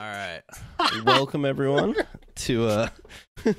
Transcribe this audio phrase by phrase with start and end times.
[0.00, 0.42] All right.
[1.04, 1.94] Welcome everyone
[2.34, 2.88] to uh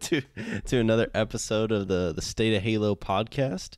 [0.00, 0.22] to
[0.66, 3.76] to another episode of the the State of Halo podcast.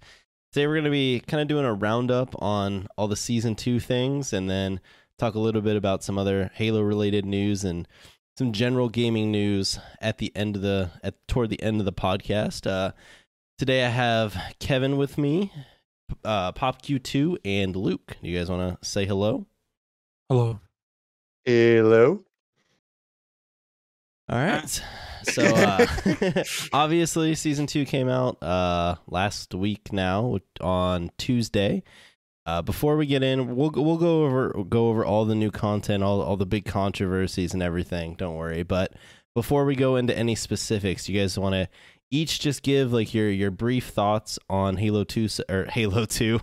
[0.52, 3.80] Today we're going to be kind of doing a roundup on all the season 2
[3.80, 4.80] things and then
[5.18, 7.86] talk a little bit about some other Halo related news and
[8.38, 11.92] some general gaming news at the end of the at toward the end of the
[11.92, 12.66] podcast.
[12.66, 12.92] Uh
[13.58, 15.52] today I have Kevin with me,
[16.24, 18.16] uh Pop Q2 and Luke.
[18.22, 19.44] Do you guys want to say hello?
[20.30, 20.60] Hello.
[21.44, 22.24] Hello.
[24.30, 24.82] All right.
[25.24, 25.86] So uh,
[26.72, 31.82] obviously, season two came out uh, last week now on Tuesday.
[32.46, 36.02] Uh, before we get in, we'll we'll go over go over all the new content,
[36.02, 38.14] all all the big controversies and everything.
[38.14, 38.62] Don't worry.
[38.62, 38.94] But
[39.34, 41.68] before we go into any specifics, you guys want to
[42.10, 46.40] each just give like your your brief thoughts on Halo Two or Halo Two.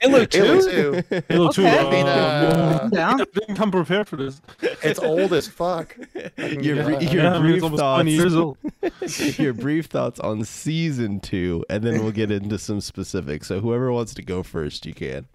[0.00, 0.38] Halo 2?
[0.42, 1.02] Halo 2.
[1.28, 1.62] Halo 2.
[1.66, 1.78] Okay.
[1.78, 3.20] Uh, I mean, uh, I'm down.
[3.20, 4.40] I didn't come prepared for this.
[4.60, 5.96] It's old as fuck.
[6.36, 7.00] your Yeah.
[7.00, 8.02] your yeah, brief thoughts.
[8.02, 8.58] 20 years old.
[9.38, 13.46] your brief thoughts on season two, and then we'll get into some specifics.
[13.48, 15.26] So whoever wants to go first, you can.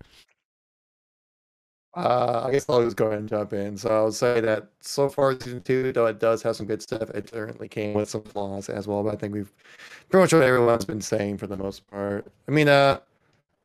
[1.96, 3.76] Uh, I guess I'll just go ahead and jump in.
[3.76, 7.10] So I'll say that so far season two, though it does have some good stuff,
[7.10, 9.04] it certainly came with some flaws as well.
[9.04, 9.52] But I think we've
[10.10, 12.28] pretty much what everyone's been saying for the most part.
[12.48, 13.00] I mean, uh,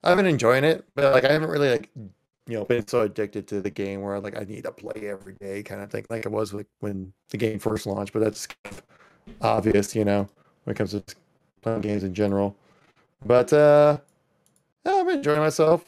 [0.03, 3.47] I've been enjoying it, but like I haven't really like you know been so addicted
[3.49, 6.25] to the game where like I need to play every day kind of thing, like
[6.25, 8.15] it was like when the game first launched.
[8.15, 8.83] But that's kind of
[9.43, 10.29] obvious, you know,
[10.65, 11.03] when it comes to
[11.61, 12.57] playing games in general.
[13.25, 13.99] But uh,
[14.85, 15.85] yeah, I've been enjoying myself,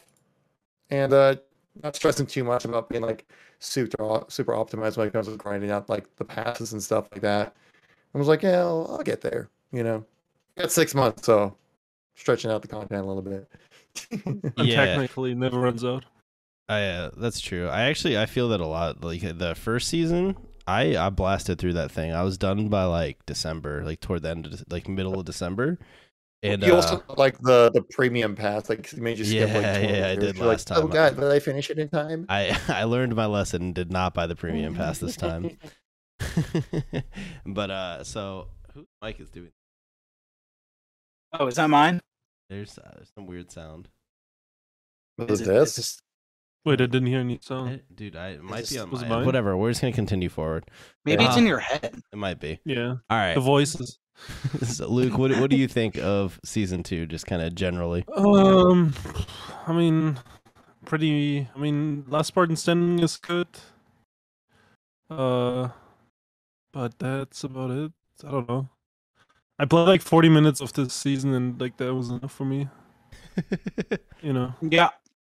[0.89, 1.35] and uh,
[1.83, 3.25] not stressing too much about being like
[3.59, 7.21] super super optimized when it comes to grinding out like the passes and stuff like
[7.21, 7.55] that.
[8.13, 9.49] I was like, yeah, I'll, I'll get there.
[9.71, 10.05] You know,
[10.57, 11.55] got six months, so
[12.15, 13.47] stretching out the content a little bit.
[14.57, 14.85] Yeah.
[14.85, 16.05] technically never runs out.
[16.69, 17.67] I uh, that's true.
[17.67, 19.03] I actually I feel that a lot.
[19.03, 20.35] Like the first season,
[20.67, 22.13] I I blasted through that thing.
[22.13, 25.79] I was done by like December, like toward the end of like middle of December.
[26.43, 29.63] And you uh, also like the the premium pass, like it made you skip like
[29.63, 31.89] Yeah, 20 yeah, I did You're last like, Oh god, did I finish it in
[31.89, 32.25] time?
[32.29, 35.57] I I learned my lesson and did not buy the premium pass this time.
[37.45, 39.51] but uh, so who Mike is doing?
[41.33, 42.01] Oh, is that mine?
[42.49, 43.89] There's uh, some weird sound.
[45.17, 45.69] What Is is it- this?
[45.69, 46.01] is this-
[46.65, 47.69] Wait, I didn't hear any sound.
[47.69, 49.25] Eh, Dude, I it might this- be on was my mine?
[49.25, 49.55] whatever.
[49.57, 50.69] We're just gonna continue forward.
[51.05, 52.01] Maybe it's Uh, in your head.
[52.11, 52.59] It might be.
[52.65, 52.95] Yeah.
[53.09, 53.33] All right.
[53.33, 53.97] The voices.
[54.63, 58.03] so Luke, what what do you think of season two, just kind of generally?
[58.15, 58.93] Um,
[59.67, 60.19] I mean,
[60.85, 61.47] pretty.
[61.55, 63.47] I mean, last Spartan standing is good.
[65.09, 65.69] Uh,
[66.73, 67.91] but that's about it.
[68.27, 68.69] I don't know.
[69.59, 72.67] I played like 40 minutes of this season, and like that was enough for me.
[74.21, 74.89] You know, Yeah.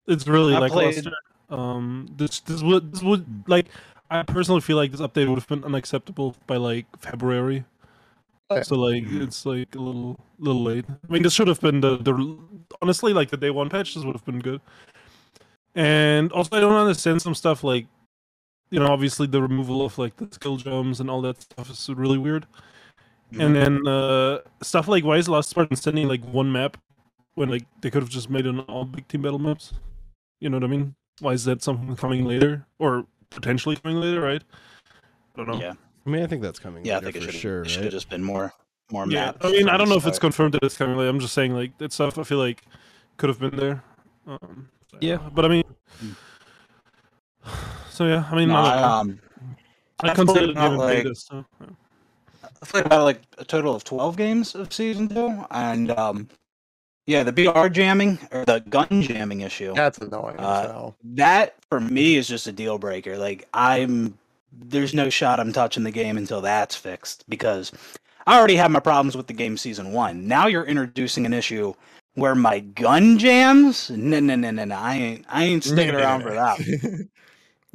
[0.07, 1.07] it's really I like played-
[1.49, 3.67] Um, this this would this would like.
[4.11, 7.63] I personally feel like this update would have been unacceptable by like February.
[8.61, 10.85] So like it's like a little little late.
[10.89, 12.37] I mean, this should have been the the
[12.81, 13.95] honestly like the day one patch.
[13.95, 14.61] This would have been good.
[15.75, 17.87] And also, I don't understand some stuff like,
[18.69, 21.89] you know, obviously the removal of like the skill jumps and all that stuff is
[21.89, 22.45] really weird.
[23.39, 26.77] And then uh stuff like why is Last Spartan standing like one map
[27.33, 29.73] when like they could have just made it on all big team battle maps?
[30.39, 30.93] You know what I mean?
[31.19, 34.21] Why is that something coming later or potentially coming later?
[34.21, 34.43] Right?
[35.35, 35.59] I don't know.
[35.59, 35.73] Yeah.
[36.05, 36.85] I mean, I think that's coming.
[36.85, 37.61] Yeah, I think it should sure.
[37.61, 37.83] it should right?
[37.85, 38.53] have just been more
[38.91, 41.09] more Yeah, maps I mean, I don't know if it's confirmed that it's coming later.
[41.09, 42.63] I'm just saying, like, that stuff I feel like
[43.17, 43.83] could have been there.
[44.27, 45.17] Um, so, Yeah.
[45.33, 45.63] but I mean,
[47.89, 48.87] so yeah, I mean, No, I, I, don't know.
[48.87, 49.19] um,
[50.01, 51.67] I I consider played the about, like- beta, so, yeah.
[52.61, 56.29] I played about like a total of twelve games of season two, and um,
[57.05, 59.73] yeah, the BR jamming or the gun jamming issue.
[59.73, 60.95] That's annoying Uh, as hell.
[61.03, 63.17] That for me is just a deal breaker.
[63.17, 64.17] Like I'm
[64.59, 67.71] there's no shot I'm touching the game until that's fixed because
[68.25, 70.27] I already have my problems with the game season 1.
[70.27, 71.73] Now you're introducing an issue
[72.15, 73.89] where my gun jams?
[73.89, 74.75] No no no no no.
[74.75, 76.59] I ain't I ain't sticking around for that.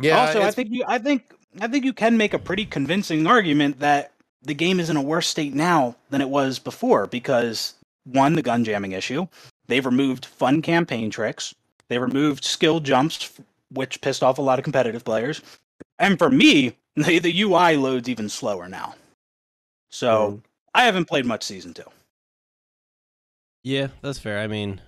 [0.00, 3.26] yeah, also, I think you I think I think you can make a pretty convincing
[3.26, 4.12] argument that
[4.42, 7.74] the game is in a worse state now than it was before because
[8.04, 9.26] one, the gun jamming issue.
[9.66, 11.54] They've removed fun campaign tricks.
[11.88, 13.32] They removed skill jumps,
[13.70, 15.42] which pissed off a lot of competitive players.
[15.98, 18.94] And for me, the, the UI loads even slower now.
[19.90, 20.38] So hmm.
[20.74, 21.84] I haven't played much season two.
[23.64, 24.38] Yeah, that's fair.
[24.38, 24.80] I mean,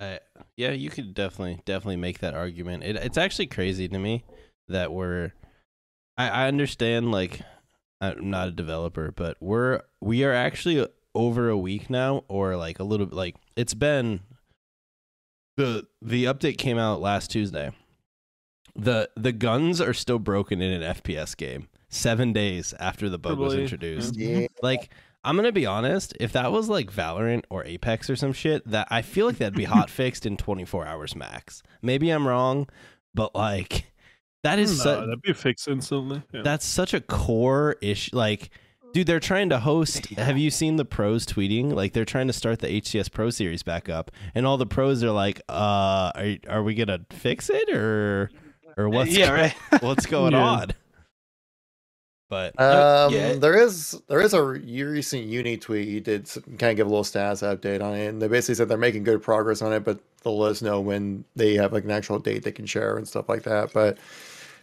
[0.00, 0.20] I,
[0.56, 2.82] yeah, you could definitely definitely make that argument.
[2.84, 4.24] It, it's actually crazy to me
[4.68, 5.32] that we're.
[6.16, 7.40] I, I understand, like,
[8.00, 12.78] I'm not a developer, but we're we are actually over a week now, or like
[12.78, 13.14] a little bit.
[13.14, 14.20] Like it's been
[15.56, 17.70] the the update came out last Tuesday,
[18.76, 21.68] the the guns are still broken in an FPS game.
[21.88, 24.48] Seven days after the bug was introduced, Yeah.
[24.62, 24.90] like
[25.22, 28.88] I'm gonna be honest, if that was like Valorant or Apex or some shit, that
[28.90, 31.62] I feel like that'd be hot fixed in 24 hours max.
[31.82, 32.68] Maybe I'm wrong,
[33.14, 33.92] but like
[34.42, 36.22] that is no, su- that'd be fixed instantly.
[36.32, 36.42] Yeah.
[36.42, 38.10] that's such a core issue.
[38.14, 38.50] Like,
[38.92, 40.06] dude, they're trying to host.
[40.16, 41.72] Have you seen the pros tweeting?
[41.72, 45.02] Like, they're trying to start the HCS Pro Series back up, and all the pros
[45.02, 48.30] are like, "Uh, are are we gonna fix it or
[48.76, 49.54] or what's yeah, right.
[49.82, 50.42] what's going Yeah.
[50.44, 50.70] on?"
[52.30, 53.34] But Um, yeah.
[53.34, 56.28] there is there is a recent uni tweet he did
[56.58, 59.04] kind of give a little status update on it, and they basically said they're making
[59.04, 62.18] good progress on it, but they'll let us know when they have like an actual
[62.18, 63.72] date they can share and stuff like that.
[63.72, 63.98] But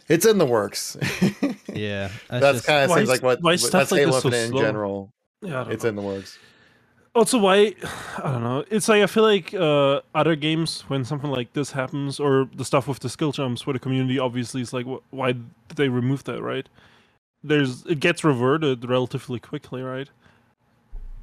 [0.08, 0.96] it's in the works.
[1.72, 3.92] yeah, that's just- kind of Why seems is- like what why what- is that's stuff
[3.92, 4.60] like Halo this so in slow?
[4.62, 5.10] general.
[5.40, 5.90] yeah, It's know.
[5.90, 6.38] in the works.
[7.14, 7.74] Also, why?
[8.18, 8.64] I don't know.
[8.70, 12.64] It's like I feel like uh, other games when something like this happens, or the
[12.64, 15.88] stuff with the skill jumps, where the community obviously is like, wh- why did they
[15.88, 16.42] remove that?
[16.42, 16.68] Right?
[17.44, 20.08] There's it gets reverted relatively quickly, right?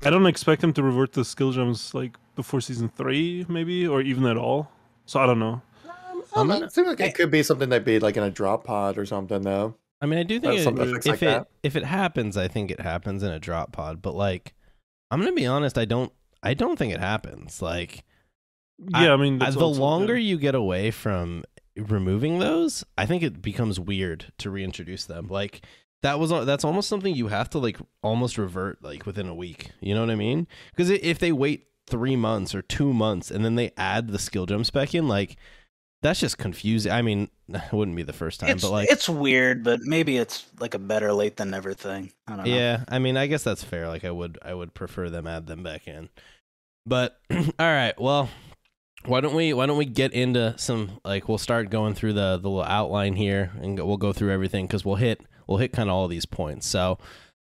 [0.03, 4.01] I don't expect them to revert the skill jumps like before season three, maybe, or
[4.01, 4.71] even at all.
[5.05, 5.61] So I don't know.
[6.35, 8.63] I don't it seems like it could be something that'd be like in a drop
[8.63, 9.75] pod or something, though.
[10.01, 11.47] I mean, I do think it, if like it that.
[11.63, 14.01] if it happens, I think it happens in a drop pod.
[14.01, 14.53] But like,
[15.11, 16.11] I'm gonna be honest, I don't
[16.41, 17.61] I don't think it happens.
[17.61, 18.03] Like,
[18.77, 21.43] Yeah, I, mean, Uh, that's the longer you get away from
[21.75, 25.27] removing those, I think it becomes weird to reintroduce them.
[25.27, 25.65] Like
[26.01, 29.71] that was that's almost something you have to like almost revert like within a week.
[29.81, 30.47] You know what I mean?
[30.71, 34.45] Because if they wait three months or two months and then they add the skill
[34.45, 35.37] jump spec in, like
[36.01, 36.91] that's just confusing.
[36.91, 38.91] I mean, it wouldn't be the first time, It's, but like.
[38.91, 42.11] it's weird, but maybe it's like a better late than never thing.
[42.27, 42.51] I don't know.
[42.55, 43.87] Yeah, I mean, I guess that's fair.
[43.87, 46.09] Like, I would, I would prefer them add them back in.
[46.85, 48.29] But all right, well,
[49.05, 52.37] why don't we, why don't we get into some like we'll start going through the
[52.37, 55.71] the little outline here, and go, we'll go through everything because we'll hit we'll hit
[55.71, 56.67] kind of all these points.
[56.67, 56.97] So.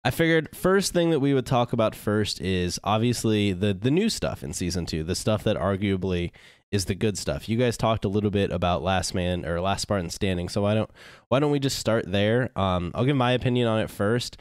[0.05, 4.09] I figured first thing that we would talk about first is obviously the the new
[4.09, 6.31] stuff in season two, the stuff that arguably
[6.71, 7.49] is the good stuff.
[7.49, 10.75] You guys talked a little bit about Last Man or Last Spartan Standing, so why
[10.75, 10.91] don't
[11.29, 12.51] why don't we just start there?
[12.57, 14.37] Um, I'll give my opinion on it first.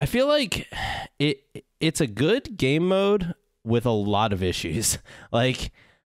[0.00, 0.68] I feel like
[1.18, 1.42] it
[1.80, 3.34] it's a good game mode
[3.64, 4.98] with a lot of issues.
[5.30, 5.72] Like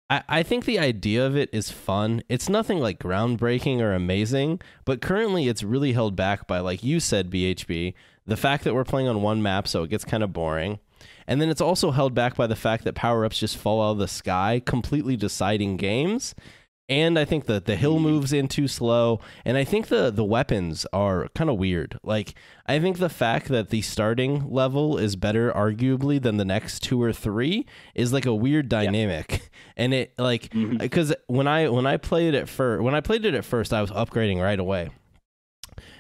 [0.09, 2.23] I, I think the idea of it is fun.
[2.29, 7.01] It's nothing like groundbreaking or amazing, but currently it's really held back by like you
[7.01, 7.95] said, BHB,
[8.27, 10.79] the fact that we're playing on one map, so it gets kind of boring.
[11.27, 13.93] And then it's also held back by the fact that power ups just fall out
[13.93, 16.35] of the sky, completely deciding games.
[16.89, 18.03] And I think that the hill hmm.
[18.03, 19.21] moves in too slow.
[19.45, 21.99] And I think the, the weapons are kind of weird.
[22.03, 22.35] Like,
[22.67, 27.01] I think the fact that the starting level is better, arguably, than the next two
[27.01, 29.51] or three is like a weird dynamic.
[29.75, 30.77] And it, like, mm-hmm.
[30.77, 33.81] because when I when I played it first, when I played it at first, I
[33.81, 34.91] was upgrading right away.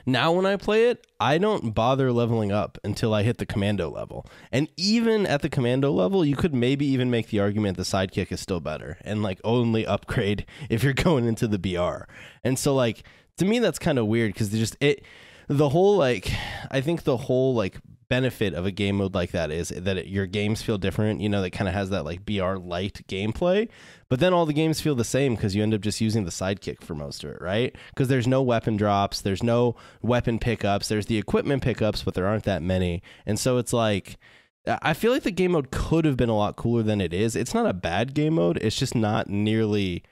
[0.06, 3.90] Now when I play it, I don't bother leveling up until I hit the commando
[3.90, 4.26] level.
[4.50, 8.32] And even at the commando level, you could maybe even make the argument the sidekick
[8.32, 12.04] is still better and like only upgrade if you're going into the BR.
[12.42, 13.04] And so like
[13.38, 15.04] to me that's kind of weird cuz just it
[15.48, 16.32] the whole like
[16.70, 17.78] I think the whole like
[18.12, 21.30] benefit of a game mode like that is that it, your games feel different, you
[21.30, 23.70] know, that kind of has that like BR light gameplay.
[24.10, 26.30] But then all the games feel the same because you end up just using the
[26.30, 27.74] sidekick for most of it, right?
[27.88, 32.26] Because there's no weapon drops, there's no weapon pickups, there's the equipment pickups, but there
[32.26, 33.02] aren't that many.
[33.24, 34.18] And so it's like,
[34.66, 37.34] I feel like the game mode could have been a lot cooler than it is.
[37.34, 40.02] It's not a bad game mode, it's just not nearly.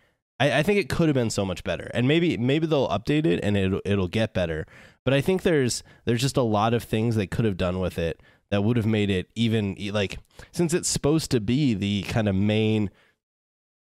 [0.41, 3.27] I, I think it could have been so much better, and maybe maybe they'll update
[3.27, 4.67] it and it'll it'll get better.
[5.11, 7.99] But I think there's there's just a lot of things they could have done with
[7.99, 8.21] it
[8.53, 10.19] that would have made it even like
[10.53, 12.91] since it's supposed to be the kind of main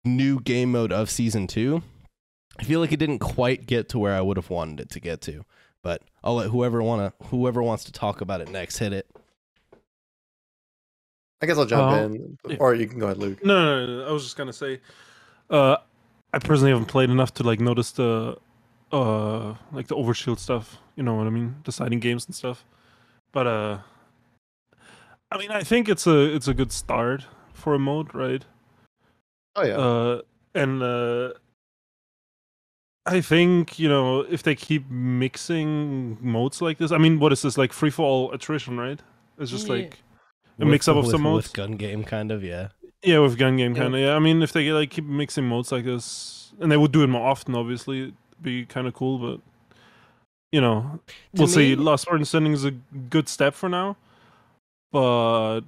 [0.07, 1.83] new game mode of season two.
[2.59, 5.01] I feel like it didn't quite get to where I would have wanted it to
[5.01, 5.45] get to.
[5.83, 9.07] But I'll let whoever wanna whoever wants to talk about it next hit it.
[11.43, 12.57] I guess I'll jump Uh, in, yeah.
[12.59, 13.45] or you can go ahead, Luke.
[13.45, 14.81] No, no, no, no, I was just gonna say,
[15.51, 15.77] uh,
[16.33, 18.39] I personally haven't played enough to like notice the,
[18.93, 20.79] uh, like the overshield stuff.
[20.99, 21.55] You know what I mean?
[21.63, 22.65] Deciding games and stuff.
[23.31, 23.79] But uh,
[25.31, 28.45] I mean, I think it's a it's a good start for a mode, right?
[29.55, 30.21] Oh yeah, Uh,
[30.55, 31.35] and uh,
[33.07, 36.91] I think you know if they keep mixing modes like this.
[36.91, 39.01] I mean, what is this like free for all attrition, right?
[39.39, 39.75] It's just Yeah.
[39.75, 39.99] like
[40.59, 41.47] a mix up of with, some modes.
[41.47, 42.69] with gun game kind of yeah.
[43.05, 43.83] Yeah, with gun game Yeah.
[43.83, 44.01] kind of.
[44.01, 47.05] Yeah, I mean, if they like keep mixing modes like this, and they would do
[47.05, 49.19] it more often, obviously, it'd be kind of cool.
[49.19, 49.41] But
[50.53, 51.77] you know, To we'll see.
[51.77, 53.97] me- Last Spartan Standing is a good step for now,
[54.93, 55.61] but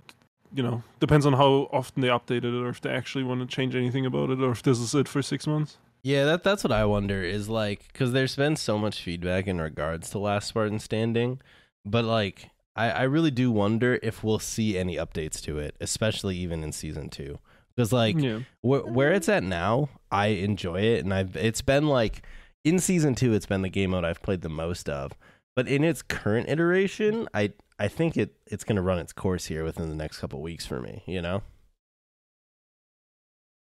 [0.53, 3.47] you know, depends on how often they update it, or if they actually want to
[3.47, 5.79] change anything about it, or if this is it for six months.
[6.03, 9.61] Yeah, that that's what I wonder is like because there's been so much feedback in
[9.61, 11.41] regards to Last Spartan Standing,
[11.85, 16.37] but like I, I really do wonder if we'll see any updates to it, especially
[16.37, 17.39] even in season two.
[17.77, 18.41] Because like yeah.
[18.63, 22.23] where where it's at now, I enjoy it, and I've it's been like
[22.65, 25.13] in season two, it's been the game mode I've played the most of.
[25.57, 29.65] But in its current iteration, I I think it it's gonna run its course here
[29.65, 31.03] within the next couple weeks for me.
[31.07, 31.43] You know.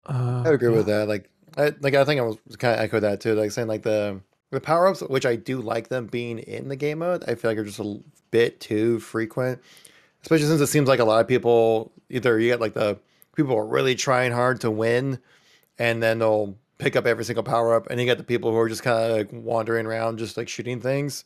[0.05, 1.07] Uh, I agree with that.
[1.07, 3.35] Like, I like I think I was kind of echo that too.
[3.35, 4.21] Like saying like the
[4.51, 7.23] the power ups, which I do like them being in the game mode.
[7.27, 7.99] I feel like are just a
[8.31, 9.61] bit too frequent,
[10.23, 12.99] especially since it seems like a lot of people either you get like the
[13.35, 15.19] people are really trying hard to win,
[15.79, 18.57] and then they'll pick up every single power up, and you get the people who
[18.57, 21.25] are just kind of like wandering around, just like shooting things.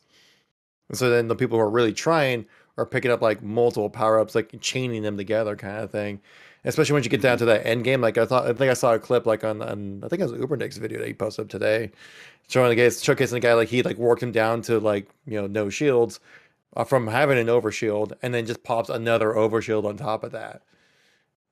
[0.88, 2.46] And so then the people who are really trying
[2.76, 6.20] are picking up like multiple power ups, like chaining them together, kind of thing
[6.66, 8.00] especially once you get down to that end game.
[8.00, 10.28] Like I thought, I think I saw a clip like on, on I think it
[10.28, 11.90] was Ubernick's video that he posted up today,
[12.48, 15.40] showing the guy showcasing the guy like he like worked him down to like you
[15.40, 16.20] know no shields
[16.76, 20.62] uh, from having an overshield, and then just pops another overshield on top of that.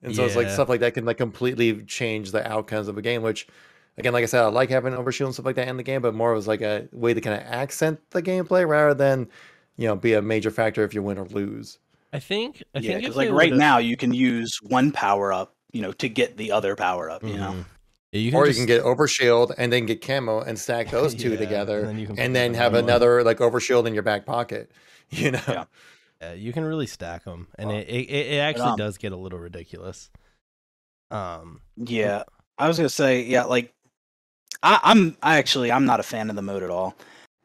[0.03, 3.03] And so it's like stuff like that can like completely change the outcomes of a
[3.03, 3.23] game.
[3.23, 3.49] Which,
[3.99, 6.03] again, like I said, I like having overshield and stuff like that in the game,
[6.03, 9.29] but more as like a way to kind of accent the gameplay rather than
[9.77, 11.79] you know be a major factor if you win or lose.
[12.13, 15.55] I think I yeah, because like right would've- now you can use one power up,
[15.73, 17.23] you know, to get the other power up.
[17.25, 17.65] You know, Mhm.
[18.13, 20.91] Yeah, you can or just- you can get overshield and then get camo and stack
[20.91, 22.85] those two Yeah, together and and then then, you can put them in have one.
[22.85, 24.71] another like overshield in your back pocket
[25.11, 25.65] you know Yeah.
[26.23, 29.13] Yeah, you can really stack them, and Well, it, it it actually um, does get
[29.13, 30.09] a little ridiculous.
[31.11, 32.23] Um, Yeah,
[32.57, 33.74] I was gonna say, yeah, like
[34.63, 36.97] I, I'm I actually I'm not a fan of the mode at all.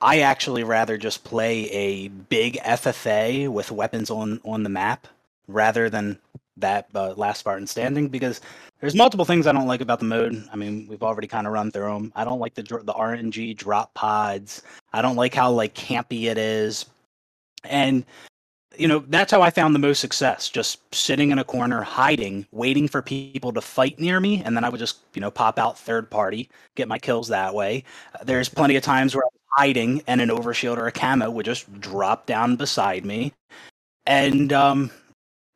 [0.01, 5.07] I actually rather just play a big FFA with weapons on on the map
[5.47, 6.19] rather than
[6.57, 8.41] that uh, last Spartan standing because
[8.81, 10.47] there's multiple things I don't like about the mode.
[10.51, 12.13] I mean, we've already kind of run through them.
[12.15, 14.61] I don't like the the RNG drop pods.
[14.93, 16.85] I don't like how like campy it is,
[17.63, 18.05] and
[18.77, 22.45] you know that's how i found the most success just sitting in a corner hiding
[22.51, 25.57] waiting for people to fight near me and then i would just you know pop
[25.57, 26.49] out third party
[26.79, 27.83] get my kills that way.
[28.15, 31.29] Uh, there's plenty of times where i was hiding and an overshield or a camo
[31.29, 33.33] would just drop down beside me.
[34.05, 34.91] And um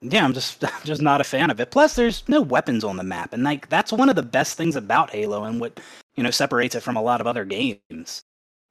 [0.01, 1.71] yeah i'm just I'm just not a fan of it.
[1.71, 4.75] Plus there's no weapons on the map and like that's one of the best things
[4.75, 5.79] about halo and what
[6.15, 8.23] you know separates it from a lot of other games.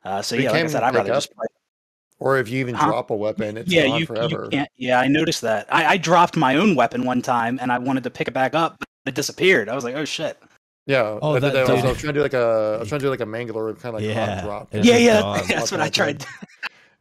[0.04, 1.16] Uh, so yeah like i said i'd rather up.
[1.16, 1.46] just play
[2.23, 2.87] or if you even Huh?
[2.87, 4.69] drop a weapon it's yeah, gone you, forever you can't.
[4.76, 5.67] Yeah, I noticed that.
[5.75, 8.55] I, I dropped my own weapon one time, and I wanted to pick it back
[8.55, 9.69] up, but it disappeared.
[9.69, 10.38] I was like, "Oh shit!"
[10.87, 12.75] yeah Oh, I, did that- that, I, was, I was trying to do like a
[12.76, 14.85] i was trying to do like a mangler kind of like Yeah, hot drop it's
[14.87, 15.43] Yeah, yeah, gone.
[15.49, 16.25] that's what I tried.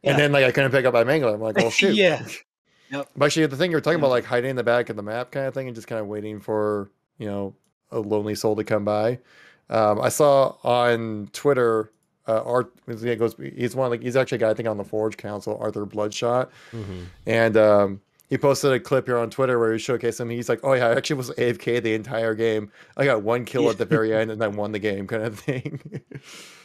[0.04, 0.10] yeah.
[0.12, 2.24] and then like i couldn't pick up my mangler i'm like oh shoot Yeah.
[2.90, 3.08] Yep.
[3.16, 5.32] but actually the thing you're talking about like hiding in the back of the map
[5.32, 7.54] kind of thing and just kind of waiting for you know
[7.90, 9.18] a lonely soul to come by
[9.68, 11.90] um, i saw on twitter
[12.26, 15.16] uh, Art, goes, he's one like he's actually a guy I think on the Forge
[15.16, 17.06] Council, Arthur Bloodshot, mhm.
[17.26, 18.00] and um,
[18.32, 20.30] he posted a clip here on Twitter where he showcased him.
[20.30, 22.72] He's like, "Oh yeah, I actually was AFK the entire game.
[22.96, 25.38] I got one kill at the very end, and I won the game, kind of
[25.38, 25.82] thing."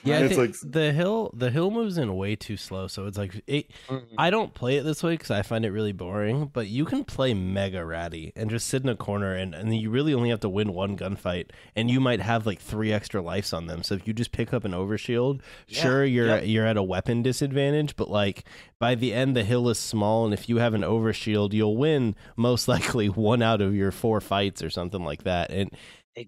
[0.06, 3.44] yeah, it's like the hill the hill moves in way too slow, so it's like
[3.48, 6.46] it, mm, I don't play it this way because I find it really boring.
[6.54, 9.90] But you can play mega ratty and just sit in a corner, and, and you
[9.90, 13.52] really only have to win one gunfight, and you might have like three extra lives
[13.52, 13.84] on them.
[13.84, 16.44] So if you just pick up an overshield, Yeah, sure you're yep.
[16.46, 18.46] you're at a weapon disadvantage, but like
[18.80, 22.16] by the end the hill is small, and if you have an overshield, you'll win
[22.36, 25.52] most likely one out of your four fights or something like that.
[25.52, 25.70] And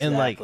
[0.02, 0.40] And, like,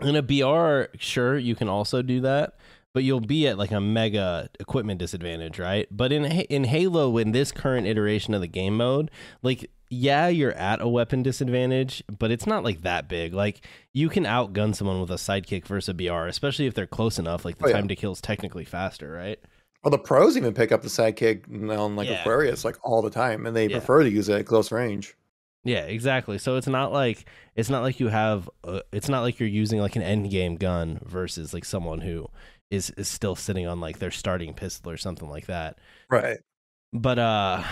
[0.00, 2.54] in a BR, sure, you can also do that,
[2.94, 5.86] but you'll be at like a mega equipment disadvantage, right?
[5.90, 9.10] But in in Halo, in this current iteration of the game mode,
[9.42, 13.32] like yeah, you're at a weapon disadvantage, but it's not like that big.
[13.32, 13.64] Like
[13.94, 17.44] you can outgun someone with a sidekick versus a BR, especially if they're close enough.
[17.44, 17.74] Like the Oh, yeah.
[17.74, 19.38] time to kill is technically faster, right?
[19.82, 21.44] Well, the pros even pick up the sidekick
[21.78, 22.20] on like Yeah.
[22.20, 23.78] Aquarius like all the time, and they Yeah.
[23.78, 25.14] prefer to use it at close range.
[25.64, 26.38] Yeah, exactly.
[26.38, 29.80] So it's not like it's not like you have uh, it's not like you're using
[29.80, 32.26] like an end game gun versus like someone who
[32.70, 35.78] is is still sitting on like their starting pistol or something like that.
[36.10, 36.38] Right.
[36.92, 37.62] But uh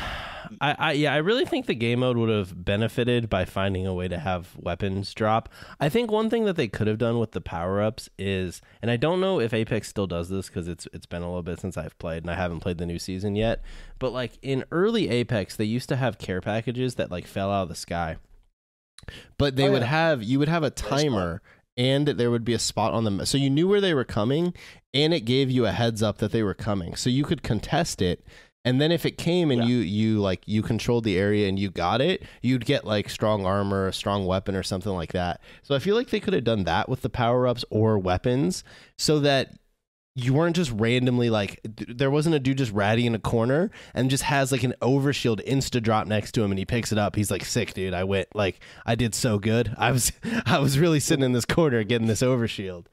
[0.61, 3.95] I, I yeah, I really think the game mode would have benefited by finding a
[3.95, 5.49] way to have weapons drop.
[5.81, 8.97] I think one thing that they could have done with the power-ups is and I
[8.97, 11.77] don't know if Apex still does this cuz it's it's been a little bit since
[11.77, 13.63] I've played and I haven't played the new season yet,
[13.99, 17.65] but like in early Apex they used to have care packages that like fell out
[17.65, 18.17] of the sky.
[19.39, 19.89] But they Oh, would yeah.
[19.89, 21.43] have you would have a timer
[21.77, 24.55] and there would be a spot on them so you knew where they were coming
[24.95, 26.95] and it gave you a heads up that they were coming.
[26.97, 28.25] So you could contest it
[28.67, 29.69] And then if it came and Yeah.
[29.69, 33.47] you you like you controlled the area and you got it, you'd get like strong
[33.47, 35.41] armor, a strong weapon or something like that.
[35.63, 38.65] So I feel like they could have done that with the power-ups or weapons
[38.99, 39.53] so that
[40.19, 44.09] you weren't just randomly like there wasn't a dude just ratty in a corner and
[44.09, 47.15] just has like an overshield insta drop next to him and he picks it up.
[47.17, 47.93] He's like sick, dude.
[47.95, 49.75] I went like I did so good.
[49.79, 50.11] I was
[50.47, 52.87] I was really sitting in this corner getting this overshield.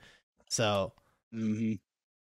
[0.49, 0.93] So
[1.31, 1.73] hmm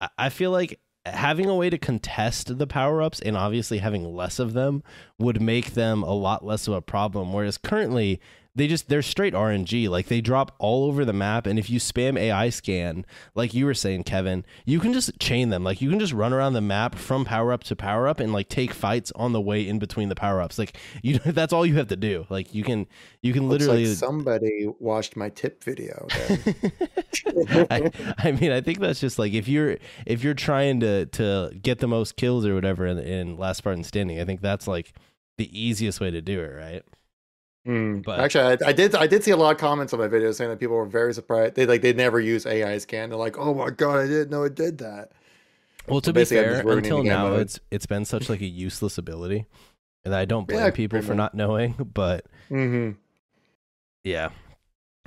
[0.00, 4.14] I- I feel like having a way to contest the power ups and obviously having
[4.14, 4.82] less of them
[5.18, 7.32] would make them a lot less of a problem.
[7.32, 8.20] Whereas currently,
[8.54, 9.88] they just they're straight RNG.
[9.88, 13.64] Like they drop all over the map, and if you spam AI scan, like you
[13.64, 15.62] were saying, Kevin, you can just chain them.
[15.62, 18.32] Like you can just run around the map from power up to power up and
[18.32, 20.58] like take fights on the way in between the power ups.
[20.58, 22.26] Like you, that's all you have to do.
[22.28, 22.86] Like you can
[23.22, 26.06] you can Looks literally like somebody watched my tip video.
[27.70, 29.76] I, I mean, I think that's just like if you're
[30.06, 33.84] if you're trying to to get the most kills or whatever in, in Last Spartan
[33.84, 34.92] Standing, I think that's like
[35.38, 36.82] the easiest way to do it, right?
[37.66, 37.98] Hmm.
[37.98, 38.94] But- Actually, I, I did.
[38.94, 41.12] I did see a lot of comments on my video saying that people were very
[41.12, 41.54] surprised.
[41.56, 43.10] They like they never use AI scan.
[43.10, 45.12] They're like, "Oh my god, I didn't know it did that."
[45.88, 47.40] Well, to So be fair, until now, mode.
[47.42, 49.44] it's it's been such like a useless ability,
[50.04, 51.74] and I don't blame Yeah, people for not knowing.
[51.94, 52.92] But hmm
[54.04, 54.30] yeah,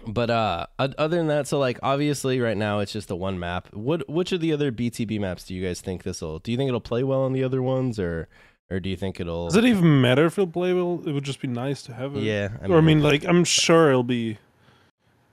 [0.06, 3.74] but uh, other than that, so like obviously right now it's just the one map.
[3.74, 6.38] What which of the other BTB maps do you guys think this will?
[6.40, 8.28] Do you think it'll play well on the other ones, or
[8.70, 9.46] or do you think it'll?
[9.48, 11.02] Does it even matter if it'll play well?
[11.06, 12.24] It would just be nice to have it.
[12.24, 14.38] yeah, or I mean, like I'm sure it'll be,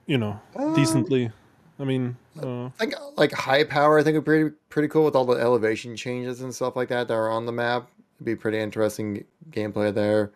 [0.06, 1.30] you know, Um, decently.
[1.78, 3.98] I mean, uh, I think like high power.
[3.98, 6.88] I think would be pretty pretty cool with all the elevation changes and stuff like
[6.88, 7.88] that that are on the map.
[8.16, 10.30] It'd be pretty interesting gameplay there.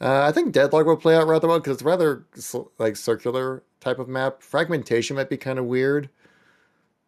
[0.00, 2.24] Uh, I think Deadlock will play out rather well because it's rather
[2.78, 4.42] like circular type of map.
[4.42, 6.08] Fragmentation might be kind of weird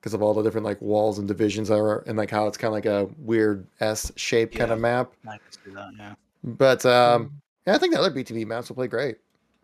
[0.00, 2.56] because of all the different like walls and divisions that are and like how it's
[2.56, 5.12] kind of like a weird S shaped kind of map.
[5.26, 5.92] I can see that.
[5.98, 6.14] Yeah.
[6.42, 7.32] But um,
[7.66, 9.16] yeah, I think the other BTB maps will play great.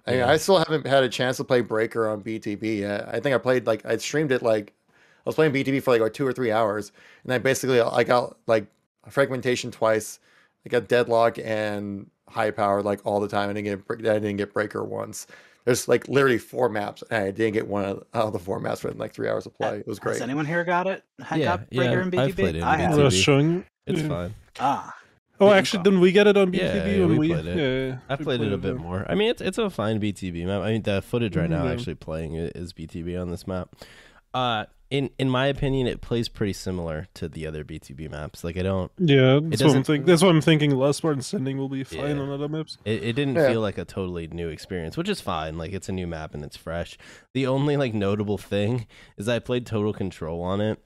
[0.06, 0.30] I, Yeah.
[0.30, 3.08] I still haven't had a chance to play Breaker on BTB yet.
[3.08, 6.00] I think I played like I streamed it like I was playing BTB for like,
[6.00, 6.92] like two or three hours,
[7.24, 8.66] and I basically I got like
[9.08, 10.20] fragmentation twice.
[10.64, 13.50] I got deadlock and high power like all the time.
[13.50, 15.26] I didn't get I didn't get Breaker once.
[15.66, 18.82] There's like literally four maps, and I didn't get one out of the four maps
[18.82, 19.80] within like three hours of play.
[19.80, 20.14] It was great.
[20.14, 21.04] Has anyone here got it?
[21.20, 22.18] Ha- Yeah, got yeah, Breaker and BTB?
[22.20, 22.98] I've played it in I have.
[22.98, 23.22] I was BTB.
[23.22, 23.64] showing.
[23.86, 24.08] it's yeah.
[24.08, 24.34] fine.
[24.58, 24.96] Ah,
[25.38, 26.56] Oh, actually, you didn't we get it on BTB?
[26.58, 27.56] Yeah, yeah, when we we played it.
[27.58, 28.56] Yeah, yeah, I've played it a yeah.
[28.56, 29.04] bit more.
[29.06, 30.62] I mean, it's it's a fine BTB map.
[30.62, 31.72] I mean, the footage right now Mhm.
[31.72, 33.74] actually playing i- is BTB on this map.
[34.32, 38.44] Uh, in in my opinion, it plays pretty similar to the other BTB maps.
[38.44, 40.06] Like I don't, Yeah, that's what I'm doesn't- thinking.
[40.06, 40.70] That's what I'm thinking.
[40.76, 42.22] Last Spartan Standing will be fine Yeah.
[42.22, 42.78] on other maps.
[42.84, 43.48] it, it didn't Yeah.
[43.50, 45.58] feel like a totally new experience, which is fine.
[45.58, 46.96] Like it's a new map and it's fresh.
[47.34, 50.78] The only like notable thing is I played Total Control on it,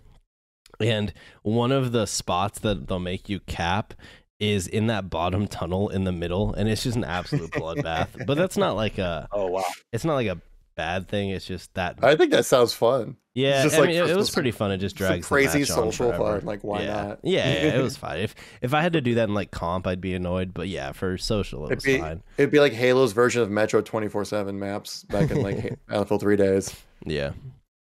[0.81, 3.95] and one of the spots that they'll make you cap
[4.39, 8.25] is in that bottom tunnel in the middle, and it's just an absolute bloodbath.
[8.27, 9.65] But that's not like a, oh wow.
[9.93, 10.41] it's not like a
[10.81, 11.31] bad thing.
[11.31, 13.17] It's just that I think that sounds fun.
[13.35, 14.73] Yeah, just I like mean, it, it was pretty fun.
[14.73, 16.39] It just some drags the crazy match social forever.
[16.39, 17.03] fun, like, why yeah.
[17.03, 17.21] not?
[17.23, 18.19] Yeah, yeah, it was fine.
[18.19, 20.53] If if I had to do that in like comp, I'd be annoyed.
[20.53, 22.23] But yeah, for social, it It'd was be, fine.
[22.39, 26.37] it'd be like Halo's version of Metro 24 7 maps back in like Battlefield 3
[26.37, 26.75] days.
[27.07, 27.33] Yeah.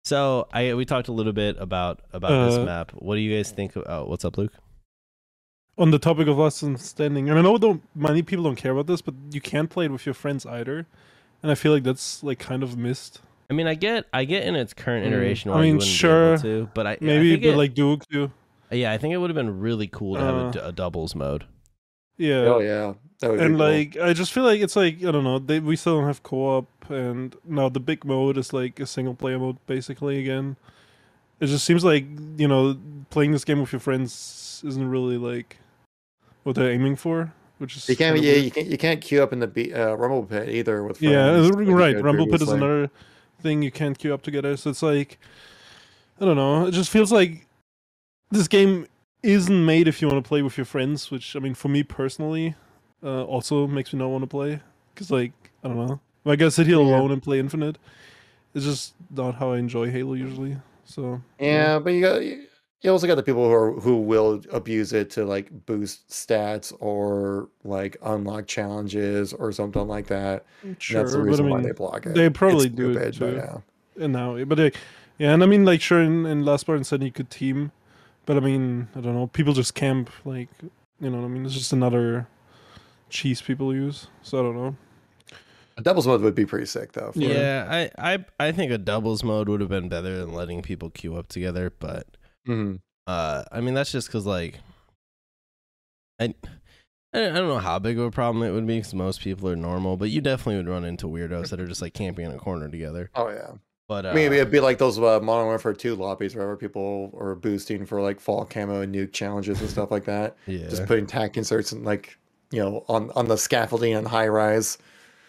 [0.04, 2.92] So I we talked a little bit about about this Uh, map.
[2.92, 3.74] What do you guys think?
[3.76, 4.52] Of, oh, what's up, Luke?
[5.78, 8.86] On the topic of Last Standing, and I know don't, many people don't care about
[8.86, 10.86] this, but you can't play it with your friends either,
[11.42, 13.20] and I feel like that's like kind of missed.
[13.50, 15.08] I mean, I get I get in its current Mm.
[15.12, 15.50] iteration.
[15.50, 18.30] I mean, sure, to, but I Maybe, I think but it- like Duke too.
[18.70, 20.72] yeah, I think it would have been really cool to have a Uh, d- a,
[20.72, 21.44] doubles mode.
[22.16, 22.44] Yeah.
[22.46, 22.94] Oh, yeah.
[23.20, 23.66] That would be and cool.
[23.66, 26.22] like I just feel like it's like I don't know they we still don't have
[26.22, 30.56] co-op and now the big mode is like a single player mode basically again.
[31.40, 32.04] It just seems like
[32.36, 32.76] you know
[33.10, 35.58] playing this game with your friends isn't really like
[36.44, 38.44] what they're aiming for, which is You can't, yeah, weird.
[38.44, 41.32] you can't, you can't queue up in the be- uh, Rumble Pit either with yeah,
[41.32, 42.02] friends, uh, like you right.
[42.02, 42.56] Rumble Pit is previously.
[42.58, 42.90] another
[43.40, 45.18] thing you can't queue up together, so it's like
[46.20, 46.66] I don't know.
[46.66, 47.46] It just feels like
[48.30, 48.86] this game
[49.22, 51.82] isn't made if you want to play with your friends, which I mean for me
[51.82, 52.54] personally
[53.02, 54.60] uh, also makes me not want to play
[54.94, 55.32] because like
[55.64, 56.00] I don't know.
[56.24, 56.82] If I gotta sit here Yeah.
[56.84, 57.78] alone and play Infinite.
[58.54, 60.58] It's just not how I enjoy Halo usually.
[60.84, 62.44] So Yeah, but you got you
[62.82, 66.72] you also got the people who are who will abuse it to like boost stats
[66.80, 70.44] or like unlock challenges or something like that.
[70.62, 72.14] And sure, That's the but I reason mean, why they block it.
[72.14, 73.36] they probably It's do it stupid, but too.
[73.98, 74.04] yeah.
[74.04, 74.70] and now but uh,
[75.18, 77.70] yeah and i mean like sure in, in last part said you could team
[78.24, 80.48] but i mean i don't know people just camp like
[81.00, 82.26] you know what i mean it's just another
[83.10, 84.74] cheese people use so i don't know
[85.76, 87.12] A doubles mode would be pretty sick though.
[87.12, 90.62] for- Yeah, I, I I think a doubles mode would have been better than letting
[90.62, 91.70] people queue up together.
[91.78, 92.06] But
[92.46, 92.80] Mhm.
[93.06, 94.60] uh, I mean that's just because like,
[96.20, 96.34] I
[97.14, 99.56] I don't know how big of a problem it would be because most people are
[99.56, 102.38] normal, but you definitely would run into weirdos that are just like camping in a
[102.38, 103.10] corner together.
[103.14, 103.52] Oh yeah.
[103.88, 107.34] But uh, Maybe it'd be like those uh, Modern Warfare 2 lobbies where people are
[107.34, 110.36] boosting for like fall camo and nuke challenges and stuff like that.
[110.46, 112.16] yeah, Just putting tack inserts and like
[112.50, 114.78] you know on on the scaffolding and high rise.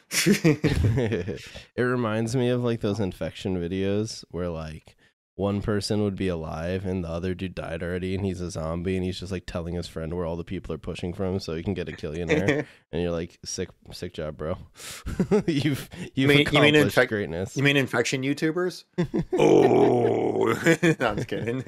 [0.26, 1.42] it
[1.78, 4.96] reminds me of like those infection videos where like
[5.36, 8.96] one person would be alive and the other dude died already and he's a zombie
[8.96, 11.56] and he's just like telling his friend where all the people are pushing from so
[11.56, 14.58] he can get a killionaire and you're like sick sick job bro
[15.48, 18.84] you've you've mean- you mean infect- greatness you mean infection YouTubers?
[19.40, 20.46] oh,
[21.00, 21.64] no, I'm just kidding.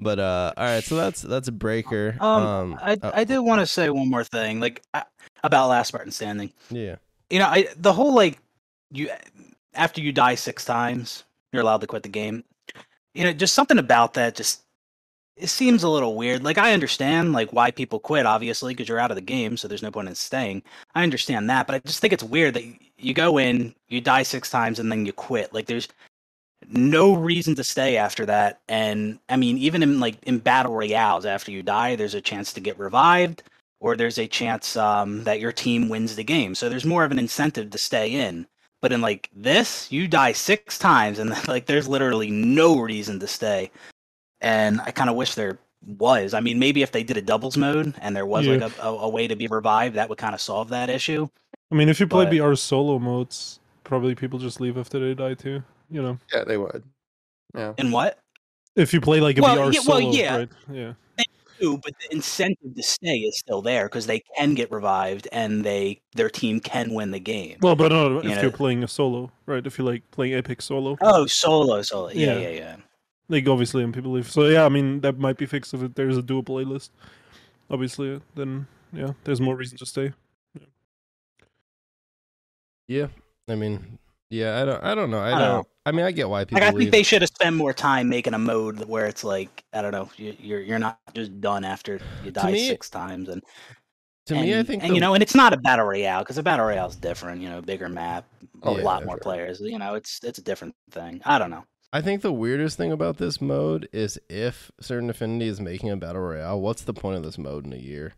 [0.00, 3.60] but uh all right so that's that's a breaker Um, I uh, I did want
[3.60, 5.04] to say one more thing, like I,
[5.44, 6.52] about Last Spartan Standing.
[6.70, 6.96] yeah
[7.30, 8.38] You know, I the whole like
[8.90, 9.10] you
[9.74, 12.44] after you die six times, you're allowed to quit the game.
[13.14, 14.62] You know, just something about that just
[15.36, 16.44] it seems a little weird.
[16.44, 19.68] Like I understand like why people quit, obviously, because you're out of the game, so
[19.68, 20.62] there's no point in staying.
[20.94, 22.64] I understand that, but I just think it's weird that
[22.98, 25.52] you go in, you die six times, and then you quit.
[25.52, 25.88] Like there's
[26.68, 28.60] no reason to stay after that.
[28.68, 32.52] And I mean, even in like in battle royales, after you die, there's a chance
[32.52, 33.42] to get revived,
[33.80, 36.54] or there's a chance um, that your team wins the game.
[36.54, 38.46] So there's more of an incentive to stay in.
[38.82, 43.26] But in like this, you die six times, and like there's literally no reason to
[43.26, 43.70] stay.
[44.40, 45.58] And I kind of wish there
[45.98, 46.34] was.
[46.34, 48.54] I mean, maybe if they did a doubles mode and there was Yeah.
[48.56, 51.28] like a, a, a way to be revived, that would kind of solve that issue.
[51.70, 55.14] I mean, if you play But- BR solo modes, probably people just leave after they
[55.14, 55.62] die too.
[55.90, 56.82] You know, Yeah, they would.
[57.54, 57.74] Yeah.
[57.78, 58.18] And what?
[58.74, 60.36] if you play like a Well, BR yeah, well, solo, yeah.
[60.38, 60.48] right?
[60.72, 60.92] Yeah.
[61.60, 65.64] Do, but the incentive to stay is still there because they can get revived and
[65.64, 67.58] they their team can win the game.
[67.60, 69.66] Well, but no, if You know- you're playing a solo, right?
[69.66, 72.38] If you like playing epic solo, oh, solo, solo, yeah, Yeah.
[72.40, 72.76] yeah, yeah.
[73.28, 74.30] like obviously, and people leave.
[74.30, 76.90] So yeah, I mean that might be fixed if there's a dual playlist.
[77.70, 80.12] Obviously, then yeah, there's more reason to stay.
[82.88, 83.06] yeah
[83.48, 85.66] i mean yeah i don't i don't know i I don't don't know.
[85.86, 86.78] I mean i get why people Like I leave.
[86.78, 89.92] think they should have spent more time making a mode where it's like I don't
[89.92, 93.42] know, you, you're you're not just done after you die me- six times and
[94.26, 96.38] to me i think and the- you know, and it's not a battle royale because
[96.38, 97.40] a battle royale is different.
[97.42, 98.24] You know, bigger map,
[98.62, 99.20] a Oh, yeah, lot more sure.
[99.20, 99.58] players.
[99.60, 101.20] You know, it's it's a different thing.
[101.24, 101.64] I don't know.
[101.92, 105.96] I think the weirdest thing about this mode is if Certain Affinity is making a
[105.96, 108.12] battle royale, what's the point of this mode in a year?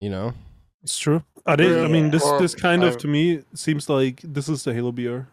[0.00, 0.32] You know?
[0.82, 1.22] It's true.
[1.44, 1.84] I did.
[1.84, 4.90] I mean, this this kind of I- to me seems like this is the Halo
[4.90, 5.26] BR.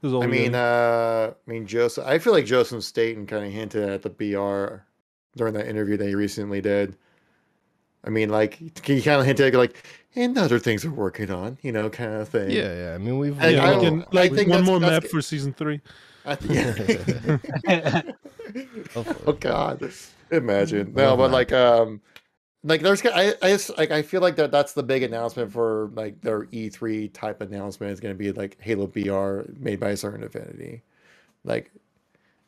[0.00, 0.60] This is all I mean, get.
[0.60, 2.06] uh, I mean, Joseph.
[2.06, 4.82] I feel like Joseph Staten kind of hinted at the BR
[5.36, 6.96] during that interview that he recently did.
[8.02, 9.84] I mean, like he kind of hinted at like,
[10.16, 12.50] and other things we're working on, you know, kind of thing.
[12.50, 12.94] Yeah, yeah.
[12.94, 14.80] I mean, we've I- yeah, I we don't- can, I like think one that's- more
[14.80, 15.80] that's map for season three.
[16.24, 18.02] I th- yeah.
[18.96, 19.92] Oh God,
[20.32, 22.00] imagine no, but like, um,
[22.62, 25.90] like there's, I, I just like, I feel like that that's the big announcement for
[25.94, 29.96] like their E3 type announcement is going to be like Halo BR made by a
[29.96, 30.82] certain Affinity,
[31.44, 31.70] like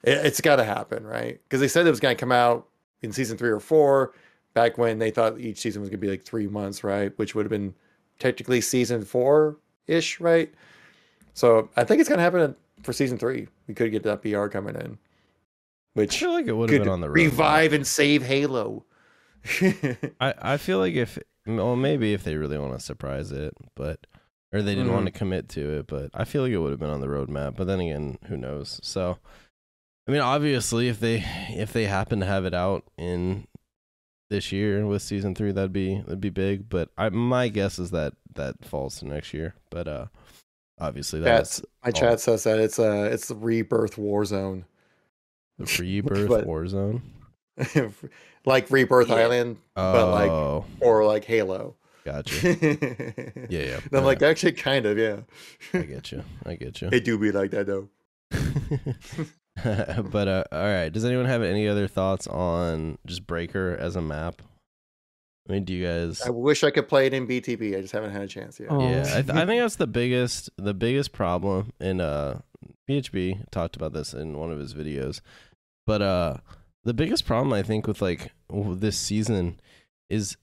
[0.02, 1.40] it, it's got to happen, right?
[1.44, 2.68] Because they said it was going to come out
[3.00, 4.12] in season three or four,
[4.54, 7.16] back when they thought each season was going to be like three months, right?
[7.18, 7.74] Which would have been
[8.18, 10.52] technically season four ish, right?
[11.34, 13.48] So I think it's going to happen for season three.
[13.66, 14.98] We could get that BR coming in, I
[15.94, 17.14] which feel like it would have been on the road.
[17.14, 18.84] revive and save Halo.
[20.20, 24.06] I, I feel like if well maybe if they really want to surprise it, but
[24.52, 25.12] or they didn't want Mm-hmm.
[25.14, 27.56] to commit to it, but I feel like it would have been on the roadmap.
[27.56, 28.78] But then again, who knows?
[28.82, 29.18] So,
[30.06, 33.46] I mean, obviously, if they if they happen to have it out in
[34.30, 36.68] this year with season three, that'd be that'd be big.
[36.68, 39.54] But I my guess is that that falls to next year.
[39.70, 40.06] But uh,
[40.78, 44.66] obviously, that's Chat, my chat says that it's a it's the rebirth war zone,
[45.58, 47.00] the Rebirth But- Warzone.
[48.44, 49.14] like Rebirth Yeah.
[49.16, 51.76] Island, but like Oh, or like Halo.
[52.04, 52.34] gotcha.
[53.48, 53.80] yeah, yeah.
[53.84, 55.20] And I'm like actually kind of yeah.
[55.74, 56.22] I get you.
[56.44, 56.88] I get you.
[56.92, 57.88] It do be like that though.
[60.10, 60.88] but uh, all right.
[60.90, 64.42] Does anyone have any other thoughts on just Breaker as a map?
[65.48, 66.22] I mean, do you guys?
[66.22, 67.76] I wish I could play it in BTB.
[67.76, 68.68] I just haven't had a chance yet.
[68.70, 68.80] Oh.
[68.80, 71.72] Yeah, I, th- I think that's the biggest the biggest problem.
[71.80, 72.40] In uh,
[72.88, 75.20] PHB talked about this in one of his videos,
[75.86, 76.36] but uh,
[76.84, 79.60] the biggest problem I think with like this season
[80.10, 80.36] is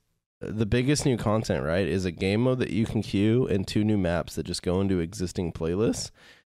[0.44, 1.64] uh, the biggest new content.
[1.64, 4.64] Right, is a game mode that you can queue and two new maps that just
[4.64, 6.12] go into existing playlists,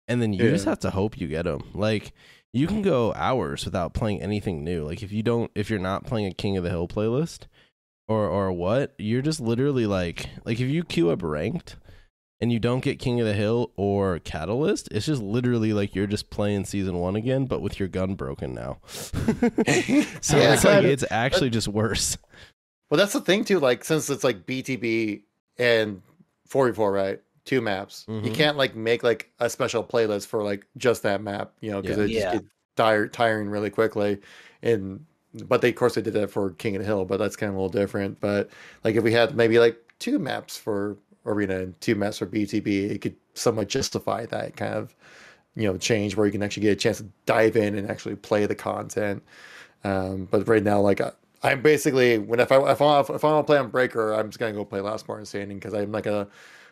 [0.08, 1.64] and then you just have to hope you get them.
[1.74, 2.14] Like
[2.54, 4.84] you can go hours without playing anything new.
[4.84, 7.48] Like if you don't, if you're not playing a King of the Hill playlist,
[8.08, 11.78] or or what, you're just literally like like if you queue up ranked
[12.42, 16.08] and you don't get King of the Hill or Catalyst, it's just literally like you're
[16.08, 18.80] just playing season one again, but with your gun broken now.
[18.88, 22.18] so Yeah, it's like it's actually just worse.
[22.90, 23.60] Well, that's the thing too.
[23.60, 25.22] Like since it's like BTB
[25.58, 26.02] and
[26.48, 27.20] 44, right?
[27.46, 28.06] Two maps.
[28.08, 28.34] You Mhm.
[28.36, 31.98] can't like make like a special playlist for like just that map, you know, because
[31.98, 32.04] Yeah.
[32.04, 32.34] it just Yeah.
[32.34, 34.20] gets tire- tiring really quickly.
[34.62, 35.06] And
[35.46, 37.50] but they of course they did that for King of the Hill, but that's kind
[37.50, 38.20] of a little different.
[38.20, 38.50] But
[38.84, 42.92] like if we had maybe like two maps for Arena and two maps for BTB,
[42.92, 44.96] it could somewhat justify that kind of
[45.56, 48.16] you know change where you can actually get a chance to dive in and actually
[48.16, 49.24] play the content.
[49.84, 51.12] Um, but right now, like I,
[51.44, 54.30] I'm basically when if I if I if I want to play on Breaker, I'm
[54.30, 56.28] just gonna go play Last Spartan Standing because I'm not gonna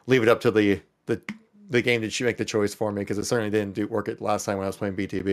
[0.07, 1.21] leave it up to the the
[1.69, 4.21] the game to make the choice for me because it certainly didn't do work it
[4.21, 5.27] last time when I was playing BTB.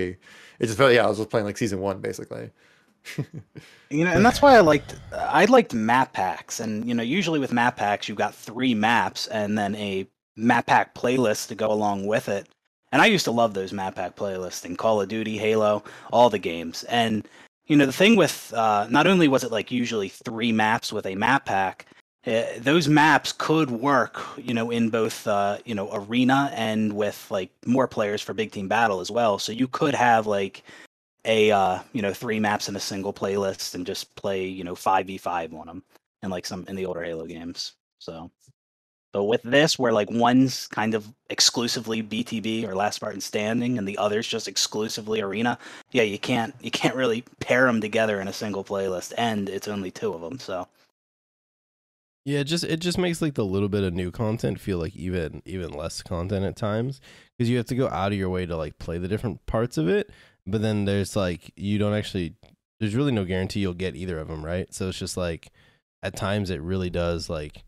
[0.58, 2.50] It just felt yeah I was just playing like season one basically.
[3.88, 7.38] You know, and that's why I liked I liked map packs, and you know, usually
[7.38, 11.70] with map packs, you've got three maps and then a map pack playlist to go
[11.70, 12.48] along with it.
[12.90, 16.30] And I used to love those map pack playlists in Call of Duty, Halo, all
[16.30, 16.82] the games.
[16.84, 17.28] And
[17.66, 21.06] you know, the thing with uh, not only was it like usually three maps with
[21.06, 21.86] a map pack,
[22.26, 27.26] uh, those maps could work, you know, in both uh, you know arena and with
[27.30, 29.38] like more players for big team battle as well.
[29.38, 30.64] So you could have like
[31.26, 34.74] a uh, you know three maps in a single playlist and just play you know
[34.74, 35.82] five v five on them
[36.22, 37.74] and like some in the older Halo games.
[37.98, 38.30] So,
[39.12, 43.88] but with this, where like one's kind of exclusively BTB or Last Spartan Standing, and
[43.88, 45.58] the other's just exclusively Arena,
[45.92, 49.68] yeah, you can't you can't really pair them together in a single playlist, and it's
[49.68, 50.38] only two of them.
[50.38, 50.68] So
[52.24, 54.96] Yeah, it just it just makes like the little bit of new content feel like
[54.96, 57.00] even even less content at times
[57.38, 59.78] because you have to go out of your way to like play the different parts
[59.78, 60.10] of it,
[60.46, 62.34] but then there's like you don't actually
[62.80, 64.72] there's really no guarantee you'll get either of them, right?
[64.74, 65.48] So it's just like
[66.02, 67.64] at times it really does like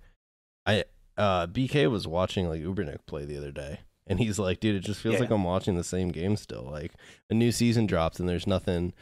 [0.67, 0.85] I
[1.17, 4.81] uh BK was watching like Ubernick play the other day and he's like, dude, it
[4.81, 5.21] just feels Yeah.
[5.21, 6.63] like I'm watching the same game still.
[6.71, 6.93] Like
[7.31, 8.93] a new season drops and there's nothing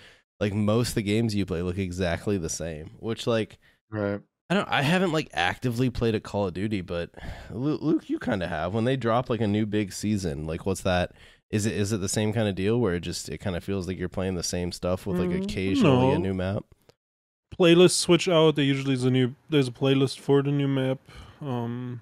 [0.41, 3.59] like most of the games you play look exactly the same, which like
[3.91, 4.21] Right.
[4.49, 4.69] I don't.
[4.69, 7.11] I haven't like actively played a Call of Duty, but
[7.51, 8.73] Luke, you kind of have.
[8.75, 11.13] When they drop like a new big season, like what's that?
[11.51, 13.63] Is it is it the same kind of deal where it just it kind of
[13.63, 16.65] feels like you're playing the same stuff with like Mm, occasionally a new map?
[17.59, 18.57] Playlists switch out.
[18.57, 19.35] There usually is a new.
[19.49, 20.99] There's a playlist for the new map.
[21.41, 22.01] Um,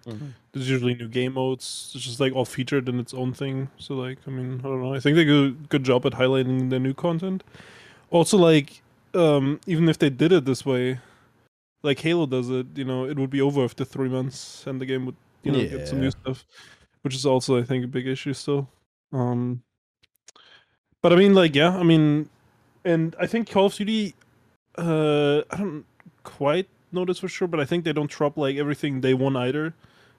[0.52, 1.92] there's usually new game modes.
[1.94, 3.68] It's just like all featured in its own thing.
[3.76, 4.94] So like, I mean, I don't know.
[4.94, 7.44] I think they do a good job at highlighting the new content.
[8.10, 11.00] Also, like, um, even if they did it this way,
[11.82, 14.86] like Halo does it, you know, it would be over after three months, and the
[14.86, 16.44] game would, you know, get some new stuff,
[17.02, 18.68] which is also, I think, a big issue still.
[19.14, 19.62] Um,
[21.02, 22.28] but I mean, like, yeah, I mean,
[22.84, 24.14] and I think Call of Duty,
[24.76, 25.84] uh, I don't
[26.24, 29.36] quite know this for sure, but I think they don't drop like everything day one
[29.36, 29.74] either.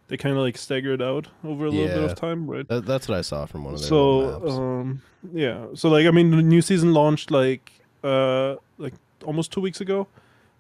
[0.08, 2.68] They kind of like stagger it out over a little bit of time, right?
[2.68, 5.02] That, that's what I saw from one of their so um
[5.34, 7.72] yeah so like i mean the new season launched like
[8.04, 10.06] uh like almost two weeks ago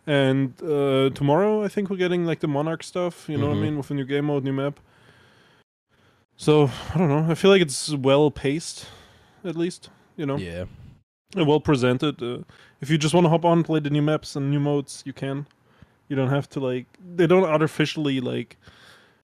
[0.08, 3.60] and uh tomorrow i think we're getting like the monarch stuff you know what Mhm.
[3.60, 4.80] i mean with a new game mode new map
[6.38, 8.88] so i don't know i feel like it's well paced
[9.44, 10.66] at least you know yeah,
[11.36, 12.40] and well presented uh,
[12.82, 15.14] if you just want to hop on play the new maps and new modes you
[15.14, 15.48] can
[16.08, 18.58] you don't have to like they don't artificially like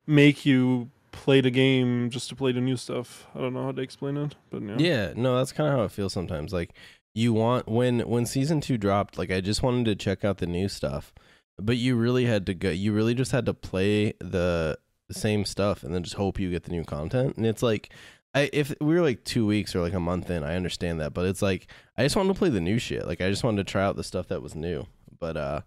[0.05, 3.71] make you play the game just to play the new stuff i don't know how
[3.71, 5.13] to explain it but yeah yeah.
[5.15, 6.53] No, that's kind of how it feels sometimes.
[6.53, 6.73] Like
[7.15, 10.45] you want when when season two dropped, like I just wanted to check out the
[10.45, 11.11] new stuff,
[11.57, 12.69] but you really had to go.
[12.69, 16.49] You really just had to play the the same stuff and then just hope you
[16.51, 17.37] get the new content.
[17.37, 17.89] And it's like,
[18.33, 21.13] I if we were like two weeks or like a month in, I understand that,
[21.13, 21.67] but it's like
[21.97, 23.07] I just wanted to play the new shit.
[23.07, 24.85] Like I just wanted to try out the stuff that was new.
[25.19, 25.61] But uh,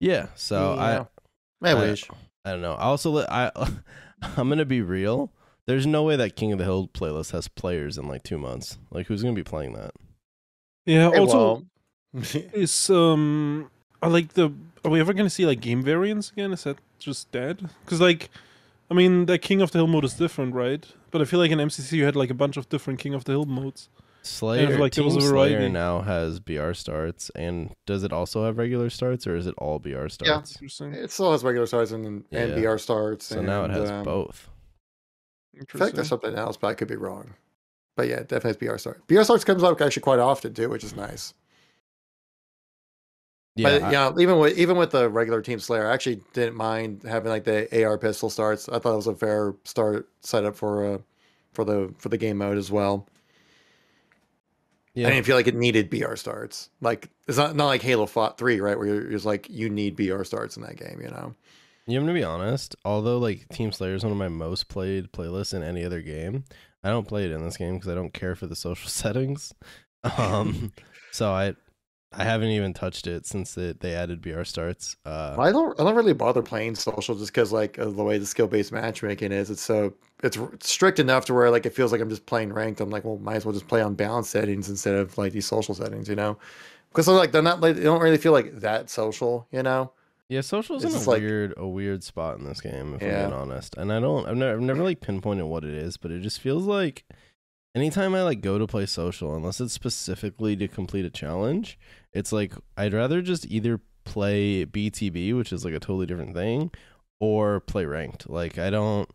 [0.00, 0.26] yeah.
[0.34, 1.04] So Yeah.
[1.62, 2.04] I I I- wish.
[2.44, 2.74] I don't know.
[2.74, 3.50] I also li- I
[4.36, 5.32] I'm gonna be real.
[5.66, 8.78] There's no way that King of the Hill playlist has players in like two months.
[8.90, 9.92] Like who's gonna be playing that?
[10.84, 11.38] yeah Hey, also
[12.14, 12.22] well,
[12.54, 13.68] is um
[14.02, 14.52] are like the
[14.84, 18.30] are we ever gonna see like game variants again is that just dead because like
[18.90, 21.50] i mean the king of the hill mode is different right but i feel like
[21.50, 23.88] in mcc you had like a bunch of different king of the hill modes
[24.26, 28.44] Slayer, like there was Team a Slayer now has BR starts, and does it also
[28.44, 30.52] have regular starts, or is it all BR starts?
[30.56, 32.72] interesting it still has regular starts and, and Yeah.
[32.72, 33.26] BR starts.
[33.26, 34.48] So now it has um, both.
[35.54, 37.34] I feel like there's something else, but I could be wrong.
[37.96, 39.00] But yeah, it definitely has BR starts.
[39.06, 41.32] BR starts comes up actually quite often too, which is nice.
[43.56, 46.56] Yeah, but you know, even with even with the regular Team Slayer, I actually didn't
[46.56, 48.68] mind having like the AR pistol starts.
[48.68, 50.98] I thought it was a fair start setup for uh
[51.54, 53.08] for the for the game mode as well.
[54.94, 55.08] yeah.
[55.08, 56.70] I didn't feel like it needed BR starts.
[56.82, 58.78] Like it's not not like Halo fought three, right?
[58.78, 61.34] Where you're just like you need BR starts in that game, you know.
[61.86, 62.76] Yeah, I'm gonna be honest.
[62.84, 66.44] Although like Team Slayer is one of my most played playlists in any other game,
[66.84, 69.54] I don't play it in this game because I don't care for the social settings.
[70.18, 70.72] Um,
[71.12, 71.54] so I
[72.12, 74.96] I haven't even touched it since it, they added BR starts.
[75.04, 78.16] Uh, I don't I don't really bother playing social just because like of the way
[78.18, 79.50] the skill based matchmaking is.
[79.50, 79.92] It's so
[80.22, 82.80] it's strict enough to where like it feels like I'm just playing ranked.
[82.80, 85.46] I'm like, well, might as well just play on balance settings instead of like these
[85.46, 86.38] social settings, you know?
[86.90, 89.92] Because like they're not like they don't really feel like that social, you know?
[90.28, 92.94] yeah, social's in a like- weird, a weird spot in this game.
[92.94, 93.24] If Yeah.
[93.24, 95.96] I'm being honest, and I don't, I've never, I've never like pinpointed what it is,
[95.98, 97.04] but it just feels like
[97.76, 101.78] anytime I like go to play social, unless it's specifically to complete a challenge,
[102.12, 106.70] it's like I'd rather just either play BTB, which is like a totally different thing,
[107.20, 108.28] or play ranked.
[108.28, 109.08] Like I don't.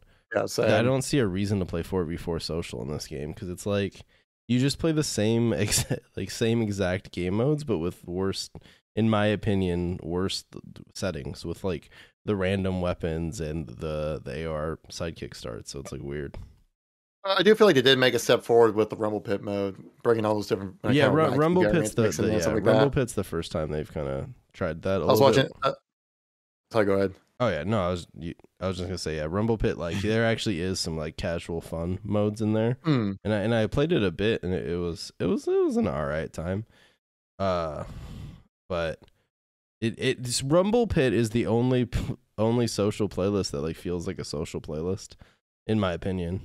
[0.70, 3.66] Yeah, I don't see a reason to play 4v4 social in this game because it's
[3.66, 4.06] like
[4.48, 8.50] you just play the same ex- like same exact game modes but with worse
[8.96, 10.46] in my opinion worse
[10.94, 11.90] settings with like
[12.24, 16.38] the random weapons and the the AR sidekick starts so it's like weird.
[17.24, 19.76] I do feel like they did make a step forward with the Rumble Pit mode,
[20.04, 20.76] bringing all those different.
[20.84, 22.92] yeah, kind of Ru- Rumble Pit's the, the yeah, like Rumble that.
[22.94, 25.02] Pit's the first time they've kind of tried that.
[25.02, 25.48] I I was watching.
[25.62, 25.74] Uh,
[26.72, 27.14] sorry, go ahead.
[27.40, 29.98] Oh yeah, no, I was you- I was just gonna say yeah, Rumble Pit like
[30.02, 32.78] there actually is some like casual fun modes in there.
[32.84, 33.14] Hmm.
[33.24, 35.64] and I and I played it a bit, and it, it was it was it
[35.64, 36.66] was an alright time.
[37.40, 37.84] Uh,
[38.70, 39.00] but
[39.80, 41.88] it it this Rumble Pit is the only
[42.38, 45.16] only social playlist that like feels like a social playlist,
[45.68, 46.42] in my opinion.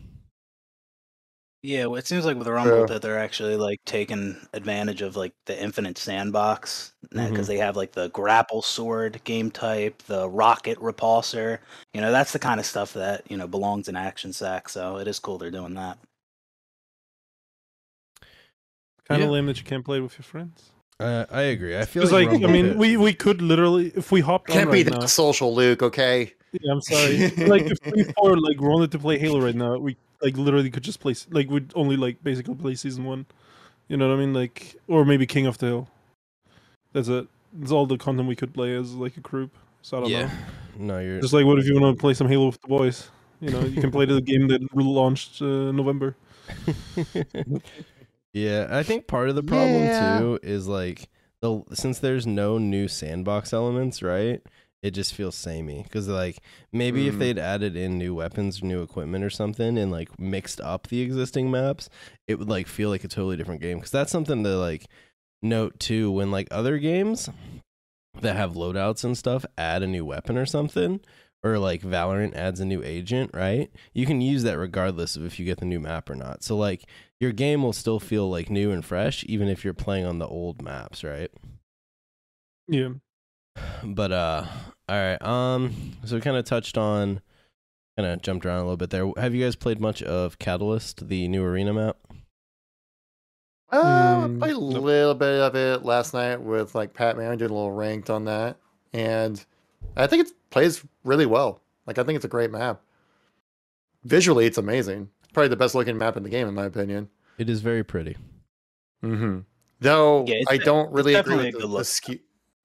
[1.67, 2.87] Yeah, well, it seems like with Rumble Yeah.
[2.87, 7.91] that they're actually like taking advantage of like the infinite sandbox because they have like
[7.91, 11.59] the grapple sword game type, the rocket repulsor.
[11.93, 14.69] You know, that's the kind of stuff that you know belongs in Action Sack.
[14.69, 15.99] So it is cool they're doing that.
[19.09, 19.33] Kind of Yeah.
[19.33, 20.71] lame that you can't play it with your friends.
[21.01, 21.77] Uh, I agree.
[21.77, 24.21] I feel Because like, like, I Rumble mean, Pit- we we could literally if we
[24.21, 25.07] hopped Can't on be right that now.
[25.07, 25.83] social, Luke.
[25.83, 26.33] Okay.
[26.53, 27.29] Yeah, I'm sorry.
[27.49, 30.83] like if we four like wanted to play Halo right now, we like literally could
[30.83, 33.27] just play like we'd only like basically play season one.
[33.89, 34.35] You know what I mean?
[34.35, 35.89] Like or maybe King of the Hill.
[36.93, 37.29] That's it.
[37.53, 39.53] That's all the content we could play as like a group.
[39.83, 40.27] So I don't yeah.
[40.27, 40.33] know.
[40.79, 43.11] No, you're Just like what if you want to play some Halo with the boys?
[43.41, 46.17] You know, you can play the game that launched uh, November.
[48.33, 50.19] yeah, I think part of the problem Yeah.
[50.19, 51.09] too is like
[51.41, 54.43] the since there's no new sandbox elements, right?
[54.83, 56.39] It just feels samey because like
[56.73, 57.19] maybe if Mm.
[57.19, 61.51] they'd added in new weapons, new equipment, or something, and like mixed up the existing
[61.51, 61.89] maps,
[62.29, 63.79] it would like feel like a totally different game.
[63.79, 64.87] Because that's something to like
[65.43, 67.29] note too when like other games
[68.21, 71.01] that have loadouts and stuff add a new weapon or something
[71.43, 73.71] or like Valorant adds a new agent, right?
[73.93, 76.43] You can use that regardless of if you get the new map or not.
[76.43, 76.87] So like
[77.21, 80.27] your game will still feel like new and fresh even if you're playing on the
[80.27, 81.31] old maps, right?
[82.69, 82.95] Yeah.
[83.85, 84.45] But uh
[84.89, 85.21] all right.
[85.23, 87.21] Um so we kind of touched on
[87.97, 89.11] kind of jumped around a little bit there.
[89.17, 91.97] Have you guys played much of Catalyst, the new arena map?
[93.71, 97.37] Uh, Mm, played a little bit of it last night with like Pat Man.
[97.39, 98.59] Did a little ranked on that,
[98.93, 99.45] and
[99.97, 101.61] I think it plays really well.
[101.87, 102.81] Like I think it's a great map.
[104.05, 105.11] Visually, it's amazing.
[105.25, 107.09] It's probably the best looking map in the game, in my opinion.
[107.39, 108.17] It is very pretty.
[109.03, 109.41] Mm-hmm.
[109.81, 111.87] Though Yeah, I don't really agree with the, good the look.
[111.87, 112.19] skew.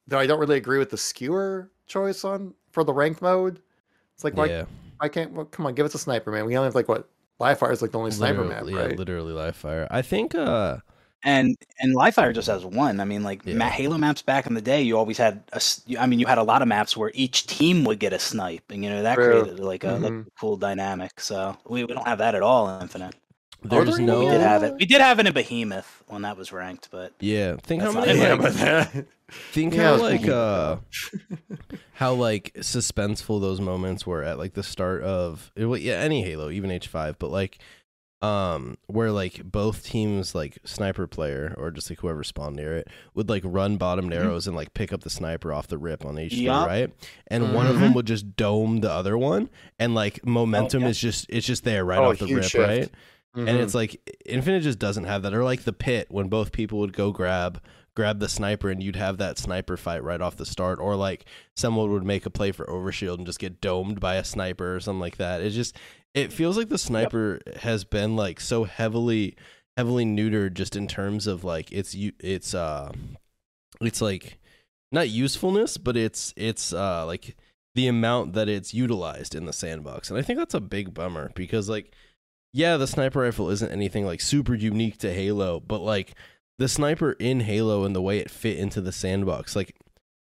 [0.07, 3.59] Though I don't really agree with the skewer choice on for the ranked mode.
[4.15, 4.65] It's like why yeah.
[4.99, 5.31] I can't.
[5.31, 6.45] Well, come on, give us a sniper, man.
[6.45, 7.07] We only have like what
[7.39, 8.97] live fire is like the only sniper map, Literally, yeah, right?
[8.97, 9.87] literally live fire.
[9.89, 10.77] I think uh
[11.23, 12.99] And and Livefire just has one.
[12.99, 13.69] I mean, like Yeah.
[13.69, 15.57] Halo maps back in the day, you always had a.
[15.57, 18.19] s- I mean, you had a lot of maps where each team would get a
[18.19, 19.41] snipe, and you know that True.
[19.43, 20.27] created like a, like Mhm.
[20.27, 21.19] a cool dynamic.
[21.19, 23.15] So we, we don't have that at all in Infinite.
[23.63, 24.73] there's there no We did have it.
[24.79, 28.07] We did have it in Behemoth when that was ranked, but Yeah, think how That's
[28.07, 29.05] many not- like, that,
[29.51, 30.77] think Yeah, how like uh
[31.93, 36.49] how like suspenseful those moments were at like the start of wa- yeah any Halo
[36.49, 37.59] even H5 but like
[38.21, 42.87] um where like both teams like sniper player or just like whoever spawned near it
[43.15, 44.47] would like run bottomed Mm-hmm.
[44.49, 46.67] and like pick up the sniper off the rip on H3 Yup.
[46.67, 46.93] right
[47.27, 47.81] and one of Mm-hmm.
[47.83, 50.89] them would just dome the other one and like momentum yeah.
[50.89, 52.55] is just it's just there right Oh, off the rip shift.
[52.67, 52.89] right
[53.33, 53.61] and Mhm.
[53.63, 56.93] it's like infinite just doesn't have that or like the pit when both people would
[56.93, 57.61] go grab
[57.95, 61.25] grab the sniper and you'd have that sniper fight right off the start or like
[61.55, 64.79] someone would make a play for overshield and just get domed by a sniper or
[64.79, 65.41] something like that.
[65.41, 65.77] It just
[66.13, 69.35] it feels like the sniper has been like so heavily
[69.77, 72.91] heavily neutered just in terms of like it's you it's uh
[73.79, 74.39] it's like
[74.91, 77.37] not usefulness but it's it's uh like
[77.73, 80.09] the amount that it's utilized in the sandbox.
[80.09, 81.93] And i think that's a big bummer because like
[82.53, 86.15] yeah, the sniper rifle isn't anything like super unique to Halo, but like
[86.61, 89.75] the sniper in Halo and the way it fit into the sandbox, like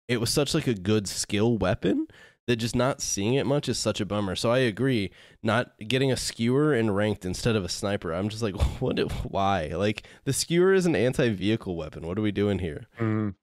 [0.08, 2.08] it was such like a good skill weapon
[2.48, 4.36] that just not seeing it much is such a bummer.
[4.36, 5.12] So I agree,
[5.44, 8.14] not getting a skewer and ranked instead of a sniper.
[8.14, 8.98] I'm just like, what?
[9.30, 9.68] Why?
[9.68, 12.08] Like the skewer is an anti-vehicle weapon.
[12.08, 12.88] What are we doing here?
[12.98, 13.36] Mhm.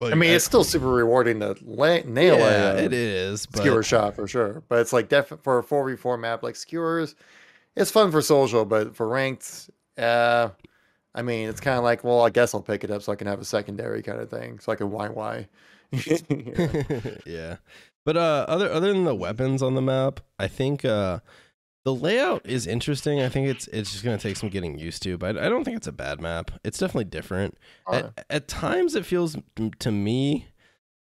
[0.00, 3.46] I mean, it's still super rewarding to la- nail yeah, a, it is.
[3.46, 4.62] But skewer shot for sure.
[4.68, 7.14] But it's like def- for a four v four map like skewers,
[7.74, 10.50] it's fun for social, but for ranked, uh,
[11.14, 13.16] I mean, it's kind of like, well, I guess I'll pick it up so I
[13.16, 15.48] can have a secondary kind of thing, so I can why why.
[17.26, 17.56] yeah.
[18.04, 21.20] But uh other other than the weapons on the map, I think uh
[21.84, 23.20] the layout is interesting.
[23.20, 25.76] I think it's it's just gonna take some getting used to, but I don't think
[25.76, 26.50] it's a bad map.
[26.64, 27.56] It's definitely different.
[27.90, 29.36] At, at times, it feels
[29.78, 30.48] to me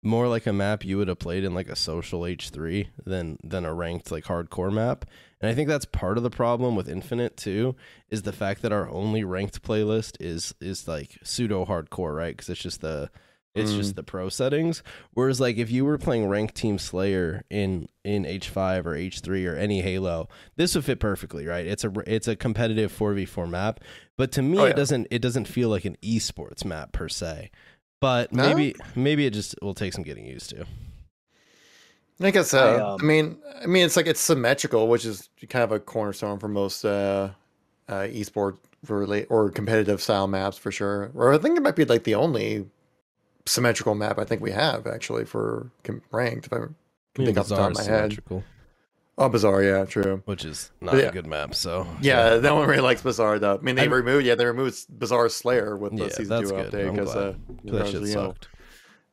[0.04, 3.38] more like a map you would have played in like a social H three than
[3.44, 5.06] than a ranked like hardcore map.
[5.42, 7.76] And I think that's part of the problem with Infinite too,
[8.10, 12.36] is the fact that our only ranked playlist is is like pseudo hardcore, right?
[12.36, 13.10] Because it's just the
[13.56, 13.78] it's Mm.
[13.78, 14.82] just the pro settings.
[15.14, 19.20] Whereas like if you were playing ranked Team Slayer in in H five or H
[19.20, 21.66] three or any Halo, this would fit perfectly, right?
[21.68, 23.80] It's a it's a competitive four v four map,
[24.18, 24.72] but to me Oh, yeah.
[24.72, 27.52] it doesn't it doesn't feel like an esports map per se.
[28.04, 28.50] But No?
[28.50, 30.66] maybe maybe it just will take some getting used to.
[32.22, 32.54] I guess.
[32.54, 35.72] I, Uh, I, um, mean, I mean, it's like it's symmetrical, which is kind of
[35.72, 37.30] a cornerstone for most uh,
[37.88, 38.58] uh, esport
[38.90, 41.12] relate or competitive style maps for sure.
[41.16, 42.66] Or I think it might be like the only
[43.46, 45.72] symmetrical map I think we have actually for
[46.12, 46.48] ranked.
[46.48, 46.76] If I can
[47.26, 48.18] think off the top of my head.
[49.18, 49.64] Symmetrical, Oh, bizarre.
[49.64, 50.22] Yeah, true.
[50.26, 51.04] which is not Yeah.
[51.04, 51.54] a good map.
[51.56, 53.58] So Yeah, no one really likes Bizarre though.
[53.58, 56.50] I mean, they I- removed yeah they removed Bizarre Slayer with the Yeah, season that's
[56.50, 56.72] two good.
[56.72, 57.28] update because glad.
[57.28, 58.48] uh, that shit you know, sucked.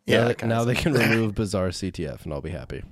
[0.06, 2.82] yeah, now, they- now they can remove bizarre CTF, and I'll be happy.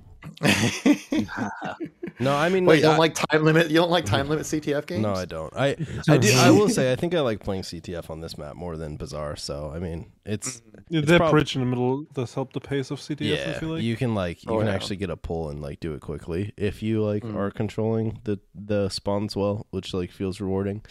[2.19, 3.69] No, I mean, Wait, you don't like time limit?
[3.69, 5.01] You don't like time limit CTF games?
[5.03, 5.53] No, I don't.
[5.55, 5.77] I
[6.09, 6.31] I do.
[6.35, 9.35] I will say I think I like playing CTF on this map more than Bizarre.
[9.37, 12.59] So I mean, it's Yeah, It's that prob- bridge in the middle does help the
[12.59, 13.21] pace of CTF.
[13.21, 13.59] I yeah.
[13.59, 13.83] feel like.
[13.83, 14.73] You can like you Oh, can yeah.
[14.73, 17.35] actually get a pull and like do it quickly if you like Mm.
[17.35, 20.83] are controlling the the spawns well, which like feels rewarding.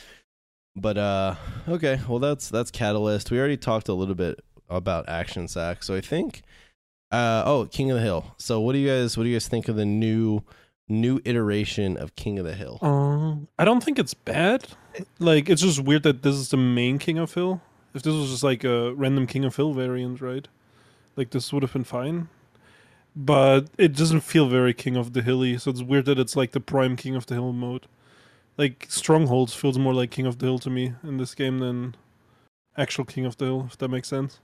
[0.77, 1.35] But uh,
[1.69, 3.31] okay, well that's that's Catalyst.
[3.31, 6.43] We already talked a little bit about Action Sack, so I think.
[7.11, 8.35] Uh oh, King of the Hill.
[8.39, 10.43] So what do you guys what do you guys think of the new
[10.89, 12.79] new iteration of King of the Hill?
[12.83, 14.67] Um, I don't think it's bad.
[15.19, 17.61] Like, it's just weird that this is the main King of Hill.
[17.95, 20.47] If this was just like a random King of Hill variant, right?
[21.17, 22.29] Like, this would have been fine.
[23.17, 26.53] But it doesn't feel very King of the Hilly, so it's weird that it's like
[26.53, 27.87] the prime King of the Hill mode.
[28.57, 31.97] Like, Strongholds feels more like King of the Hill to me in this game than
[32.77, 34.41] actual King of the Hill, if that makes sense.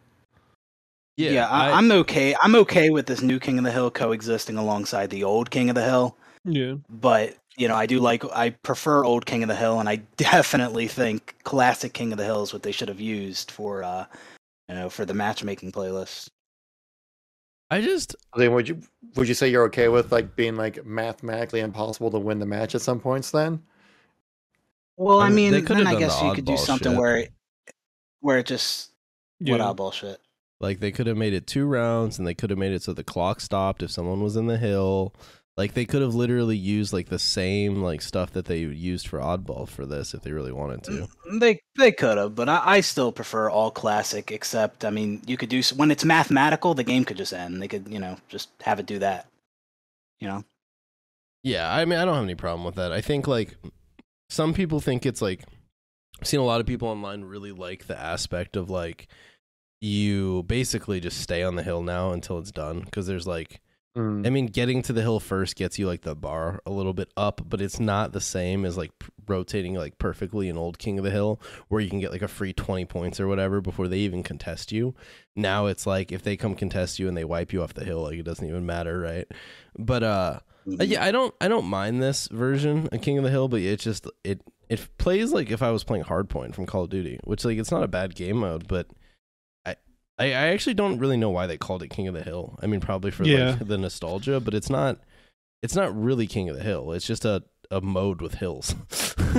[1.16, 2.34] Yeah, I, I'm okay.
[2.42, 5.76] I'm okay with this new King of the Hill coexisting alongside the old King of
[5.76, 6.16] the Hill.
[6.44, 6.74] Yeah.
[6.88, 8.24] But you know, I do like.
[8.34, 12.24] I prefer old King of the Hill, and I definitely think classic King of the
[12.24, 14.06] Hill is what they should have used for, uh,
[14.68, 16.28] you know, for the matchmaking playlist.
[17.70, 18.80] I just Then would you
[19.16, 22.74] would you say you're okay with like being like mathematically impossible to win the match
[22.74, 23.30] at some points?
[23.30, 23.62] Then
[24.96, 26.92] Well, I I mean, mean, they could then I guess the you could do something
[26.92, 26.98] shit.
[27.00, 27.32] where, it,
[28.20, 28.90] where it just
[29.40, 29.52] Yeah.
[29.52, 30.20] what oddball shit.
[30.60, 32.92] Like they could have made it two rounds, and they could have made it so
[32.92, 35.14] the clock stopped if someone was in the hill.
[35.56, 39.20] Like they could have literally used like the same like stuff that they used for
[39.20, 40.92] oddball for this if they really wanted to.
[40.92, 44.30] Mm, mm, they they could have, but I, I still prefer all classic.
[44.32, 47.62] Except, I mean, you could do when it's mathematical, the game could just end.
[47.62, 49.26] They could, you know, just have it do that.
[50.20, 50.44] You know,
[51.42, 52.92] Yeah, I mean I don't have any problem with that.
[52.92, 53.56] I think like
[54.30, 55.44] some people think it's like
[56.20, 59.08] I've seen a lot of people online really like the aspect of like
[59.80, 63.60] you basically just stay on the hill now until it's done because there's like
[63.96, 64.26] Mm.
[64.26, 67.10] I mean, getting to the hill first gets you like the bar a little bit
[67.16, 68.90] up, but it's not the same as like
[69.28, 72.28] rotating like perfectly an old King of the Hill where you can get like a
[72.28, 74.94] free 20 points or whatever before they even contest you.
[75.36, 78.02] Now it's like if they come contest you and they wipe you off the hill,
[78.02, 79.26] like it doesn't even matter, right?
[79.78, 83.30] But uh uh, yeah, I don't I don't mind this version of King of the
[83.30, 86.84] Hill, but it just it it plays like if I was playing Hardpoint from Call
[86.84, 88.88] of Duty, which like it's not a bad game mode, but
[90.18, 92.58] I I, I actually don't really know why they called it King of the Hill.
[92.62, 93.50] I mean, probably for Yeah.
[93.58, 94.98] like the nostalgia, but it's not
[95.62, 96.92] it's not really King of the Hill.
[96.92, 98.74] It's just a a mode with hills.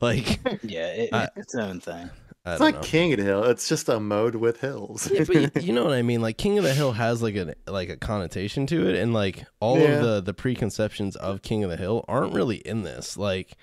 [0.00, 2.10] like yeah, it, I- it's its own thing.
[2.46, 2.80] I It's don't know.
[2.82, 3.44] King of the Hill.
[3.44, 5.10] It's just a mode with hills.
[5.10, 6.20] yeah, but you, you know what I mean.
[6.20, 9.46] Like King of the Hill has like a like a connotation to it, and like
[9.60, 9.92] all Yeah.
[9.96, 13.16] of the the preconceptions of King of the Hill aren't really in this.
[13.16, 13.56] Like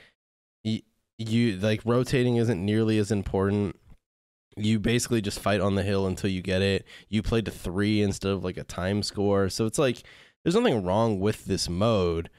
[0.63, 0.81] you,
[1.19, 3.75] you like rotating isn't nearly as important.
[4.57, 6.85] You basically just fight on the hill until you get it.
[7.09, 10.03] You play to three instead of like a time score, so it's like
[10.43, 12.29] there's nothing wrong with this mode.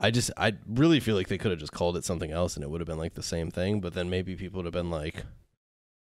[0.00, 2.64] I just I really feel like they could have just called it something else and
[2.64, 3.80] it would have been like the same thing.
[3.80, 5.24] But then maybe people would have been like,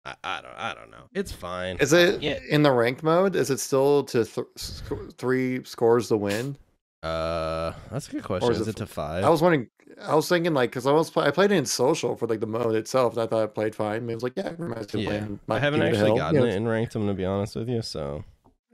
[0.06, 1.06] I, I don't I don't know.
[1.14, 1.78] It's fine.
[1.78, 2.40] Is it Yeah.
[2.50, 3.36] in the ranked mode?
[3.36, 6.58] Is it still to th- sc- three scores to win?
[7.04, 8.52] Uh, that's a good question.
[8.52, 9.24] is Is, it it to five?
[9.24, 9.70] I was wondering.
[10.02, 12.40] I was thinking like because I was play, I played it in social for like
[12.40, 13.14] the mode itself.
[13.14, 14.10] And I thought it played fine.
[14.10, 15.28] I was like, yeah, it reminds me yeah.
[15.50, 16.96] I haven't King of the actually gotten Yeah, it in ranked.
[16.96, 17.82] I'm gonna be honest with you.
[17.82, 18.24] So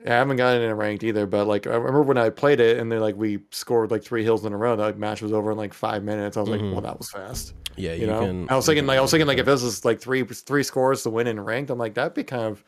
[0.04, 2.60] Yeah, I haven't gotten it in ranked either, but like I remember when I played
[2.60, 5.22] it and then like we scored like three hills in a row, the like, match
[5.22, 6.38] was over in like five minutes.
[6.38, 6.54] I was Mhm.
[6.54, 7.54] like, well, that was fast.
[7.78, 8.48] Yeah, You, you, know, can.
[8.50, 11.04] I was thinking like I was thinking like if this is like three three scores
[11.04, 12.64] to win in ranked, I'm like that'd be kind of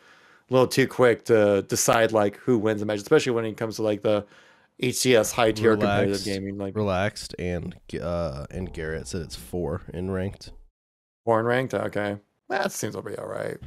[0.49, 3.77] a little too quick to decide like who wins the match, especially when it comes
[3.77, 4.25] to like the
[4.81, 10.11] HCS high tier competitive gaming, like relaxed and uh and Garrett said it's four in
[10.11, 10.51] ranked.
[11.25, 11.73] Four in ranked.
[11.73, 12.17] Okay,
[12.49, 13.57] that seems to be all right.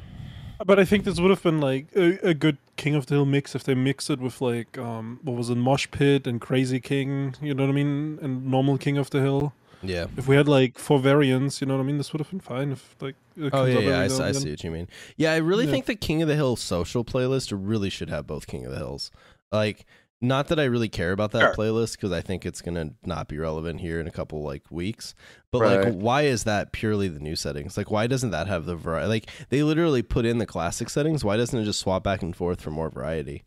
[0.65, 3.25] But I think this would have been like a, a good King of the Hill
[3.25, 6.79] mix if they mix it with like um what was it, Mosh Pit and Crazy
[6.79, 9.53] King, you know what I mean, and normal King of the Hill.
[9.83, 10.07] Yeah.
[10.17, 12.39] If we had like four variants, you know what I mean, this would have been
[12.39, 12.71] fine.
[12.71, 13.79] If like it Oh yeah, yeah.
[13.79, 14.87] every I, now s- I and see what you mean.
[15.15, 15.71] Yeah, I really Yeah.
[15.71, 18.77] think the King of the Hill social playlist really should have both King of the
[18.77, 19.11] Hills.
[19.51, 19.85] Like,
[20.19, 21.53] not that I really care about that Sure.
[21.55, 25.13] playlist because I think it's gonna not be relevant here in a couple like weeks.
[25.51, 27.77] But like, why is that purely the new settings?
[27.77, 29.07] Like, why doesn't that have the variety?
[29.09, 31.23] Like, they literally put in the classic settings.
[31.23, 33.43] Why doesn't it just swap back and forth for more variety?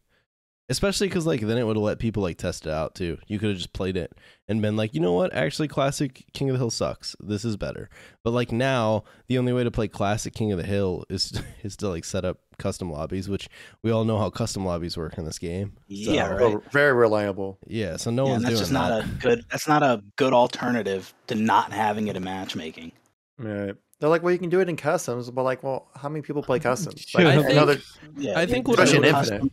[0.70, 3.18] Especially because like then it would have let people like test it out too.
[3.26, 4.12] You could have just played it
[4.48, 5.34] and been like, you know what?
[5.34, 7.16] Actually, classic King of the Hill sucks.
[7.20, 7.90] This is better.
[8.22, 11.32] But like now, the only way to play classic King of the Hill is
[11.64, 13.48] is to like set up custom lobbies, which
[13.82, 15.72] we all know how custom lobbies work in this game.
[15.76, 16.38] So, Yeah, right.
[16.38, 17.58] Very- Very reliable.
[17.66, 19.04] Yeah, so no yeah, one's and doing that's just not that.
[19.04, 19.44] a good.
[19.50, 22.92] That's not a good alternative to not having it in matchmaking.
[23.38, 23.74] Right.
[23.98, 26.42] They're like, well, you can do it in customs, but like, well, how many people
[26.42, 27.06] play customs?
[27.12, 27.76] Like, I I think- know
[28.16, 29.52] Yeah, I think you- what I Especially in would- custom- Infinite.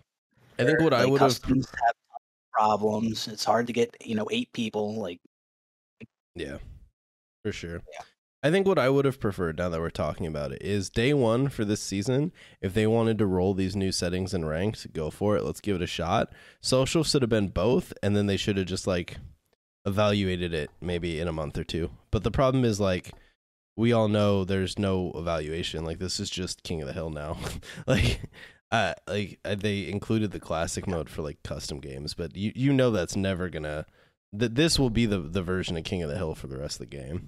[0.60, 1.96] I think what I would have have
[2.52, 3.28] problems.
[3.28, 4.96] It's hard to get you know eight people.
[4.96, 5.20] Like
[6.36, 6.58] Yeah,
[7.44, 7.82] for sure.
[7.94, 8.04] Yeah.
[8.44, 11.14] I think what I would have preferred now that we're talking about it is day
[11.14, 12.32] one for this season.
[12.62, 15.44] If they wanted to roll these new settings and ranks, go for it.
[15.44, 16.32] Let's give it a shot.
[16.62, 19.18] Social should have been both, and then they should have just like
[19.86, 21.90] evaluated it maybe in a month or two.
[22.12, 23.12] But the problem is like
[23.76, 25.84] we all know there's no evaluation.
[25.84, 27.38] Like this is just King of the Hill now.
[27.88, 28.22] like
[28.72, 32.74] uh like uh, they included the classic mode for like custom games, but you you
[32.74, 33.86] know that's never gonna
[34.34, 36.82] that this will be the the version of King of the Hill for the rest
[36.82, 37.28] of the game.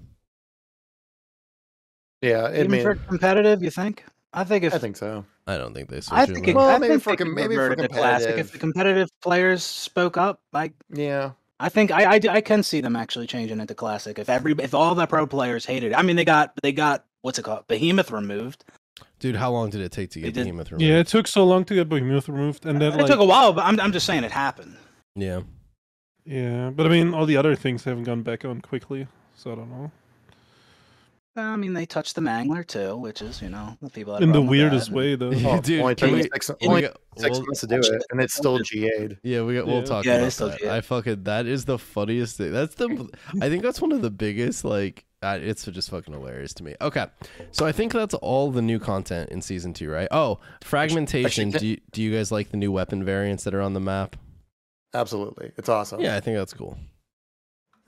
[2.22, 4.04] yeah, I even mean, for competitive, you think?
[4.34, 5.26] I think if I think so.
[5.48, 6.02] I don't think they.
[6.12, 6.56] I think it, it.
[6.56, 8.38] Well, I maybe think for they com- maybe for revert it to classic.
[8.38, 12.82] If the competitive players spoke up, like Yeah, I think I, I, I can see
[12.82, 14.20] them actually changing it to classic.
[14.20, 17.06] If every if all the pro players hated it, I mean they got they got
[17.22, 18.64] what's it called Behemoth removed.
[19.20, 19.36] Dude.
[19.36, 20.84] How long did it take to get did- Behemoth removed?
[20.90, 23.26] Yeah, it took so long to get Behemoth removed, and then it like took a
[23.26, 24.76] while, but I'm I'm just saying it happened.
[25.16, 25.42] yeah.
[26.26, 29.56] yeah, but I mean all the other things haven't gone back on quickly, so I
[29.56, 29.92] don't know.
[31.36, 34.30] I mean they touched the Mangler too, which is you know the people had In
[34.30, 35.32] the problem that, weirdest way though.
[35.46, 38.04] Oh, Dude, only can took we- six, only we six we'll- months to do it,
[38.12, 39.20] and it's still GA'd.
[39.24, 40.64] Yeah, we got, we'll talk Yeah, about it's still that.
[40.66, 42.52] I fucking that is the funniest thing.
[42.52, 43.10] That's the
[43.42, 46.76] I think that's one of the biggest like uh, it's just fucking hilarious to me.
[46.82, 47.06] Okay,
[47.52, 50.08] so I think that's all the new content in season two, right?
[50.12, 51.52] Oh, fragmentation.
[51.52, 54.16] do you, do you guys like the new weapon variants that are on the map?
[54.94, 56.00] Absolutely, it's awesome.
[56.02, 56.78] Yeah, I think that's cool.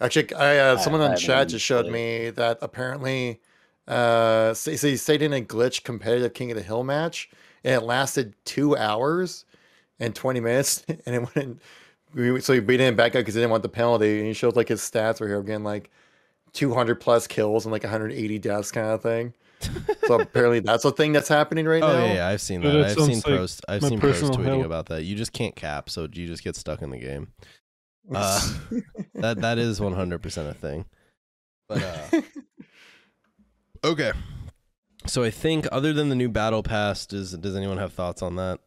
[0.01, 3.39] Actually, I uh, someone I on haven't chat just showed played me that apparently,
[3.87, 7.29] uh, say, say, say in a glitch competitive King of the Hill match,
[7.63, 9.45] and it lasted two hours
[9.99, 11.61] and twenty minutes, and it went.
[12.13, 14.33] We, so he beat him back up because he didn't want the penalty, and he
[14.33, 15.89] showed like his stats were here again, like
[16.51, 19.33] two hundred plus kills and like one hundred eighty deaths, kind of thing.
[20.07, 22.03] so apparently, that's a thing that's happening right Oh now.
[22.05, 22.71] yeah, yeah, I've seen that.
[22.71, 23.61] that I've seen like pros.
[23.69, 24.63] I've seen pros tweeting hell.
[24.65, 25.03] about that.
[25.03, 27.27] You just can't cap, so you just get stuck in the game.
[28.13, 28.53] Uh,
[29.15, 30.85] that that is one hundred percent a thing.
[31.67, 32.21] But uh,
[33.83, 34.11] okay,
[35.05, 38.35] so I think other than the new battle pass, does does anyone have thoughts on
[38.35, 38.59] that?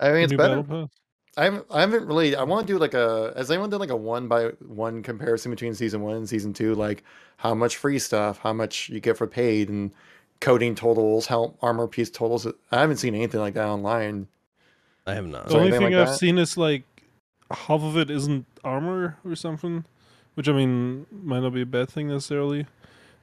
[0.00, 0.88] I mean, it's New better.
[1.36, 2.36] I haven't, I haven't really.
[2.36, 3.32] I want to do like a.
[3.36, 6.74] Has anyone done like a one by one comparison between season one and season two?
[6.74, 7.02] Like
[7.36, 9.92] how much free stuff, how much you get for paid, and
[10.40, 12.46] coding totals, how armor piece totals.
[12.70, 14.28] I haven't seen anything like that online.
[15.06, 15.48] I have not.
[15.48, 16.18] The only anything thing like I've that?
[16.18, 16.84] seen is like
[17.50, 19.84] half of it isn't armor or something,
[20.34, 22.66] which I mean might not be a bad thing necessarily.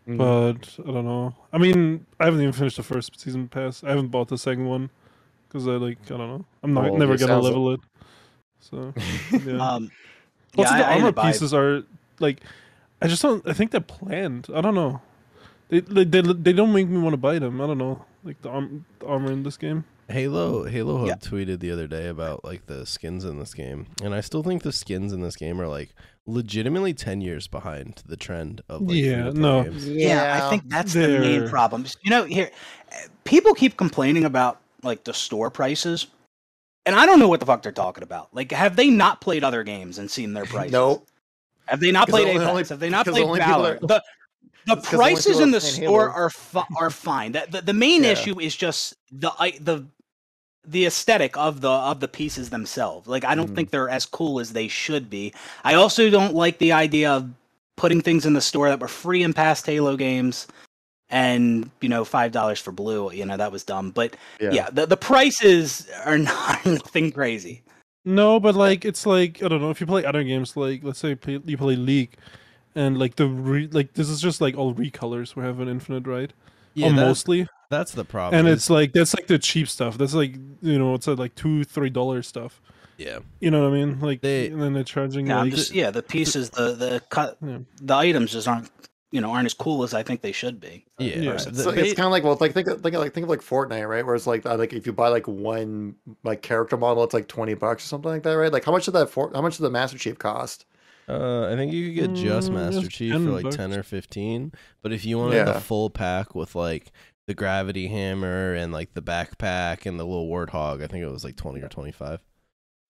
[0.07, 0.17] Mm.
[0.17, 1.35] But I don't know.
[1.53, 3.83] I mean, I haven't even finished the first season pass.
[3.83, 4.89] I haven't bought the second one
[5.47, 6.45] because I like I don't know.
[6.63, 7.79] I'm not Well, never gonna sounds like- level it.
[8.59, 8.93] So
[9.31, 9.57] yeah.
[9.75, 9.91] Um,
[10.55, 11.83] yeah, also, I- the I armor didn't buy- pieces are
[12.19, 12.41] like
[13.01, 13.47] I just don't.
[13.47, 14.47] I think they're planned.
[14.53, 15.01] I don't know.
[15.69, 17.59] They they they, they don't make me want to buy them.
[17.61, 18.05] I don't know.
[18.23, 19.83] Like the, arm, the armor in this game.
[20.11, 21.15] Halo Halo Hub Yeah.
[21.15, 24.63] tweeted the other day about like the skins in this game, and I still think
[24.63, 25.93] the skins in this game are like
[26.27, 29.63] legitimately ten years behind the trend of like Yeah, no.
[29.63, 29.87] games.
[29.87, 31.85] Yeah, I think that's the main problem.
[32.03, 32.51] You know, here
[33.23, 36.07] people keep complaining about like the store prices,
[36.85, 38.29] and I don't know what the fuck they're talking about.
[38.33, 40.71] Like, have they not played other games and seen their prices?
[40.73, 41.07] Nope.
[41.65, 42.45] Have they not played the Apex?
[42.49, 43.79] only- have they not because the played only Valor?
[43.81, 44.03] that- the
[44.67, 46.13] the It's 'cause the prices in the store Halo.
[46.23, 47.31] are fi- are fine.
[47.31, 48.11] The, the the main Yeah.
[48.11, 49.85] issue is just the I the
[50.65, 53.07] the aesthetic of the of the pieces themselves.
[53.07, 53.55] Like I don't Mhm.
[53.55, 55.33] think they're as cool as they should be.
[55.63, 57.29] I also don't like the idea of
[57.77, 60.47] putting things in the store that were free in past Halo games
[61.09, 64.85] and you know five dollars for blue you know that was dumb but yeah, the,
[64.85, 67.61] the prices are not nothing crazy
[68.05, 70.99] No, but like it's like I don't know if you play other games like let's
[70.99, 72.15] say play, you play League,
[72.75, 76.07] and like the re, like this is just like all recolors we have an infinite
[76.07, 76.31] right
[76.73, 78.39] Yeah, or that- mostly, that's the problem.
[78.39, 79.97] and it's like that's like the cheap stuff.
[79.97, 82.61] That's like you know it's uh, like two three dollar stuff.
[82.97, 83.19] yeah.
[83.39, 83.99] You know what I mean?
[83.99, 87.37] Like They- and then they're charging yeah, like just yeah the pieces the the cut
[87.45, 87.59] Yeah.
[87.81, 88.69] the items just aren't
[89.11, 91.31] you know aren't as cool as i think they should be Yeah, Yeah.
[91.33, 93.25] the- So they- it's kind of like well, like think of, think of, like think
[93.25, 94.05] of like Fortnite, right?
[94.05, 97.27] Where it's like uh, like if you buy like one like character model, it's like
[97.27, 98.51] twenty bucks or something like that, right?
[98.53, 100.65] Like how much did that for how much did the Master Chief cost?
[101.11, 103.55] Uh, I think you could get just Mm, Master it's Chief for like bucks.
[103.55, 104.51] ten or fifteen.
[104.81, 105.43] But if you wanted Yeah.
[105.45, 106.91] the full pack with like
[107.27, 111.23] the gravity hammer and like the backpack and the little warthog, I think it was
[111.23, 112.21] like twenty or twenty five.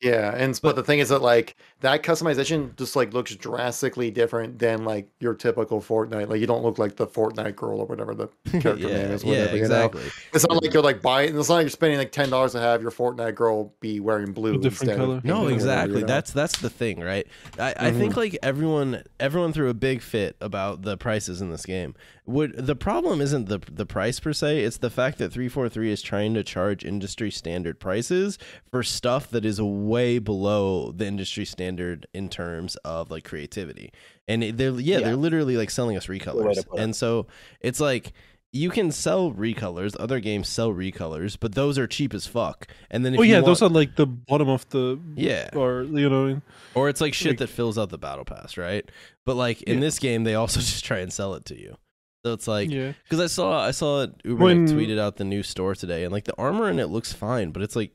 [0.02, 4.58] Yeah, and but the thing is that like that customization just like looks drastically different
[4.58, 6.28] than like your typical Fortnite.
[6.28, 9.24] Like you don't look like the Fortnite girl or whatever the character yeah, name is.
[9.24, 9.66] yeah, Whatever, you know?
[9.66, 10.04] exactly.
[10.34, 11.38] It's not like you're like buying.
[11.38, 14.34] It's not like you're spending like ten dollars to have your Fortnite girl be wearing
[14.34, 14.54] blue.
[14.54, 15.22] different instead of color.
[15.24, 15.96] No, or whatever, exactly.
[15.96, 16.08] you know?
[16.08, 17.28] That's that's the thing, right?
[17.60, 18.20] I, I think mm-hmm.
[18.20, 21.94] like everyone everyone threw a big fit about the prices in this game.
[22.28, 26.02] Would the problem isn't the the price per se, it's the fact that 343 is
[26.04, 28.38] trying to charge industry standard prices
[28.70, 33.92] for stuff that is way below the industry standard in terms of like creativity.
[34.28, 35.06] And they're yeah, Yeah.
[35.06, 36.56] they're literally like selling us recolors.
[36.56, 36.84] to put it.
[36.84, 37.26] And so
[37.60, 38.14] it's like
[38.54, 39.96] you can sell recolors.
[40.00, 42.68] Other games sell recolors, but those are cheap as fuck.
[42.92, 45.50] And then if oh you yeah, want, those are like the bottom of the yeah,
[45.54, 46.42] or you know what I mean?
[46.76, 48.88] or it's like shit Like- that fills out the battle pass, right?
[49.26, 49.82] But like in Yeah.
[49.82, 51.78] this game, they also just try and sell it to you.
[52.26, 52.94] So it's like yeah.
[53.04, 56.26] because I saw I saw Ubernick When- tweeted out the new store today, and like
[56.26, 57.94] the armor in it looks fine, but it's like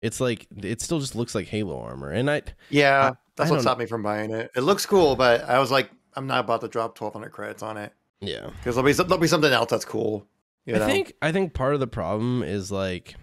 [0.00, 3.10] it's like it still just looks like Halo armor, and I yeah.
[3.12, 4.52] I- that's I what don't- stopped me from buying it.
[4.54, 7.64] It looks cool, but I was like, I'm not about to drop twelve hundred credits
[7.64, 8.50] on it yeah.
[8.58, 10.24] because there'll be there'll be something else that's cool.
[10.66, 10.84] You know?
[10.84, 13.16] I think I think part of the problem is like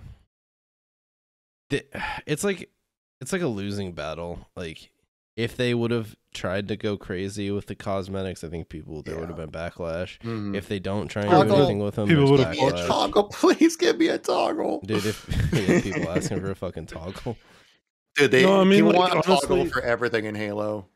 [1.69, 1.85] the,
[2.25, 2.69] it's like
[3.21, 4.45] it's like a losing battle.
[4.57, 4.91] Like
[5.37, 9.17] if they would have tried to go crazy with the cosmetics, I think people there
[9.17, 10.19] would have been backlash.
[10.19, 10.55] Mhm.
[10.55, 11.55] If they don't try and Toggle.
[11.55, 12.87] do anything with them, People would've Give me a backlash.
[12.87, 17.37] toggle, please give me a toggle, Dude, if yeah, people asking for a fucking toggle.
[18.15, 20.87] Dude, they No, I mean, like, want a toggle for everything in Halo.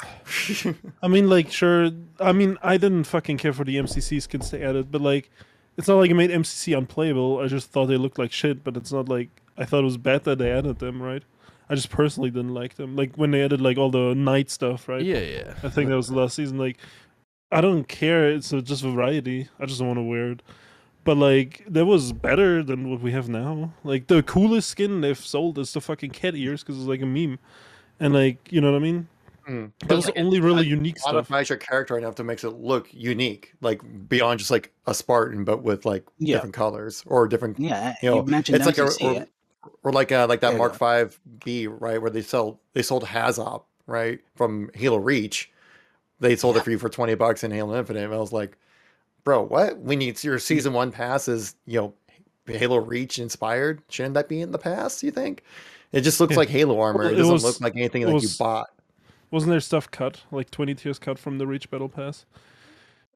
[1.01, 1.91] I mean, like, sure.
[2.19, 5.29] I mean, I didn't fucking care for the MCC skins they added, but like,
[5.77, 7.39] it's not like it made MCC unplayable.
[7.39, 9.97] I just thought they looked like shit, but it's not like I thought it was
[9.97, 11.23] bad that they added them, right?
[11.69, 12.95] I just personally didn't like them.
[12.95, 15.01] Like when they added like all the night stuff, right?
[15.01, 15.53] Yeah, yeah.
[15.63, 16.57] I think that was the last season.
[16.57, 16.77] Like,
[17.51, 18.29] I don't care.
[18.29, 19.49] It's uh, just variety.
[19.59, 20.41] I just don't want to wear it.
[21.03, 23.73] But like, that was better than what we have now.
[23.83, 27.05] Like, the coolest skin they've sold is the fucking cat ears because it's like a
[27.05, 27.37] meme,
[27.99, 29.07] and like, you know what I mean?
[29.45, 29.65] Hmm.
[29.87, 31.13] That was the only really unique stuff.
[31.13, 35.43] modifies your character enough to makes it look unique, like beyond just like a Spartan,
[35.43, 36.37] but with like Yeah.
[36.37, 39.21] different colors or different, yeah you know, you mentioned it's like a, MCC.
[39.21, 39.27] or,
[39.83, 40.57] or like uh, like that Yeah.
[40.57, 45.51] Mark Five B, right, where they sell they sold Hazop, right, from Halo Reach.
[46.19, 48.03] They sold it for you for twenty bucks in Halo Infinite.
[48.05, 48.57] And I was like,
[49.23, 49.77] bro, what?
[49.77, 51.93] When you your season one pass is you know
[52.47, 55.03] Halo Reach inspired, shouldn't that be in the pass?
[55.03, 55.43] You think?
[55.91, 56.39] It just looks Yeah.
[56.39, 56.99] like Halo armor.
[56.99, 58.67] Well, it it doesn't was- look like anything that like you bought.
[59.31, 62.25] Wasn't there stuff cut, like twenty tiers cut from the Reach Battle Pass?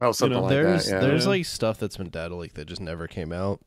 [0.01, 0.91] Oh, something know, like there's that.
[0.91, 0.99] Yeah.
[1.07, 1.29] there's Yeah.
[1.29, 3.59] like stuff that's been data leaked that just never came out.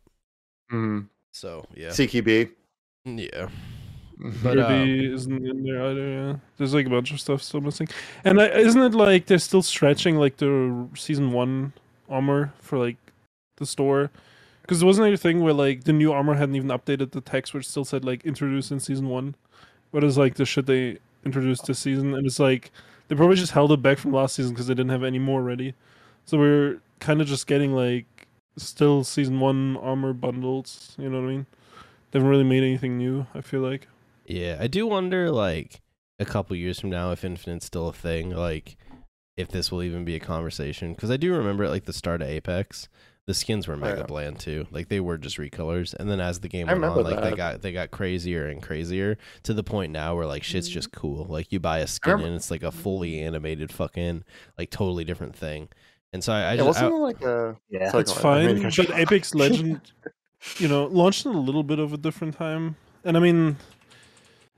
[0.71, 1.09] Mhm.
[1.31, 2.51] So yeah, CQB.
[3.05, 3.49] Yeah.
[4.19, 4.43] Mhm.
[4.43, 6.09] But, uh, Kirby isn't in there either.
[6.09, 6.37] Yeah.
[6.57, 7.89] There's like a bunch of stuff still missing,
[8.25, 11.73] and uh, isn't it like they're still stretching like the season one
[12.09, 12.97] armor for like
[13.57, 14.11] the store?
[14.63, 17.53] Because wasn't there a thing where like the new armor hadn't even updated the text,
[17.55, 19.35] which still said like introduced in season one?
[19.91, 22.15] What is like the shit they introduced this season?
[22.15, 22.71] And it's like
[23.09, 25.43] they probably just held it back from last season because they didn't have any more
[25.43, 25.75] ready.
[26.27, 28.07] So we're kind of just getting like
[28.57, 30.95] still season one armor bundles.
[30.99, 31.47] You know what I mean?
[32.13, 33.27] They haven't really made anything new.
[33.35, 33.89] I feel like.
[34.27, 35.81] Yeah, I do wonder, like,
[36.19, 38.77] a couple years from now, if Infinite's still a thing, like,
[39.37, 40.93] if this will even be a conversation.
[40.93, 42.89] Because I do remember at, like, the start of Apex,
[43.27, 44.07] the skins were mega yeah.
[44.07, 44.67] bland, too.
[44.71, 45.95] Like, they were just recolors.
[45.95, 48.47] And then as the game I went on, remember like, they got they got crazier
[48.47, 51.01] and crazier to the point now where, like, shit's just mm-hmm.
[51.01, 51.25] cool.
[51.25, 53.29] Like, you buy a skin remember- and it's, like, a fully mm-hmm.
[53.29, 54.23] animated fucking,
[54.59, 55.69] like, totally different thing.
[56.13, 56.67] And so I, I Yeah, just...
[56.67, 59.81] wasn't I- like a yeah Sorry, It's go fine, but Apex Legend,
[60.59, 62.77] you know, launched in a little bit of a different time.
[63.05, 63.57] And I mean,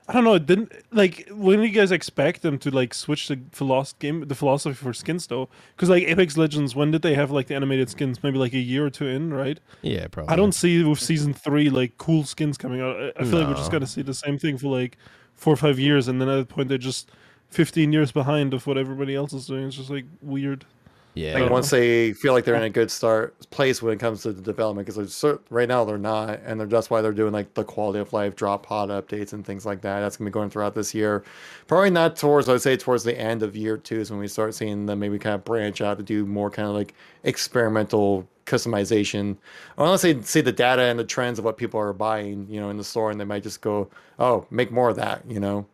[0.07, 0.35] I don't know.
[0.35, 4.29] It didn't like when do you guys expect them to like switch the philosophy game
[4.29, 5.49] the philosophy for skins though?
[5.75, 8.23] Because like Apex Legends, when did they have like the animated skins?
[8.23, 9.59] Maybe like a year or two in, right?
[9.81, 10.33] Yeah, probably.
[10.33, 12.97] I don't see with season three like cool skins coming out.
[13.01, 14.99] I, I feel like we're just gonna see the same thing for like
[15.35, 17.11] four or five years, and then at that point they're just
[17.49, 19.69] fifteen years behind of what everybody else is doing.
[19.69, 20.67] It's just like weird.
[21.15, 21.39] Yeah.
[21.39, 24.33] Like once they feel like they're in a good start place when it comes to
[24.33, 27.63] the development, because right now they're not, and they're, that's why they're doing like the
[27.63, 30.01] quality of life drop pod updates and things like that.
[30.01, 31.23] That's gonna be going throughout this year.
[31.69, 34.55] Probably not towards, I'd say towards the end of year two is when we start
[34.55, 39.37] seeing them maybe kind of branch out to do more kind of like experimental customization.
[39.79, 42.71] Unless they see the data and the trends of what people are buying, you know,
[42.71, 43.89] in the store, and they might just go,
[44.19, 45.65] oh, make more of that, you know.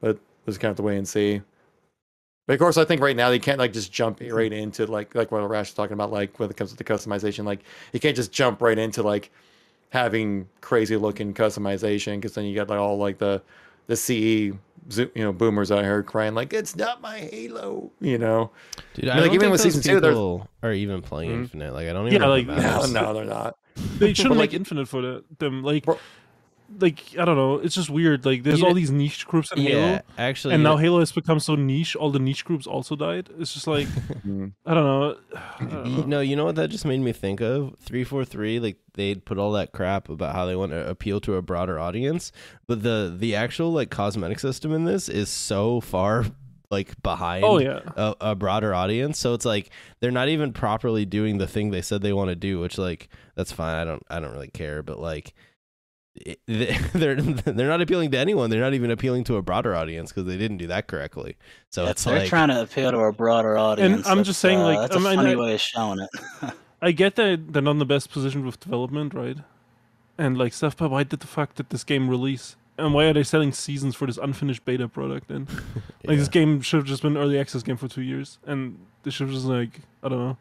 [0.00, 1.42] But we'll just kind of have to wait and see.
[2.46, 5.14] But of course, I think right now they can't like just jump right into like
[5.14, 7.44] like what Rash was talking about, like when it comes to the customization.
[7.44, 7.60] Like
[7.92, 9.30] you can't just jump right into like
[9.90, 13.40] having crazy looking customization because then you get like all like the
[13.86, 14.52] the CE
[14.96, 18.50] you know boomers out here crying like it's not my Halo, you know.
[18.94, 20.72] Dude, I I mean, like, don't even think with those season two, there's- people are
[20.72, 21.34] even playing Mhm.
[21.44, 21.72] Infinite.
[21.72, 22.20] Like, I don't Yeah, even.
[22.22, 23.56] know like, No, no, they're not.
[23.98, 25.62] They shouldn't like- make Infinite for them.
[25.62, 25.98] Like, Bro-
[26.80, 27.56] like I don't know.
[27.56, 28.24] It's just weird.
[28.24, 30.54] Like, there's You all these niche groups in Yeah, Halo, actually.
[30.54, 31.94] and you now Halo has become so niche.
[31.96, 33.30] All the niche groups also died.
[33.38, 33.86] It's just like
[34.26, 34.52] Mm.
[34.66, 35.16] I don't know.
[35.60, 36.06] I don't You know.
[36.06, 37.76] know, you know what that just made me think of?
[37.80, 41.42] 343, like they'd put all that crap about how they want to appeal to a
[41.42, 42.32] broader audience,
[42.66, 46.24] but the the actual like cosmetic system in this is so far
[46.70, 47.80] like behind Oh yeah.
[47.96, 49.18] a, a broader audience.
[49.18, 49.70] So it's like
[50.00, 53.08] they're not even properly doing the thing they said they want to do, which like
[53.36, 53.74] that's fine.
[53.76, 55.34] I don't I don't really care, but like it,
[56.46, 58.48] they're they're not appealing to anyone.
[58.48, 61.36] They're not even appealing to a broader audience because they didn't do that correctly.
[61.70, 64.06] So it's they're like trying to appeal to a broader audience.
[64.06, 66.00] I'm That's, just saying, uh, like, that's I a mean, funny I- way of showing
[66.00, 66.10] it.
[66.82, 69.38] I get that they're not in the best position with development, right?
[70.18, 72.56] And like stuff, but why did the fuck did this game release?
[72.76, 75.30] And why are they selling seasons for this unfinished beta product?
[75.30, 75.64] And like
[76.02, 76.16] yeah.
[76.16, 79.28] this game should have just been early access game for two years, and they should
[79.28, 80.36] have just like I don't know,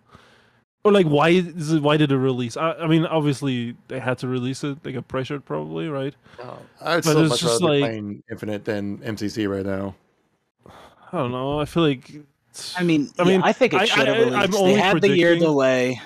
[0.84, 2.58] or like why is it, why did it release?
[2.58, 4.84] I, I mean, obviously they had to release it.
[4.84, 6.14] They got pressured probably, right?
[6.40, 9.96] No, I'd But still it's much just rather like- playing Infinite than MCC right now.
[10.68, 11.60] I don't know.
[11.60, 12.12] I feel like
[12.78, 14.64] I mean, I I mean, mean, I think it should have I- I'm released.
[14.64, 16.00] They had the year delay,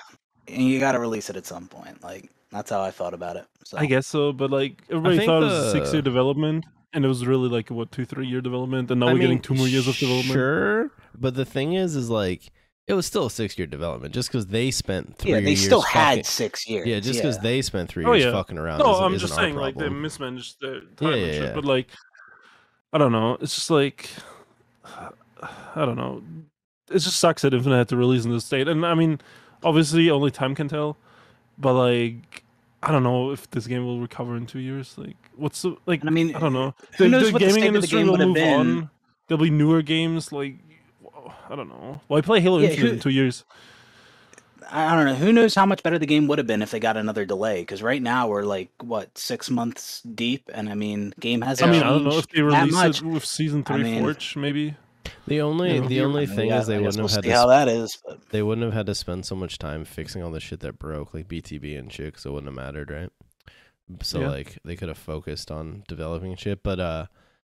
[0.48, 2.04] and you got to release it at some point.
[2.04, 3.46] Like that's how I thought about it.
[3.64, 6.66] So I guess so, but like everybody think thought it was a six year development,
[6.94, 9.20] and it was really like a, what two three year development, and now I we're
[9.20, 10.34] getting two more years of development.
[10.34, 12.44] Sure, but the thing is, is like
[12.88, 15.66] it was still a six year development just because they spent three yeah, they years.
[15.66, 16.88] still had fucking- six years.
[16.88, 18.32] yeah, just because they spent three Oh, years yeah.
[18.32, 18.80] fucking around.
[18.80, 21.42] No, isn't- I'm isn't just saying like they mismanaged their time Yeah, yeah, shit.
[21.44, 21.54] yeah.
[21.54, 21.88] But like,
[22.94, 23.38] I don't know.
[23.42, 24.10] It's just like
[24.86, 26.24] I don't know.
[26.90, 29.20] It just sucks that Infinite had to release in this state, and I mean,
[29.64, 30.96] obviously only time can tell.
[31.58, 32.44] But like,
[32.82, 34.98] I don't know if this game will recover in two years.
[34.98, 36.06] Like, what's the like?
[36.06, 36.74] I mean, I don't know.
[36.98, 38.60] who The, knows the what the gaming state of the industry game will move been.
[38.60, 38.90] on.
[39.28, 40.32] There'll be newer games.
[40.32, 40.56] Like,
[41.50, 42.02] I don't know.
[42.08, 43.44] Why play Halo Yeah, Infinite who- in two years?
[44.70, 45.16] I I don't know.
[45.16, 47.62] Who knows how much better the game would have been if they got another delay?
[47.62, 51.72] Because right now we're like what six months deep, and I mean, game hasn't I
[51.72, 54.02] mean, changed I don't know if they that release it with season I three mean-
[54.04, 54.76] Forge, maybe.
[55.26, 57.08] The only you know, the only I mean, thing yeah, is they I wouldn't we'll
[57.08, 57.98] have had see to how sp- that is.
[58.06, 60.80] But they wouldn't have had to spend so much time fixing all the shit that
[60.80, 63.10] broke, like BTB and shit, because it wouldn't have mattered, right?
[64.02, 64.30] So Yeah.
[64.30, 67.06] like they could have focused on developing shit, but uh,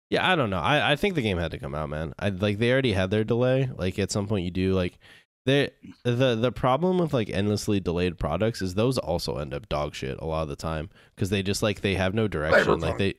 [0.09, 0.59] yeah, I don't know.
[0.59, 2.13] I I think the game had to come out, man.
[2.19, 3.69] I like they already had their delay.
[3.75, 4.97] Like at some point you do like.
[5.45, 5.71] They,
[6.03, 10.19] the the problem with like endlessly delayed products is those also end up dog shit
[10.19, 13.15] a lot of the time because they just like they have no direction like they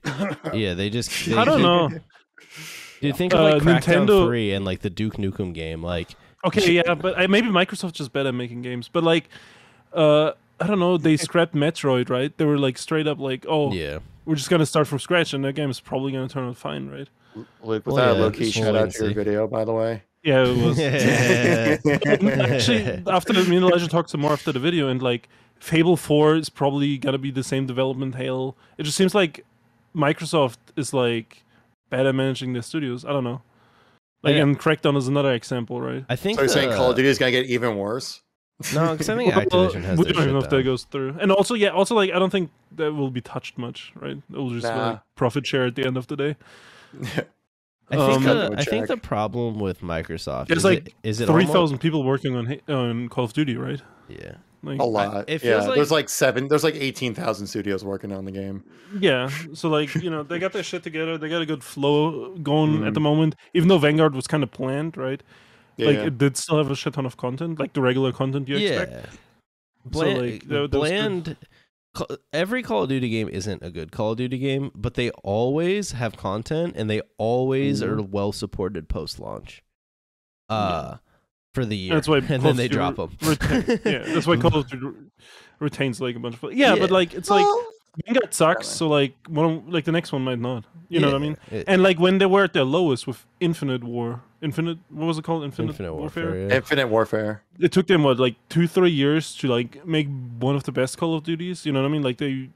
[0.53, 1.89] yeah they just they, I don't know.
[1.89, 5.83] Do you think of like Uh, Crackdown Nintendo- 3 and like the Duke Nukem game
[5.83, 6.11] like
[6.45, 8.89] Okay, yeah, but I, maybe Microsoft's just better at making games.
[8.89, 9.29] But like,
[9.93, 10.97] uh, I don't know.
[10.99, 12.37] They scrapped Metroid, right?
[12.37, 13.99] They were like straight up like, oh, yeah
[14.31, 16.89] we're just gonna start from scratch, and that game is probably gonna turn out fine,
[16.89, 17.09] right?
[17.65, 19.73] Luke, was Well, that yeah, a low key shout out to your video, by the
[19.73, 20.05] way?
[20.23, 20.79] Yeah, it was.
[22.51, 25.29] Actually, after the, me and Elijah talked some more after the video, and like
[25.59, 28.57] Fable Four is probably gonna be the same development hail.
[28.79, 29.45] It just seems like
[29.97, 31.43] Microsoft is like
[31.89, 33.05] bad at managing their studios.
[33.05, 33.43] I don't know.
[34.23, 34.43] Like, Yeah.
[34.43, 36.05] and Crackdown is another example, right?
[36.09, 38.21] I think So you're saying Call of Duty is gonna get even worse?
[38.75, 40.59] No because I think Well, Activision has we don't know if down.
[40.59, 41.17] that goes through.
[41.21, 44.17] And also, yeah, also like I don't think that will be touched much, right?
[44.17, 46.37] It will just be like profit share at the end of the day.
[47.93, 51.21] I think Um, the, I think the problem with Microsoft There's is like it, is
[51.21, 53.83] it Three almost- people working on on Call of Duty, right?
[54.09, 55.29] yeah Like, A lot.
[55.29, 56.47] it yeah, like- there's like seven.
[56.49, 58.63] There's like eighteen thousand studios working on the game.
[59.01, 59.29] yeah.
[59.55, 61.19] So like you know they got their shit together.
[61.19, 62.95] They got a good flow going at Mhm.
[62.95, 63.35] the moment.
[63.55, 65.23] Even though Vanguard was kind of planned, right?
[65.77, 65.87] Yeah.
[65.87, 68.57] Like it did still have a shit ton of content, like the regular content you
[68.59, 69.13] yeah expect.
[69.15, 69.19] So,
[69.87, 71.37] Bland, like, that- that bland
[72.33, 75.93] every Call of Duty game isn't a good Call of Duty game, but they always
[75.93, 77.89] have content and they always Mhm.
[77.89, 79.63] are well supported post launch.
[80.49, 80.97] Uh,
[81.55, 83.17] for the year, That's why and then they drop them.
[83.23, 84.87] retain- yeah, that's why Call of Duty
[85.61, 86.53] retains like a bunch of.
[86.53, 87.47] Yeah, but like it's like
[87.93, 90.65] Well, Vanguard sucks, so like one of- like the next one might not.
[90.89, 91.37] You know what I mean?
[91.51, 95.19] It- And like when they were at their lowest with Infinite War, Infinite what was
[95.19, 95.45] it called?
[95.45, 96.25] Infinite, Infinite Warfare.
[96.25, 96.49] Warfare.
[96.49, 96.55] yeah.
[96.57, 97.43] Infinite Warfare.
[97.59, 100.99] It took them what like two three years to like make one of the best
[100.99, 101.67] Call of Duties.
[101.67, 102.03] You know what I mean?
[102.03, 102.51] Like they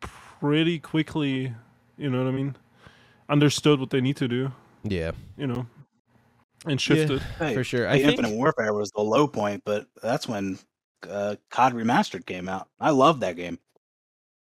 [0.00, 1.54] pretty quickly,
[1.96, 2.56] you know what I mean,
[3.28, 4.52] understood what they need to do.
[4.84, 5.66] Yeah, You know,
[6.66, 7.20] and shifted.
[7.38, 7.88] Hey, for sure.
[7.88, 10.58] I hey, think Infinite Warfare was the low point, but that's when
[11.08, 12.68] uh, COD Remastered came out.
[12.80, 13.58] I love that game.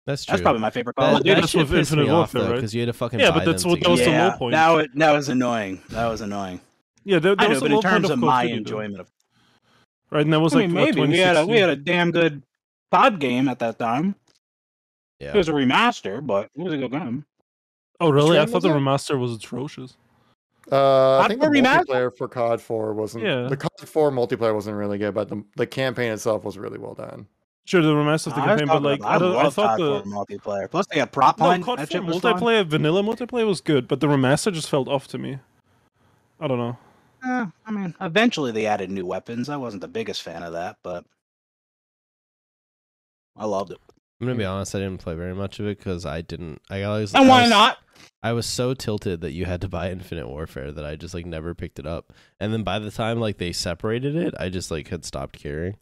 [0.07, 0.33] That's true.
[0.33, 1.41] That's probably my favorite Call that, of that Duty.
[1.41, 2.55] that's shit with pissed Infinite me off though right?
[2.55, 4.17] because you had to fucking Yeah, buy but that's them what- that was together.
[4.17, 4.53] the low yeah, point.
[4.53, 5.83] that was, that was annoying.
[5.91, 6.61] That was annoying.
[7.05, 9.11] Yeah, that, that I know, was but in terms of of my enjoyment of,
[10.11, 10.23] right?
[10.23, 12.43] And that was I like mean, maybe we had a we had a damn good
[12.93, 14.15] COD game at that time.
[15.21, 15.33] Yeah.
[15.33, 17.25] It was a remaster, but it was a good game.
[18.01, 18.39] Oh, really?
[18.39, 19.97] I thought the remaster was atrocious.
[20.71, 21.85] Uh, I think the remaster?
[21.87, 23.25] multiplayer for COD 4 wasn't.
[23.25, 23.43] Yeah.
[23.49, 26.95] The COD 4 multiplayer wasn't really good, but the, the campaign itself was really well
[26.95, 27.27] done.
[27.67, 30.71] Sure, the remaster of the I campaign, but like about- I, I thought the multiplayer.
[30.71, 31.64] Plus, they had prop no, line.
[31.64, 32.35] COD that 4 shit was fun.
[32.35, 35.41] multiplayer, vanilla multiplayer was good, but the remaster just felt off to me.
[36.41, 36.79] I don't know.
[37.25, 39.49] Eh, I mean, eventually they added new weapons.
[39.49, 41.05] I wasn't the biggest fan of that, but
[43.37, 43.79] I loved it.
[44.21, 44.75] I'm gonna be honest.
[44.75, 46.62] I didn't play very much of it because I didn't.
[46.71, 47.14] I always.
[47.14, 47.79] And I why was- not?
[48.23, 51.27] I was so tilted that you had to buy Infinite Warfare that I just like
[51.27, 52.12] never picked it up.
[52.39, 55.77] And then by the time like they separated it, I just like had stopped caring.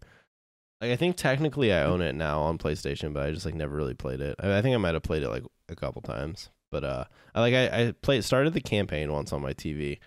[0.85, 3.75] Like I think technically I own it now on PlayStation, but I just like never
[3.75, 4.37] really played it.
[4.39, 7.05] I, I think I might have played it like a couple times, but uh,
[7.35, 9.99] I like I, I played started the campaign once on my TV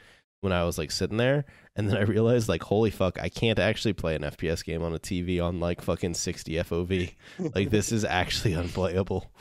[0.42, 3.58] when I was like sitting there, and then I realized like holy fuck, I can't
[3.60, 7.16] actually play an FPS game on a TV on like fucking 60 FOV.
[7.56, 9.32] like this is actually unplayable.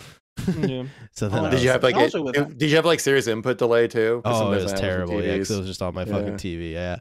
[0.59, 0.85] Yeah.
[1.13, 3.59] so then Oh, Did you have like Also it- did you have like serious input
[3.59, 4.23] delay too?
[4.25, 5.23] Oh, it was terrible.
[5.23, 6.13] Yeah, because it was just on my Yeah.
[6.13, 6.73] fucking TV.
[6.73, 6.97] Yeah,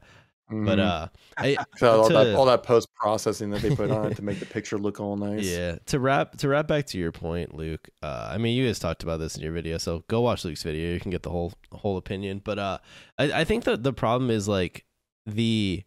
[0.47, 0.79] but Mhm.
[0.79, 4.15] uh, I, so all to- that all that post processing that they put on it
[4.17, 5.43] to make the picture look all nice.
[5.45, 5.77] yeah.
[5.87, 7.89] To wrap to wrap back to your point, Luke.
[8.03, 10.63] Uh, I mean, you guys talked about this in your video, so go watch Luke's
[10.63, 10.93] video.
[10.93, 12.41] You can get the whole whole opinion.
[12.43, 12.77] But uh,
[13.17, 14.85] I, I think that the problem is like
[15.25, 15.83] the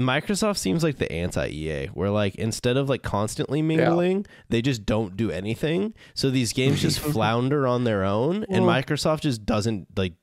[0.00, 4.86] Microsoft seems like the anti EA, where like instead of like constantly mingling, they just
[4.86, 5.92] don't do anything.
[6.14, 10.14] So these games just flounder on their own, and Microsoft just doesn't like.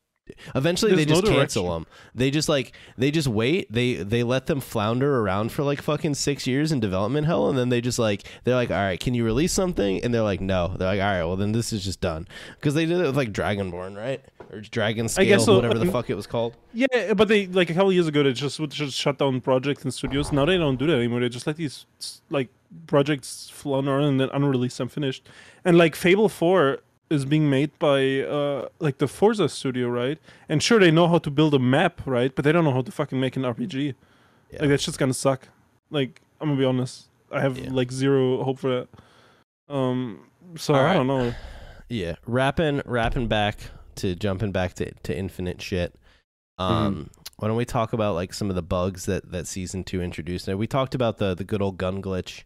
[0.55, 1.87] Eventually, There's they just no cancel them.
[2.15, 3.71] They just like they just wait.
[3.71, 7.57] They they let them flounder around for like fucking six years in development hell, and
[7.57, 10.03] then they just like they're like, all right, can you release something?
[10.03, 10.75] And they're like, no.
[10.77, 12.27] They're like, all right, well then this is just done
[12.59, 14.23] because they did it with like Dragonborn, right?
[14.51, 15.55] Or Dragon Scale, so.
[15.55, 16.55] whatever the Um, fuck it was called.
[16.73, 19.83] Yeah, but they like a couple years ago they just would just shut down projects
[19.83, 20.31] and studios.
[20.31, 21.19] Now they don't do that anymore.
[21.19, 21.85] They just let these
[22.29, 22.49] like
[22.85, 25.27] projects flounder around and then unreleased unfinished.
[25.65, 26.79] And like Fable Four
[27.09, 30.17] is being made by uh like the Forza studio, right?
[30.49, 32.33] And sure they know how to build a map, right?
[32.35, 33.95] But they don't know how to fucking make an RPG.
[34.51, 34.59] Yeah.
[34.61, 35.47] Like that's just gonna suck.
[35.89, 37.07] Like I'm gonna be honest.
[37.31, 37.69] I have Yeah.
[37.71, 38.69] like zero hope for
[39.67, 39.73] that.
[39.73, 40.21] Um
[40.55, 40.93] so All I right.
[40.93, 41.33] don't know.
[41.89, 43.59] Yeah, wrapping wrapping back
[43.95, 45.95] to jumping back to, to infinite shit.
[46.59, 50.01] Um, why don't we talk about like some of the bugs that that season two
[50.01, 50.47] introduced?
[50.47, 52.43] Now we talked about the the good old gun glitch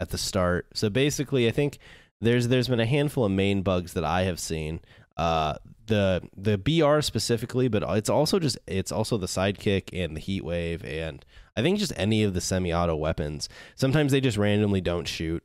[0.00, 0.66] at the start.
[0.74, 1.78] So basically, I think
[2.22, 4.80] there's there's been a handful of main bugs that I have seen.
[5.16, 5.54] Uh,
[5.86, 10.44] the the BR specifically, but it's also just it's also the sidekick and the heat
[10.44, 11.24] wave, and
[11.56, 13.48] I think just any of the semi-auto weapons.
[13.74, 15.44] Sometimes they just randomly don't shoot.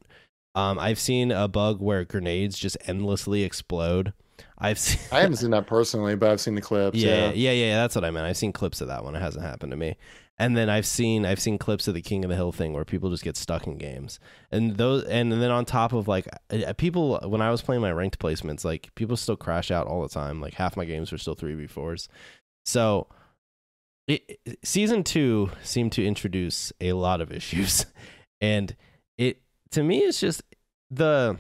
[0.55, 4.13] Um, I've seen a bug where grenades just endlessly explode.
[4.57, 6.97] I've seen, I haven't seen that personally, but I've seen the clips.
[6.97, 7.31] yeah, Yeah.
[7.33, 8.25] yeah, yeah, That's what I meant.
[8.25, 9.15] I've seen clips of that one.
[9.15, 9.97] It hasn't happened to me.
[10.39, 12.85] And then I've seen I've seen clips of the King of the Hill thing where
[12.85, 14.19] people just get stuck in games,
[14.51, 16.27] and those and then on top of like
[16.77, 20.09] people when I was playing my ranked placements, like people still crash out all the
[20.09, 20.39] time.
[20.39, 22.07] Like half my games were still three v fours.
[22.65, 23.07] So
[24.07, 27.87] it- season two seemed to introduce a lot of issues,
[28.41, 28.75] and
[29.17, 30.43] it to me it's just
[30.91, 31.35] the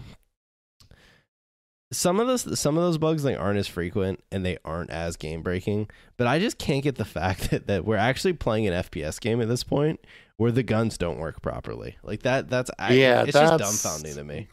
[1.91, 5.15] some of those some of those bugs like aren't as frequent and they aren't as
[5.15, 8.73] game breaking but i just can't get the fact that, that we're actually playing an
[8.83, 9.99] fps game at this point
[10.35, 11.97] where the guns don't work properly.
[12.03, 14.47] Like that that's I, Yeah, it's that's- just dumbfounding to me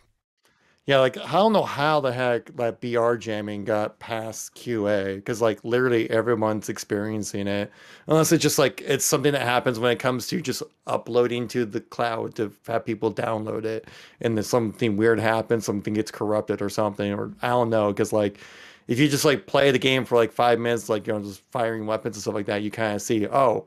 [0.87, 5.41] Yeah, like I don't know how the heck that BR jamming got past QA because
[5.41, 7.70] like literally everyone's experiencing it,
[8.07, 11.64] unless it's just like it's something that happens when it comes to just uploading to
[11.64, 13.89] the cloud to have people download it,
[14.20, 18.12] and then something weird happens, something gets corrupted or something, or I don't know, because
[18.12, 18.39] like
[18.87, 21.41] if you just like play the game for like five minutes, like you know just
[21.51, 23.66] firing weapons and stuff like that, you kind of see oh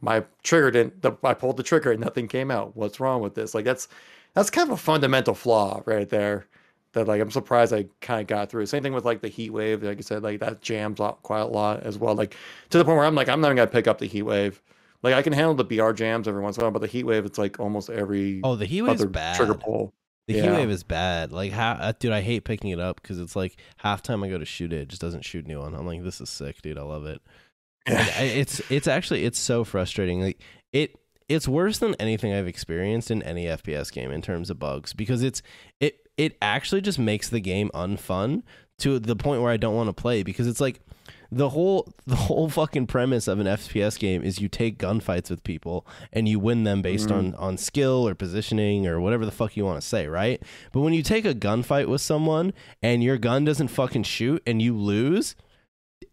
[0.00, 2.76] my trigger didn't the, I pulled the trigger and nothing came out.
[2.76, 3.54] What's wrong with this?
[3.54, 3.88] Like that's
[4.34, 6.46] that's kind of a fundamental flaw right there.
[6.92, 8.66] That like I'm surprised I kind of got through.
[8.66, 9.82] Same thing with like the heat wave.
[9.82, 12.14] Like I said, like that jams out quite a lot as well.
[12.16, 12.34] Like
[12.70, 14.60] to the point where I'm like I'm not even gonna pick up the heat wave.
[15.02, 17.04] Like I can handle the BR jams every once in a while, but the heat
[17.04, 19.36] wave it's like almost every Oh, the heat wave other bad.
[19.36, 19.92] trigger pull.
[20.26, 21.32] The heat wave is bad.
[21.32, 24.38] Like, ha- uh, dude, I hate picking it up because it's like halftime I go
[24.38, 25.74] to shoot it, it just doesn't shoot anyone.
[25.74, 26.78] I'm like, this is sick, dude.
[26.78, 27.20] I love it.
[27.88, 30.20] Like, I- it's it's actually it's so frustrating.
[30.20, 30.40] Like
[30.72, 30.99] it
[31.30, 35.22] it's worse than anything I've experienced in any FPS game in terms of bugs because
[35.22, 35.40] it's
[35.80, 38.42] it it actually just makes the game unfun
[38.78, 40.80] to the point where I don't want to play because it's like
[41.32, 45.44] the whole the whole fucking premise of an FPS game is you take gunfights with
[45.44, 47.16] people and you win them based Mhm.
[47.18, 50.42] on on skill or positioning or whatever the fuck you want to say, right?
[50.72, 52.52] But when you take a gunfight with someone
[52.82, 55.36] and your gun doesn't fucking shoot and you lose,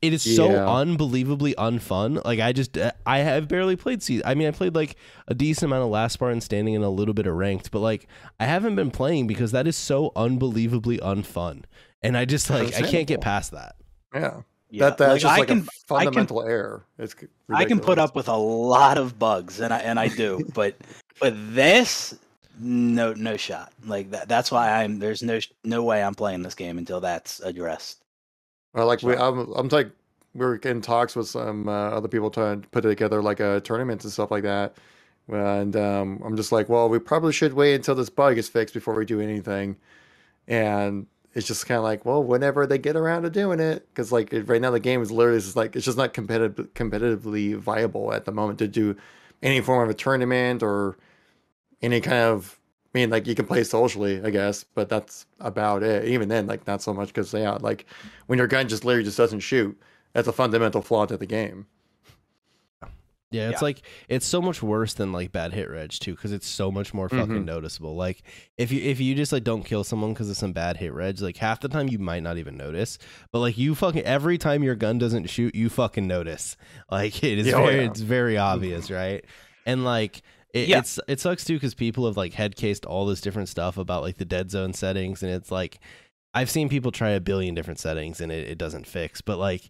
[0.01, 0.67] it is so Yeah.
[0.69, 2.23] unbelievably unfun.
[2.23, 4.95] Like I just I have barely played I mean, I played like
[5.27, 8.07] a decent amount of Last Spartan Standing and a little bit of ranked, but like
[8.39, 11.63] I haven't been playing because that is so unbelievably unfun.
[12.03, 13.75] And I just like I can't get past that.
[14.13, 16.85] Yeah, Yeah, that that's just I like can, a fundamental error.
[16.99, 20.07] It's c- I can put up with a lot of bugs, and I and I
[20.09, 20.75] do, but
[21.19, 22.13] but this,
[22.59, 23.73] no no shot.
[23.85, 24.27] Like that.
[24.29, 24.99] That's why I'm.
[24.99, 28.03] There's no no way I'm playing this game until that's addressed.
[28.73, 29.91] Or like we, I'm, I'm like
[30.33, 34.03] we're in talks with some uh, other people trying to put together like a tournament
[34.03, 34.77] and stuff like that.
[35.27, 38.73] And um, I'm just like, well, we probably should wait until this bug is fixed
[38.73, 39.77] before we do anything.
[40.47, 44.11] And it's just kind of like, well, whenever they get around to doing it, because
[44.11, 48.13] like right now the game is literally just like it's just not competitive, competitively viable
[48.13, 48.95] at the moment to do
[49.43, 50.97] any form of a tournament or
[51.81, 52.56] any kind of.
[52.97, 56.05] I mean, like you can play socially, I guess, but that's about it.
[56.05, 57.85] Even then, like not so much because yeah, like
[58.25, 59.79] when your gun just literally just doesn't shoot,
[60.13, 61.67] that's a fundamental flaw to the game.
[63.29, 63.65] Yeah, it's Yeah.
[63.65, 66.91] like it's so much worse than like bad hit reg too because it's so much
[66.93, 67.45] more fucking Mhm.
[67.45, 67.95] noticeable.
[67.95, 68.23] Like
[68.57, 71.19] if you if you just like don't kill someone because of some bad hit reg,
[71.21, 72.97] like half the time you might not even notice,
[73.33, 76.55] but like you fucking every time your gun doesn't shoot, you fucking notice.
[76.89, 77.91] Like it is Yeah, oh, very yeah.
[77.91, 79.23] it's very obvious, right?
[79.67, 80.21] And like
[80.63, 80.79] it, Yeah.
[80.79, 84.01] it's it sucks too because people have like head cased all this different stuff about
[84.03, 85.79] like the dead zone settings, and it's like
[86.33, 89.69] I've seen people try a billion different settings and it, it doesn't fix, but like.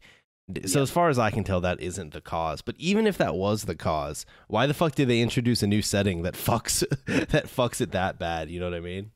[0.66, 0.84] So Yeah.
[0.84, 2.62] as far as I can tell, that isn't the cause.
[2.62, 5.82] But even if that was the cause, why the fuck did they introduce a new
[5.82, 8.50] setting that fucks that fucks it that bad?
[8.50, 9.12] You know what I mean?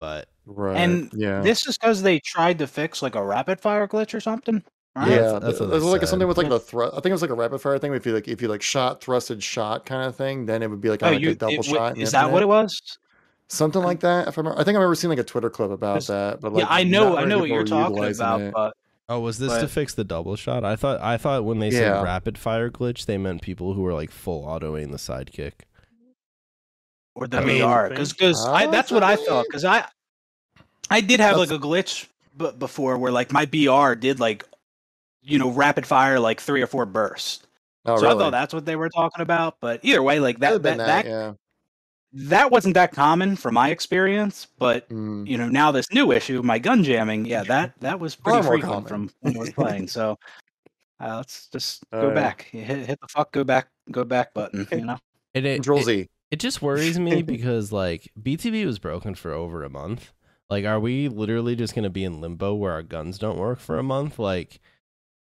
[0.00, 0.76] But Right.
[0.78, 1.42] And yeah.
[1.42, 4.64] This is because they tried to fix like a rapid fire glitch or something.
[4.96, 5.08] Right?
[5.08, 6.92] Yeah, yeah, that's- that's what it was they like something with like the thrust.
[6.94, 7.94] I think it was like a rapid fire thing.
[7.94, 10.80] If you like, if you like shot, thrusted, shot kind of thing, then it would
[10.80, 11.96] be like, Oh, like you a double it- shot.
[11.98, 12.98] Is that what it was?
[13.48, 14.28] Something like that.
[14.28, 16.40] If I remember, I think I remember seeing like a Twitter clip about that.
[16.40, 18.52] But like, yeah, I know, I know what you're talking about, it.
[18.54, 18.74] but
[19.08, 20.64] oh, was this to fix the double shot?
[20.64, 22.02] I thought I thought when they said Yeah.
[22.02, 25.52] rapid fire glitch, they meant people who were like full autoing the sidekick.
[27.16, 29.84] or the I mean, BR because because I that's what I thought because I
[30.90, 34.44] I did have like a glitch b- before where like my BR did like
[35.22, 37.46] you know rapid fire like three or four bursts.
[37.86, 38.14] oh, so really?
[38.14, 39.56] I thought that's what they were talking about.
[39.60, 41.32] But either way, like Could that, that, that, yeah.
[42.12, 44.46] that wasn't that common from my experience.
[44.58, 45.26] But Mm.
[45.26, 48.50] you know now this new issue, my gun jamming, yeah, that that was pretty Far
[48.52, 49.08] frequent common.
[49.08, 49.88] from when I was playing.
[49.88, 50.18] So
[51.00, 52.14] uh, let's just Oh, go yeah.
[52.14, 54.66] back, hit, hit the fuck go back go back button.
[54.72, 54.98] You know.
[55.32, 56.08] And it, Control it, Z.
[56.32, 60.12] it just worries me because like BTB was broken for over a month.
[60.48, 63.78] Like, are we literally just gonna be in limbo where our guns don't work for
[63.78, 64.18] a month?
[64.18, 64.58] Like,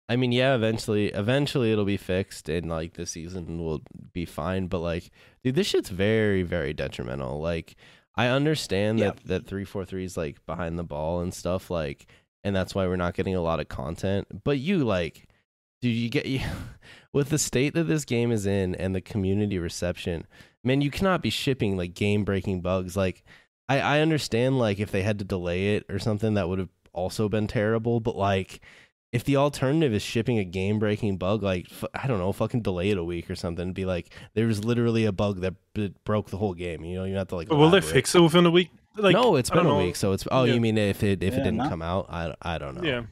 [0.08, 3.82] I mean, yeah, eventually, eventually it'll be fixed and like the season will
[4.12, 4.68] be fine.
[4.68, 5.10] But like,
[5.42, 7.40] dude, this shit's very, very detrimental.
[7.40, 7.74] Like,
[8.14, 9.06] I understand Yeah.
[9.06, 11.70] that that three four three is like behind the ball and stuff.
[11.70, 12.06] Like,
[12.44, 14.28] and that's why we're not getting a lot of content.
[14.44, 15.28] But you like,
[15.82, 16.40] dude, you get you
[17.12, 20.26] with the state that this game is in and the community reception.
[20.62, 22.96] Man, you cannot be shipping like game breaking bugs.
[22.96, 23.24] Like,
[23.68, 26.70] I I understand like if they had to delay it or something that would have
[26.92, 27.98] also been terrible.
[28.00, 28.60] But like,
[29.12, 32.62] if the alternative is shipping a game breaking bug, like f- I don't know, fucking
[32.62, 33.72] delay it a week or something.
[33.72, 36.84] Be like, there was literally a bug that b- broke the whole game.
[36.84, 37.48] You know, you have to like.
[37.48, 37.92] But will they elaborate.
[37.92, 38.70] fix it within a week?
[38.96, 39.78] Like, no, it's been a know.
[39.78, 40.26] week, so it's.
[40.30, 40.54] Oh, Yeah.
[40.54, 41.68] you mean if it if it didn't no.
[41.68, 42.06] come out?
[42.10, 42.82] I I don't know.
[42.82, 43.02] Yeah.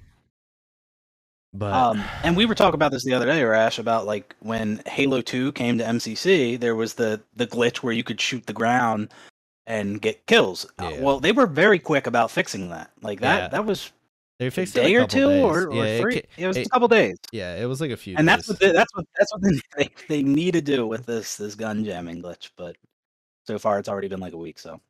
[1.53, 4.82] but Um, and we were talking about this the other day, Rash, about like when
[4.86, 8.53] Halo Two came to MCC, there was the the glitch where you could shoot the
[8.53, 9.11] ground
[9.66, 10.66] and get kills.
[10.78, 12.90] Uh, well, they were very quick about fixing that.
[13.03, 13.49] Like that, Yeah.
[13.49, 13.92] that was
[14.39, 15.45] they a fixed it day a or two, days.
[15.45, 16.16] or, or yeah, three.
[16.16, 18.16] It, It, was it- a couple days, yeah, it was like a few.
[18.16, 21.07] and that's what they, that's what that's what they, they they need to do with
[21.07, 22.51] this this gun jamming glitch.
[22.57, 22.76] But
[23.47, 24.59] so far, it's already been like a week.
[24.59, 24.80] So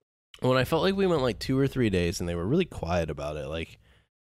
[0.40, 2.64] when I felt like we went like two or three days and they were really
[2.64, 3.46] quiet about it.
[3.48, 3.78] Like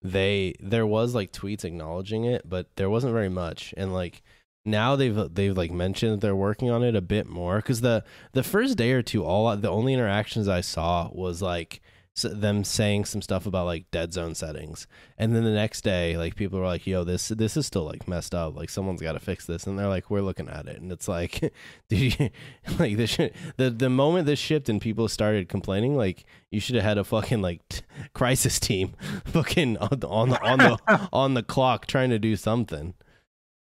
[0.03, 3.73] they there was like tweets acknowledging it, but there wasn't very much.
[3.77, 4.23] And like
[4.67, 8.03] now they've they've like mentioned that they're working on it a bit more because the
[8.33, 11.83] the first day or two all the only interactions i saw was like
[12.23, 14.87] them saying some stuff about like dead zone settings.
[15.19, 18.07] And then the next day like people were like yo this this is still like
[18.07, 18.57] messed up.
[18.57, 19.67] Like someone's got to fix this.
[19.67, 20.81] And they're like we're looking at it.
[20.81, 21.41] And it's like
[21.89, 22.31] dude you,
[22.79, 26.77] like the shit the the moment this shipped and people started complaining like you should
[26.77, 27.83] have had a fucking like t-
[28.15, 28.95] crisis team
[29.25, 32.95] fucking on the on the on the, on the clock trying to do something.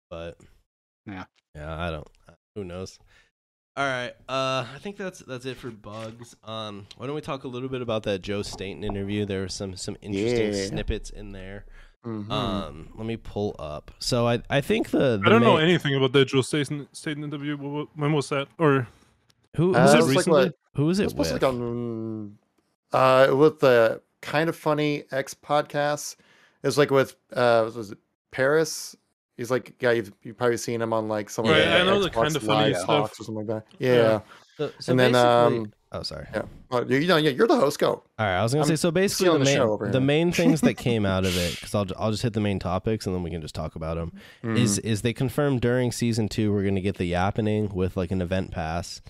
[0.10, 0.38] But
[1.08, 1.26] Yeah.
[1.56, 2.08] yeah i don't
[2.56, 3.00] who knows
[3.76, 7.44] all right uh i think that's that's it for bugs um why don't we talk
[7.44, 10.66] a little bit about that joe staten interview there were some some interesting Yeah.
[10.68, 11.66] snippets in there
[12.06, 12.30] Mhm.
[12.30, 15.96] um let me pull up so i i think the, the I don't know anything
[15.96, 17.56] about that Joe Staten, Staten interview.
[17.58, 18.50] Wh- wh- When was that?
[18.60, 18.88] Or
[19.56, 20.44] who, Uh, was who it it's like recently?
[20.46, 22.38] what- who was It it was supposed with to be on
[22.92, 26.18] uh with the kind of funny X podcast.
[26.62, 27.98] It was like with uh was it
[28.32, 28.98] Parris?
[29.38, 31.84] He's like yeah, you've you've probably seen him on like some of Right, the I
[31.84, 32.86] know the Xbox kind of funny stuff.
[32.86, 33.66] talks or something like that.
[33.80, 33.94] Yeah.
[33.94, 34.20] Yeah.
[34.58, 36.44] So, so And then, um, oh sorry Yeah.
[36.70, 37.80] Well, you, you know, yeah, you're the host.
[37.80, 37.90] Go.
[37.90, 38.92] All right, I was gonna I'm say so.
[38.92, 42.12] Basically, the the main the main things that came out of it, because I'll I'll
[42.12, 44.14] just hit the main topics and then we can just talk about them.
[44.44, 44.58] Mm-hmm.
[44.58, 48.22] Is is they confirmed during season two we're gonna get the yappening with like an
[48.22, 49.02] event pass,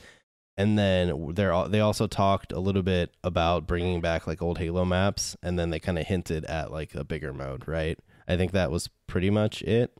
[0.55, 4.86] and then they're they also talked a little bit about bringing back like old Halo
[4.86, 7.99] maps, and then they kind of hinted at like a bigger mode, right?
[8.28, 9.91] I think that was pretty much it.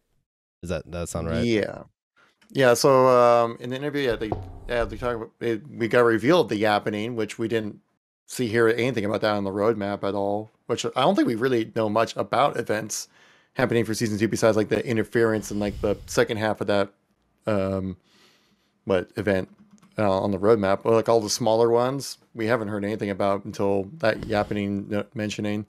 [0.64, 1.44] Does that that sound right?
[1.44, 1.84] Yeah.
[2.52, 4.32] Yeah, so um, in the interview, yeah, they
[4.70, 7.82] yeah they talk about it, we got revealed the yappening, which we didn't
[8.28, 10.52] see here anything about that on the roadmap at all.
[10.68, 13.10] Which I don't think we really know much about events
[13.56, 16.94] happening for season two besides like the interference and like the second half of that
[17.46, 17.98] um
[18.86, 19.50] what event
[19.98, 20.84] uh, on the roadmap.
[20.84, 25.06] But like all the smaller ones, we haven't heard anything about until that yappening no-
[25.14, 25.66] mentioning.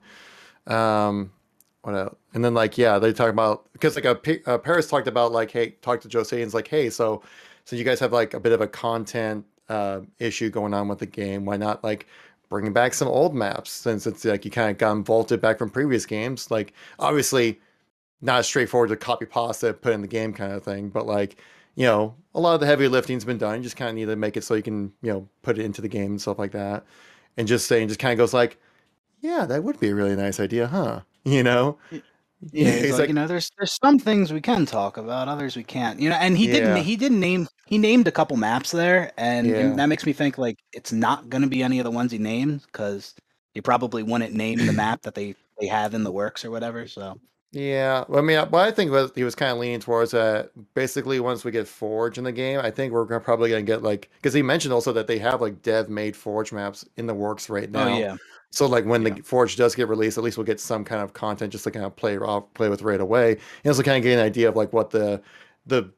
[0.67, 1.33] Um,
[1.81, 2.15] what else?
[2.35, 5.49] And then like yeah, they talk about because like a uh, Parris talked about like
[5.51, 7.23] hey, talk to Joe Staten's like hey, so
[7.63, 10.99] so you guys have like a bit of a content uh, issue going on with
[10.99, 11.45] the game.
[11.45, 12.07] Why not like
[12.49, 15.69] bring back some old maps since it's like you kind of got vaulted back from
[15.69, 16.51] previous games?
[16.51, 17.61] Like obviously
[18.21, 21.37] not as straightforward to copy pasta put in the game kind of thing, but like
[21.75, 23.55] you know a lot of the heavy lifting's been done.
[23.55, 25.63] You just kind of need to make it so you can you know put it
[25.63, 26.85] into the game and stuff like that.
[27.37, 28.57] And just saying, just kind of goes like,
[29.21, 30.99] yeah, that would be a really nice idea, huh?
[31.27, 31.79] You know.
[32.51, 35.27] Yeah, he's he's like, like- you know, there's there's some things we can talk about,
[35.27, 35.99] others we can't.
[35.99, 36.53] You know, and he Yeah.
[36.53, 39.75] didn't he didn't name he named a couple maps there, and, and Yeah.
[39.75, 42.17] that makes me think like it's not going to be any of the ones he
[42.19, 43.15] named because
[43.53, 46.87] he probably wouldn't name the map that they they have in the works or whatever.
[46.87, 47.17] So
[47.51, 50.51] Yeah, well, I mean, what I think was he was kind of leaning towards that.
[50.75, 53.81] Basically, once we get Forge in the game, I think we're gonna, probably gonna get
[53.81, 57.49] like because he mentioned also that they have like dev-made Forge maps in the works
[57.49, 57.95] right oh, now.
[57.95, 58.17] oh yeah,
[58.55, 59.15] So like when Yeah.
[59.15, 61.71] the Forge does get released, at least we'll get some kind of content just to
[61.71, 64.47] kind of play off, play with right away, and also kind of get an idea
[64.49, 65.21] of like what the
[65.65, 65.91] the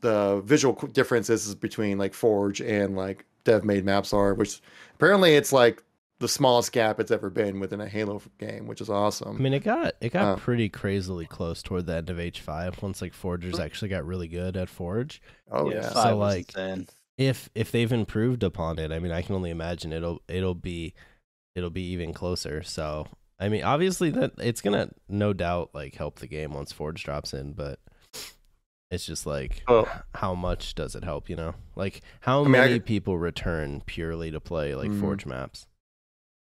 [0.00, 4.32] the visual qu- differences between like Forge and like dev-made maps are.
[4.34, 4.60] Which
[4.94, 5.82] apparently it's like
[6.20, 9.36] the smallest gap it's ever been within a Halo game, which is awesome.
[9.36, 10.36] I mean, it got it got Uh.
[10.36, 14.28] pretty crazily close toward the end of H five once like Forgers actually got really
[14.28, 15.20] good at Forge.
[15.50, 15.88] oh yeah, yeah.
[15.90, 16.54] So, like.
[17.16, 20.94] If if they've improved upon it, I mean, I can only imagine it'll it'll be
[21.58, 22.62] it'll be even closer.
[22.62, 23.06] So
[23.40, 27.34] I mean, obviously that it's gonna no doubt like help the game once Forge drops
[27.34, 27.78] in, but
[28.90, 29.86] it's just like Oh.
[30.14, 31.28] how much does it help?
[31.28, 35.00] You know, like how mean, I- many people return purely to play like Mhm.
[35.00, 35.66] Forge maps?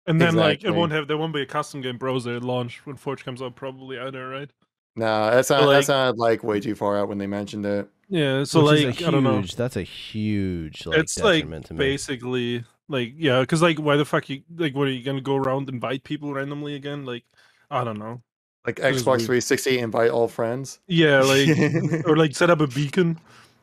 [0.09, 2.87] and then like it won't have there won't be a custom game browser at launch
[2.87, 4.49] when Forge comes out probably either, right?
[4.95, 7.89] No, that sounded, like- that sounded like way too far out when they mentioned it.
[8.09, 9.43] Yeah, so Which like is a I don't know.
[9.43, 11.79] That's a huge like it's like detriment to me.
[11.79, 15.37] basically like yeah, because like why the fuck you like what are you gonna go
[15.37, 17.05] around invite people randomly again?
[17.05, 17.25] Like
[17.71, 18.23] I don't know.
[18.67, 20.81] Like Xbox 360, invite all friends.
[20.89, 21.49] Yeah, like
[22.07, 23.19] or like set up a beacon.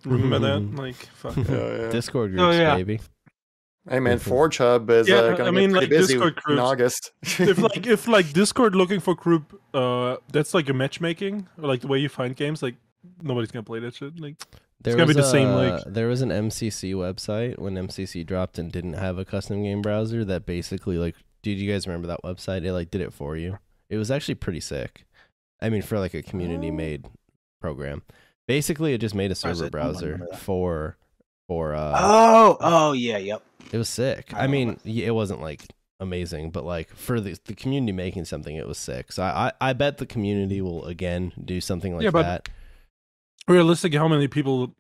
[0.06, 0.76] Remember Mhm.
[0.76, 0.82] that?
[0.82, 1.36] Like fuck.
[1.38, 1.90] yeah.
[1.92, 2.76] Discord groups, Oh, yeah.
[2.76, 3.00] baby.
[3.90, 4.18] Hey man.
[4.18, 6.62] Forge Hub is Yeah, uh, gonna I mean, get like, pretty busy Discord in groups.
[6.62, 7.12] August.
[7.24, 11.82] if like if like Discord looking for group, uh, that's like a matchmaking or like
[11.82, 12.64] the way you find games.
[12.64, 12.76] Like
[13.22, 14.18] nobody's gonna play that shit.
[14.20, 14.36] Like
[14.84, 18.58] There gonna be was the same, like- there was an MCC website when MCC dropped
[18.60, 22.22] and didn't have a custom game browser that basically like did you guys remember that
[22.24, 22.64] website?
[22.64, 23.60] It like did it for you.
[23.90, 25.06] It was actually pretty sick.
[25.62, 27.06] I mean for like a community made
[27.62, 28.02] program.
[28.48, 30.98] Basically it just made a server it- I don't browser for
[31.48, 33.42] for uh Oh, oh yeah, yep.
[33.72, 34.34] it was sick.
[34.34, 35.66] I I mean, yeah, it wasn't like
[36.00, 39.12] amazing, but like for the the community making something, it was sick.
[39.12, 42.50] So I I, I bet the community will again do something like Yeah, but- that.
[43.48, 44.76] Realistically, how many people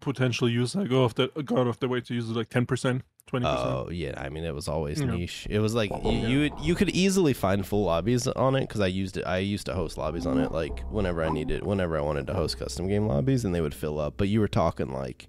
[0.00, 2.66] potential user go off the go out of their way to use it like ten
[2.66, 3.68] percent, twenty percent.
[3.68, 5.06] Oh yeah, I mean it was always Yeah.
[5.06, 5.46] niche.
[5.48, 8.80] It was like you you, would- you could easily find full lobbies on it because
[8.80, 9.24] I used it.
[9.26, 12.34] I used to host lobbies on it like whenever I needed, whenever I wanted to
[12.34, 14.14] host custom game lobbies, and they would fill up.
[14.18, 15.28] But you were talking like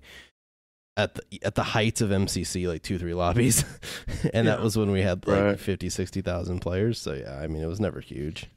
[0.97, 3.63] at the at the heights of MCC, like two three lobbies,
[4.33, 5.59] and that was when we had like Right.
[5.59, 6.99] 50, 60,000 players.
[6.99, 8.47] So yeah, I mean it was never huge.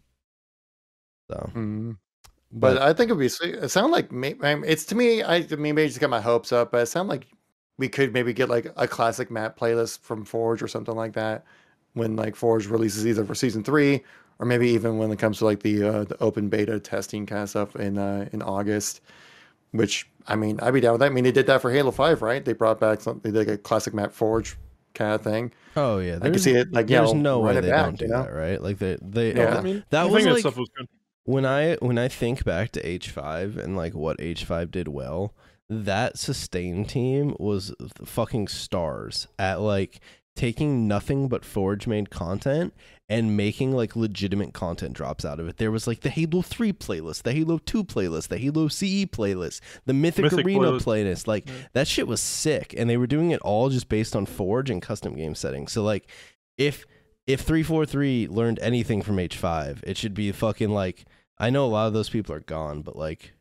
[1.30, 1.98] So, Mm.
[2.52, 3.28] But I think it'd be.
[3.28, 5.22] sweet- It sound like may- I mean, it's to me.
[5.22, 7.26] I, I mean, maybe just get my hopes up, but it sound like
[7.78, 11.44] we could maybe get like a classic map playlist from Forge or something like that
[11.94, 14.02] when like Forge releases either for season three
[14.38, 17.42] or maybe even when it comes to like the uh, the open beta testing kind
[17.44, 19.00] of stuff in uh, in August.
[19.70, 21.06] Which I mean, I'd be down with that.
[21.06, 22.44] I mean, they did that for Halo Five, right?
[22.44, 23.32] They brought back something.
[23.32, 24.56] Like a classic map Forge
[24.94, 25.52] kind of thing.
[25.76, 26.70] oh yeah, I can see it.
[26.70, 28.24] Like, you there's know, no way they back, don't do you know?
[28.24, 28.60] that, right?
[28.60, 29.56] Like they they Yeah.
[29.56, 30.86] I mean, That I was think like- stuff was good.
[31.24, 35.34] When I when I think back to H5 and like what H5 did well,
[35.68, 37.72] that sustain team was
[38.04, 40.00] fucking stars at like
[40.34, 42.72] taking nothing but Forge made content
[43.08, 45.58] and making like legitimate content drops out of it.
[45.58, 49.60] There was like the Halo 3 playlist, the Halo 2 playlist, the Halo CE playlist,
[49.84, 50.84] the Mythic, Mythic Arena playlist.
[50.84, 51.26] playlist.
[51.26, 51.54] Like Yeah.
[51.74, 54.80] that shit was sick and they were doing it all just based on Forge and
[54.80, 55.70] custom game settings.
[55.72, 56.08] So like
[56.56, 56.86] if
[57.26, 61.04] if 343 learned anything from H5, it should be fucking like
[61.42, 63.32] I know a lot of those people are gone, but like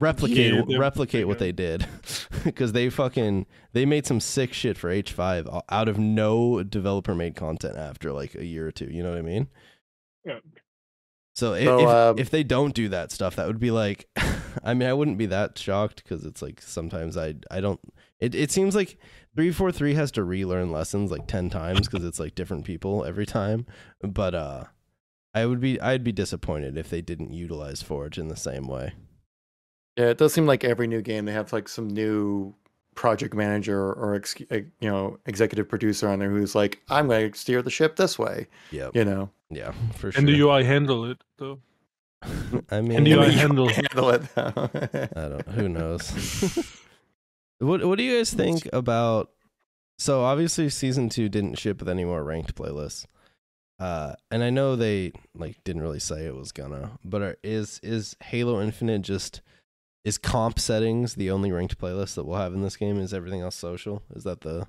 [0.00, 1.86] replicate Yeah, replicate what they did
[2.44, 7.34] because they fucking they made some sick shit for H5 out of no developer made
[7.34, 9.48] content after like a year or two, you know what I mean?
[10.24, 10.38] Yeah.
[11.34, 14.08] So, i- So, if um, if they don't do that stuff, that would be like
[14.64, 17.80] I mean, I wouldn't be that shocked because it's like sometimes I I don't
[18.20, 18.98] it it seems like
[19.34, 23.66] 343 has to relearn lessons like 10 times because it's like different people every time,
[24.02, 24.64] but uh
[25.36, 28.94] I would be I'd be disappointed if they didn't utilize Forge in the same way.
[29.96, 32.54] Yeah, it does seem like every new game they have like some new
[32.94, 37.38] project manager or ex- you know executive producer on there who's like, I'm going to
[37.38, 38.46] steer the ship this way.
[38.70, 38.96] Yep.
[38.96, 40.18] You know, Yeah, for sure.
[40.18, 41.60] And the UI handle it though.
[42.70, 43.68] I mean, And the UI handle.
[43.68, 44.22] handle it.
[44.34, 44.52] though.
[45.14, 45.48] I don't.
[45.48, 46.10] Who knows?
[47.58, 49.30] what What do you guys think about?
[49.98, 53.06] So obviously, season two didn't ship with any more ranked playlists,
[53.78, 56.98] uh, and I know they like didn't really say it was gonna.
[57.04, 59.42] But are, is is Halo Infinite just
[60.04, 62.98] is comp settings the only ranked playlist that we'll have in this game?
[62.98, 64.02] Is everything else social?
[64.14, 64.66] Is that the is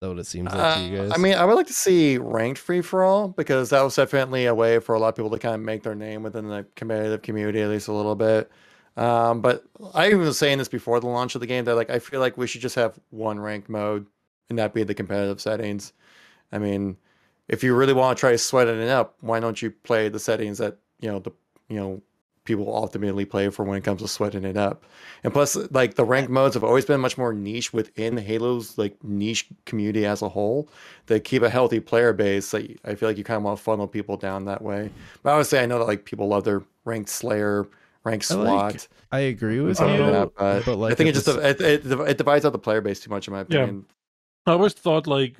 [0.00, 1.12] that what it seems like to you Uh, guys?
[1.14, 4.46] I mean, I would like to see ranked free for all because that was definitely
[4.46, 6.66] a way for a lot of people to kind of make their name within the
[6.76, 8.50] competitive community, at least a little bit.
[8.96, 11.90] Um, but I even was saying this before the launch of the game that like
[11.90, 14.06] I feel like we should just have one ranked mode
[14.48, 15.92] and that be the competitive settings.
[16.52, 16.96] I mean,
[17.48, 20.58] if you really want to try sweating it up, why don't you play the settings
[20.58, 21.30] that you know the
[21.68, 22.02] you know
[22.44, 24.84] people ultimately play for when it comes to sweating it up?
[25.22, 29.02] And plus, like the ranked modes have always been much more niche within Halo's like
[29.02, 30.68] niche community as a whole.
[31.06, 32.52] They keep a healthy player base.
[32.52, 34.90] Like I feel like you kind of want to funnel people down that way.
[35.22, 37.66] But I would say I know that like people love their ranked Slayer,
[38.04, 41.28] ranked I like- I agree with you, that, but, but like I think it just
[41.28, 43.62] it, it, it divides out the player base too much in my Yeah.
[43.62, 43.86] opinion.
[44.44, 45.36] I always thought like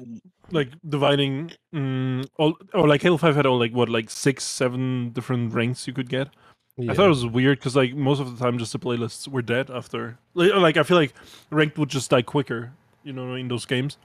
[0.50, 5.10] like dividing mm, all or like Halo Five had all like what like six seven
[5.10, 6.28] different ranks you could get.
[6.76, 6.92] yeah.
[6.92, 9.42] I thought it was weird because like most of the time just the playlists were
[9.42, 10.18] dead after.
[10.34, 11.14] Like, like I feel like
[11.50, 12.72] ranked would just die quicker,
[13.02, 13.96] you know, in those games.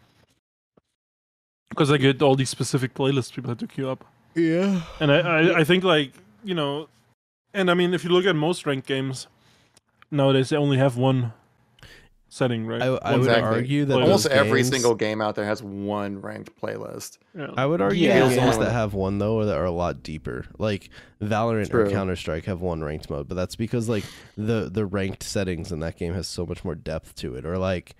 [1.69, 4.03] Because I get all these specific playlists people had to queue up,
[4.33, 4.81] yeah.
[4.99, 6.13] and I, I I think like
[6.43, 6.89] you know,
[7.53, 9.27] and I mean if you look at most ranked games
[10.09, 11.33] nowadays, they only have one
[12.29, 12.81] setting, right?
[12.81, 13.55] I, I One would Exactly.
[13.57, 17.17] argue that Almost those every games- single game out there has one ranked playlist.
[17.35, 17.47] yeah.
[17.57, 18.27] I would argue Yeah.
[18.29, 18.63] the games Yeah.
[18.65, 20.45] that have one though that are a lot deeper.
[20.57, 20.89] Like
[21.21, 24.05] Valorant or Counter Strike have one ranked mode, but that's because like
[24.37, 27.45] the the ranked settings in that game has so much more depth to it.
[27.45, 27.95] Or like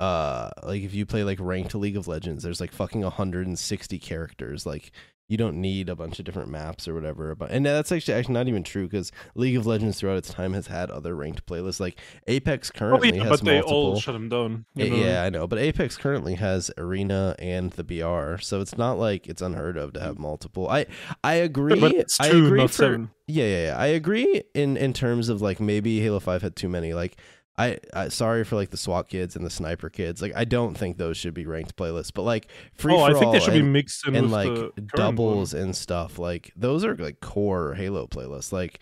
[0.00, 4.66] uh like if you play like ranked League of Legends, there's like fucking 160 characters.
[4.66, 4.90] Like
[5.32, 7.34] you don't need a bunch of different maps or whatever.
[7.34, 10.52] But and that's actually actually not even true because League of Legends throughout its time
[10.52, 11.80] has had other ranked playlists.
[11.80, 14.66] Like Apex Oh, currently yeah, has but they all shut them down.
[14.78, 14.84] Eh.
[14.84, 19.26] Yeah, I know, but Apex currently has Arena and the BR, so it's not like
[19.26, 20.68] it's unheard of to have multiple.
[20.68, 20.84] I
[21.24, 21.80] I agree.
[21.80, 23.10] but it's I agree not for, seven.
[23.26, 23.76] Yeah, yeah, yeah.
[23.78, 26.92] I agree in in terms of like maybe Halo Five had too many.
[26.92, 27.16] Like
[27.58, 30.22] I, I sorry for like the SWAT kids and the sniper kids.
[30.22, 33.12] Like I don't think those should be ranked playlists, but like free Oh, for I
[33.12, 34.84] think all they should be and, mixed in and with like the current one.
[34.96, 36.18] doubles and stuff.
[36.18, 38.52] Like those are like core Halo playlists.
[38.52, 38.80] Like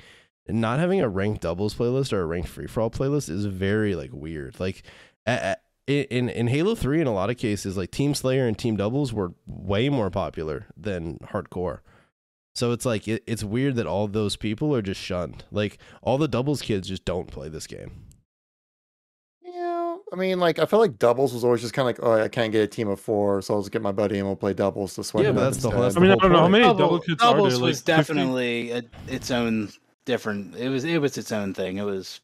[0.48, 3.94] not having a ranked doubles playlist or a ranked free for all playlist is very
[3.97, 4.59] like weird.
[4.60, 4.84] Like
[5.26, 5.56] a-
[5.88, 8.76] a- in in Halo Three, in a lot of cases, like Team Slayer and Team
[8.76, 11.80] Doubles were way more popular than hardcore.
[12.55, 15.44] So it's like it, it's weird that all those people are just shunned.
[15.51, 18.05] Like all the doubles kids just don't play this game.
[20.12, 22.28] I mean, like I feel like doubles was always just kind of like, oh, I
[22.28, 24.53] can't get a team of four, so I'll just get my buddy and we'll play
[24.53, 25.24] doubles to sweat.
[25.24, 25.85] Yeah, but that's the whole- instead.
[25.85, 27.37] that's I mean, I don't know how many Double- double kits are there.
[27.37, 29.70] doubles Like was definitely a, its own
[30.07, 30.57] different.
[30.57, 31.77] It was it was its own thing.
[31.78, 32.20] It was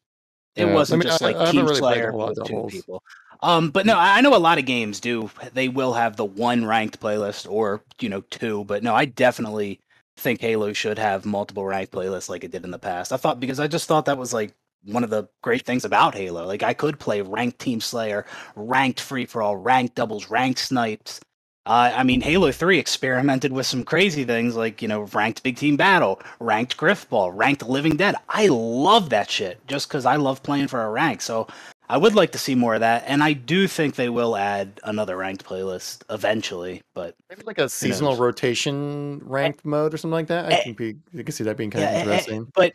[0.55, 2.19] it Yeah, wasn't mean, just I- like I haven't Team really played a Slayer whole
[2.19, 3.03] lot of with two people.
[3.43, 5.29] Um, but no, I I know a lot of games do.
[5.53, 8.63] They will have the one ranked playlist or you know two.
[8.65, 9.79] But no, I definitely
[10.17, 13.13] think Halo should have multiple ranked playlists like it did in the past.
[13.13, 16.15] I thought because I just thought that was like one of the great things about
[16.15, 16.45] Halo.
[16.45, 18.25] Like I could play ranked Team Slayer,
[18.55, 21.19] ranked free for all, ranked doubles, ranked snipes.
[21.65, 25.57] Uh, I mean, Halo 3 experimented with some crazy things like, you know, ranked Big
[25.57, 28.15] Team Battle, ranked Griffball, ranked Living Dead.
[28.29, 31.21] I love that shit just because I love playing for a rank.
[31.21, 31.45] So
[31.89, 33.03] I would like to see more of that.
[33.05, 36.83] And I do think they will add another ranked playlist eventually.
[36.95, 38.19] But Maybe like a seasonal knows?
[38.19, 40.45] rotation ranked mode or something like that.
[40.45, 42.51] I Eh, can be, you can see that being kind yeah, of eh, eh, interesting.
[42.55, 42.73] but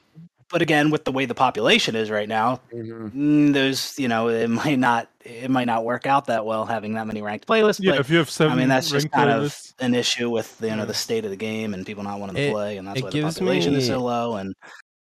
[0.52, 3.12] but again, with the way the population is right now, Mhm.
[3.12, 6.94] mm, there's you know it might not it might not work out that well having
[6.94, 7.80] that many ranked playlists.
[7.80, 10.30] Yeah, but if you have seven I mean, that's just kind playlists, of an issue
[10.30, 10.84] with you know Yeah.
[10.84, 13.04] the state of the game and people not wanting to It- play, and that's it
[13.04, 14.36] why the gives population is me- so low.
[14.36, 14.54] And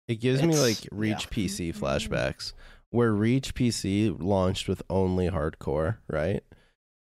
[0.06, 0.88] It gives me It's- like yeah.
[0.92, 2.52] Reach PC flashbacks,
[2.90, 6.42] where Reach PC launched with only hardcore, right?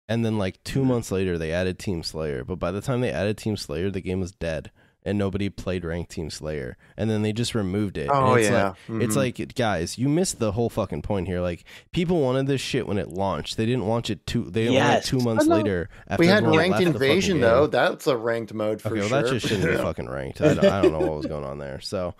[0.08, 0.86] And then like 2 Mhm.
[0.86, 2.42] months later, they added Team Slayer.
[2.44, 4.70] But by the time they added Team Slayer, the game was dead,
[5.06, 6.76] and nobody played ranked Team Slayer.
[6.98, 8.10] And then they just removed it.
[8.12, 9.38] Oh and it's yeah, Like, It's Mhm.
[9.38, 11.40] like, guys, you missed the whole fucking point here.
[11.40, 13.56] Like, people wanted this shit when it launched.
[13.56, 14.44] They didn't want it two.
[14.50, 15.06] They didn't want it Yes.
[15.06, 15.88] two months later.
[16.08, 17.66] After we had ranked left the fucking invasion though.
[17.66, 19.22] That's a ranked mode for Okay, well, sure.
[19.22, 20.40] that just shouldn't be fucking ranked.
[20.40, 21.80] I, don't- I don't know what was going on there.
[21.80, 22.14] So,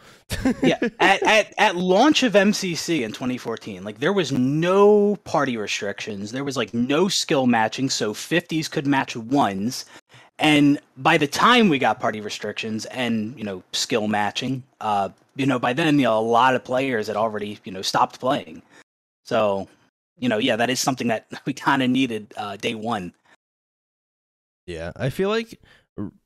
[0.62, 6.30] yeah, at, at at launch of MCC in 2014, like there was no party restrictions.
[6.32, 9.84] There was like no skill matching, so 50s could match ones.
[10.38, 15.46] And by the time we got party restrictions and you know skill matching, uh, you
[15.46, 18.62] know by then you know, a lot of players had already you know stopped playing.
[19.24, 19.68] So,
[20.18, 23.12] you know, yeah, that is something that we kind of needed uh, day one.
[24.66, 25.60] Yeah, I feel like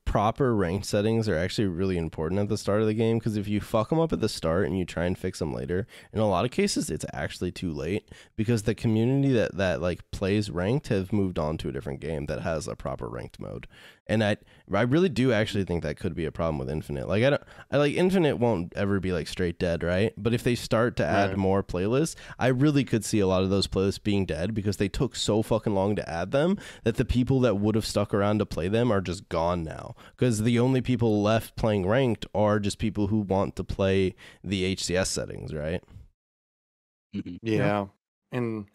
[0.04, 3.46] proper rank settings are actually really important at the start of the game because if
[3.46, 6.18] you fuck them up at the start and you try and fix them later, in
[6.18, 10.50] a lot of cases it's actually too late because the community that that like plays
[10.50, 13.68] ranked have moved on to a different game that has a proper ranked mode.
[14.10, 14.36] And I
[14.72, 17.06] I really do actually think that could be a problem with Infinite.
[17.08, 20.12] Like I don't I like Infinite won't ever be like straight dead, right?
[20.18, 21.38] But if they start to add Right.
[21.38, 24.88] more playlists, I really could see a lot of those playlists being dead because they
[24.88, 28.38] took so fucking long to add them that the people that would have stuck around
[28.40, 29.94] to play them are just gone now.
[30.16, 34.64] Because the only people left playing ranked are just people who want to play the
[34.74, 35.84] HCS settings, right?
[37.14, 37.38] Mhm.
[37.42, 37.86] Yeah.
[38.32, 38.66] And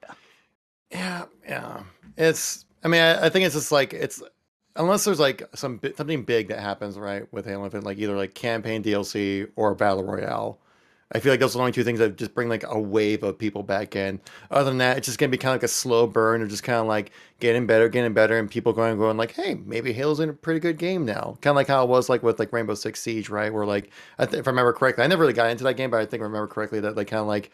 [0.92, 1.84] yeah, yeah.
[2.18, 4.22] It's I mean, I, I think it's just like it's
[4.76, 8.34] unless there's like some something big that happens, right, with Halo Infinite, like either like
[8.34, 10.60] campaign DLC or battle royale.
[11.12, 13.22] I feel like those are the only two things that just bring like a wave
[13.24, 14.20] of people back in.
[14.50, 16.64] Other than that, it's just gonna be kind of like a slow burn or just
[16.64, 20.20] kind of like getting better, getting better, and people going going like, hey, maybe Halo's
[20.20, 21.38] in a pretty good game now.
[21.42, 23.54] Kind of like how it was like with like Rainbow Six Siege, right?
[23.54, 25.92] Where like I th- if I remember correctly, I never really got into that game,
[25.92, 27.52] but I think I remember correctly that like kind of like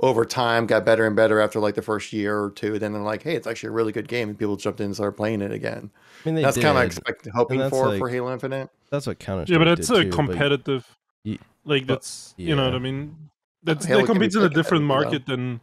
[0.00, 2.78] over time got better and better after like the first year or two.
[2.78, 4.94] Then they're like, hey, it's actually a really good game, and people jumped in and
[4.94, 5.90] started playing it again.
[6.24, 8.70] I mean, they that's kind of expecting, hoping that's for like- for Halo Infinite.
[8.90, 10.96] That's what Counter yeah, but Strike it's a too, competitive.
[11.22, 12.74] Ye- like but- that's you know what.
[12.74, 13.16] I mean.
[13.62, 15.60] That's Halo that can be competes in a pretty different competitive, market than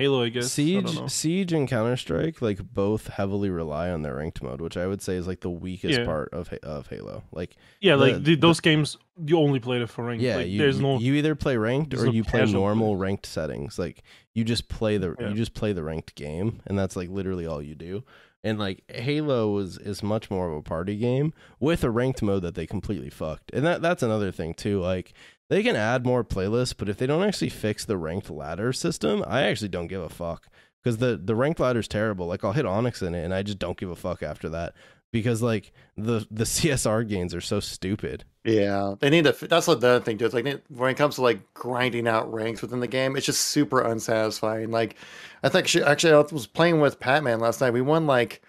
[0.00, 0.44] Halo, I guess.
[0.44, 1.06] I Siege, know.
[1.06, 5.02] Siege, and Counter Strike like both heavily rely on their ranked mode, which I would
[5.02, 6.04] say is like the weakest Yeah.
[6.04, 7.22] part of of Halo.
[7.32, 10.20] Like, Yeah, the- like the, the- those games, you only play it for rank.
[10.22, 10.98] yeah, like, you there's no.
[10.98, 13.00] you either play ranked or no you play normal play.
[13.08, 13.78] ranked settings.
[13.78, 14.02] Like,
[14.34, 15.28] you just play the Yeah.
[15.28, 18.02] you just play the ranked game, and that's like literally all you do.
[18.42, 22.40] And like Halo is is much more of a party game with a ranked mode
[22.42, 23.50] that they completely fucked.
[23.52, 24.80] And that that's another thing too.
[24.80, 25.12] Like
[25.50, 29.24] they can add more playlists, but if they don't actually fix the ranked ladder system,
[29.26, 30.46] I actually don't give a fuck.
[30.82, 32.26] Because the the ranked ladder is terrible.
[32.26, 34.74] Like I'll hit Onyx in it, and I just don't give a fuck after that.
[35.12, 38.24] Because like the the CSR gains are so stupid.
[38.44, 39.32] Yeah, they need to.
[39.32, 40.24] That's what the other thing too.
[40.24, 43.42] It's like when it comes to like grinding out ranks within the game, it's just
[43.42, 44.70] super unsatisfying.
[44.70, 44.96] Like,
[45.42, 47.72] I think she, actually I was playing with Patman last night.
[47.72, 48.40] We won like,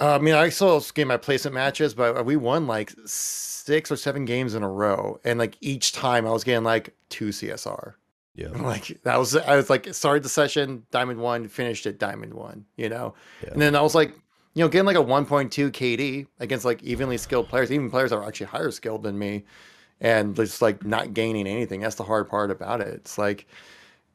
[0.00, 3.96] uh, I mean, I still game my placement matches, but we won like six or
[3.96, 7.94] seven games in a row, and like each time I was getting like two CSR.
[8.34, 8.48] Yeah.
[8.62, 12.64] Like that was I was like started the session diamond one, finished it diamond one,
[12.76, 13.50] you know, Yeah.
[13.52, 14.10] and then I was like,
[14.54, 18.16] you know, getting like a 1.2 KD against like evenly skilled players, even players that
[18.16, 19.44] are actually higher skilled than me,
[20.00, 21.80] and just like not gaining anything.
[21.80, 22.88] That's the hard part about it.
[22.94, 23.46] It's like,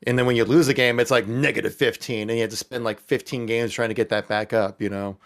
[0.08, 2.56] and then when you lose a game, it's like negative 15, and you have to
[2.58, 4.82] spend like 15 games trying to get that back up.
[4.82, 5.18] You know,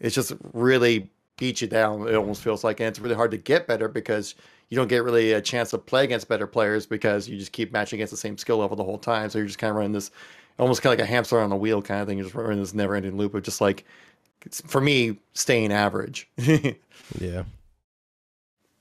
[0.00, 2.08] it's just really beats you down.
[2.08, 4.34] It almost feels like, and it's really hard to get better because
[4.68, 7.72] you don't get really a chance to play against better players because you just keep
[7.72, 9.30] matching against the same skill level the whole time.
[9.30, 10.10] So you're just kind of running this
[10.58, 12.18] almost kind of like a hamster on a wheel kind of thing.
[12.18, 13.84] You're just running this never ending loop of just like,
[14.64, 16.28] for me, staying average.
[17.20, 17.44] Yeah.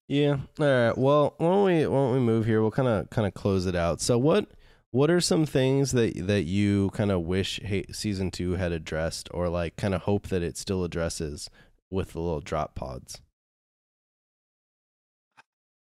[0.08, 0.38] Yeah.
[0.60, 0.98] All right.
[0.98, 2.62] Well, why don't we why don't we move here?
[2.62, 4.02] We'll kind of kind of close it out.
[4.02, 4.48] So what
[4.92, 9.28] what are some things that that you kind of wish hey, season two had addressed,
[9.32, 11.50] or like kind of hope that it still addresses
[11.92, 13.22] with the little drop pods?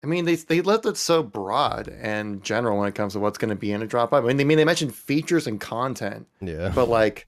[0.03, 3.37] I mean, they they left it so broad and general when it comes to what's
[3.37, 4.25] going to be in a drop pod.
[4.25, 6.73] I mean, they, I mean, they mentioned features and content, Yeah.
[6.75, 7.27] but like,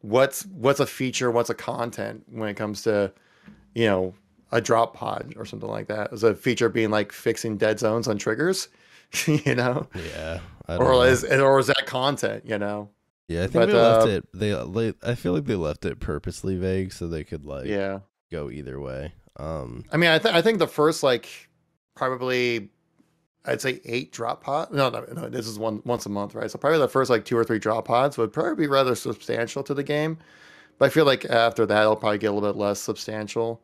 [0.00, 3.12] what's what's a feature, what's a content when it comes to,
[3.74, 4.14] you know,
[4.50, 6.12] a drop pod or something like that?
[6.12, 8.66] Is a feature being like fixing dead zones on triggers,
[9.26, 10.40] you know, yeah.
[10.68, 11.02] Or know.
[11.02, 12.90] is or is that content, you know?
[13.26, 13.44] yeah.
[13.44, 14.28] I think but, they left uh, it.
[14.34, 14.94] They.
[15.02, 18.00] I feel like they left it purposely vague so they could like Yeah.
[18.30, 19.12] go either way.
[19.36, 19.84] Um.
[19.92, 21.28] I mean, I, th- I think the first like
[21.94, 22.70] probably
[23.44, 24.72] I'd say eight drop pods.
[24.72, 26.50] No, no, no, this is one once a month, right?
[26.50, 29.62] So probably the first like two or three drop pods would probably be rather substantial
[29.64, 30.18] to the game.
[30.78, 33.62] But I feel like after that, it'll probably get a little bit less substantial.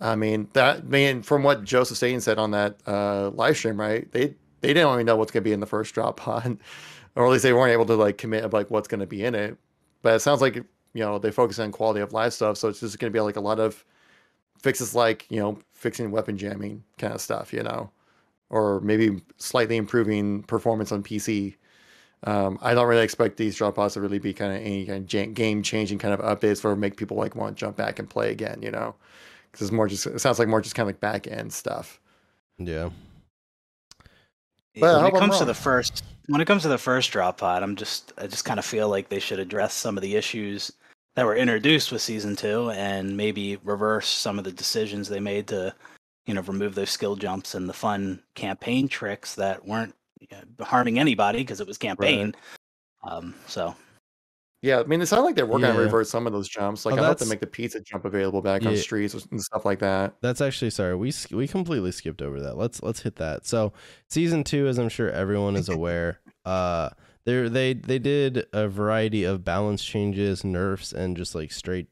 [0.00, 3.80] I mean, that I mean, from what Joseph Staten said on that uh, live stream,
[3.80, 4.10] right?
[4.12, 6.58] They they didn't even know what's going to be in the first drop pod,
[7.16, 9.24] or at least they weren't able to like commit of like what's going to be
[9.24, 9.58] in it.
[10.00, 10.64] But it sounds like you
[10.94, 13.36] know they focus on quality of life stuff, so it's just going to be like
[13.36, 13.84] a lot of
[14.58, 17.90] fixes like you know fixing weapon jamming kind of stuff, you know,
[18.50, 21.56] or maybe slightly improving performance on PC.
[22.24, 25.12] Um, I don't really expect these drop pods to really be kind of any kind
[25.12, 28.08] of game changing kind of updates for make people like want to jump back and
[28.08, 28.94] play again, you know,
[29.50, 32.00] because it's more just it sounds like more just kind of like back end stuff.
[32.58, 32.90] Yeah.
[34.76, 37.62] But when it comes to the first when it comes to the first drop pod,
[37.62, 40.72] I'm just I just kind of feel like they should address some of the issues
[41.14, 45.46] that were introduced with season two and maybe reverse some of the decisions they made
[45.48, 45.74] to
[46.26, 49.94] you know remove those skill jumps and the fun campaign tricks that weren't
[50.32, 52.34] uh, harming anybody because it was campaign.
[53.04, 53.74] Um, so
[54.62, 55.80] Yeah, I mean, it sounds like they're working on Yeah.
[55.82, 56.86] revert some of those jumps.
[56.86, 58.80] Like Oh, I hope they make the pizza jump available back on Yeah.
[58.80, 60.14] streets and stuff like that.
[60.22, 60.94] That's actually sorry.
[60.94, 62.56] We we completely skipped over that.
[62.56, 63.44] Let's let's hit that.
[63.44, 63.72] So
[64.08, 66.90] season two, as I'm sure everyone is aware, uh,
[67.24, 71.88] they they they did a variety of balance changes, nerfs, and just like straight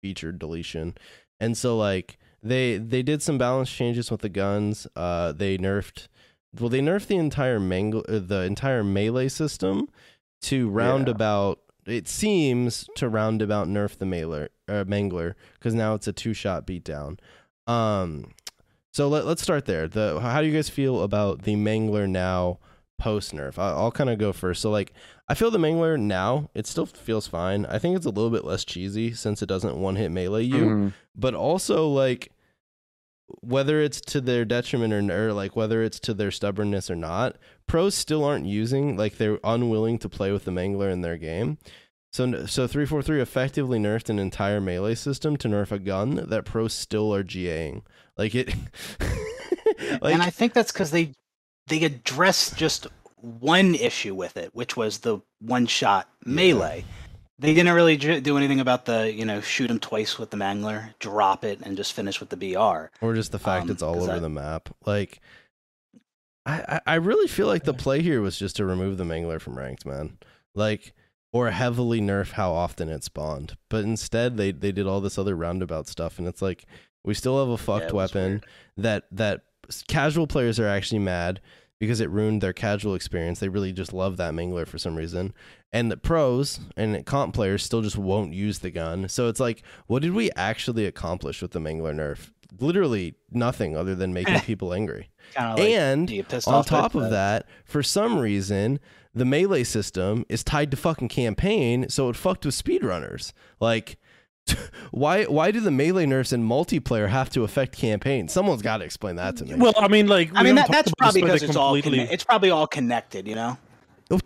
[0.00, 0.96] feature deletion.
[1.40, 4.86] And so like they they did some balance changes with the guns.
[4.94, 6.06] Uh, they nerfed.
[6.58, 9.88] Well, they nerfed the entire mangle, uh, the entire melee system
[10.42, 11.58] to roundabout.
[11.88, 16.66] It seems to roundabout nerf the mailer, uh, mangler because now it's a two shot
[16.66, 17.18] beatdown.
[17.66, 18.32] Um,
[18.92, 19.88] so let, let's start there.
[19.88, 22.58] The how do you guys feel about the mangler now
[22.98, 23.58] post nerf?
[23.58, 24.60] I'll kind of go first.
[24.62, 24.92] So like,
[25.28, 27.66] I feel the mangler now it still feels fine.
[27.66, 30.64] I think it's a little bit less cheesy since it doesn't one hit melee you,
[30.64, 30.92] Mhm.
[31.14, 32.32] but also like
[33.40, 37.36] whether it's to their detriment or, or like whether it's to their stubbornness or not,
[37.66, 41.58] pros still aren't using like they're unwilling to play with the mangler in their game.
[42.12, 46.72] So so 343 effectively nerfed an entire melee system to nerf a gun that pros
[46.72, 47.82] still are GAing.
[48.16, 48.54] Like it
[50.00, 51.12] like and I think that's because they
[51.66, 52.86] they addressed just
[53.20, 56.84] one issue with it, which was the one shot melee.
[57.40, 60.94] They didn't really do anything about the you know shoot him twice with the mangler,
[60.98, 62.90] drop it, and just finish with the BR.
[63.00, 64.68] or just the fact um, it's all over I- the map.
[64.84, 65.20] Like
[66.44, 69.58] I, I really feel like the play here was just to remove the mangler from
[69.58, 70.18] ranked, man.
[70.54, 70.94] Like
[71.30, 73.56] or heavily nerf how often it spawned.
[73.68, 76.64] But instead they they did all this other roundabout stuff and it's like
[77.04, 78.46] we still have a fucked was weapon weird.
[78.78, 79.42] that that
[79.86, 81.40] casual players are actually mad
[81.78, 83.40] because it ruined their casual experience.
[83.40, 85.32] They really just love that mangler for some reason.
[85.72, 89.08] And the pros and comp players still just won't use the gun.
[89.08, 92.30] So it's like, what did we actually accomplish with the mangler nerf?
[92.58, 95.10] Literally nothing other than making people angry.
[95.36, 98.80] Like, and do you piss on top of that, for some reason,
[99.14, 103.32] the melee system is tied to fucking campaign, so it fucked with speedrunners.
[103.60, 103.98] Like,
[104.90, 108.28] why why do the melee nerfs in multiplayer have to affect campaign?
[108.28, 109.54] Someone's got to explain that to me.
[109.54, 112.24] Well, I mean, like I mean, that, that's probably because they it's all conne- it's
[112.24, 113.58] probably all connected, you know.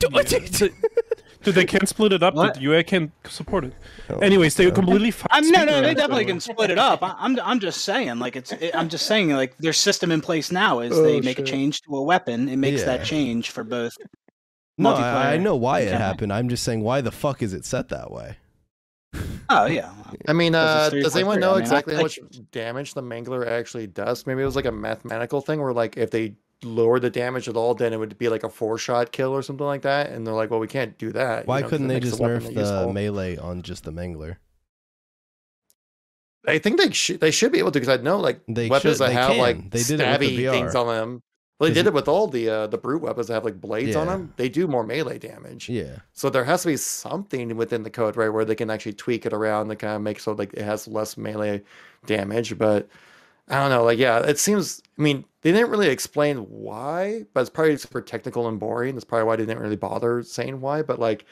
[1.43, 2.35] Dude, they can't split it up.
[2.35, 2.55] What?
[2.55, 3.73] The UI can't support it.
[4.09, 4.75] Oh, Anyways, they God.
[4.77, 5.11] completely.
[5.11, 7.03] fucked I'm, no, no, they definitely can split it up.
[7.03, 10.21] I, I'm, I'm just saying, like it's, it, I'm just saying, like their system in
[10.21, 11.49] place now is Oh, they make shit.
[11.49, 12.49] a change to a weapon.
[12.49, 12.97] It makes Yeah.
[12.97, 13.97] that change for both.
[14.79, 16.33] no, I, I know why it happened.
[16.33, 18.37] I'm just saying, why the fuck is it set that way?
[19.49, 19.93] Oh yeah,
[20.29, 22.19] I mean, uh, does anyone know I mean, exactly I- how much
[22.53, 24.27] damage the Mangler actually does?
[24.27, 26.35] Maybe it was like a mathematical thing where, like, if they
[26.65, 29.43] lower the damage at all, then it would be like a four shot kill or
[29.43, 30.11] something like that.
[30.11, 31.41] And they're like, well, we can't do that.
[31.45, 32.93] you Why couldn't they just weapon nerf the useful.
[32.93, 34.37] melee on just the mangler?
[36.47, 38.97] I think they should they should be able to because I know like They weapons
[38.97, 39.71] should- that they have like.
[39.71, 41.23] They did it with the stabby things on them.
[41.63, 43.61] Well, they did it- it with all the uh, the brute weapons that have like
[43.61, 44.33] blades on them.
[44.37, 45.69] They do more melee damage.
[45.69, 46.01] Yeah.
[46.13, 49.25] So there has to be something within the code, right, where they can actually tweak
[49.27, 51.63] it around to kind of make so like it has less melee
[52.07, 52.59] damage.
[52.59, 52.89] But
[53.49, 54.83] I don't know, like yeah, it seems.
[54.99, 58.95] I mean, they didn't really explain why, but it's probably super technical and boring.
[58.95, 60.83] That's probably why they didn't really bother saying why.
[60.83, 61.25] But like,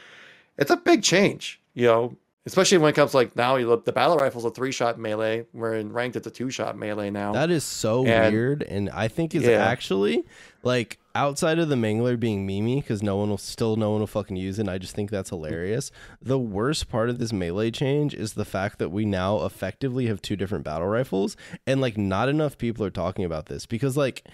[0.58, 2.16] it's a big change, you know.
[2.46, 4.98] Especially when it comes to, like now, you look the battle rifle's a three shot
[4.98, 5.44] melee.
[5.52, 7.32] We're in ranked, it's a two shot melee now.
[7.32, 9.62] That is so And- weird, and I think is Yeah.
[9.66, 10.24] actually
[10.62, 14.06] like outside of the Mangler being Mimi because no one will still no one will
[14.06, 14.62] fucking use it.
[14.62, 15.90] And I just think that's hilarious.
[16.22, 20.22] The worst part of this melee change is the fact that we now effectively have
[20.22, 21.36] two different battle rifles,
[21.66, 24.24] and like not enough people are talking about this because like.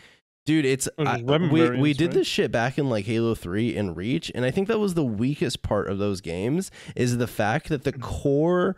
[0.47, 2.15] Dude, it's I, we we did right?
[2.15, 5.05] this shit back in like Halo 3 and Reach and I think that was the
[5.05, 8.77] weakest part of those games is the fact that the core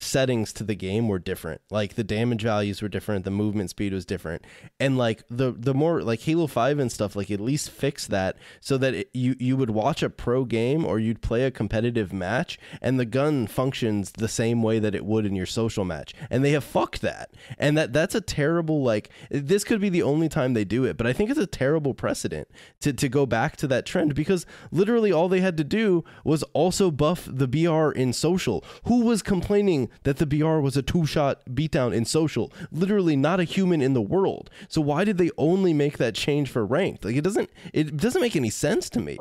[0.00, 1.60] settings to the game were different.
[1.70, 4.44] Like the damage values were different, the movement speed was different.
[4.78, 8.36] And like the the more like Halo 5 and stuff like at least fix that
[8.60, 12.12] so that it, you you would watch a pro game or you'd play a competitive
[12.12, 16.14] match and the gun functions the same way that it would in your social match.
[16.30, 17.34] And they have fucked that.
[17.58, 20.96] And that that's a terrible like this could be the only time they do it,
[20.96, 22.48] but I think it's a terrible precedent
[22.80, 26.42] to to go back to that trend because literally all they had to do was
[26.54, 28.64] also buff the BR in social.
[28.86, 32.52] Who was complaining that the BR was a two-shot beatdown in social?
[32.70, 34.50] Literally not a human in the world.
[34.68, 37.04] So why did they only make that change for ranked?
[37.04, 39.18] Like it doesn't it doesn't make any sense to me.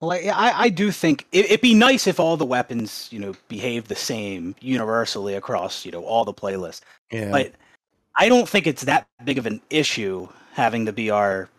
[0.00, 3.18] Well, I, I I do think it, it'd be nice if all the weapons, you
[3.18, 6.80] know, behave the same universally across, you know, all the playlists.
[7.10, 7.30] yeah.
[7.30, 7.52] But
[8.16, 11.50] I don't think it's that big of an issue having the BR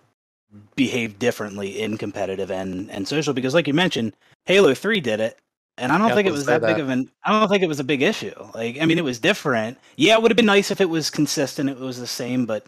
[0.75, 4.13] behave differently in competitive and, and social because, like you mentioned,
[4.45, 5.37] Halo Three did it,
[5.77, 6.79] and I don't Yeah, think it was that, big that.
[6.81, 7.09] of an.
[7.23, 8.33] I don't think it was a big issue.
[8.53, 8.99] Like, I mean, mm-hmm.
[8.99, 9.77] it was different.
[9.97, 11.69] Yeah, it would have been nice if it was consistent.
[11.69, 12.65] It was the same, but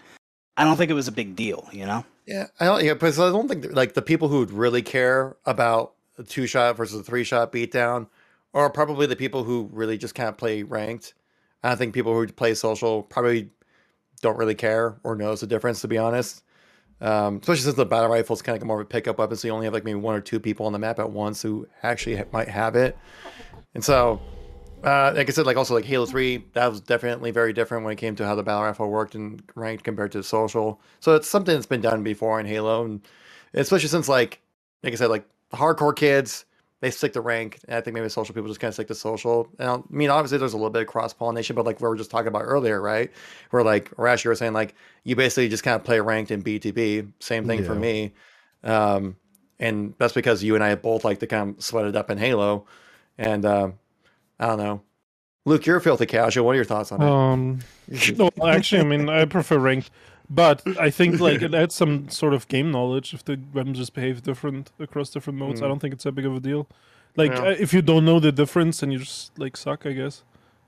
[0.58, 1.68] I don't think it was a big deal.
[1.72, 2.06] You know.
[2.26, 2.84] Yeah, I don't.
[2.84, 6.48] Yeah, because I don't think like the people who would really care about a two
[6.48, 8.08] shot versus a three shot beatdown
[8.54, 11.14] are probably the people who really just can't play ranked.
[11.64, 13.50] I think people who play social probably
[14.22, 15.82] don't really care or knows the difference.
[15.82, 16.44] To be honest,
[17.02, 19.48] um, especially since the battle rifle is kind of more of a pickup weapon, so
[19.48, 21.68] you only have like maybe one or two people on the map at once who
[21.84, 22.98] actually ha- might have it.
[23.76, 24.20] And so,
[24.84, 27.94] uh, like I said, like also like Halo Three, that was definitely very different when
[27.94, 30.82] it came to how the battle rifle worked and ranked compared to social.
[31.00, 33.02] So it's something that's been done before in Halo, and
[33.54, 34.42] especially since like
[34.82, 36.46] like I said, like hardcore kids
[36.80, 38.96] they stick to rank, and I think maybe social people just kind of stick to
[38.96, 39.50] social.
[39.60, 41.96] And I mean, obviously there's a little bit of cross pollination, but like we were
[41.96, 43.12] just talking about earlier, right?
[43.50, 46.44] Where like Rash, you were saying like you basically just kind of play ranked in
[46.44, 47.12] BTB.
[47.20, 48.14] Same thing for me.
[48.64, 49.16] Um,
[49.60, 52.18] and that's because you and I both like to kind of sweat it up in
[52.18, 52.66] Halo.
[53.18, 53.80] And um,
[54.40, 54.82] I don't know.
[55.46, 56.46] Luke, you're a filthy casual.
[56.46, 58.20] What are your thoughts on Um, it?
[58.20, 59.90] no, actually, I mean, I prefer ranked,
[60.30, 63.94] but I think like it adds some sort of game knowledge if the weapons just
[63.94, 65.62] behave different across different modes.
[65.62, 65.68] I Mm.
[65.70, 66.68] don't think it's that big of a deal.
[67.16, 67.44] Like Yeah.
[67.48, 70.24] uh, if you don't know the difference, and you just like suck, I guess.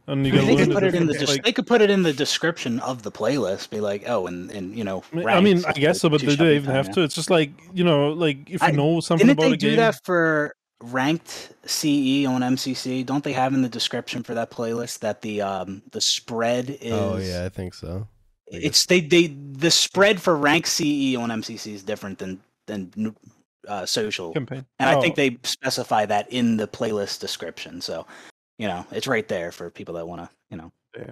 [0.08, 2.02] And you They could put it in the des- like- they could put it in
[2.02, 3.70] the description of the playlist.
[3.70, 5.04] Be like, oh, and and you know.
[5.14, 6.94] I mean- I mean, I guess so, but two they don't even have yeah.
[6.94, 7.02] to.
[7.04, 9.72] It's just like you know, like if you I- know something Didn't about they a
[9.72, 13.06] do that for ranked CE on MCC?
[13.06, 16.92] Don't they have in the description for that playlist that the um the spread is?
[16.94, 18.08] Oh yeah, I think so.
[18.52, 23.16] It's they they the spread for rank CE on MCC is different than than
[23.68, 24.66] uh, social, campaign.
[24.80, 27.82] and I Oh, think they specify that in the playlist description.
[27.82, 28.06] So,
[28.58, 30.72] you know, it's right there for people that want to, you know.
[30.98, 31.04] Yeah.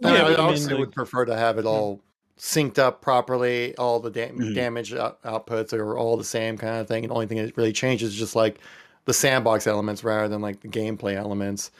[0.00, 2.00] Yeah, I, but I mean, obviously would prefer to have it all
[2.38, 4.54] synced up properly, all the dam- Mhm.
[4.54, 7.04] damage out- outputs are all the same kind of thing.
[7.04, 8.58] And the only thing that really changes is just like
[9.06, 11.70] the sandbox elements rather than like the gameplay elements.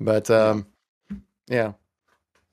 [0.00, 0.66] But um,
[1.48, 1.72] yeah,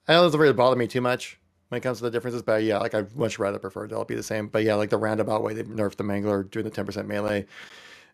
[0.08, 1.38] I know it doesn't really bother me too much
[1.70, 2.42] when it comes to the differences.
[2.42, 4.48] But yeah, like I'd much rather prefer to all be the same.
[4.48, 7.46] But yeah, like the roundabout way they nerfed the Mangler doing the 10% melee.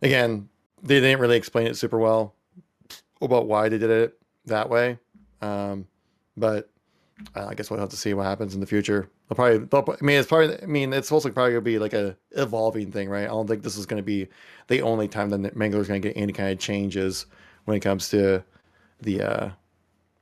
[0.03, 0.49] Again,
[0.83, 2.35] they didn't really explain it super well
[3.21, 4.99] about why they did it that way.
[5.41, 5.87] Um,
[6.37, 6.71] but
[7.35, 9.09] uh, I guess we'll have to see what happens in the future.
[9.29, 11.95] They'll probably, they'll, I mean, it's probably, I mean, it's also probably gonna be like
[11.95, 13.25] a evolving thing, right?
[13.25, 14.29] I don't think this is gonna be
[14.69, 17.27] the only time that Mangler is gonna get any kind of changes
[17.65, 18.45] when it comes to
[19.01, 19.51] the, uh,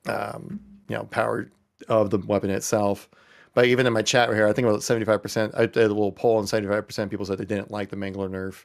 [0.07, 1.51] um, you know, power
[1.89, 3.09] of the weapon itself.
[3.55, 5.55] But even in my chat right here, I think about seventy five percent.
[5.57, 7.97] I did a little poll, and seventy five percent people said they didn't like the
[7.97, 8.65] Mangler nerf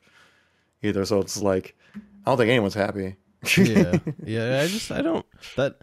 [0.81, 1.05] either.
[1.05, 3.15] So it's like, I don't think anyone's happy.
[3.57, 4.61] yeah, yeah.
[4.61, 5.25] I just I don't
[5.55, 5.77] that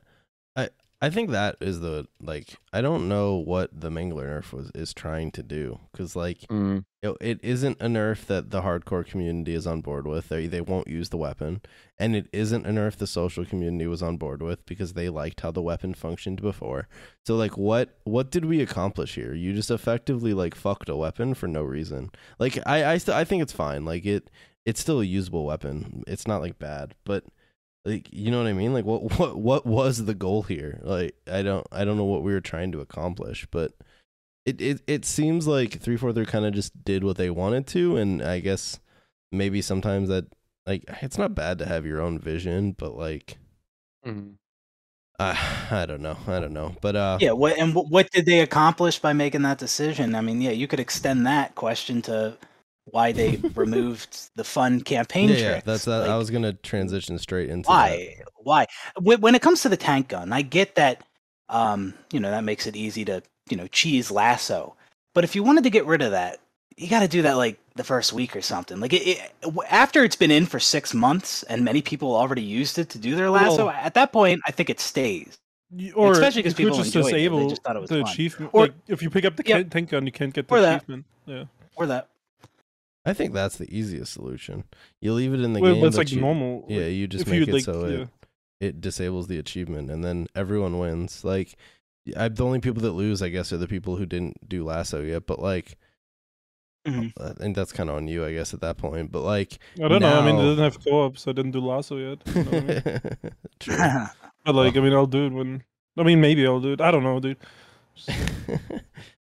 [1.02, 4.94] I think that is the like I don't know what the Mangler nerf was is
[4.94, 6.84] trying to do because like Mm.
[7.02, 10.30] it, it isn't a nerf that the hardcore community is on board with.
[10.30, 11.60] They they won't use the weapon,
[11.98, 15.40] and it isn't a nerf the social community was on board with because they liked
[15.42, 16.88] how the weapon functioned before.
[17.26, 19.34] So like what what did we accomplish here?
[19.34, 22.10] You just effectively like fucked a weapon for no reason.
[22.38, 23.84] Like I I still I think it's fine.
[23.84, 24.30] Like it
[24.64, 26.04] it's still a usable weapon.
[26.06, 27.24] It's not like bad, but
[27.86, 28.74] like you know what I mean?
[28.74, 30.80] Like what what what was the goal here?
[30.84, 33.72] Like I don't I don't know what we were trying to accomplish, but
[34.46, 38.22] it it, it seems like 343 kind of just did what they wanted to and
[38.22, 38.80] I guess
[39.32, 40.26] maybe sometimes that
[40.66, 43.38] like it's not bad to have your own vision, but like
[44.06, 44.36] Mm.
[45.18, 45.34] uh,
[45.70, 46.18] I don't know.
[46.26, 46.76] I don't know.
[46.80, 50.14] But uh Yeah, what and what did they accomplish by making that decision?
[50.14, 52.36] I mean, yeah, you could extend that question to
[52.86, 56.08] why they removed the fun campaign yeah, yeah, that's that.
[56.08, 57.72] I was gonna transition straight into that.
[57.72, 58.66] why why
[59.00, 61.02] when when it comes to the tank gun i get that
[61.48, 64.74] um you know that makes it easy to you know cheese LASO
[65.14, 66.38] but if you wanted to get rid of that
[66.76, 69.32] you got to do that like the first week or something like it, it
[69.70, 73.14] after it's been in for six months and many people already used it to do
[73.16, 75.36] their LASO Well- at that point i think it stays
[75.94, 78.02] Or Especially 'cause you could people just enjoyed it, they just thought it was the
[78.02, 78.10] fun.
[78.12, 78.50] achievement.
[78.54, 80.60] Or- like if you pick up the ca- tank gun, you can't get the Or
[80.60, 80.76] that.
[80.76, 81.04] achievement.
[81.26, 81.44] Yeah,
[81.74, 82.08] or that
[83.06, 84.64] I think that's the easiest solution.
[85.00, 86.66] You leave it in the well, game, but it's like you, normal.
[86.68, 87.98] yeah, you just if make it like, so yeah.
[87.98, 88.08] it
[88.58, 91.24] it disables the achievement, and then everyone wins.
[91.24, 91.56] Like,
[92.16, 95.06] I, the only people that lose, I guess, are the people who didn't do LASO
[95.06, 95.26] yet.
[95.26, 95.76] But like,
[96.86, 97.12] Mhm.
[97.20, 99.10] I think that's kind of on you, I guess, at that point.
[99.10, 100.20] But like, I don't know.
[100.20, 102.34] I mean, it now- doesn't have co-op, so I didn't do LASO yet.
[102.34, 103.32] you know I mean?
[103.60, 104.06] True.
[104.44, 105.64] But like, I mean, I'll do it when.
[105.98, 106.80] I mean, maybe I'll do it.
[106.80, 107.38] I don't know, dude.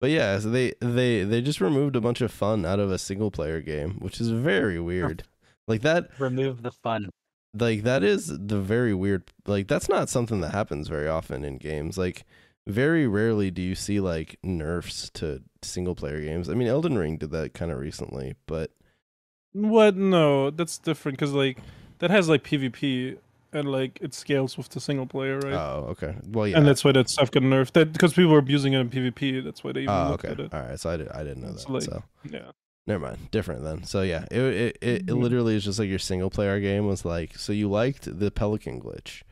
[0.07, 2.97] but yeah, so they they they just removed a bunch of fun out of a
[2.97, 5.25] single player game, which is very weird.
[5.67, 7.11] Like that, remove the fun
[7.59, 9.25] like that is the very weird.
[9.47, 11.99] Like that's not something that happens very often in games.
[11.99, 12.25] Like
[12.69, 16.49] very rarely do you see like nerfs to single player games.
[16.49, 18.71] I mean, Elden Ring did that kind of recently, but
[19.55, 19.97] What?
[19.97, 21.59] No, that's different because like
[21.99, 23.19] that has like PvP
[23.53, 25.53] and like it scales with the single player, right?
[25.55, 26.17] oh, okay.
[26.29, 26.59] Well, yeah.
[26.59, 27.73] And that's why that stuff got nerfed.
[27.73, 29.45] That because people were abusing it in PvP.
[29.45, 30.33] That's why they even oh, looked okay.
[30.33, 30.55] at it.
[30.55, 30.79] All right.
[30.81, 31.55] So I, did, I didn't know that.
[31.55, 32.51] It's like- so Yeah.
[32.87, 33.31] never mind.
[33.31, 33.85] Different then.
[33.85, 35.23] So yeah, it it, it, it Mhm.
[35.23, 37.39] literally is just like your single player game was like.
[37.39, 39.23] So you liked the Pelican glitch.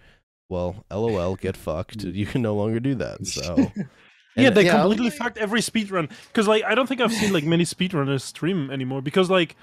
[0.48, 2.04] Well, lol, get fucked.
[2.04, 3.26] You can no longer do that.
[3.26, 3.72] So
[4.36, 6.10] Yeah, they Yeah, completely fucked every speedrun.
[6.28, 9.00] Because like I don't think I've seen like many speedrunners stream anymore.
[9.00, 9.56] Because like,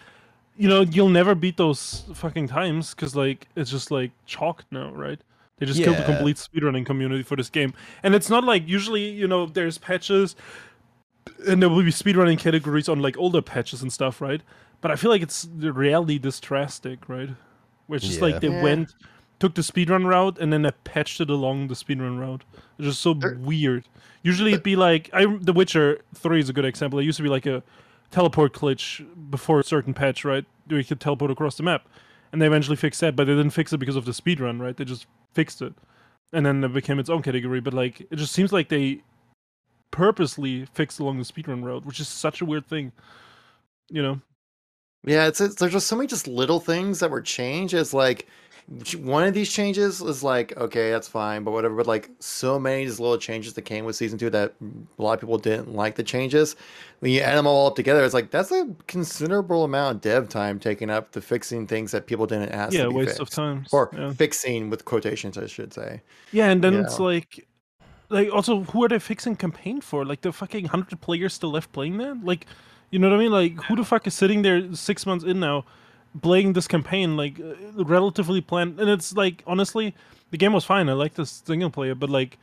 [0.62, 2.94] you know, you'll never beat those fucking times.
[2.94, 5.20] Because like it's just like chalked now, right?
[5.58, 6.14] They just killed the Yeah.
[6.14, 7.74] complete speedrunning community for this game.
[8.04, 10.36] And it's not like usually you know there's patches,
[11.48, 14.42] and there will be speedrunning categories on like older patches and stuff, right?
[14.82, 17.30] But I feel like it's really reality this drastic, right?
[17.88, 18.26] Where it's just Yeah.
[18.28, 18.62] like they Yeah.
[18.64, 18.96] went,
[19.40, 22.44] took the speedrun route, and then they patched it along the speedrun route.
[22.78, 23.84] It's just so weird.
[24.24, 27.00] Usually it'd be like I The Witcher Three is a good example.
[27.00, 27.64] It used to be like a
[28.12, 30.46] teleport glitch before a certain patch, right?
[30.70, 31.88] You could teleport across the map,
[32.32, 34.76] and they eventually fixed that, but they didn't fix it because of the speedrun, right?
[34.76, 35.74] They just fixed it,
[36.32, 37.62] and then it became its own category.
[37.62, 39.02] But like, it just seems like they
[39.92, 42.92] purposely fixed along the speedrun road, which is such a weird thing,
[43.90, 44.22] you know?
[45.04, 47.74] Yeah, it's, it's there's just so many just little things that were changed.
[47.74, 48.28] It's like
[49.00, 51.76] one of these changes is like okay, that's fine, but whatever.
[51.76, 55.14] But like so many just little changes that came with season two that a lot
[55.14, 56.56] of people didn't like the changes.
[57.00, 60.30] When you add them all up together, it's like that's a considerable amount of dev
[60.30, 62.74] time taken up to fixing things that people didn't ask.
[62.74, 63.22] yeah, waste fixed.
[63.22, 63.66] of time.
[63.74, 64.14] or yeah.
[64.14, 66.02] fixing with quotations, I should say.
[66.32, 67.06] Yeah, and then it's Yeah.
[67.06, 67.48] like,
[68.10, 70.06] like also, who are they fixing campaign for?
[70.06, 72.24] Like the fucking hundred players still left playing that?
[72.24, 72.46] Like,
[72.90, 73.32] you know what I mean?
[73.32, 75.66] Like, who the fuck is sitting there six months in now,
[76.22, 78.80] playing this campaign like uh, relatively planned?
[78.80, 79.96] And it's like, honestly,
[80.32, 80.90] the game was fine.
[80.90, 82.38] I like the single player, but like,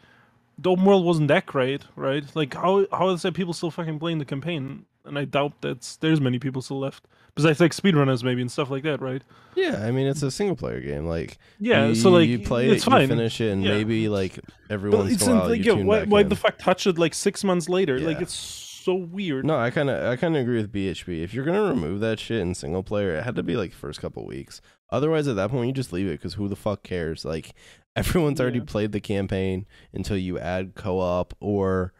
[0.59, 2.25] the open world wasn't that great, right?
[2.35, 4.87] Like, how how is that people still fucking playing the campaign?
[5.05, 7.05] And I doubt that's there's many people still left.
[7.35, 9.23] Besides like speedrunners maybe and stuff like that, right?
[9.55, 11.07] yeah, I mean it's a single player game.
[11.07, 13.03] Like Yeah, you, so like you play it's it, fine.
[13.03, 13.71] you finish it, and Yeah.
[13.71, 14.39] maybe like
[14.69, 16.99] every But once in a while like, you yeah, why, why the fuck touch it
[16.99, 18.01] like six months later?
[18.01, 19.45] Like it's so weird.
[19.45, 21.23] No, I kind of I kind of agree with BHB.
[21.23, 24.01] If you're gonna remove that shit in single player, it had to be like first
[24.01, 24.61] couple weeks.
[24.91, 27.25] Otherwise, at that point, you just leave it because who the fuck cares?
[27.25, 27.55] Like
[27.97, 31.93] everyone's already played the campaign until you add co-op, or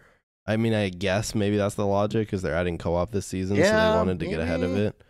[0.47, 3.63] I mean, I guess maybe that's the logic because they're adding co-op this season, so
[3.63, 5.01] they wanted to get ahead of it.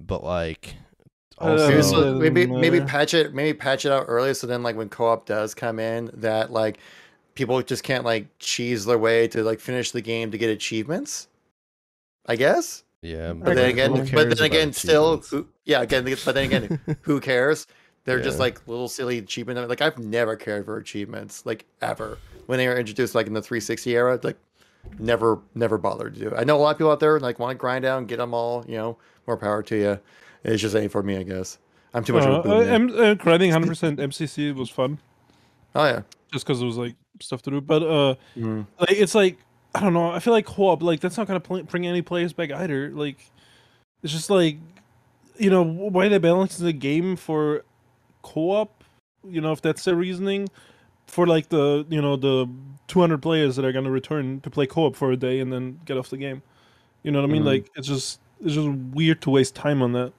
[0.00, 0.74] But like,
[1.40, 2.90] Uh, also, Maybe, So- so- maybe doesn't maybe matter.
[2.90, 6.10] patch it maybe patch it out early so then like when co-op does come in
[6.14, 6.78] that like
[7.34, 11.28] people just can't like cheese their way to like finish the game to get achievements.
[12.26, 12.84] I guess.
[13.02, 13.32] yeah.
[13.32, 17.66] But then again but then again still who, yeah, again but then again who cares?
[18.04, 19.68] They're just like little silly achievement.
[19.68, 22.18] Like I've never cared for achievements, like ever.
[22.46, 24.36] When they were introduced, like in the 360 era, like
[24.98, 26.28] never, never bothered to do.
[26.28, 26.34] it.
[26.36, 28.16] I know a lot of people out there like want to grind out and get
[28.16, 28.64] them all.
[28.66, 30.00] You know, more power to you.
[30.44, 31.58] It's just ain't for me, I guess.
[31.94, 32.52] I'm too much Uh, of a boom.
[32.52, 34.98] uh, M- uh, grinding 100% MCC was fun,
[35.74, 36.02] oh yeah.
[36.32, 37.60] just because it was like stuff to do.
[37.60, 38.66] But uh, Mhm.
[38.78, 39.38] like it's like
[39.74, 40.10] I don't know.
[40.10, 42.90] I feel like co-op, like that's not gonna pl- bring any players back either.
[42.90, 43.18] Like
[44.02, 44.58] it's just like
[45.38, 47.64] you know why they balance the game for
[48.22, 48.84] co-op.
[49.28, 50.48] You know if that's their reasoning
[51.06, 52.48] for like the you know the
[52.88, 55.96] 200 players that are gonna return to play co-op for a day and then get
[55.96, 56.42] off the game.
[57.02, 57.42] You know what I mean?
[57.42, 57.46] Mhm.
[57.46, 60.12] Like it's just it's just weird to waste time on that.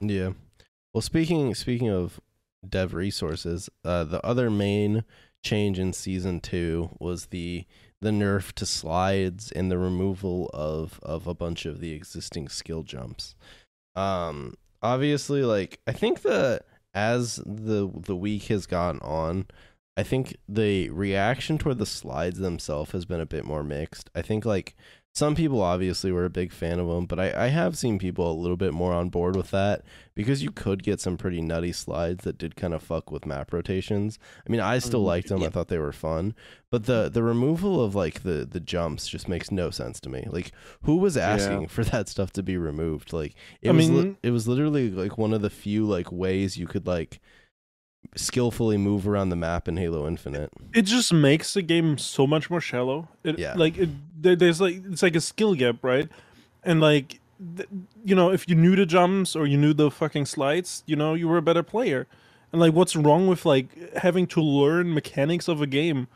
[0.00, 0.32] Yeah.
[0.92, 2.20] Well, speaking speaking of
[2.68, 5.04] dev resources, uh, the other main
[5.44, 7.64] change in season two was the
[8.00, 12.82] the nerf to slides and the removal of of a bunch of the existing skill
[12.82, 13.36] jumps.
[13.94, 16.62] Um, obviously, like I think the
[16.94, 19.46] as the the week has gone on,
[19.96, 24.10] I think the reaction toward the slides themselves has been a bit more mixed.
[24.14, 24.74] I think like
[25.14, 28.28] some people obviously were a big fan of them, but I, I have seen people
[28.30, 29.82] a little bit more on board with that
[30.16, 33.52] because you could get some pretty nutty slides that did kind of fuck with map
[33.52, 34.18] rotations.
[34.44, 35.06] I mean, I still Mhm.
[35.06, 35.44] liked them.
[35.44, 36.34] I thought they were fun,
[36.68, 40.26] but the the removal of like the the jumps just makes no sense to me.
[40.28, 40.50] Like,
[40.82, 43.12] who was asking for that stuff to be removed?
[43.12, 46.10] Like, it I was li- mean- it was literally like one of the few like
[46.10, 47.20] ways you could like
[48.16, 50.50] skillfully move around the map in Halo Infinite.
[50.72, 53.08] it just makes the game so much more shallow.
[53.22, 53.54] It, Yeah.
[53.54, 53.88] Like it,
[54.20, 56.08] there, there's like it's like a skill gap, right?
[56.62, 57.20] And like,
[58.04, 61.14] you know, if you knew the jumps or you knew the fucking slides, you know,
[61.14, 62.06] you were a better player.
[62.52, 66.06] And like, what's wrong with like having to learn mechanics of a game?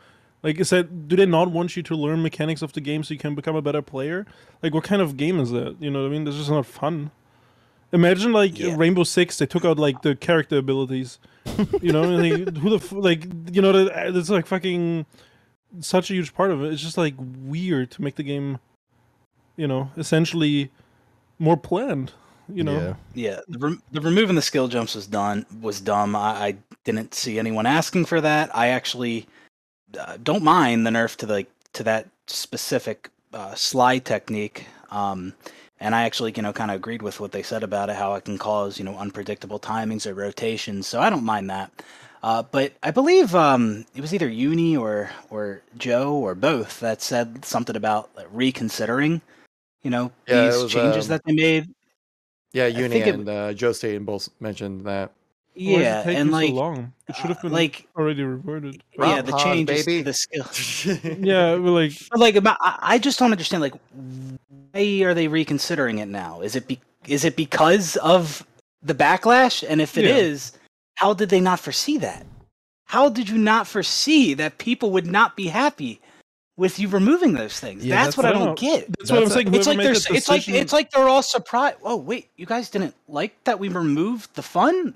[0.43, 3.13] Like, is said, do they not want you to learn mechanics of the game so
[3.13, 4.25] you can become a better player?
[4.63, 5.77] Like, what kind of game is that?
[5.81, 6.25] You know what I mean?
[6.25, 7.11] That's just not fun.
[7.93, 8.75] Imagine like Yeah.
[8.77, 11.19] Rainbow Six, they took out like the character abilities.
[11.81, 15.07] You know, and they, who the f- like you know that that's like fucking
[15.81, 16.73] such a huge part of it.
[16.73, 18.59] It's just like weird to make the game,
[19.57, 20.71] you know, essentially
[21.39, 22.13] more planned.
[22.53, 22.95] You know, Yeah.
[23.15, 26.17] Yeah, the, rem- the removing the skill jumps was done was dumb.
[26.17, 28.55] I, I didn't see anyone asking for that.
[28.57, 29.27] I actually
[29.99, 34.67] uh, don't mind the nerf to the to that specific uh, slide technique.
[34.91, 35.35] Um,
[35.81, 38.15] and I actually, you know, kind of agreed with what they said about it, how
[38.15, 40.87] it can cause, you know, unpredictable timings or rotations.
[40.87, 41.71] So I don't mind that.
[42.23, 47.01] Uh, but I believe um, it was either Uni or or Joe or both that
[47.01, 49.21] said something about like, reconsidering,
[49.83, 51.69] you know, Yeah, these was, changes um, that they made.
[52.53, 55.13] Yeah, Uni think it- and uh, Joe Staten both mentioned that.
[55.59, 56.93] Why it Yeah, taking and like so long.
[57.09, 58.83] It should have uh, been like already reverted.
[58.97, 59.99] Rob yeah, the change changes baby.
[59.99, 61.11] to the skill.
[61.21, 63.61] yeah, but like But like, about, I I just don't understand.
[63.63, 63.75] Like,
[64.73, 66.41] why are they reconsidering it now?
[66.41, 68.47] Is it be, is it because of
[68.83, 69.65] the backlash?
[69.69, 70.61] And if it is, Yeah.
[70.97, 72.25] how did they not foresee that?
[72.87, 76.01] How did you not foresee that people would not be happy
[76.57, 77.85] with you removing those things?
[77.85, 78.87] Yeah, that's, that's- what I I don't don't get.
[78.99, 79.55] that's, what I'm saying.
[79.55, 81.77] It's like made they're that s- it's like it's like they're all surprised.
[81.83, 84.95] Oh wait, you guys didn't like that we removed the fun?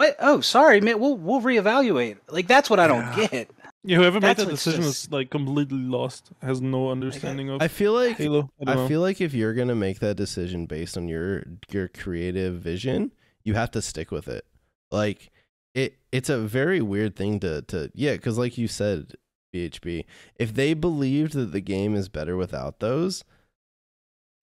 [0.00, 0.16] What?
[0.18, 0.98] Oh, sorry, man.
[0.98, 2.16] We'll we'll reevaluate.
[2.30, 3.26] Like that's what I don't Yeah.
[3.26, 3.50] get.
[3.84, 6.30] yeah, whoever made that decision just- is like completely lost.
[6.40, 8.48] Has no understanding of I feel like Halo.
[8.66, 12.54] I, I feel like if you're gonna make that decision based on your your creative
[12.60, 13.12] vision,
[13.44, 14.46] you have to stick with it.
[14.90, 15.30] Like
[15.74, 19.12] it, it's a very weird thing to to yeah, because like you said,
[19.54, 20.04] BHB,
[20.36, 23.22] if they believed that the game is better without those,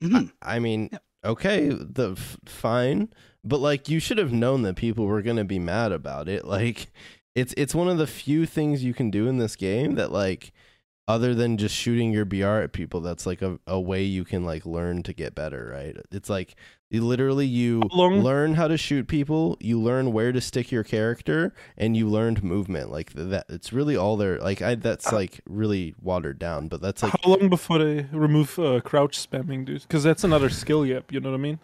[0.04, 0.32] Mhm.
[0.42, 1.00] I mean, Yeah.
[1.26, 3.10] okay, the f- fine,
[3.48, 6.46] but like you should have known that people were gonna be mad about it.
[6.46, 6.88] Like
[7.36, 10.52] it's it's one of the few things you can do in this game that like
[11.08, 14.44] other than just shooting your BR at people, that's like a, a way you can
[14.44, 15.96] like learn to get better, right?
[16.12, 16.56] It's like
[16.90, 20.84] you literally you long- learn how to shoot people, you learn where to stick your
[20.84, 22.92] character, and you learned movement.
[22.92, 24.40] Like that, it's really all there.
[24.40, 28.60] Like I, that's like really watered down, but that's like How long before they remove
[28.60, 29.84] uh, crouch spamming, dude?
[29.84, 31.60] Because that's another skill yep You know what I mean?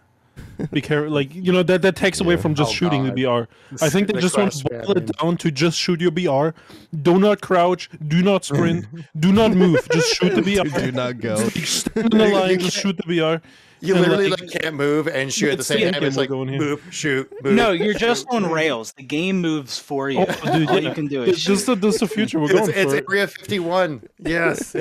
[0.72, 3.16] Be careful, like you know that that takes away from just Oh, shooting God.
[3.16, 3.84] the BR.
[3.84, 6.56] I think they The just want to boil it down to just shoot your BR.
[7.02, 7.90] Do not crouch.
[8.08, 8.86] Do not sprint.
[9.20, 9.88] do not move.
[9.92, 10.80] Just shoot the BR.
[10.80, 11.36] do not go.
[11.36, 12.60] Like, stand in the line.
[12.60, 13.46] Just shoot the BR.
[13.86, 16.04] You literally like- like, can't move and shoot at the same the time.
[16.04, 16.58] It's like going here.
[16.60, 17.54] move, shoot, move.
[17.54, 18.94] No, you're just on rails.
[18.94, 20.20] The game moves for you.
[20.22, 20.88] Oh, dude, All yeah.
[20.90, 21.66] you can do is this, shoot.
[21.66, 23.12] the, this is the future we're it's, going it's for.
[23.14, 24.04] Area 51.
[24.20, 24.74] Yes.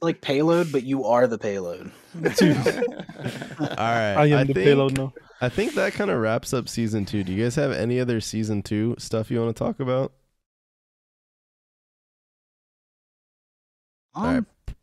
[0.00, 1.90] Like payload, but you are the payload.
[2.14, 5.12] All right, I am the think, payload now.
[5.40, 7.24] I think that kind of wraps up season two.
[7.24, 10.12] Do you guys have any other season two stuff you want to talk about?
[14.14, 14.44] Um, Alright.
[14.68, 14.74] I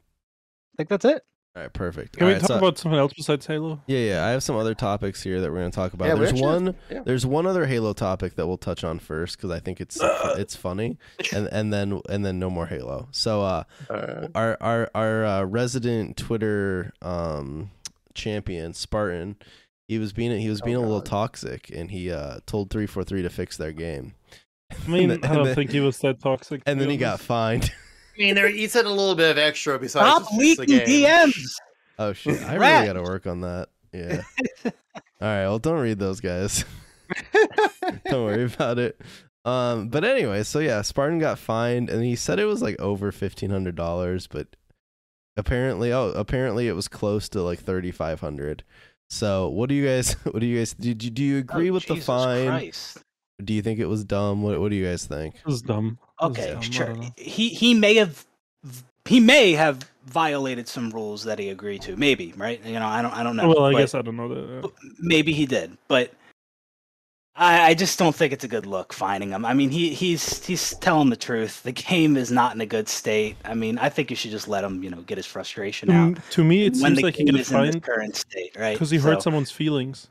[0.78, 1.24] think that's it.
[1.58, 2.14] All right, perfect.
[2.18, 3.82] Can All we right, talk so- about something else besides Halo?
[3.88, 4.26] Yeah, yeah.
[4.28, 6.08] I have some other topics here that we're going to talk about.
[6.08, 6.76] Yeah, there's actually one.
[6.92, 7.02] yeah.
[7.04, 10.56] There's one other Halo topic that we'll touch on first because I think it's it's
[10.56, 11.00] funny,
[11.34, 13.08] and and then and then no more Halo.
[13.10, 17.72] So uh, Uh, our our our uh, resident Twitter um
[18.14, 19.36] champion Spartan,
[19.88, 22.86] he was being he was Oh, being a little toxic, and he uh told three
[22.86, 24.14] four three to fix their game.
[24.72, 26.62] I mean, And I don't think he was that toxic.
[26.68, 27.72] And then he got fined.
[28.18, 30.62] I mean, there, he said a little bit of extra besides Stop just fix the
[30.62, 31.06] leaking game.
[31.30, 31.56] DMs.
[32.00, 32.42] Oh shit!
[32.44, 33.70] I really got to work on that.
[33.94, 34.22] Yeah.
[34.66, 34.72] All
[35.22, 35.42] right.
[35.44, 36.64] Well, don't read those guys.
[38.06, 39.00] don't worry about it.
[39.46, 43.12] Um, but anyway, so yeah, Spartan got fined, and he said it was like over
[43.12, 44.48] fifteen hundred dollars, but
[45.38, 48.64] apparently, oh, apparently it was close to like thirty five hundred.
[49.10, 50.14] So, what do you guys?
[50.26, 50.74] What do you guys?
[50.74, 52.48] Do, do, do you agree Oh, with the fine?
[52.48, 52.98] Christ.
[53.44, 54.42] Do you think it was dumb?
[54.42, 55.36] What What do you guys think?
[55.36, 56.00] It was dumb.
[56.22, 56.96] It was Okay, dumb, sure.
[57.18, 58.26] He he may have
[59.06, 61.96] he may have violated some rules that he agreed to.
[61.96, 62.64] Maybe, right?
[62.66, 63.48] You know, I don't I don't know.
[63.50, 64.64] well, I but guess I don't know that.
[64.64, 64.90] yeah.
[65.00, 66.12] maybe he did, but
[67.40, 69.46] I, I just don't think it's a good look finding him.
[69.46, 71.62] I mean, he he's he's telling the truth.
[71.62, 73.36] The game is not in a good state.
[73.46, 76.16] I mean, I think you should just let him, you know, get his frustration out
[76.16, 77.72] To, to me, Mm, it when seems the like he game got is in this
[77.74, 78.74] fined current state, right?
[78.74, 80.08] because he hurt someone's feelings.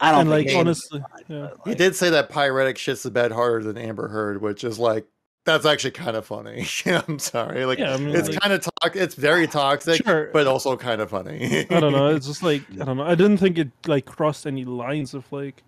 [0.00, 1.48] I don't and, think like, he honestly, yeah.
[1.64, 4.78] but, He did say that Pyretic shits the bed harder than Amber Heard, which is
[4.78, 5.06] like
[5.44, 6.66] that's actually kind of funny.
[6.86, 8.70] I'm sorry, like Yeah, I mean, it's like- kind of to-
[9.02, 10.28] it's very toxic, Sure.
[10.32, 11.66] but also kind of funny.
[11.70, 12.08] I don't know.
[12.08, 13.04] It's just like I don't know.
[13.04, 15.62] I didn't think it like crossed any lines of like,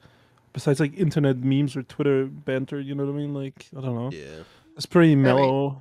[0.52, 2.80] besides like internet memes or Twitter banter.
[2.80, 3.34] You know what I mean?
[3.34, 4.10] Like I don't know.
[4.10, 4.42] Yeah.
[4.76, 5.80] It's pretty mellow.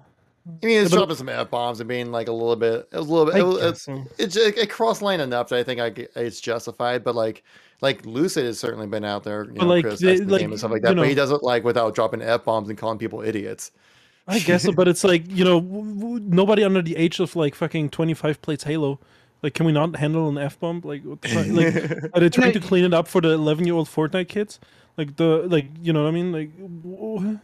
[0.63, 3.01] I mean, it's but- dropping some f bombs and being like a little bit, a
[3.01, 3.35] little bit.
[3.35, 4.05] I It, was, it's so.
[4.17, 7.03] it's it, it crossed line enough that I think I, g- it's justified.
[7.03, 7.43] But like
[7.81, 10.41] like Lucid has certainly been out there, you But, know, like, criticizing they- the like,
[10.41, 10.95] game and stuff like you that.
[10.95, 13.71] But he does it like without dropping f bombs and calling people idiots.
[14.27, 17.35] I guess so, but it's like you know, w- w- nobody under the age of
[17.35, 18.99] like fucking twenty five plays Halo.
[19.43, 20.81] Like, can we not handle an f bomb?
[20.83, 21.47] Like, what the fuck?
[21.47, 24.59] like, are they trying to clean it up for the eleven year old Fortnite kids?
[24.97, 26.31] Like the like, you know what I mean?
[26.33, 27.39] Like, w-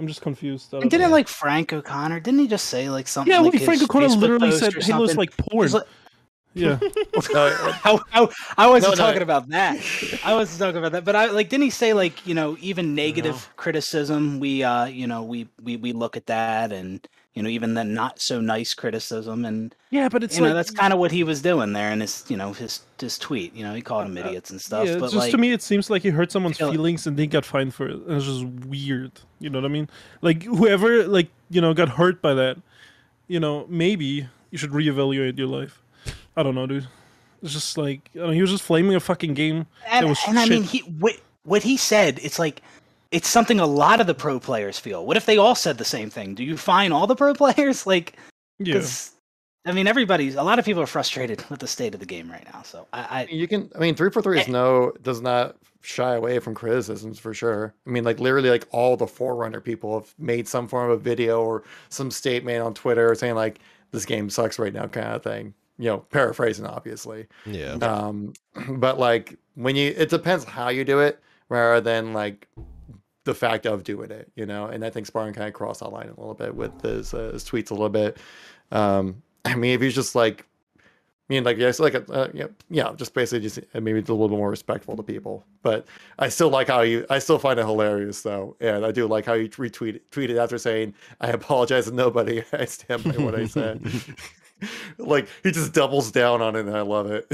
[0.00, 0.74] I'm just confused.
[0.74, 1.12] I And didn't know.
[1.12, 2.20] like Frank O'Connor?
[2.20, 3.32] Didn't he just say like something?
[3.32, 5.70] yeah, like like Frank O'Connor Facebook literally said or Halo's like It porn.
[5.70, 5.82] like-
[6.54, 6.78] yeah,
[7.32, 7.50] No,
[7.84, 9.06] I, I, I wasn't No, no.
[9.08, 9.78] talking about that.
[10.24, 11.04] I wasn't talking about that.
[11.04, 15.06] But I like didn't he say like, you know, even negative criticism, we uh, you
[15.06, 18.74] know, we, we we look at that and you know, even the not so nice
[18.74, 21.90] criticism and yeah, but it's you know, that's kind of what he was doing there
[21.90, 23.54] in his you know, his his tweet.
[23.54, 24.86] You know, he called them idiots and stuff.
[24.86, 24.94] yeah.
[24.98, 27.16] but just like to me, it seems like he hurt someone's feel like- feelings and
[27.16, 27.96] they got fined for it.
[27.96, 29.12] And it's just weird.
[29.40, 29.88] You know what I mean?
[30.20, 32.58] Like whoever like you know got hurt by that,
[33.28, 35.81] you know, maybe you should reevaluate your life.
[36.36, 36.86] I don't know, dude.
[37.42, 39.66] It's just like I don't know, he was just flaming a fucking game.
[39.90, 42.62] and, that was and I mean he what what he said, it's like
[43.10, 45.04] it's something a lot of the pro players feel.
[45.04, 46.34] What if they all said the same thing?
[46.34, 47.86] Do you fine all the pro players?
[47.86, 48.16] Like
[48.58, 49.10] Yeah, 'Cause,
[49.66, 52.30] I mean, everybody's a lot of people are frustrated with the state of the game
[52.30, 52.62] right now.
[52.62, 53.70] So I, I You can.
[53.74, 54.50] I mean, three four three is Eh.
[54.52, 57.74] no does not shy away from criticisms for sure.
[57.86, 61.02] I mean, like literally, like all the Forerunner people have made some form of a
[61.02, 63.58] video or some statement on Twitter saying like
[63.90, 65.52] this game sucks right now, kind of thing.
[65.82, 67.26] You know, paraphrasing obviously.
[67.44, 67.72] Yeah.
[67.72, 68.34] Um,
[68.68, 72.48] but like when you, it depends how you do it rather than like
[73.24, 74.66] the fact of doing it, you know.
[74.66, 77.30] And I think Spartan kind of crossed that line a little bit with his, uh,
[77.32, 78.18] his tweets a little bit.
[78.70, 80.46] Um, I mean, if he's just like,
[80.78, 84.28] I mean, like, yes, like, uh, yeah, yeah, just basically just uh, maybe a little
[84.28, 85.44] bit more respectful to people.
[85.62, 85.86] But
[86.18, 89.24] I still like how you, I still find it hilarious though, and I do like
[89.24, 92.42] how you retweet tweeted after saying, "I apologize to nobody.
[92.52, 93.82] I stand by what I said."
[94.98, 97.26] like he just doubles down on it, and I love it.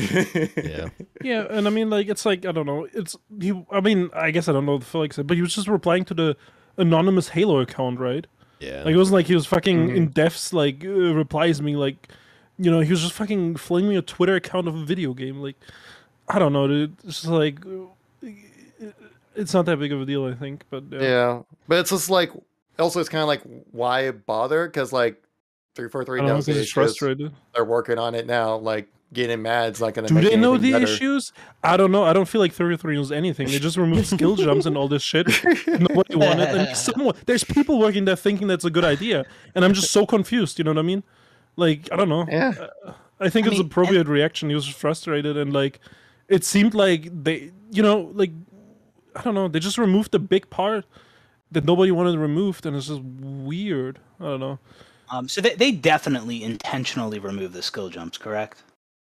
[0.57, 0.89] Yeah.
[1.23, 2.87] yeah, and I mean like it's like I don't know.
[2.93, 3.53] It's he.
[3.71, 6.05] I mean I guess I don't know what Felix said, but he was just replying
[6.07, 6.37] to the
[6.77, 8.27] anonymous Halo account, right?
[8.61, 8.83] Yeah.
[8.85, 9.97] Like it wasn't like he was fucking Mhm.
[9.97, 12.09] in depths like uh, replies me like,
[12.59, 15.41] you know, he was just fucking flaming a Twitter account of a video game.
[15.41, 15.57] Like,
[16.29, 16.97] I don't know, dude.
[17.05, 18.29] It's just like, uh,
[19.37, 20.65] it's not that big of a deal, I think.
[20.71, 22.33] But yeah, Yeah, but it's just like
[22.79, 23.43] also it's kind of like
[23.73, 24.67] why bother?
[24.67, 25.23] Because like
[25.79, 26.73] three four three I don't know knows the he's issues.
[26.73, 27.33] frustrated.
[27.55, 28.57] They're working on it now.
[28.57, 30.15] Like getting mad is not going to.
[30.15, 30.85] Do make they know the better.
[30.85, 31.33] issues?
[31.63, 32.05] I don't know.
[32.05, 33.47] I don't feel like 33 knows anything.
[33.47, 35.27] They just removed skill jumps and all this shit.
[35.67, 36.49] Nobody wanted.
[36.49, 39.25] And someone, there's people working there thinking that's a good idea,
[39.55, 40.59] and I'm just so confused.
[40.59, 41.05] You know what I mean?
[41.57, 42.27] Like I don't know.
[42.29, 44.49] Yeah, uh, I think I it's mean, appropriate reaction.
[44.49, 45.81] He was frustrated and like
[46.29, 48.31] it seemed like they you know, like
[49.15, 50.85] I don't know, they just removed the big part
[51.51, 54.01] that nobody wanted removed and it's just weird.
[54.21, 54.59] I don't know.
[55.11, 58.63] Um, so they they definitely intentionally remove the skill jumps, correct?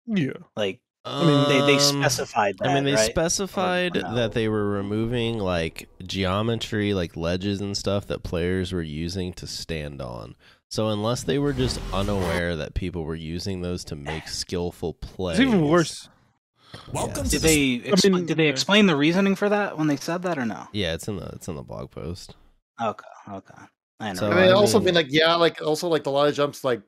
[0.05, 0.31] Yeah.
[0.55, 2.69] Like I mean, they they Um, specified that.
[2.69, 3.09] I mean, they right?
[3.09, 4.15] specified Or no?
[4.15, 9.47] that they were removing like geometry, like ledges and stuff that players were using to
[9.47, 10.35] stand on.
[10.71, 15.39] So unless they were just unaware that people were using those to make skillful plays,
[15.39, 16.09] It's even worse.
[16.91, 17.31] Welcome Yes.
[17.31, 19.97] to Did the they expl- mean, did they explain the reasoning for that when they
[19.97, 20.67] said that or no?
[20.71, 22.33] Yeah, it's in the it's in the blog post.
[22.81, 23.61] Okay, okay.
[24.03, 24.19] I know.
[24.19, 26.35] So, I mean, I also mean- been like, yeah, like also like a lot of
[26.35, 26.81] jumps, like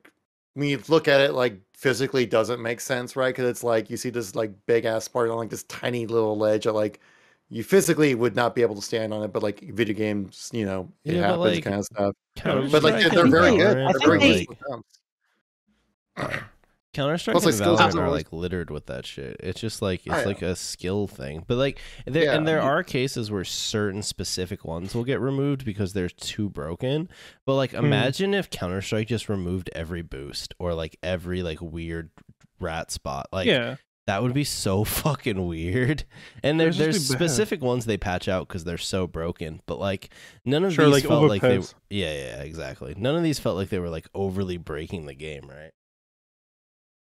[0.54, 3.34] when you look at it, like physically doesn't make sense, right?
[3.34, 6.36] Because it's like you see this like big ass part on like this tiny little
[6.36, 7.00] ledge that like
[7.48, 10.64] you physically would not be able to stand on it, but like video games, you
[10.64, 12.14] know, it Yeah, happens like, kind of stuff.
[12.36, 13.76] Counter But like they're, they're very good.
[13.76, 14.46] They're very good.
[14.48, 16.50] with jumps.
[16.96, 19.36] Counter Strike and like, Valorant are like littered with that shit.
[19.40, 20.24] It's just like it's yeah.
[20.24, 21.44] like a skill thing.
[21.46, 25.92] But like there and there are cases where certain specific ones will get removed because
[25.92, 27.08] they're too broken.
[27.44, 27.84] But like Hmm.
[27.84, 32.10] imagine if Counter Strike just removed every boost or like every like weird
[32.60, 33.28] rat spot.
[33.30, 33.76] Like yeah.
[34.06, 36.04] that would be so fucking weird.
[36.42, 39.60] And there, there's specific ones they patch out because they're so broken.
[39.66, 40.08] But like
[40.46, 41.58] none of Sure, these like felt like they.
[41.90, 42.94] Yeah, yeah, exactly.
[42.96, 45.72] None of these felt like they were like overly breaking the game, right?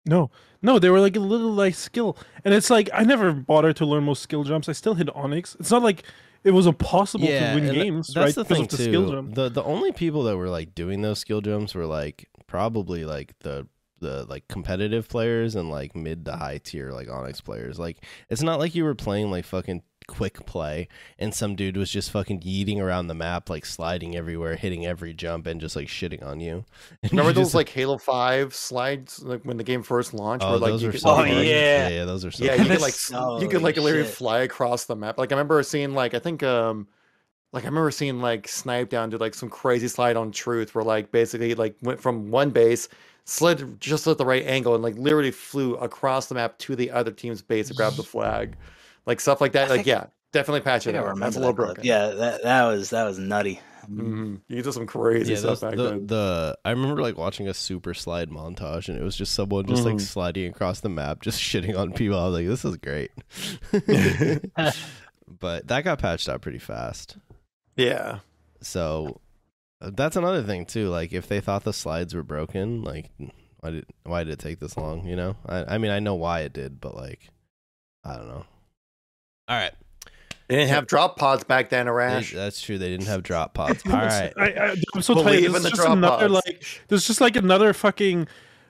[0.07, 3.77] No, no, they were like a little like skill, and it's like I never bothered
[3.77, 4.69] to learn most skill jumps.
[4.69, 5.57] I still hit Onyx.
[5.59, 6.05] It's not like
[6.43, 8.35] it was impossible to win games, that's right?
[8.35, 8.85] the thing of the too.
[8.85, 9.35] skill jump.
[9.35, 13.39] The the only people that were like doing those skill jumps were like probably like
[13.41, 13.67] the
[14.01, 17.79] the like competitive players and like mid to high tier like Onyx players.
[17.79, 21.91] Like it's not like you were playing like fucking quick play and some dude was
[21.91, 25.89] just fucking yeeting around the map like sliding everywhere hitting every jump and just like
[25.89, 26.65] shitting on you
[27.03, 30.47] And Remember you those just, like Halo Five slides, like when the game first launched,
[30.47, 31.41] oh where like those you are could, so Oh, yeah.
[31.43, 34.05] yeah yeah those are so yeah, you could like s- you could like Holy literally
[34.05, 34.15] shit.
[34.15, 35.19] fly across the map.
[35.19, 36.89] Like I remember seeing like I think um
[37.53, 41.13] like I remember seeing like Snip3down do like some crazy slide on Truth where like
[41.13, 42.89] basically like went from one base,
[43.25, 46.91] slid just at the right angle and like literally flew across the map to the
[46.91, 48.57] other team's base to grab the flag.
[49.07, 49.71] Like stuff like that.
[49.71, 51.05] I Like yeah, definitely I patch it think out.
[51.05, 51.67] remember That's a that little clip.
[51.69, 51.85] broken.
[51.85, 53.61] Yeah, that that was that was nutty.
[53.91, 54.41] Mhm.
[54.49, 56.07] You did some crazy yeah, stuff those, back the, then.
[56.07, 59.85] the I remember like watching a super slide montage and it was just someone just
[59.85, 60.01] like Mhm.
[60.01, 62.19] sliding across the map, just shitting on people.
[62.19, 63.11] I was like, this is great.
[65.41, 67.17] but that got patched out pretty fast.
[67.77, 68.21] Yeah.
[68.63, 69.21] So
[69.83, 70.89] uh, that's another thing too.
[70.89, 73.11] Like if they thought the slides were broken, like
[73.61, 75.07] why did why did it take this long?
[75.07, 77.29] You know, I I mean I know why it did, but like
[78.05, 78.45] I don't know.
[79.49, 79.73] All right,
[80.49, 82.33] They didn't have drop pods back then, They- Arash.
[82.35, 82.79] that's true.
[82.79, 83.83] They didn't have drop pods.
[83.87, 85.45] All right, I, I, I'm so tired.
[85.45, 86.47] in There's the just drop another pods.
[86.47, 88.27] like there's just like another fucking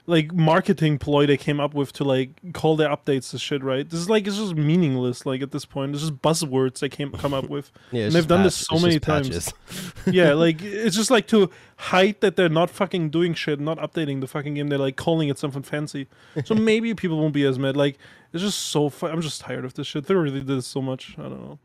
[0.07, 3.89] like marketing ploy they came up with to like call their updates to shit, right?
[3.89, 5.25] This is like it's just meaningless.
[5.25, 7.71] Like at this point, it's just buzzwords they came come up with.
[7.91, 9.53] yeah, and they've just done this so it's many times.
[10.07, 14.21] yeah, like it's just like to hide that they're not fucking doing shit, not updating
[14.21, 14.69] the fucking game.
[14.69, 16.07] They're like calling it something fancy.
[16.45, 17.75] So maybe people won't be as mad.
[17.77, 17.97] Like
[18.35, 18.91] it's just so.
[18.91, 20.05] Fu- I'm just tired of this shit.
[20.07, 21.15] They really did so much.
[21.19, 21.59] I don't know.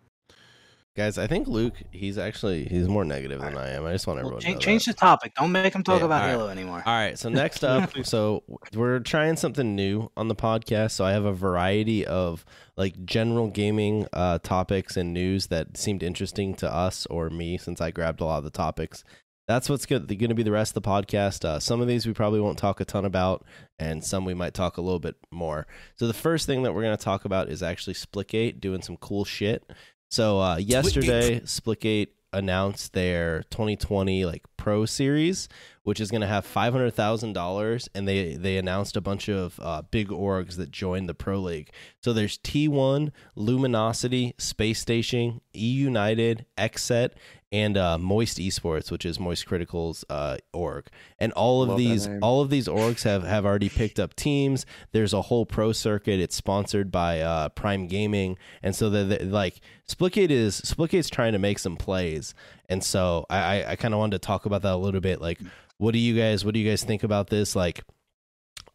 [0.96, 3.86] Guys, I think Luke, he's actually he's more negative than I am.
[3.86, 4.96] I just want Well, everyone to know change that.
[4.98, 5.34] the topic.
[5.36, 6.32] Don't make them talk Yeah, about all right.
[6.34, 6.84] Halo anymore.
[6.86, 8.44] All right, so next up, so
[8.74, 10.92] we're trying something new on the podcast.
[10.92, 12.44] So I have a variety of
[12.76, 17.80] like general gaming uh, topics and news that seemed interesting to us or me, since
[17.80, 19.04] I grabbed a lot of the topics.
[19.50, 21.44] That's what's going to be the rest of the podcast.
[21.44, 23.44] Uh, some of these we probably won't talk a ton about,
[23.80, 25.66] and some we might talk a little bit more.
[25.96, 28.96] So the first thing that we're going to talk about is actually Splitgate doing some
[28.98, 29.64] cool shit.
[30.12, 35.50] So uh, yesterday, Splitgate announced their 2020 like Pro Series,
[35.82, 39.30] which is going to have five hundred thousand dollars, and they they announced a bunch
[39.30, 41.72] of uh, big orgs that joined the Pro League.
[42.04, 47.14] So there's T1, Luminosity, Space Station, E United, XSET,
[47.52, 50.88] and uh, Moist Esports, which is Moistcr1tikal's uh, org.
[51.18, 54.66] And all of Love these all of these orgs have have already picked up teams.
[54.92, 56.20] There's a whole pro circuit.
[56.20, 61.40] It's sponsored by uh, Prime Gaming, and so that like Splitgate is Splitgate's trying to
[61.40, 62.34] make some plays.
[62.70, 65.22] And so I I, I kind of wanted to talk about that a little bit.
[65.22, 65.40] Like,
[65.78, 67.56] what do you guys what do you guys think about this?
[67.56, 67.84] Like,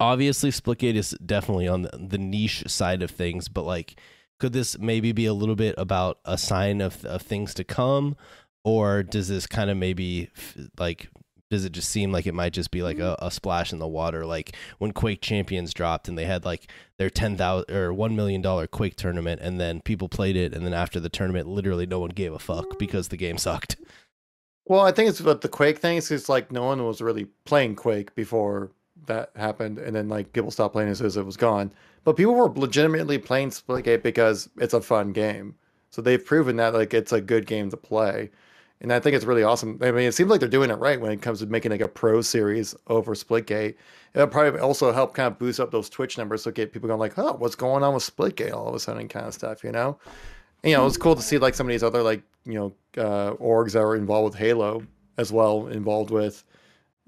[0.00, 4.00] obviously Splitgate is definitely on the, the niche side of things, but like,
[4.40, 8.16] could this maybe be a little bit about a sign of of things to come?
[8.64, 10.30] Or does this kind of maybe
[10.78, 11.08] like
[11.50, 13.22] does it just seem like it might just be like mm-hmm.
[13.22, 16.68] a, a splash in the water like when quake champions dropped and they had like
[16.96, 20.74] their 10000 or 1 million dollar quake tournament and then people played it and then
[20.74, 22.78] after the tournament literally no one gave a fuck mm.
[22.78, 23.76] because the game sucked
[24.66, 26.10] Well, I think it's what the Quake thing is.
[26.10, 28.70] It's like no one was really playing Quake before
[29.06, 31.70] that happened, and then like people stopped playing as soon as it was gone.
[32.04, 35.56] But people were legitimately playing Splitgate because it's a fun game.
[35.90, 38.30] So they've proven that like it's a good game to play,
[38.84, 39.78] and I think it's really awesome.
[39.82, 41.80] I mean, it seems like they're doing it right when it comes to making like
[41.80, 43.74] a pro series over Splitgate.
[44.14, 47.00] It'll probably also help kind of boost up those Twitch numbers, so get people going
[47.00, 49.72] like, "Oh, what's going on with Splitgate?" All of a sudden, kind of stuff, you
[49.72, 49.98] know
[50.62, 53.32] you know, it's cool to see like some of these other like you know uh,
[53.34, 54.82] orgs that are involved with Halo
[55.18, 56.42] as well, involved with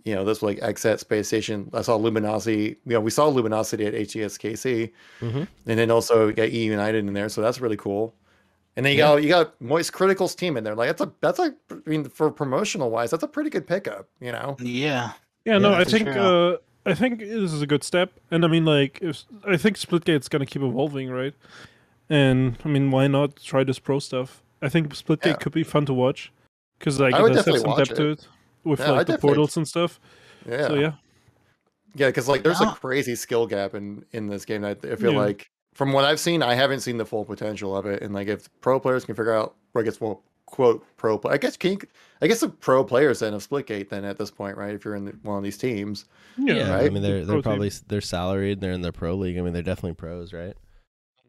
[0.05, 1.69] you know, this like XSET Space Station.
[1.73, 2.77] I saw Luminosity.
[2.87, 5.39] You know, we saw Luminosity at HCSKC, Mm-hmm.
[5.39, 8.15] and then also got E United in there, so that's really cool.
[8.77, 9.07] And then you Yeah.
[9.09, 10.75] got you got Moistcr1tikal's team in there.
[10.75, 14.09] Like that's a that's a I mean for promotional wise, that's a pretty good pickup.
[14.21, 14.57] You know.
[14.61, 15.13] Yeah.
[15.45, 16.55] Yeah, no, Yeah, I think sure.
[16.55, 19.77] uh, I think this is a good step, and I mean, like, if I think
[19.77, 21.35] Splitgate's gonna keep evolving, right?
[22.09, 24.43] And I mean, why not try this pro stuff?
[24.63, 25.33] I think Splitgate Yeah.
[25.35, 26.33] could be fun to watch
[26.79, 28.29] because like I it would does have some watch depth to it
[28.65, 29.99] with Yeah, I like the definitely- portals and stuff.
[30.49, 30.69] Yeah.
[30.69, 30.93] So yeah,
[31.95, 32.73] Yeah, because like there's Yeah.
[32.73, 34.63] a crazy skill gap in in this game.
[34.63, 35.19] that I feel Yeah.
[35.19, 38.03] like from what I've seen, I haven't seen the full potential of it.
[38.03, 41.35] And like if pro players can figure out, or I guess well, quote pro, play,
[41.35, 41.79] I guess can you,
[42.23, 44.75] I guess the pro players then of Splitgate then at this point, right?
[44.75, 46.07] If you're in the, one of these teams,
[46.39, 46.93] Yeah, I right?
[46.93, 47.43] mean they're they're team.
[47.43, 48.61] probably they're salaried.
[48.61, 49.37] They're in the pro league.
[49.37, 50.57] I mean they're definitely pros, right?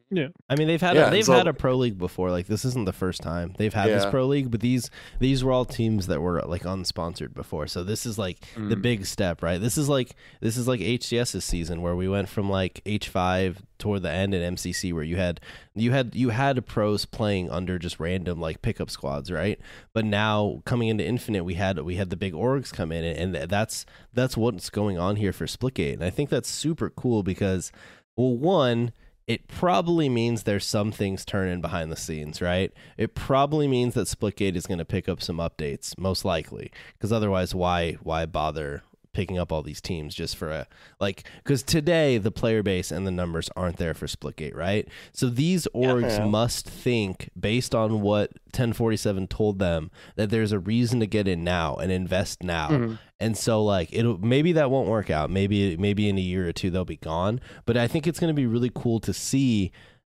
[0.10, 0.28] Yeah.
[0.50, 2.32] I mean they've had Yeah, a, they've so- had a pro league before.
[2.32, 4.90] Like this isn't the first time they've had this pro league, but these
[5.20, 7.68] these were all teams that were like unsponsored before.
[7.68, 8.82] So this is like the Mm.
[8.82, 9.60] big step, right?
[9.60, 13.62] This is like this is like HCS's season where we went from like H five
[13.80, 15.40] toward the end at MCC where you had
[15.76, 19.60] you had you had pros playing under just random like pickup squads, right?
[19.94, 23.36] But now coming into Infinite, we had we had the big orgs come in, and
[23.50, 27.74] that's that's what's going on here for Splitgate, and I think that's super cool because
[28.16, 28.94] well, one,
[29.28, 32.72] it probably means there's some things turning behind the scenes, right?
[32.98, 37.12] It probably means that Splitgate is going to pick up some updates, most likely, because
[37.12, 38.84] otherwise, why why bother
[39.18, 40.68] picking up all these teams just for a
[41.00, 41.28] like?
[41.44, 44.88] Because today the player base and the numbers aren't there for Splitgate, right?
[45.12, 46.26] So these orgs Yeah.
[46.26, 51.44] must think based on what 1047 told them that there's a reason to get in
[51.44, 52.70] now and invest now.
[52.70, 53.00] Mhm.
[53.20, 55.30] And so like it'll maybe that won't work out.
[55.32, 57.42] Maybe maybe in a year or two they'll be gone.
[57.66, 59.72] But I think it's going to be really cool to see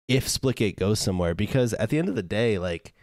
[0.09, 2.94] if Splitgate goes somewhere because at the end of the day, like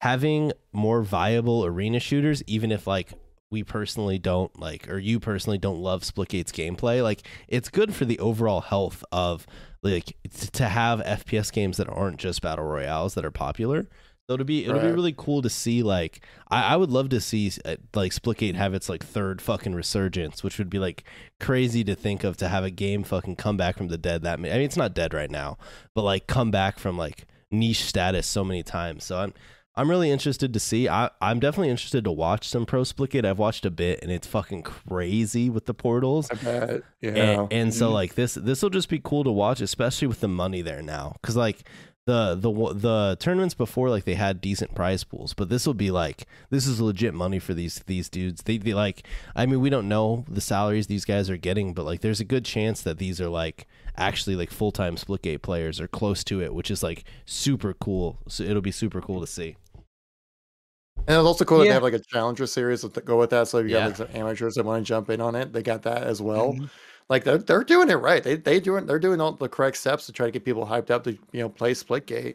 [0.00, 3.12] having more viable arena shooters, even if like
[3.50, 8.04] we personally don't like or you personally don't love Splitgate's gameplay, like it's good for
[8.04, 9.46] the overall health of
[9.82, 10.16] like
[10.52, 13.88] to have FPS games that aren't just battle royales that are popular.
[14.28, 17.20] So it'll be it'll be really cool to see like I, I would love to
[17.20, 21.04] see uh, like Splitgate have its like third fucking resurgence, which would be like
[21.38, 24.40] crazy to think of to have a game fucking come back from the dead that
[24.40, 25.58] ma- I mean it's not dead right now,
[25.94, 29.04] but like come back from like niche status so many times.
[29.04, 29.34] So I'm
[29.76, 30.88] I'm really interested to see.
[30.88, 33.24] I I'm definitely interested to watch some pro Splitgate.
[33.26, 36.30] I've watched a bit and it's fucking crazy with the portals.
[36.30, 36.82] I bet.
[37.00, 37.10] Yeah.
[37.42, 37.94] And, and so Mhm.
[37.94, 41.16] like this this will just be cool to watch, especially with the money there now,
[41.20, 41.68] because like
[42.06, 45.90] the the the tournaments before like they had decent prize pools, but this will be
[45.90, 48.44] like this is legit money for these these dudes.
[48.44, 49.02] They, they like
[49.34, 52.24] I mean we don't know the salaries these guys are getting, but like there's a
[52.24, 53.66] good chance that these are like
[53.96, 58.18] actually like full time Splitgate players or close to it, which is like super cool.
[58.28, 59.56] So it'll be super cool to see.
[61.08, 61.70] And it's also cool that Yeah.
[61.70, 63.48] they have like a challenger series to go with that.
[63.48, 63.80] So if you Yeah.
[63.80, 66.20] got like some amateurs that want to jump in on it, they got that as
[66.20, 66.54] well.
[66.54, 66.68] Mhm.
[67.08, 68.22] Like they're they're doing it right.
[68.22, 70.90] They they doing they're doing all the correct steps to try to get people hyped
[70.90, 72.34] up to you know play Splitgate,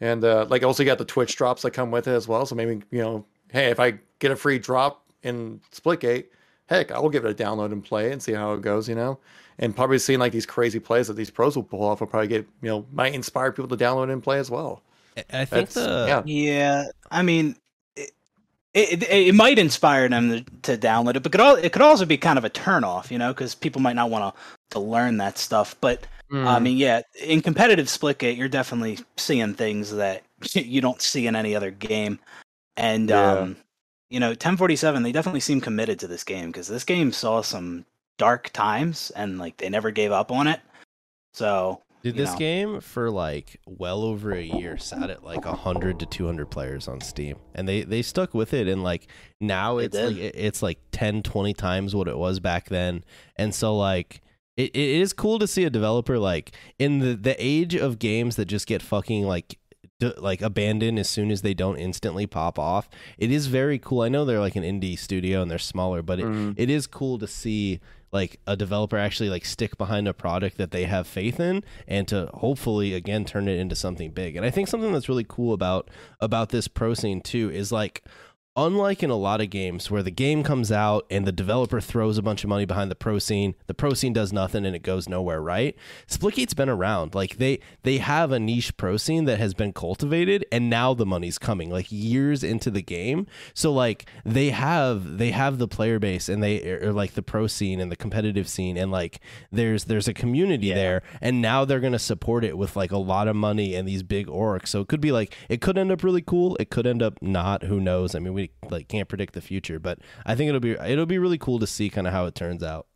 [0.00, 2.46] and uh, like also you got the Twitch drops that come with it as well.
[2.46, 6.26] So maybe you know, hey, if I get a free drop in Splitgate,
[6.66, 8.88] heck, I will give it a download and play and see how it goes.
[8.88, 9.18] You know,
[9.58, 12.28] and probably seeing like these crazy plays that these pros will pull off will probably
[12.28, 14.80] get you know might inspire people to download and play as well.
[15.18, 16.22] I- I think That's the yeah.
[16.24, 17.56] Yeah, I mean,
[18.76, 21.82] it, it, it might inspire them to, to download it, but could al- it could
[21.82, 24.40] also be kind of a turnoff, you know, because people might not want to
[24.70, 25.74] to learn that stuff.
[25.80, 26.44] But Hmm.
[26.48, 30.24] I mean, yeah, in competitive Splitgate, you're definitely seeing things that
[30.54, 32.18] you don't see in any other game,
[32.76, 33.32] and Yeah.
[33.32, 33.56] um,
[34.10, 37.84] you know, 1047 they definitely seem committed to this game because this game saw some
[38.18, 40.60] dark times and like they never gave up on it.
[41.32, 42.38] So Did this know.
[42.38, 47.00] game for like well over a year sat at like 100 to 200 players on
[47.00, 49.08] Steam and they they stuck with it and like
[49.40, 53.04] now it's like it's like 10 20 times what it was back then
[53.36, 54.20] and so like
[54.56, 58.36] it, it is cool to see a developer like in the the age of games
[58.36, 59.58] that just get fucking like
[60.00, 62.88] d- like abandoned as soon as they don't instantly pop off
[63.18, 66.20] it is very cool i know they're like an indie studio and they're smaller but
[66.20, 66.54] it, Mhm.
[66.56, 67.80] it is cool to see
[68.16, 72.08] like a developer actually like stick behind a product that they have faith in and
[72.08, 74.36] to hopefully again turn it into something big.
[74.36, 75.90] And i think something that's really cool about
[76.20, 78.02] about this pro scene too is like
[78.56, 82.18] unlike in a lot of games where the game comes out and the developer throws
[82.18, 84.82] a bunch of money behind the pro scene the pro scene does nothing and it
[84.82, 85.76] goes nowhere right?
[86.06, 87.14] Splitgate's been around.
[87.14, 91.06] Like they they have a niche pro scene that has been cultivated and now the
[91.06, 93.26] money's coming like years into the game.
[93.54, 97.46] So like they have they have the player base and they are like the pro
[97.46, 99.20] scene and the competitive scene and like
[99.52, 103.28] there's there's a community there and now they're gonna support it with like a lot
[103.28, 104.68] of money and these big orcs.
[104.68, 106.56] So it could be like it could end up really cool.
[106.58, 107.64] It could end up not.
[107.64, 108.14] Who knows?
[108.14, 111.06] I mean we really like can't predict the future, but I think it'll be it'll
[111.06, 112.86] be really cool to see kind of how it turns out.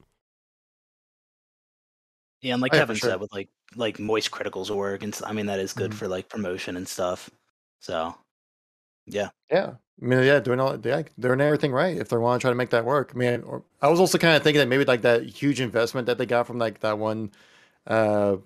[2.42, 3.10] Yeah, and like Oh, Kevin for sure.
[3.10, 5.98] said, with like like Moistcr1tikal's work, and s- I mean that is good Mhm.
[5.98, 7.30] for like promotion and stuff.
[7.80, 8.14] So,
[9.06, 9.76] yeah, Yeah.
[10.02, 12.50] I mean, yeah, doing all, yeah, they're doing everything right if they want to try
[12.50, 13.12] to make that work.
[13.14, 16.06] I mean, or, I was also kind of thinking that maybe like that huge investment
[16.06, 17.30] that they got from like that one,
[17.86, 18.36] uh,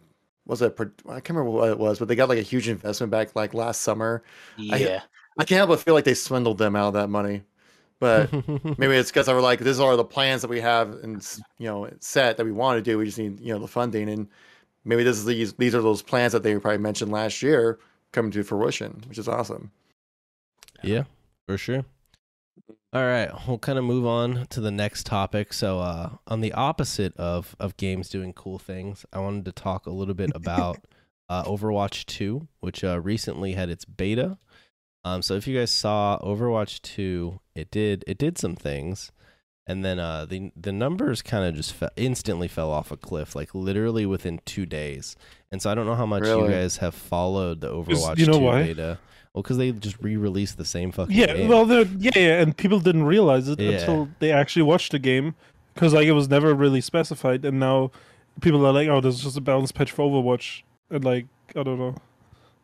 [0.46, 0.74] was it?
[0.80, 3.54] I can't remember what it was, but they got like a huge investment back like
[3.54, 4.24] last summer.
[4.56, 5.02] yeah,
[5.38, 7.42] I can't help but feel like they swindled them out of that money.
[8.00, 8.32] But
[8.78, 11.26] maybe it's because they were like, "These are the plans that we have and
[11.58, 12.98] you know set that we want to do.
[12.98, 14.28] We just need you know the funding." And
[14.84, 17.78] maybe this is these these are those plans that they probably mentioned last year
[18.12, 19.70] coming to fruition, which is awesome.
[20.82, 21.04] Yeah,
[21.46, 21.84] for sure.
[22.92, 25.52] All right, we'll kind of move on to the next topic.
[25.52, 29.86] So, uh, on the opposite of of games doing cool things, I wanted to talk
[29.86, 30.78] a little bit about
[31.28, 34.38] uh, Overwatch Two, which uh, recently had its beta.
[35.04, 39.12] Um, so if you guys saw Overwatch Two, it did it did some things,
[39.66, 43.34] and then uh, the the numbers kind of just fe- instantly fell off a cliff,
[43.36, 45.16] like literally within two days.
[45.52, 48.38] And so I don't know how much you guys have followed the Overwatch you know
[48.38, 48.62] 2 why?
[48.64, 48.98] beta.
[49.34, 51.48] Well, because they just re-released the same fucking Yeah, game.
[51.48, 51.66] well,
[51.98, 53.72] yeah, yeah, and people didn't realize it Yeah.
[53.72, 55.34] until they actually watched the game
[55.74, 57.90] because like it was never really specified, and now
[58.40, 61.26] people are like, "Oh, this is just a balance patch for Overwatch," and like
[61.56, 62.13] I don't know, it's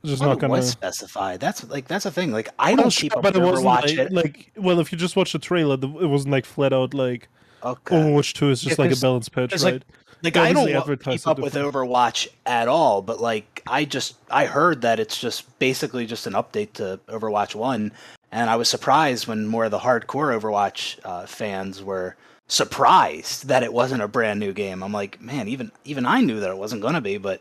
[0.04, 0.52] just not gonna.
[0.54, 1.40] was specified.
[1.40, 2.32] That's like that's a thing.
[2.32, 3.82] Like I don't keep up but with it wasn't Overwatch.
[3.82, 4.12] like, it.
[4.12, 7.28] like, well, if you just watch the trailer, the, it wasn't like flat out like
[7.62, 7.94] Okay.
[7.96, 9.84] Overwatch Two is just Yeah, like a balance patch, like, right?
[10.22, 11.54] Like They I don't obviously wa- advertise keep up with.
[11.54, 16.32] Overwatch at all, but like I just I heard that it's just basically just an
[16.32, 17.92] update to Overwatch One,
[18.32, 22.16] and I was surprised when more of the hardcore Overwatch uh, fans were
[22.48, 24.82] surprised that it wasn't a brand new game.
[24.82, 27.40] I'm like, man, even even I knew that it wasn't gonna be, but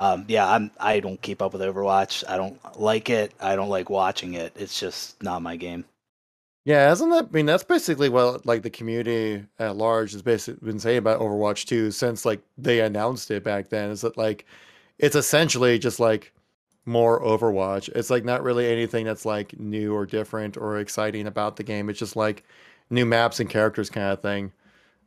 [0.00, 2.24] um, yeah, I'm I don't keep up with Overwatch.
[2.28, 3.32] I don't like it.
[3.40, 4.52] I don't like watching it.
[4.56, 5.84] It's just not my game.
[6.64, 7.26] Yeah, isn't that?
[7.26, 11.20] I mean, that's basically what like the community at large has basically been saying about
[11.20, 13.90] Overwatch 2 since like they announced it back then.
[13.90, 14.46] Is that like
[14.98, 16.32] it's essentially just like
[16.86, 17.88] more Overwatch.
[17.90, 21.88] It's like not really anything that's like new or different or exciting about the game.
[21.90, 22.44] It's just like
[22.90, 24.52] new maps and characters kind of thing,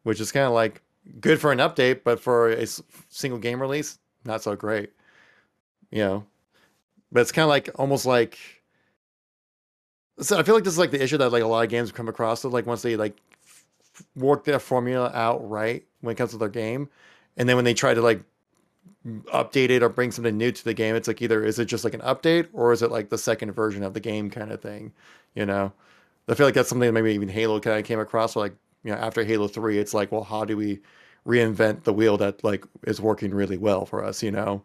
[0.04, 0.82] which is kind of like
[1.20, 2.66] good for an update, but for a
[3.10, 4.92] single game release, not so great.
[5.92, 6.26] You know,
[7.12, 8.38] but it's kind of like almost like
[10.20, 11.92] so I feel like this is like the issue that like a lot of games
[11.92, 12.42] come across.
[12.42, 13.18] So like once they like
[14.16, 16.90] work their formula out right when it comes to their game,
[17.38, 18.22] and then when they try to like
[19.06, 21.84] update it or bring something new to the game, it's like either is it just
[21.84, 24.62] like an update or is it like the second version of the game kind of
[24.62, 24.94] thing,
[25.36, 25.72] you know?
[26.28, 28.36] I feel like that's something that maybe even Halo kind of came across.
[28.36, 30.80] Like you know after Halo Three, it's like well how do we
[31.26, 34.64] reinvent the wheel that like is working really well for us, you know?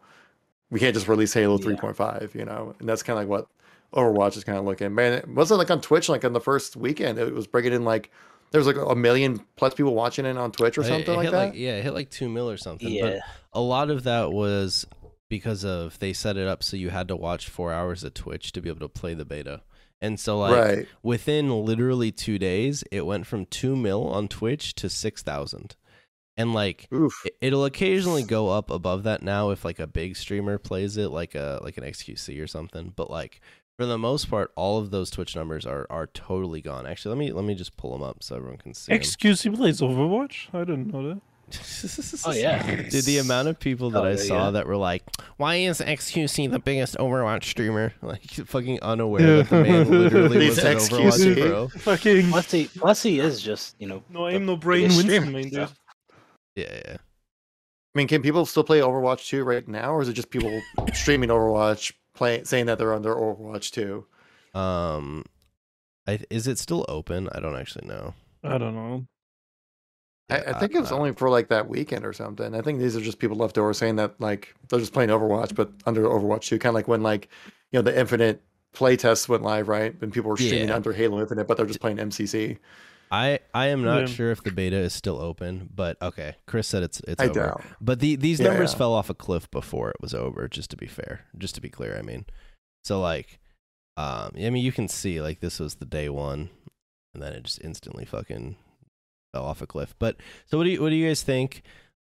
[0.71, 1.77] We can't just release Halo Yeah.
[1.77, 3.49] 3.5, you know, and that's kind of like what
[3.95, 4.95] Overwatch is kind of looking.
[4.95, 7.19] Man, it wasn't like on Twitch like on the first weekend.
[7.19, 8.11] It was bringing in like
[8.51, 11.25] there was like a million plus people watching it on Twitch or something it like
[11.25, 11.55] hit that.
[11.55, 12.89] yeah, it hit like two mil or something.
[12.89, 13.03] Yeah.
[13.03, 13.21] But
[13.53, 14.87] a lot of that was
[15.29, 18.53] because of they set it up so you had to watch four hours of Twitch
[18.53, 19.63] to be able to play the beta.
[20.01, 20.89] And so like right.
[21.03, 25.77] within literally two days, it went from two mil on Twitch to six thousand.
[26.41, 27.15] And like Oof.
[27.25, 31.09] it- it'll occasionally go up above that now if like a big streamer plays it,
[31.11, 32.93] like a like an XQC or something.
[32.97, 33.41] But like
[33.77, 36.87] for the most part, all of those Twitch numbers are are totally gone.
[36.87, 38.93] Actually, let me let me just pull them up so everyone can see.
[38.93, 38.99] 'em.
[39.01, 40.49] XQC plays Overwatch.
[40.55, 41.21] I didn't know that.
[42.25, 42.77] Oh yeah.
[42.89, 44.51] Dude, the amount of people that Oh, I yeah, saw yeah.
[44.53, 45.03] that were like,
[45.37, 50.57] "Why is XQC the biggest Overwatch streamer?" Like fucking unaware that the man literally These
[50.63, 51.35] was an XQC.
[51.35, 51.69] Overwatch pro.
[51.69, 55.01] Fucking Plus he plus he is just you know no the aim, no brain, biggest
[55.01, 55.59] streamer, man, so.
[55.67, 55.69] dude.
[56.57, 56.97] Yeah, yeah.
[56.97, 60.61] I mean, can people still play Overwatch 2 right now, or is it just people
[60.95, 64.07] streaming Overwatch, playing, saying that they're on their Overwatch 2?
[64.59, 65.25] Um,
[66.07, 67.29] I, is it still open?
[67.33, 68.15] I don't actually know.
[68.45, 69.07] I don't know.
[70.31, 72.55] I, Yeah, I think it was I- only for like that weekend or something.
[72.55, 75.55] I think these are just people left over saying that like they're just playing Overwatch,
[75.55, 77.29] but under Overwatch 2, kind of like when like
[77.73, 78.41] you know the Infinite
[78.73, 79.95] play tests went live, right?
[80.01, 80.77] And people were streaming Yeah.
[80.77, 82.59] under Halo Infinite, but they're just playing MCC.
[83.11, 84.07] I I am not Yeah.
[84.07, 86.37] sure if the beta is still open, but okay.
[86.47, 87.41] Chris said it's it's I over.
[87.41, 87.63] doubt.
[87.81, 88.79] But the these Yeah, numbers yeah.
[88.79, 90.47] fell off a cliff before it was over.
[90.49, 92.25] Just to be fair, just to be clear, I mean,
[92.85, 93.41] so like,
[93.97, 96.51] um, I mean, you can see like this was the day one,
[97.15, 98.57] and then it just instantly fucking
[99.35, 99.95] fell off a cliff.
[99.99, 100.17] But
[100.47, 101.63] so what do you what do you guys think?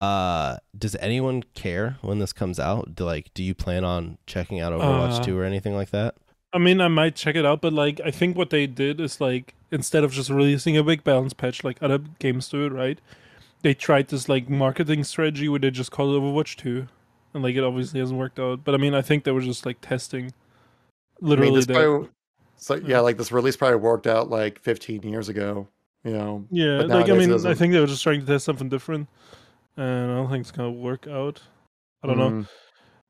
[0.00, 2.94] Uh, does anyone care when this comes out?
[2.94, 6.16] Do like, do you plan on checking out Overwatch Uh, two or anything like that?
[6.56, 9.20] I mean, I might check it out, but like, I think what they did is
[9.20, 12.98] like, instead of just releasing a big balance patch like other games do it, right?
[13.60, 16.88] They tried this like marketing strategy where they just called it Overwatch 2,
[17.34, 18.64] and like it obviously hasn't worked out.
[18.64, 20.24] But I mean, I think they were just like testing.
[20.24, 20.32] I mean,
[21.20, 21.74] Literally, this that.
[21.74, 22.08] probably,
[22.56, 25.68] So yeah, like this release probably worked out like 15 years ago.
[26.04, 28.70] You know, Yeah, like I mean, I think they were just trying to test something
[28.70, 29.08] different,
[29.76, 31.42] and I don't think it's gonna work out.
[32.02, 32.30] I don't know.
[32.30, 32.48] Mm.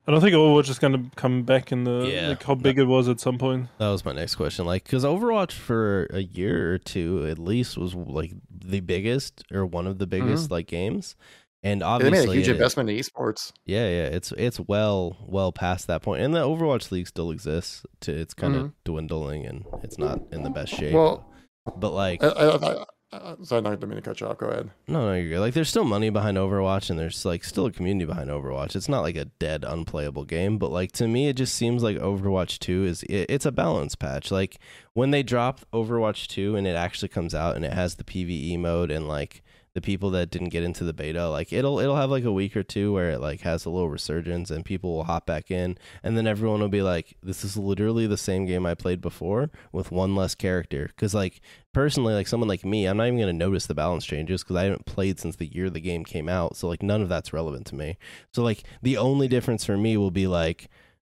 [0.07, 2.29] I don't think Overwatch is gonna come back in the Yeah.
[2.29, 3.67] like how big it was at some point.
[3.77, 4.65] That was my next question.
[4.65, 9.65] Like, because Overwatch for a year or two at least was like the biggest or
[9.65, 10.25] one of the mm-hmm.
[10.27, 11.17] biggest like games,
[11.61, 13.51] and Yeah, they made a huge it- investment in esports.
[13.65, 17.85] yeah, yeah, it's it's well well past that point, and the Overwatch League still exists.
[18.01, 18.71] To it's kind of mm-hmm.
[18.85, 20.93] dwindling, and it's not in the best shape.
[20.93, 21.29] Well,
[21.75, 23.71] but like, I, I, I, Uh, uh, I, sorry, not
[24.19, 24.37] you off.
[24.37, 24.69] Go ahead.
[24.87, 25.39] No, no, you're good.
[25.39, 28.75] Like, there's still money behind Overwatch, and there's like still a community behind Overwatch.
[28.75, 31.97] It's not like a dead, unplayable game, but like to me, it just seems like
[31.97, 34.29] Overwatch Two is it, it's a balance patch.
[34.29, 34.59] Like
[34.93, 38.59] when they drop Overwatch Two and it actually comes out and it has the PVE
[38.59, 39.41] mode and like
[39.77, 42.57] the people that didn't get into the beta, like it'll it'll have like a week
[42.57, 45.77] or two where it like has a little resurgence and people will hop back in,
[46.01, 49.51] and then everyone will be like, "This is literally the same game I played before
[49.71, 51.41] with one less character." Because like
[51.75, 54.55] personally, like someone like me, I'm not even going to notice the balance changes because
[54.55, 56.57] I haven't played since the year the game came out.
[56.57, 57.99] So like none of that's relevant to me.
[58.33, 60.71] So like the only difference for me will be like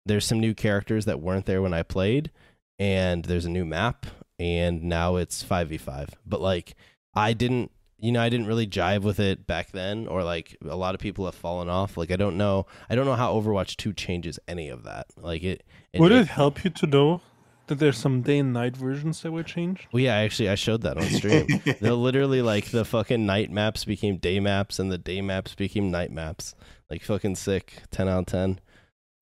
[0.06, 2.30] there's some new characters that weren't there when I played,
[2.78, 4.06] and there's a new map,
[4.38, 6.10] and now it's five v five.
[6.24, 6.76] But like
[7.12, 7.72] I didn't.
[8.02, 11.00] You know, I didn't really jive with it back then, or like a lot of
[11.00, 11.96] people have fallen off.
[11.96, 15.06] Like, I don't know, I don't know how Overwatch Two changes any of that.
[15.16, 15.62] Like, it,
[15.92, 17.20] it Would it- it help you to know
[17.68, 19.86] that there's some day and night versions that were changed?
[19.92, 21.46] Well, yeah, actually, I showed that on stream.
[21.80, 25.90] They'll literally like the fucking night maps became day maps, and the day maps became
[25.92, 26.56] night maps.
[26.90, 27.84] Like fucking sick.
[27.92, 28.60] Ten out of ten.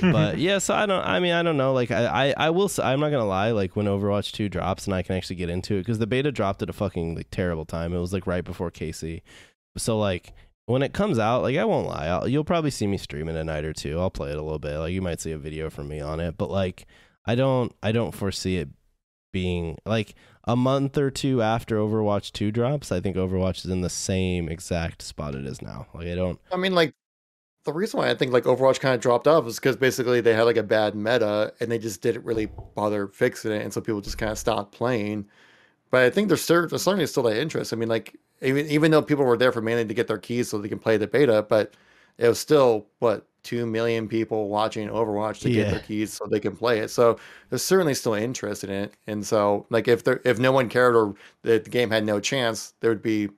[0.00, 1.04] but yeah, so I don't.
[1.04, 1.72] I mean, I don't know.
[1.72, 2.70] Like, I, I, I will.
[2.82, 3.50] I'm not gonna lie.
[3.50, 6.32] Like, when Overwatch Two drops, and I can actually get into it, because the beta
[6.32, 7.92] dropped at a fucking like terrible time.
[7.92, 9.22] It was like right before KC.
[9.76, 10.32] So like,
[10.66, 12.06] when it comes out, like, I won't lie.
[12.06, 13.98] I'll, you'll probably see me stream it a night or two.
[13.98, 14.78] I'll play it a little bit.
[14.78, 16.36] Like, you might see a video from me on it.
[16.36, 16.86] But like,
[17.26, 17.74] I don't.
[17.82, 18.68] I don't foresee it
[19.32, 20.14] being like
[20.44, 24.48] a month or two after Overwatch 2 drops, I think Overwatch is in the same
[24.48, 25.86] exact spot it is now.
[25.94, 26.94] Like I don't I mean, like
[27.64, 30.34] the reason why I think like Overwatch kind of dropped off is because basically they
[30.34, 33.80] had like a bad meta and they just didn't really bother fixing it, and so
[33.80, 35.26] people just kind of stopped playing.
[35.90, 37.72] But I think there's, there's certainly still that interest.
[37.72, 40.48] I mean, like even even though people were there for mainly to get their keys
[40.48, 41.74] so they can play the beta, but
[42.18, 46.40] it was still what two million people watching Overwatch to get their keys so they
[46.40, 46.90] can play it.
[46.90, 47.18] So
[47.48, 48.94] there's certainly still interest in it.
[49.06, 52.20] And so like if there if no one cared or the, the game had no
[52.20, 53.30] chance, there would be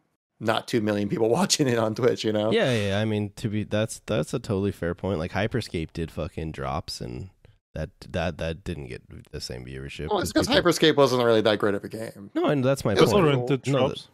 [0.43, 2.25] not two million people watching it on Twitch.
[2.25, 2.51] You know?
[2.53, 5.19] Yeah, yeah, I mean to be that's that's a totally fair point.
[5.19, 7.31] Like Hyperscape did fucking drops and
[7.75, 9.03] that that that didn't get
[9.33, 10.11] the same viewership.
[10.11, 12.31] Well, it's because people- Hyperscape wasn't really that great of a game.
[12.35, 13.25] No, and that's my It was point.
[13.25, 13.39] alright.
[13.39, 14.09] Valorant did No, drops.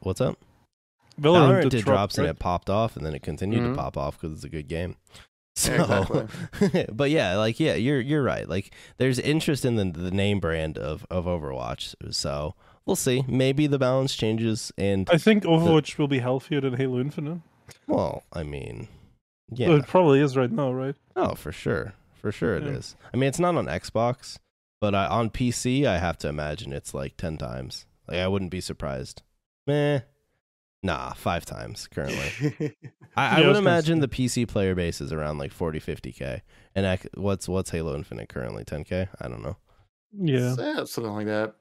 [0.00, 0.38] What's up?
[1.20, 3.70] Valorant, Valorant did, did drop, drops and it popped off and then it continued Mhm.
[3.70, 4.96] to pop off because it's a good game.
[5.58, 5.72] So,
[6.74, 8.46] Yeah, but yeah, like yeah, you're you're right.
[8.46, 11.94] Like there's interest in the the name brand of of Overwatch.
[12.10, 12.54] So
[12.86, 13.24] we'll see.
[13.28, 17.40] Maybe the balance changes and I think Overwatch will be healthier than Halo Infinite.
[17.86, 18.88] well, I mean,
[19.50, 19.76] Well, yeah.
[19.76, 20.94] it probably is right now, right?
[21.14, 21.94] Oh, for sure.
[22.14, 22.96] For sure it is.
[23.00, 23.10] Yeah.
[23.12, 24.38] I mean, it's not on Xbox,
[24.80, 27.86] but I, on PC, I have to imagine it's like 10 times.
[28.08, 29.22] Like, I wouldn't be surprised.
[29.66, 30.00] Meh.
[30.82, 32.30] Nah, five times currently.
[32.60, 32.70] I, Yeah,
[33.16, 36.42] I I would was imagine the PC player base is around like 40, 50K.
[36.74, 38.64] And I, what's what's Halo Infinite currently?
[38.64, 39.08] 10K?
[39.20, 39.56] I don't know.
[40.12, 40.54] Yeah.
[40.58, 41.54] Yeah, something like that.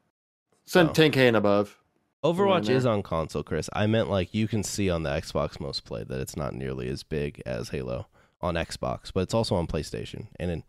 [0.66, 0.94] Send Oh.
[0.94, 1.78] 10k and above.
[2.24, 3.70] Overwatch is on console, Chris.
[3.74, 6.88] I meant like you can see on the Xbox most played that it's not nearly
[6.90, 8.08] as big as Halo
[8.42, 10.28] on Xbox, but it's also on PlayStation.
[10.40, 10.64] And in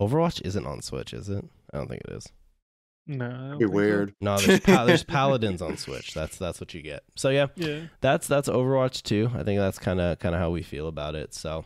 [0.00, 1.44] Overwatch isn't on Switch, is it?
[1.72, 2.26] I don't think it is.
[3.06, 3.76] No, I don't Be think so.
[3.76, 4.14] weird.
[4.20, 6.12] No, there's pa- there's paladins on Switch.
[6.12, 7.04] That's that's what you get.
[7.16, 7.82] So yeah, Yeah.
[8.00, 9.30] that's that's Overwatch 2.
[9.34, 11.34] I think that's kind of kind of how we feel about it.
[11.34, 11.64] So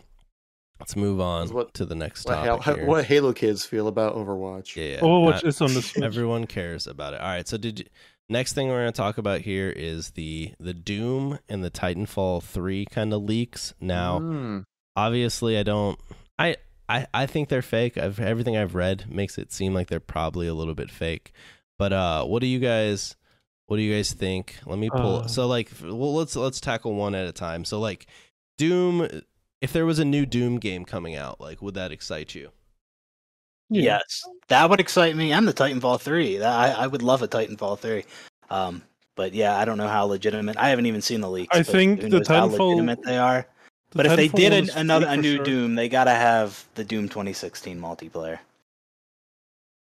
[0.81, 2.87] let's move on What- to the next What, topic Hal- here.
[2.87, 4.77] what Halo kids feel about Overwatch?
[4.77, 5.01] Yeah, yeah.
[5.01, 6.03] Overwatch Uh, is on the Switch.
[6.05, 7.21] everyone cares about it.
[7.21, 7.85] All right, so did you,
[8.29, 12.43] next thing we're going to talk about here is the the Doom and the Titanfall
[12.43, 13.75] 3 kind of leaks.
[13.81, 14.65] Now, Mm.
[14.97, 15.99] obviously I don't
[16.39, 16.57] I
[16.89, 17.97] I I think they're fake.
[17.99, 21.33] I've everything I've read makes it seem like they're probably a little bit fake.
[21.79, 23.17] But uh what do you guys
[23.67, 24.57] what do you guys think?
[24.67, 25.27] Let me pull Uh.
[25.29, 27.65] So like well let's let's tackle one at a time.
[27.65, 28.07] So like
[28.59, 29.09] Doom
[29.65, 32.51] if there was a new Doom game coming out, like would that excite you?
[33.71, 33.83] Yeah.
[33.83, 35.33] Yes, that would excite me.
[35.33, 36.37] And the Titanfall three.
[36.37, 38.05] That, I I would love a Titanfall three.
[38.51, 38.83] Um,
[39.17, 40.59] but yeah, I don't know how legitimate.
[40.59, 41.57] I haven't even seen the leaks.
[41.57, 43.47] I think the knows how Titanfall- legitimate they are.
[43.91, 45.45] The But if they did an, another a new sure.
[45.45, 48.41] Doom, they gotta have the Doom 2016 multiplayer.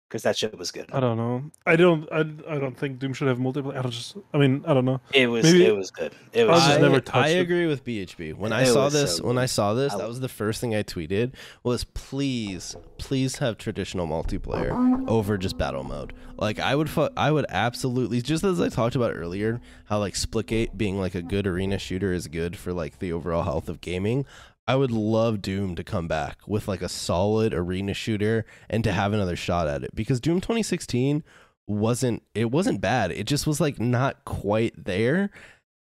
[0.10, 0.90] Because that shit was good.
[0.91, 1.52] I don't know.
[1.68, 2.11] I don't.
[2.11, 3.77] I, I don't think Doom should have multiplayer.
[3.77, 4.18] I don't just.
[4.34, 4.99] I mean, I don't know.
[5.14, 6.14] It was Maybe- it was good.
[6.34, 6.60] It I was.
[6.64, 7.40] just I, never I touched it.
[7.40, 8.34] agree with BHB.
[8.36, 10.60] When I It saw this, so when I saw this, I- that was the first
[10.60, 11.34] thing I tweeted
[11.64, 16.14] was please, please have traditional multiplayer over just battle mode.
[16.38, 20.15] Like I would, fu- I would absolutely just as I talked about earlier, how like
[20.15, 23.81] Splitgate being like a good arena shooter is good for like the overall health of
[23.81, 24.26] gaming.
[24.69, 28.91] I would love Doom to come back with like a solid arena shooter and to
[28.91, 31.23] have another shot at it because Doom 2016
[31.65, 33.11] wasn't it wasn't bad.
[33.11, 35.31] It just was like not quite there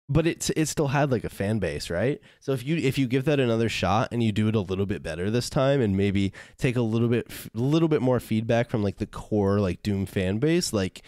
[0.08, 2.22] but it it still had like a fan base, right?
[2.40, 4.86] So if you if you give that another shot and you do it a little
[4.86, 8.70] bit better this time and maybe take a little bit a little bit more feedback
[8.70, 11.02] from like the core like Doom fan base, like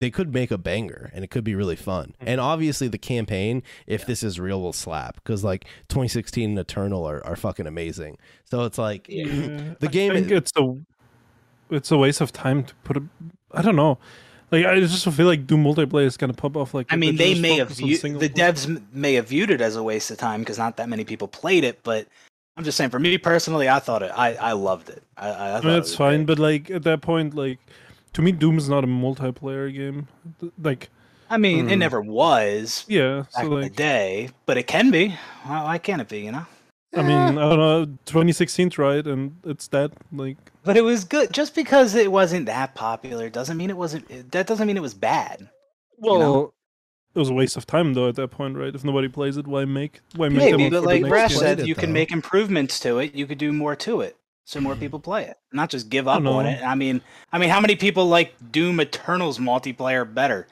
[0.00, 2.14] they could make a banger and it could be really fun.
[2.20, 2.28] Mm-hmm.
[2.28, 7.04] And obviously the campaign, if this is real, will slap because like 2016 and Eternal
[7.04, 8.16] are, are fucking amazing.
[8.44, 9.24] So it's like Yeah,
[9.80, 10.74] The I game think is- it's a.
[11.70, 13.02] It's a waste of time to put a.
[13.52, 13.98] I don't know.
[14.50, 16.72] Like I just feel like Doom multiplayer is gonna pop off.
[16.72, 18.52] Like I mean, they may have focus on viewed the player.
[18.52, 21.28] devs may have viewed it as a waste of time because not that many people
[21.28, 21.80] played it.
[21.82, 22.06] But
[22.56, 24.10] I'm just saying, for me personally, I thought it.
[24.16, 25.02] I, I loved it.
[25.18, 26.26] I, I, I I mean, it that's was fine, great.
[26.26, 27.58] but like at that point, like
[28.12, 30.08] to me, Doom is not a multiplayer game.
[30.60, 30.90] Like,
[31.30, 31.78] I mean, it Hmm.
[31.80, 35.14] never was yeah, back so in the day, but it can be.
[35.44, 36.20] Why, why can't it be?
[36.20, 36.46] You know.
[36.94, 37.84] I mean, I don't know.
[38.06, 39.92] 2016 right, and it's that.
[40.10, 41.32] Like, But it was good.
[41.34, 44.30] Just because it wasn't that popular doesn't mean it wasn't.
[44.32, 45.50] That doesn't mean it was bad.
[45.98, 46.52] well, know?
[47.14, 48.08] it was a waste of time though.
[48.08, 48.74] At that point, right?
[48.74, 50.00] If nobody plays it, why make?
[50.16, 53.00] Why make Maybe, them but like next Brash said, it, you can make improvements to
[53.00, 53.14] it.
[53.14, 54.16] You could do more to it,
[54.48, 54.80] so more mm-hmm.
[54.80, 56.64] people play it, not just give oh, up on it.
[56.64, 60.46] I mean, I mean, how many people like Doom Eternal's multiplayer better?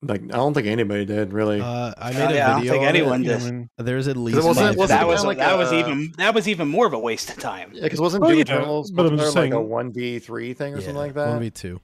[0.00, 1.60] Like I don't think anybody did really.
[1.60, 2.72] uh, I uh, made Yeah, a I don't video.
[2.72, 2.88] think on it.
[2.88, 3.68] anyone Yeah, I did.
[3.76, 6.66] There's at least wasn't- wasn't that was like that was uh even that was even
[6.66, 7.72] more of a waste of time.
[7.74, 10.18] yeah, because wasn't Oh, Doom yeah, Eternal's but I'm multiplayer just like a one v
[10.18, 11.28] three thing or yeah, something like that?
[11.28, 11.80] One v two.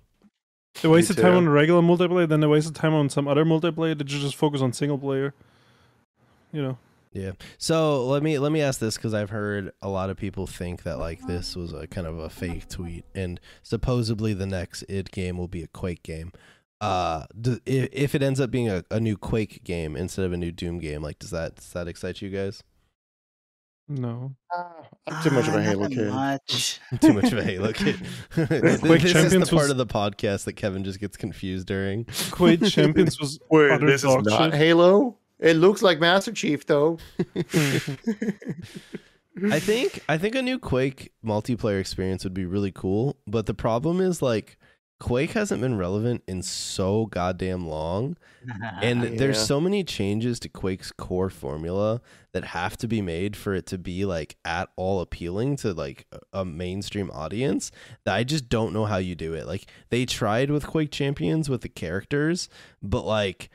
[0.81, 1.37] they wasted time too.
[1.37, 3.97] on regular multiplayer, then they wasted time on some other multiplayer.
[3.97, 5.35] Did you just focus on single player?
[6.51, 6.79] You know.
[7.13, 7.33] Yeah.
[7.59, 10.85] So let me let me ask this because I've heard a lot of people think
[10.85, 15.11] that like this was a kind of a fake tweet, and supposedly the next id
[15.11, 16.33] game will be a Quake game.
[16.81, 20.33] Uh, do, if, if it ends up being a, a new Quake game instead of
[20.33, 22.63] a new Doom game, like does that does that excite you guys?
[23.89, 24.37] No.
[25.09, 26.09] I'm too much of Ah, a Halo kid.
[26.11, 26.81] Much.
[27.01, 27.97] Too much of a Halo kid.
[28.37, 32.07] this Quake is the part was- of the podcast that Kevin just gets confused during.
[32.31, 34.55] Quake Champions was Wait, this is not shit.
[34.55, 35.17] Halo.
[35.41, 36.99] It looks like Master Chief though.
[39.51, 43.55] I think I think a new Quake multiplayer experience would be really cool, but the
[43.55, 44.59] problem is like
[44.99, 48.19] Quake hasn't been relevant in so goddamn long,
[48.83, 52.03] and there's so many changes to Quake's core formula
[52.33, 56.07] that have to be made for it to be like at all appealing to like
[56.13, 57.71] a- a mainstream audience
[58.05, 59.47] that I just don't know how you do it.
[59.47, 62.49] Like they tried with Quake Champions with the characters,
[62.83, 63.49] but like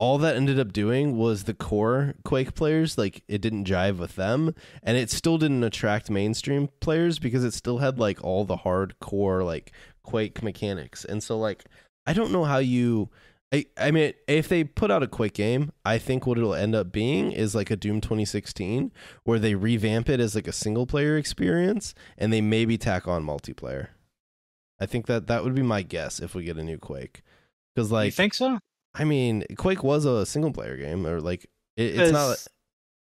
[0.00, 4.16] all that ended up doing was the core Quake players, like it didn't jive with
[4.16, 8.56] them, and it still didn't attract mainstream players because it still had like all the
[8.56, 9.72] hardcore like
[10.02, 11.04] Quake mechanics.
[11.04, 11.66] And so like
[12.06, 13.10] I don't know how you
[13.52, 16.74] I, I mean if they put out a Quake game, I think what it'll end
[16.74, 18.92] up being is like a Doom 2016
[19.24, 23.22] where they revamp it as like a single player experience and they maybe tack on
[23.22, 23.88] multiplayer.
[24.80, 27.22] I think that that would be my guess if we get a new Quake.
[27.76, 28.60] Cuz like you think so?
[28.94, 31.44] I mean, Quake was a single player game, or like
[31.76, 32.28] it, it's not.
[32.28, 32.48] 'Cause-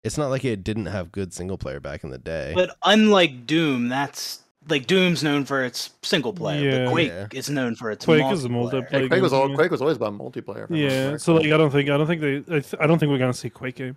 [0.05, 2.51] It's not like it didn't have good single player back in the day.
[2.57, 6.85] But unlike Doom, that's like Doom's known for its single player, Yeah.
[6.87, 7.27] but Quake Yeah.
[7.33, 8.89] is known for its Quake is a multiplayer.
[8.91, 9.09] multiplayer.
[9.09, 9.55] Quake was all.
[9.55, 10.65] Quake was always about multiplayer.
[10.65, 11.17] if I remember Yeah.
[11.19, 13.19] So like, I don't think I don't think they I, th- I don't think we're
[13.19, 13.97] gonna see Quake game.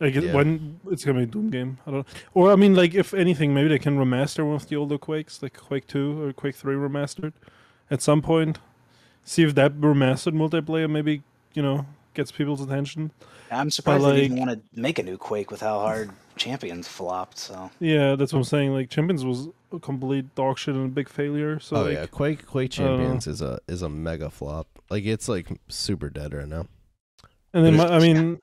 [0.00, 0.32] Like Yeah.
[0.32, 1.76] when it's gonna be a Doom game.
[1.86, 2.06] I don't.
[2.32, 5.42] Or I mean, like if anything, maybe they can remaster one of the older Quakes,
[5.42, 7.34] like Quake Two or Quake Three remastered,
[7.90, 8.58] at some point.
[9.28, 11.22] See if that remastered multiplayer maybe
[11.52, 11.84] you know
[12.14, 13.10] gets people's attention.
[13.50, 17.36] I'm surprised they didn't want to make a new Quake with how hard Champions flopped.
[17.36, 18.72] So Yeah, that's what I'm saying.
[18.72, 21.60] Like Champions was a complete dog shit and a big failure.
[21.60, 22.98] So oh like, yeah, Quake Quake I don't.
[22.98, 24.66] Champions is a is a mega flop.
[24.88, 26.66] Like it's like super dead right now.
[27.52, 28.40] And then, But I mean,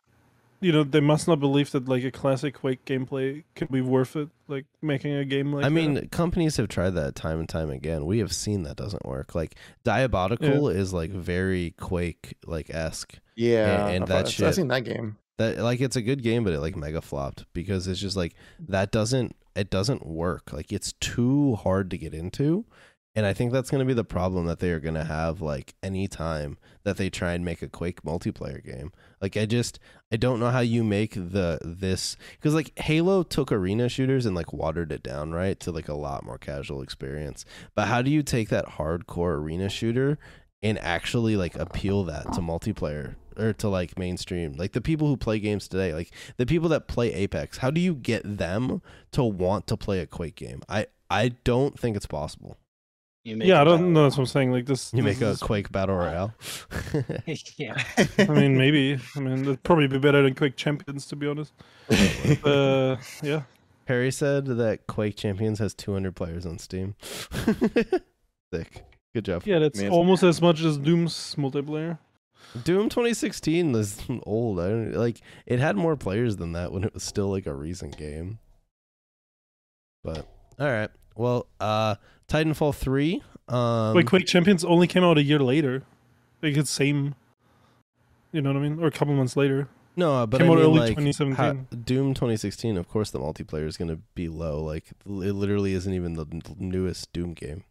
[0.66, 4.16] you know, they must not believe that like a classic Quake gameplay can be worth
[4.16, 4.30] it.
[4.48, 6.12] Like making a game like I mean, that.
[6.12, 8.06] companies have tried that time and time again.
[8.08, 9.36] We have seen that doesn't work.
[9.36, 9.56] Like
[9.86, 13.20] Diabotical is like very Quake like esque.
[13.36, 15.18] yeah, and I've- that I've, shit- I've seen that game.
[15.38, 18.34] That like it's a good game, but it like mega flopped because it's just like
[18.70, 20.52] that doesn't it doesn't work.
[20.54, 22.66] Like it's too hard to get into,
[23.16, 25.40] And I think that's going to be the problem that they are going to have
[25.40, 28.92] like anytime that they try and make a Quake multiplayer game.
[29.22, 29.80] Like I just
[30.12, 34.36] I don't know how you make the this cuz like Halo took arena shooters and
[34.36, 35.58] like watered it down, right?
[35.62, 37.46] To like a lot more casual experience.
[37.74, 40.18] But how do you take that hardcore arena shooter
[40.62, 44.58] and actually like appeal that to multiplayer or to like mainstream?
[44.58, 47.80] Like the people who play games today, like the people that play Apex, how do
[47.80, 48.82] you get them
[49.14, 50.64] to want to play a Quake game?
[50.68, 52.58] I I don't think it's possible.
[53.26, 54.04] You make Yeah, I don't know.
[54.04, 54.52] That's what I'm saying.
[54.52, 56.34] Like this, You make a Quake battle royale.
[57.58, 57.84] yeah.
[58.20, 59.00] I mean, maybe.
[59.16, 61.52] I mean, it'd probably be better than Quake Champions, to be honest.
[62.44, 63.44] Uh, yeah.
[63.88, 66.96] Harry said that Quake Champions has 200 players on Steam.
[68.54, 68.84] Sick.
[69.14, 69.44] Good job.
[69.46, 69.92] Yeah, that's Man.
[69.92, 71.98] almost as much as Doom's multiplayer.
[72.64, 74.60] Doom 2016 is old.
[74.60, 77.54] I don't like it had more players than that when it was still like a
[77.54, 78.40] recent game.
[80.04, 80.28] But
[80.60, 80.90] all right.
[81.16, 81.96] Well, uh
[82.28, 85.84] Titanfall 3 um like Quake Champions only came out a year later.
[86.42, 87.16] Like it's same.
[88.32, 88.80] You know what I mean?
[88.84, 89.68] Or a couple months later.
[89.96, 91.36] no, uh, but came I out mean early like 2017.
[91.36, 91.54] how-
[91.86, 94.64] Doom 2016, of course the multiplayer is going to be low.
[94.64, 96.26] Like it literally isn't even the
[96.58, 97.64] newest Doom game.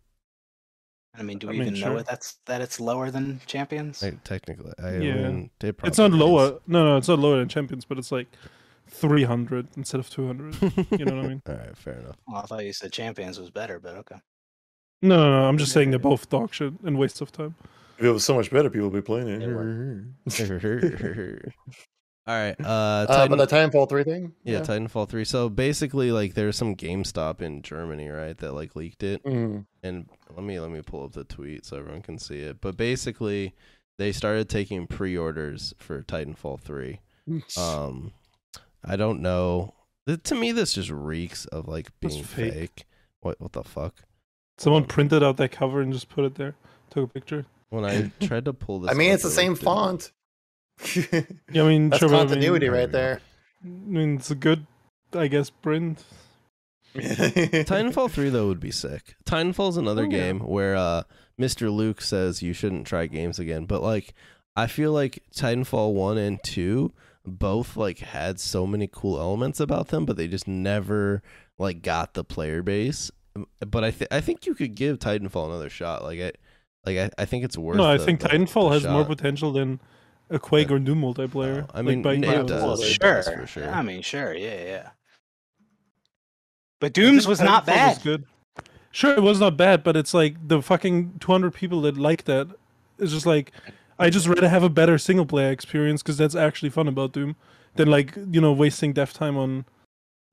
[1.17, 1.91] I mean, do I we mean, even sure.
[1.91, 2.07] know it?
[2.07, 4.03] That's that it's lower than champions.
[4.03, 5.15] Like, technically, I Yeah.
[5.29, 6.19] mean, it It's probably not is.
[6.21, 6.61] lower.
[6.67, 8.27] No, no, it's not lower than Champions, but it's like
[8.89, 10.55] 300 instead of 200.
[10.99, 11.43] You know what I mean?
[11.49, 12.17] All right, fair enough.
[12.27, 14.17] Well, I thought you said champions was better, but okay.
[15.05, 15.49] No, no, no.
[15.49, 17.55] I'm just saying they're both dog shit and waste of time.
[17.99, 19.41] If it was so much better, people would be playing it.
[20.27, 20.35] They
[22.27, 24.33] All right, uh, Uh, Titan, but the Titanfall 3 thing?
[24.45, 25.27] yeah, Titanfall three.
[25.27, 29.67] So basically, like, there's some GameStop in Germany, right, that like leaked it, Mm.
[29.83, 32.63] and let me let me pull up the tweet so everyone can see it.
[32.63, 33.55] But basically,
[33.99, 37.01] they started taking pre-orders for Titanfall three.
[37.59, 38.13] Um,
[38.83, 39.75] I don't know.
[40.07, 42.53] Th- To me, this just reeks of like being fake.
[42.55, 42.85] fake.
[43.21, 43.97] What what the fuck?
[44.59, 46.55] Someone printed out that cover and just put it there.
[46.91, 47.47] Took a picture.
[47.71, 50.13] When I tried to pull this, I mean, it's the same font.
[51.53, 53.21] Yeah, I mean, That's sure, but I mean- continuity right there.
[53.65, 54.67] I mean, it's a good,
[55.13, 56.03] I guess, print.
[56.95, 59.17] Titanfall 3 though would be sick.
[59.25, 60.19] Titanfall's another Oh, yeah.
[60.19, 61.03] game where uh
[61.41, 61.73] Mr.
[61.73, 64.15] Luke says you shouldn't try games again, but like
[64.57, 66.93] I feel like Titanfall 1 and 2
[67.27, 71.23] both like had so many cool elements about them, but they just never
[71.59, 73.11] like got the player base.
[73.67, 76.03] But I th- I think you could give Titanfall another shot.
[76.05, 76.33] Like I
[76.87, 79.05] like I, I think it's worth No, I the- think the- Titanfall the has more
[79.05, 79.81] potential than
[80.31, 81.65] a Quake or Doom multiplayer.
[81.69, 82.63] Oh, I mean, like, by it does.
[82.63, 83.15] well, it sure.
[83.15, 83.71] does for sure.
[83.71, 84.33] I mean, sure.
[84.35, 84.89] Yeah, yeah.
[86.81, 88.03] But Doom's think was not Titanfall bad.
[88.03, 88.25] good.
[88.91, 92.49] Sure, it was not bad, but it's like the fucking 200 people that like that.
[92.99, 93.51] It's just like
[93.99, 97.35] I just rather have a better single player experience because that's actually fun about Doom
[97.75, 99.65] than like you know wasting dev time on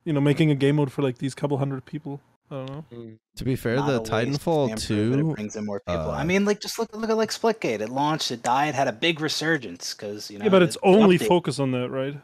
[0.06, 2.22] you know making a game mode for like these couple hundred people.
[2.52, 3.12] I don't know.
[3.38, 4.12] To be fair, Not the a waste,
[4.42, 6.12] Titanfall damn 2 it brings in more people.
[6.12, 7.80] uh, I mean, like just look look at like Splitgate.
[7.80, 10.44] It launched, it died, had a big resurgence because you know.
[10.46, 12.18] yeah, but the- it's only update- focused on that, right?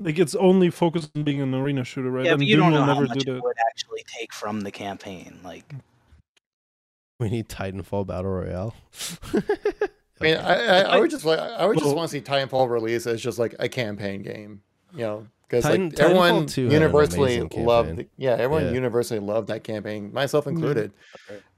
[0.00, 2.24] Like it's only focused on being an arena shooter, right?
[2.24, 3.42] Yeah, and but you Doom don't know how never much do it that.
[3.42, 5.40] would actually take from the campaign.
[5.42, 5.74] Like,
[7.18, 8.76] we need Titanfall Battle Royale.
[9.34, 9.40] I
[10.20, 13.08] mean, I, I, I would just like I would just want to see Titanfall release
[13.08, 16.86] as just like a campaign game, you know, because Titan- like everyone Titanfall 2 had
[16.86, 18.70] an universally loved, yeah, everyone Yeah.
[18.70, 20.52] universally loved that campaign, myself Mm-hmm.
[20.52, 20.92] included.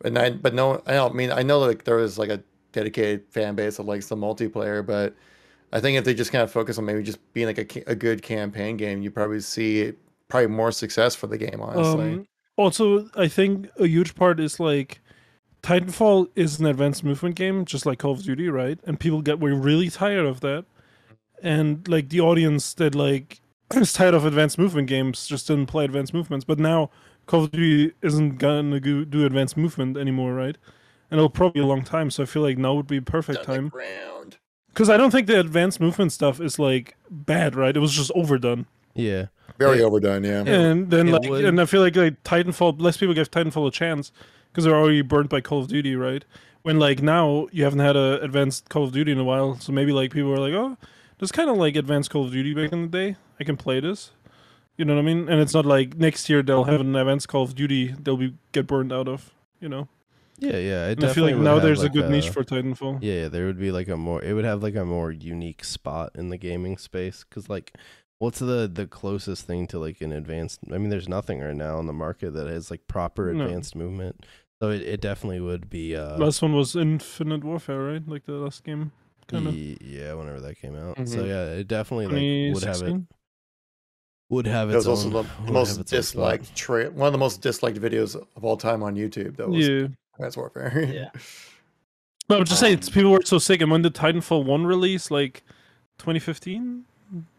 [0.05, 2.43] And I, but no, I don't mean I know like there was like a
[2.73, 5.15] dedicated fan base that likes the multiplayer, but
[5.73, 7.95] I think if they just kind of focus on maybe just being like a, a
[7.97, 9.93] good campaign game, you probably see
[10.29, 11.61] probably more success for the game.
[11.62, 12.27] Honestly, Um,
[12.57, 15.01] also, I think a huge part is like
[15.62, 18.81] Titanfall is an advanced movement game, just like Call of Duty, right?
[18.85, 20.67] And people get were really tired of that,
[21.43, 23.40] and like the audience that like
[23.77, 26.45] is tired of advanced movement games just didn't play advanced movements.
[26.45, 26.91] But now
[27.27, 30.57] Call of Duty isn't gonna do advanced movement anymore, right?
[31.11, 33.03] And it'll probably be a long time, so I feel like now would be a
[33.03, 33.73] perfect Done the time.
[34.69, 37.77] Because I don't think the advanced movement stuff is like bad, right?
[37.77, 38.67] It was just overdone.
[38.95, 39.27] yeah.
[39.59, 39.85] Very Yeah.
[39.85, 40.43] overdone, yeah.
[40.47, 43.67] and then it like would- and I feel like like Titanfall less people give Titanfall
[43.69, 44.11] a chance
[44.51, 46.25] because they're already burnt by Call of Duty, right?
[46.63, 49.71] When like now you haven't had a advanced Call of Duty in a while, so
[49.73, 50.79] maybe like people are like, oh,
[51.21, 53.17] there's kind of like advanced Call of Duty back in the day.
[53.39, 54.11] I can play this.
[54.77, 55.29] You know what I mean?
[55.29, 58.35] And it's not like next year they'll have an advanced Call of Duty they'll be
[58.53, 59.31] get burned out of.
[59.61, 59.89] You know?
[60.39, 60.89] Yeah, yeah.
[60.89, 63.01] It And I feel like now there's like, a good niche for Titanfall.
[63.03, 64.23] Yeah, there would be like a more.
[64.25, 67.75] It would have like a more unique spot in the gaming space because like,
[68.19, 70.61] what's the the closest thing to like an advanced?
[70.73, 73.45] I mean, there's nothing right now on the market that has like proper No.
[73.45, 74.25] advanced movement.
[74.63, 75.95] So it, it definitely would be.
[75.95, 78.09] uh Last one was Infinite Warfare, right?
[78.09, 78.93] Like the last game,
[79.31, 79.55] kind of.
[79.55, 80.97] Yeah, whenever that came out.
[81.09, 81.28] So Mhm.
[81.28, 83.01] yeah, it definitely like would have it.
[84.28, 86.32] would have It its was own, also the most have its own spot.
[86.40, 89.36] disliked tra- one of the most disliked videos of all time on YouTube.
[89.36, 89.89] That was Yeah.
[90.15, 90.70] Advanced Warfare.
[90.94, 91.11] Yeah.
[92.28, 93.61] But I'm just saying, Um, people were so sick.
[93.61, 95.11] And when did Titanfall 1 release?
[95.11, 95.43] Like
[95.98, 96.85] 2015?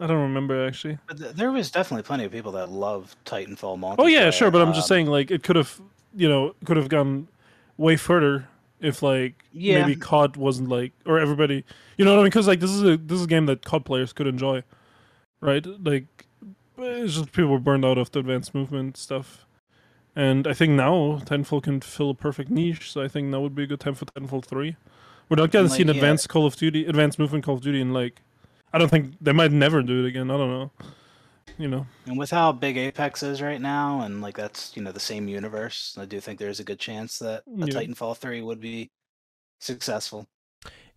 [0.01, 0.97] I don't remember actually.
[1.07, 3.95] But th- there was definitely plenty of people that love Titanfall multiplayer.
[3.99, 4.51] Oh yeah, sure.
[4.51, 5.79] But I'm just Um, saying, like, it could have,
[6.13, 7.29] you know, could have gone
[7.77, 8.49] way further
[8.81, 9.81] if like Yeah.
[9.85, 11.63] maybe COD wasn't like, or everybody,
[11.97, 12.29] you know what I mean?
[12.29, 14.63] Because like this is a this is a game that COD players could enjoy,
[15.39, 15.65] right?
[15.65, 16.25] Like,
[16.77, 19.45] it's just people were burned out of the advanced movement stuff.
[20.15, 22.91] And I think now Titanfall can fill a perfect niche.
[22.91, 24.75] So I think now would be a good time for Titanfall three.
[25.29, 26.01] We're not gonna And, see an like, yeah.
[26.01, 28.21] advanced Call of Duty, advanced movement Call of Duty in like,
[28.73, 30.29] I don't think they might never do it again.
[30.31, 30.71] I don't know.
[31.57, 34.91] You know, And with how big Apex is right now, and like that's you know
[34.91, 37.65] the same universe, I do think there's a good chance that a Yeah.
[37.65, 38.89] Titanfall three would be
[39.59, 40.27] successful.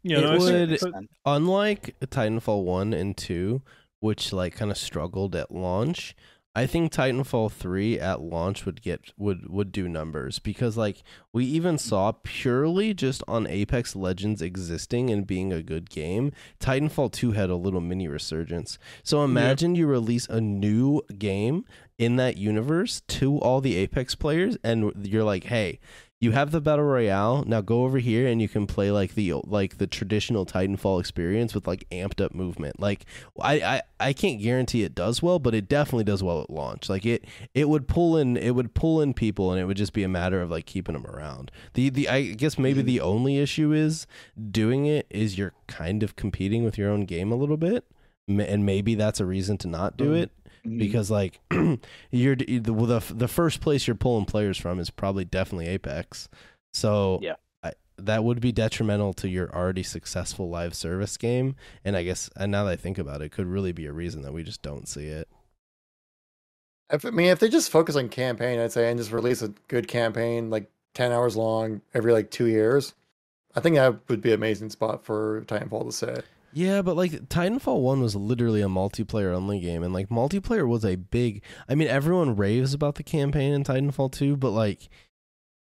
[0.03, 0.19] yeah.
[0.19, 3.63] It no, would- but- unlike Titanfall 1 and 2,
[4.01, 6.15] which like kind of struggled at launch,
[6.57, 11.03] I think Titanfall 3 at launch would get would would do numbers because like
[11.33, 17.11] we even saw purely just on Apex Legends existing and being a good game, Titanfall
[17.11, 18.79] 2 had a little mini resurgence.
[19.03, 21.65] So imagine you release a new game
[21.99, 25.81] in that universe to all the Apex players and you're like, "Hey,
[26.25, 27.45] you have the battle royale.
[27.47, 31.55] Now go over here and you can play like the like the traditional titanfall experience
[31.55, 32.81] with like amped up movement.
[32.81, 33.05] Like
[33.41, 36.89] I, I i can't guarantee it does well but it definitely does well at launch.
[36.89, 39.93] Like it it would pull in it would pull in people and it would just
[39.93, 41.51] be a matter of like keeping them around.
[41.75, 44.07] The the i guess maybe the only issue is
[44.51, 47.85] doing it is you're kind of competing with your own game a little bit
[48.27, 50.23] and maybe that's a reason to not do Mhm.
[50.65, 51.41] It because like
[52.11, 56.29] you're the, the the first place you're pulling players from is probably definitely Apex.
[56.73, 57.35] So Yeah.
[57.63, 61.57] I, that would be detrimental to your already successful live service game.
[61.85, 64.23] And I guess and now that I think about it, could really be a reason
[64.23, 65.29] that we just don't see it.
[66.91, 69.49] If, I mean, if they just focus on campaign, I'd say, and just release a
[69.69, 72.95] good campaign, like 10 hours long every like two years,
[73.55, 76.25] I think that would be an amazing spot for Titanfall to sit.
[76.55, 80.85] Yeah, but like Titanfall 1 was literally a multiplayer only game and like multiplayer was
[80.85, 84.89] a big I mean everyone raves about the campaign in Titanfall 2, but like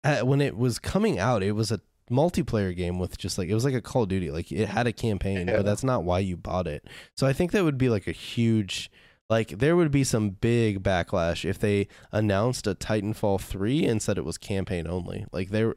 [0.03, 1.80] at, when it was coming out, it was a
[2.10, 4.32] multiplayer game with just like it was like a Call of Duty.
[4.32, 5.58] Like it had a campaign, Yeah.
[5.58, 6.88] but that's not why you bought it.
[7.16, 8.90] So I think that would be like a huge
[9.30, 14.18] like there would be some big backlash if they announced a Titanfall 3 and said
[14.18, 15.26] it was campaign only.
[15.32, 15.76] Like there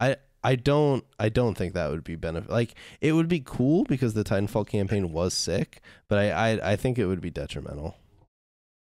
[0.00, 0.16] I
[0.46, 4.14] I don't I don't think that would be benefit like it would be cool because
[4.14, 7.96] the Titanfall campaign was sick, but I I, I think it would be detrimental.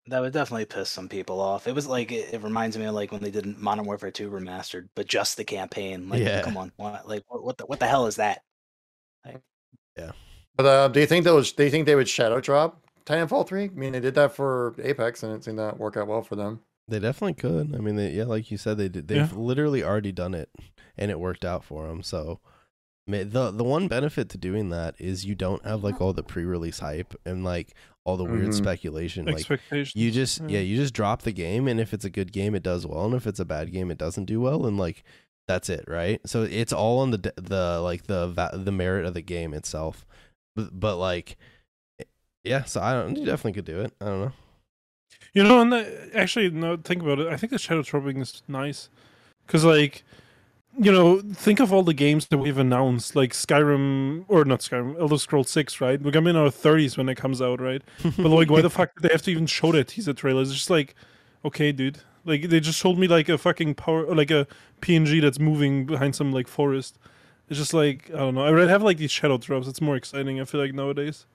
[0.08, 1.66] That would definitely piss some people off.
[1.66, 4.30] It was like it, it reminds me of like when they did Modern Warfare 2
[4.30, 6.08] remastered, but just the campaign.
[6.10, 6.42] Like, Yeah.
[6.42, 8.42] come on, what, like what, what the what the hell is that?
[9.24, 9.40] Like,
[9.96, 10.12] yeah.
[10.56, 11.52] But uh, do you think those?
[11.52, 13.64] Do you think they would shadow drop Titanfall three?
[13.64, 16.36] I mean, they did that for Apex, and it seemed to work out well for
[16.36, 16.60] them.
[16.86, 17.74] They definitely could.
[17.74, 19.08] I mean, they, yeah, like you said, they did.
[19.08, 19.38] They've Yeah.
[19.38, 20.50] literally already done it,
[20.98, 22.02] and it worked out for them.
[22.02, 22.40] So,
[23.06, 26.80] the the one benefit to doing that is you don't have like all the pre-release
[26.80, 27.74] hype and like
[28.04, 28.54] all the weird Mhm.
[28.54, 29.26] speculation.
[29.26, 29.48] Like
[29.94, 30.46] you just yeah.
[30.48, 33.04] yeah, you just drop the game, and if it's a good game, it does well,
[33.06, 35.02] and if it's a bad game, it doesn't do well, and like
[35.48, 36.20] that's it, right?
[36.26, 40.04] So it's all on the the like the the merit of the game itself.
[40.56, 41.36] But, but like,
[42.44, 43.16] yeah, so I don't.
[43.16, 43.92] You definitely could do it.
[44.00, 44.32] I don't know.
[45.34, 47.28] You know, and the, actually, no, think about it.
[47.28, 48.88] I think the shadow dropping is nice
[49.46, 50.02] because, like,
[50.78, 54.98] you know, think of all the games that we've announced, like Skyrim or not Skyrim,
[55.00, 56.00] Elder Scrolls Six, right?
[56.00, 57.82] We're gonna be in our thirties when it comes out, right?
[58.16, 60.42] But like, why the fuck did they have to even show that teaser trailer?
[60.42, 60.94] It's just like,
[61.44, 64.46] okay, dude, like they just showed me like a fucking power, like a
[64.82, 66.98] PNG that's moving behind some like forest.
[67.48, 68.42] It's just like I don't know.
[68.44, 69.68] I would have like these shadow drops.
[69.68, 70.40] It's more exciting.
[70.40, 71.26] I feel like nowadays.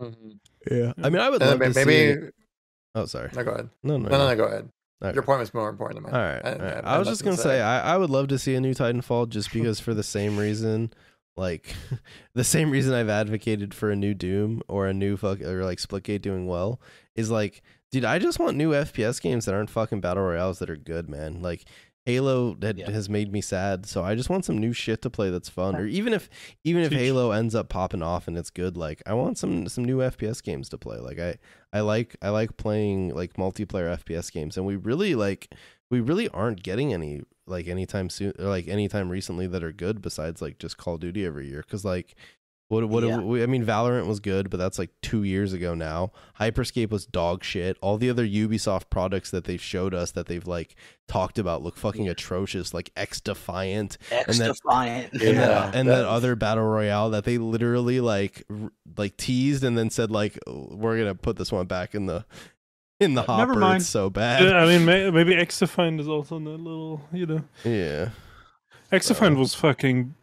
[0.00, 0.30] Mm-hmm.
[0.70, 2.20] Yeah, I mean, I would And love then to maybe.
[2.22, 2.28] see.
[2.94, 3.30] Oh, sorry.
[3.34, 3.68] No, go ahead.
[3.82, 4.68] No, no, No, no, no, go ahead.
[5.02, 5.14] Okay.
[5.14, 6.22] Your point was more important than mine.
[6.22, 6.84] right, I- all right.
[6.84, 8.72] I I was just gonna to say I, I would love to see a new
[8.74, 10.92] Titanfall just because for the same reason,
[11.36, 11.74] like
[12.34, 15.78] the same reason I've advocated for a new Doom or a new fuck or like
[15.78, 16.80] Splitgate doing well
[17.16, 20.70] is like, dude, I just want new FPS games that aren't fucking battle royales that
[20.70, 21.42] are good, man.
[21.42, 21.64] Like
[22.04, 22.90] Halo that Yeah.
[22.90, 25.76] has made me sad, so I just want some new shit to play that's fun.
[25.76, 26.28] Or even if
[26.64, 26.98] even if Teach.
[26.98, 30.42] Halo ends up popping off and it's good, like I want some some new FPS
[30.42, 30.98] games to play.
[30.98, 31.36] Like I
[31.72, 35.54] I like I like playing like multiplayer FPS games, and we really like
[35.90, 40.00] we really aren't getting any like anytime soon or like anytime recently that are good
[40.02, 41.62] besides like just Call of Duty every year.
[41.64, 42.16] Because like
[42.72, 43.18] what what Yeah.
[43.18, 46.10] we, I mean, Valorant was good, but that's like two years ago now.
[46.40, 47.76] Hyperscape was dog shit.
[47.82, 50.74] All the other Ubisoft products that they've showed us that they've like
[51.06, 55.12] talked about look fucking atrocious, like X Defiant X then- Defiant.
[55.12, 59.16] and, Yeah, that, and that that- other battle royale that they literally like r- like
[59.18, 62.24] teased and then said like we're gonna put this one back in the
[63.00, 63.60] in the Uh, never hopper.
[63.60, 63.80] mind.
[63.82, 64.44] It's so bad.
[64.44, 67.42] Yeah, I mean, may, maybe Exafine is also in that little, you know.
[67.64, 68.10] Yeah.
[68.92, 70.14] Exafine was fucking.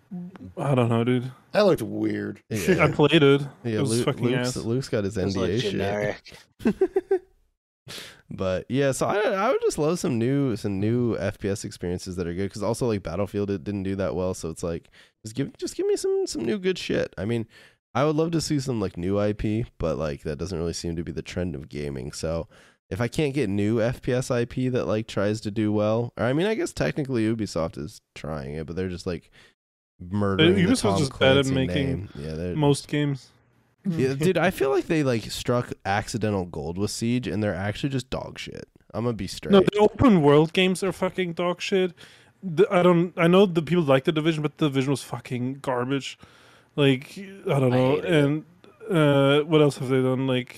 [0.58, 1.32] I don't know, dude.
[1.52, 2.42] That looked weird.
[2.50, 2.84] Yeah.
[2.84, 3.42] I played it.
[3.64, 4.58] Yeah, it was Luke, fucking Luke's, ass.
[4.58, 6.16] Luke's got his It like, NDA
[6.64, 7.22] shit.
[8.32, 12.28] But yeah, so I I would just love some new some new FPS experiences that
[12.28, 14.90] are good because also like Battlefield it didn't do that well, so it's like
[15.24, 17.14] just give just give me some some new good shit.
[17.18, 17.48] I mean,
[17.96, 20.96] I would love to see some like new IP, but like that doesn't really seem
[20.96, 22.12] to be the trend of gaming.
[22.12, 22.48] So
[22.92, 26.34] if I can't get new FPS IP that like tries to do well, or I
[26.34, 29.32] mean, I guess technically Ubisoft is trying it, but they're just like
[30.00, 32.10] murdering the Ubisoft's Tom just bad at Clancy making name.
[32.16, 33.28] Yeah, they're, Most games.
[33.86, 37.90] yeah, dude, I feel like they like struck accidental gold with Siege, and they're actually
[37.90, 38.68] just dog shit.
[38.94, 39.52] I'm gonna be straight.
[39.52, 41.94] No, the open world games are fucking dog shit.
[42.42, 43.14] The, I don't.
[43.18, 46.18] I know the people like the division, but the division was fucking garbage.
[46.76, 47.96] Like I don't know.
[47.96, 48.12] hated it.
[48.24, 48.46] and
[48.90, 50.26] uh, what else have they done?
[50.28, 50.56] Like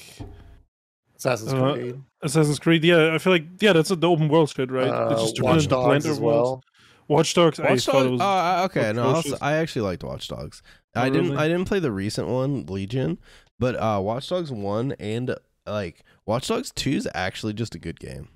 [1.17, 2.83] Assassin's Uh, Creed, Assassin's Creed.
[2.83, 4.85] Yeah, I feel like yeah, that's the open world shit, right?
[4.85, 6.63] They uh, just Watch Dogs Planter as worlds.
[6.63, 6.63] well.
[7.07, 7.59] Watch Dogs.
[7.59, 8.05] I Watch Dogs.
[8.05, 8.21] it was.
[8.21, 8.93] oh, okay.
[8.93, 9.51] No, I.
[9.53, 10.61] I actually liked Watch Dogs.
[10.95, 11.31] Oh, I didn't.
[11.31, 11.37] really?
[11.37, 13.17] I didn't play the recent one, Legion,
[13.59, 17.99] but uh, Watch Dogs one and like Watch Dogs two is actually just a good
[17.99, 18.29] game.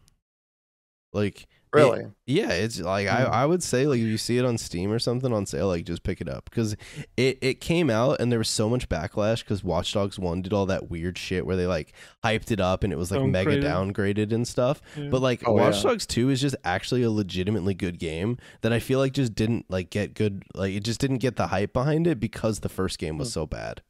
[1.14, 2.06] Like Really?
[2.26, 3.32] Yeah, it's like I, Hmm.
[3.34, 5.86] I would say like if you see it on Steam or something on sale, like
[5.86, 6.76] just pick it up because
[7.18, 10.54] it, it came out and there was so much backlash because Watch Dogs One did
[10.54, 13.58] all that weird shit where they like hyped it up and it was like mega
[13.60, 13.94] Downgraded.
[13.94, 14.82] downgraded and stuff.
[14.98, 15.10] Yeah.
[15.10, 15.92] But like Oh, Watch yeah.
[15.92, 19.66] Dogs Two is just actually a legitimately good game that I feel like just didn't
[19.70, 22.98] like get good like it just didn't get the hype behind it because the first
[23.00, 23.20] game Hmm.
[23.20, 23.82] was so bad.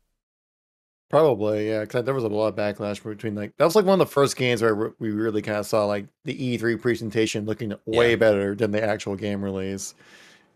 [1.09, 1.81] Probably, yeah.
[1.81, 4.11] Because there was a lot of backlash between like that was like one of the
[4.11, 8.11] first games where re- we really kind of saw like the E3 presentation looking way
[8.11, 8.15] Yeah.
[8.15, 9.93] better than the actual game release,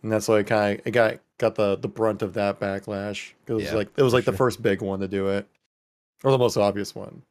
[0.03, 3.33] and that's why it kind of it got got the the brunt of that backlash.
[3.45, 5.47] 'Cause It was Yeah, like it was like the first big one to do it,
[6.23, 7.21] or the most obvious one.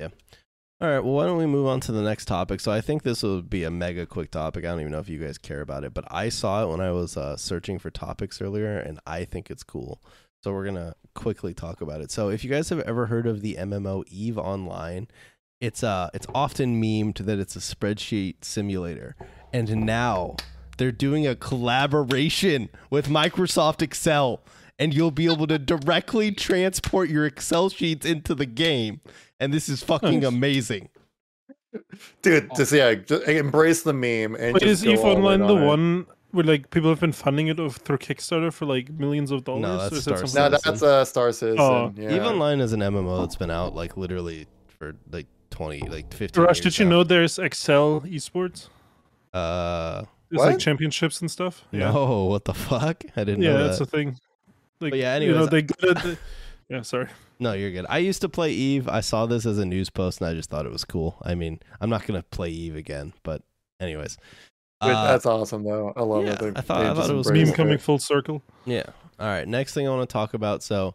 [0.00, 0.08] Yeah.
[0.80, 2.58] All right, well, why don't we move on to the next topic?
[2.60, 4.64] So I think this will be a mega quick topic.
[4.64, 6.80] I don't even know if you guys care about it, but I saw it when
[6.80, 10.02] I was uh, searching for topics earlier, and I think it's cool.
[10.44, 12.10] So we're gonna quickly talk about it.
[12.10, 15.08] So if you guys have ever heard of the MMO Eve Online,
[15.58, 19.16] it's uh it's often memed that it's a spreadsheet simulator,
[19.54, 20.36] and now
[20.76, 24.42] they're doing a collaboration with Microsoft Excel,
[24.78, 29.00] and you'll be able to directly transport your Excel sheets into the game,
[29.40, 30.28] and this is fucking Nice.
[30.28, 30.90] amazing.
[32.20, 35.40] Dude, just yeah, just embrace the meme and Wait, just is EVE all in Online
[35.40, 35.66] the on it.
[35.66, 39.44] one where like people have been funding it of- through Kickstarter for like millions of
[39.44, 39.62] dollars?
[39.62, 40.62] No, that's Or that Star something No, else?
[40.62, 41.60] that's uh, Star Citizen.
[41.60, 41.92] Oh.
[41.96, 42.14] yeah.
[42.16, 46.42] Eve Online is an MMO that's been out like literally for like twenty, like fifteen.
[46.44, 46.90] Rush, years did you now.
[46.90, 48.68] know there's Excel esports?
[49.32, 51.64] Uh, There's like championships and stuff.
[51.72, 53.04] no, what the fuck?
[53.16, 53.88] I didn't know yeah, know that's that.
[53.88, 54.08] a thing.
[54.80, 56.18] Like, But yeah, you know anyways- they good at the.
[56.70, 57.08] Yeah, sorry.
[57.38, 57.84] No, you're good.
[57.90, 58.88] I used to play Eve.
[58.88, 61.18] I saw this as a news post, and I just thought it was cool.
[61.22, 63.42] I mean, I'm not gonna play Eve again, but
[63.80, 64.16] anyways.
[64.86, 65.92] Wait, Uh, that's awesome though.
[65.96, 66.38] I love yeah, it.
[66.40, 68.42] They- I thought- I thought it was embrace Meme coming full circle.
[68.64, 68.84] Yeah.
[69.18, 69.46] All right.
[69.46, 70.62] Next thing I want to talk about.
[70.62, 70.94] So,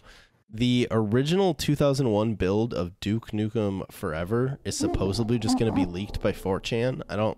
[0.51, 6.21] the original 2001 build of Duke Nukem Forever is supposedly just going to be leaked
[6.21, 7.01] by 4chan.
[7.07, 7.37] I don't,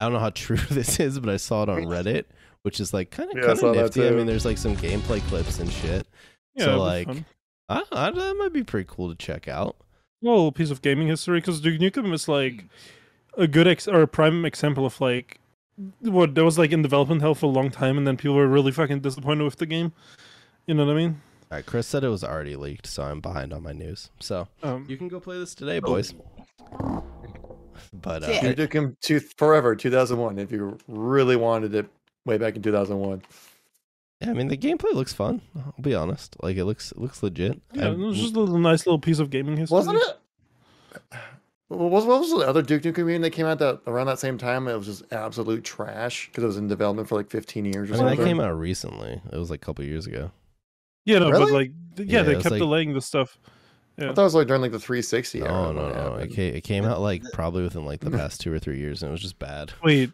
[0.00, 2.24] I don't know how true this is, but I saw it on Reddit,
[2.62, 4.06] which is like kind of Yeah, kind of nifty.
[4.06, 6.06] I mean, there's like some gameplay clips and shit.
[6.54, 7.08] Yeah, So, like-
[7.68, 9.76] I, I, that might be pretty cool to check out.
[10.20, 12.64] well, piece of gaming history because Duke Nukem is like
[13.36, 15.40] a good ex- or a prime example of like
[16.00, 18.46] what that was like in development hell for a long time, and then people were
[18.48, 19.92] really fucking disappointed with the game.
[20.66, 21.20] You know what I mean?
[21.50, 21.66] All right.
[21.66, 24.10] Chris said it was already leaked, so I'm behind on my news.
[24.20, 26.14] So Um, you can go play this today, boys.
[27.92, 28.52] But uh, Yeah.
[28.52, 30.38] Duke Nukem two, Forever 2001.
[30.38, 31.86] If you really wanted it
[32.24, 33.22] way back in 2001.
[34.20, 35.42] yeah, I mean, the gameplay looks fun.
[35.56, 36.36] I'll be honest.
[36.42, 37.60] Like it looks, it looks legit.
[37.72, 39.74] yeah, I- it was just a little nice little piece of gaming history.
[39.74, 41.18] Wasn't it?
[41.76, 44.18] What was, what was the other Duke Nukem game that came out that around that
[44.18, 44.68] same time?
[44.68, 47.94] It was just absolute trash because it was in development for like 15 years or
[47.94, 48.18] I mean, something.
[48.18, 49.20] that came out recently.
[49.32, 50.30] It was like a couple years ago.
[51.04, 53.38] Yeah, no, but like, yeah, Yeah, they kept like- delaying the stuff.
[53.98, 55.48] I thought it was like during like the 360 era.
[55.50, 56.14] No, no, it no.
[56.16, 59.02] It came, it came out like probably within like the past two or three years,
[59.02, 59.72] and it was just bad.
[59.84, 60.10] Wait,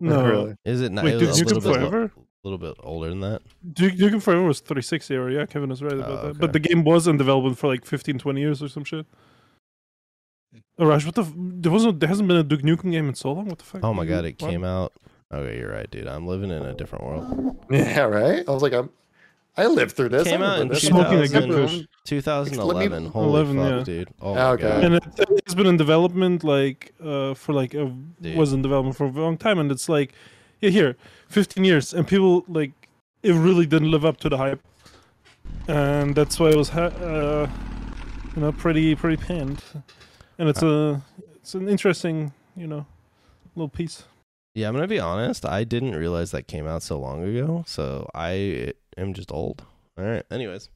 [0.00, 0.54] no, Really?
[0.64, 1.04] Is it not?
[1.04, 2.02] Wait, it Duke was a little Nukem bit, Forever?
[2.04, 3.42] A little bit older than that.
[3.74, 5.32] Duke Nukem Forever was 360 era.
[5.32, 6.38] Yeah, Kevin is right about Oh, that.
[6.38, 9.06] But the game was in development for like 15, 20 years or some shit.
[10.78, 11.22] Oh, Raj, what the?
[11.22, 12.00] F- there wasn't.
[12.00, 13.46] There hasn't been a Duke Nukem game in so long.
[13.46, 13.84] What the fuck?
[13.84, 14.50] Oh my god, it What?
[14.50, 14.92] came out.
[15.32, 16.06] Okay, you're right, dude.
[16.06, 17.56] I'm living in a different world.
[17.70, 18.48] Yeah, right.
[18.48, 18.90] I was like, I'm.
[19.56, 20.28] I lived through this.
[20.28, 20.82] Came out in this.
[20.82, 21.86] Smoking a good 2000 kush.
[22.04, 23.06] 2011.
[23.06, 23.82] Holy 11, fuck, yeah.
[23.84, 24.08] dude.
[24.22, 24.62] Oh my okay.
[24.62, 24.84] god.
[24.84, 28.36] And it, it's been in development like uh for like a, Dude.
[28.36, 30.12] was in development for a long time, and it's like,
[30.60, 30.96] yeah, here,
[31.28, 32.70] 15 years, and people like
[33.24, 34.62] it really didn't live up to the hype,
[35.66, 37.48] and that's why it was, ha- uh,
[38.36, 39.60] you know, pretty pretty panned,
[40.38, 41.02] and it's a
[41.36, 42.86] it's an interesting, you know,
[43.56, 44.04] little piece.
[44.54, 45.44] Yeah, I'm gonna be honest.
[45.44, 49.64] I didn't realize that came out so long ago, so I am just old.
[49.98, 50.24] All right.
[50.30, 50.68] Anyways.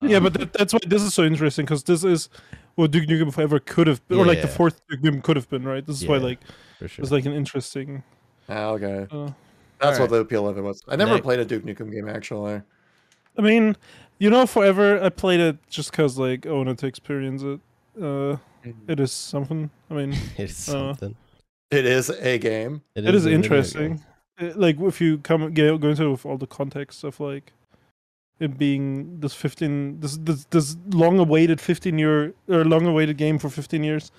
[0.00, 2.28] yeah, Um, but that, that's why this is so interesting because this is
[2.76, 5.48] what Duke Nukem Forever could have been, or like the fourth Duke Nukem could have
[5.48, 5.84] been, right?
[5.84, 6.38] This is why like
[6.80, 7.02] sure.
[7.02, 8.02] it's like an interesting.
[8.48, 9.06] Ah, okay.
[9.10, 9.30] Uh,
[9.78, 10.00] That's Alright.
[10.00, 10.82] what the appeal of it was.
[10.88, 11.24] I never Next.
[11.24, 12.62] played a Duke Nukem game actually.
[13.36, 13.76] I mean,
[14.18, 17.60] you know, Forever I played it just because like I wanted to experience it.
[18.00, 18.36] Uh,
[18.88, 19.70] it is something.
[19.90, 21.16] I mean, it's uh, something.
[21.70, 22.82] It is a game.
[22.94, 23.96] it is a video interesting.
[23.96, 24.50] game.
[24.50, 27.52] Uh, like if you come go, go into it with all the context of like
[28.40, 33.38] it being this 15 this this, this long awaited 15 year or long awaited game
[33.38, 34.10] for 15 years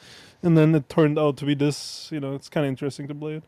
[0.41, 3.15] and then it turned out to be this you know it's kind of interesting to
[3.15, 3.43] play it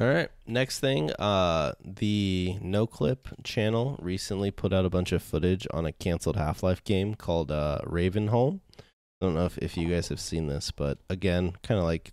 [0.00, 0.30] All right.
[0.46, 5.92] Next thing, uh, the Noclip channel recently put out a bunch of footage on a
[5.92, 8.60] canceled Half Life game called uh, Ravenholm.
[8.78, 12.10] I don't know if, if you guys have seen this, but again, kind of like,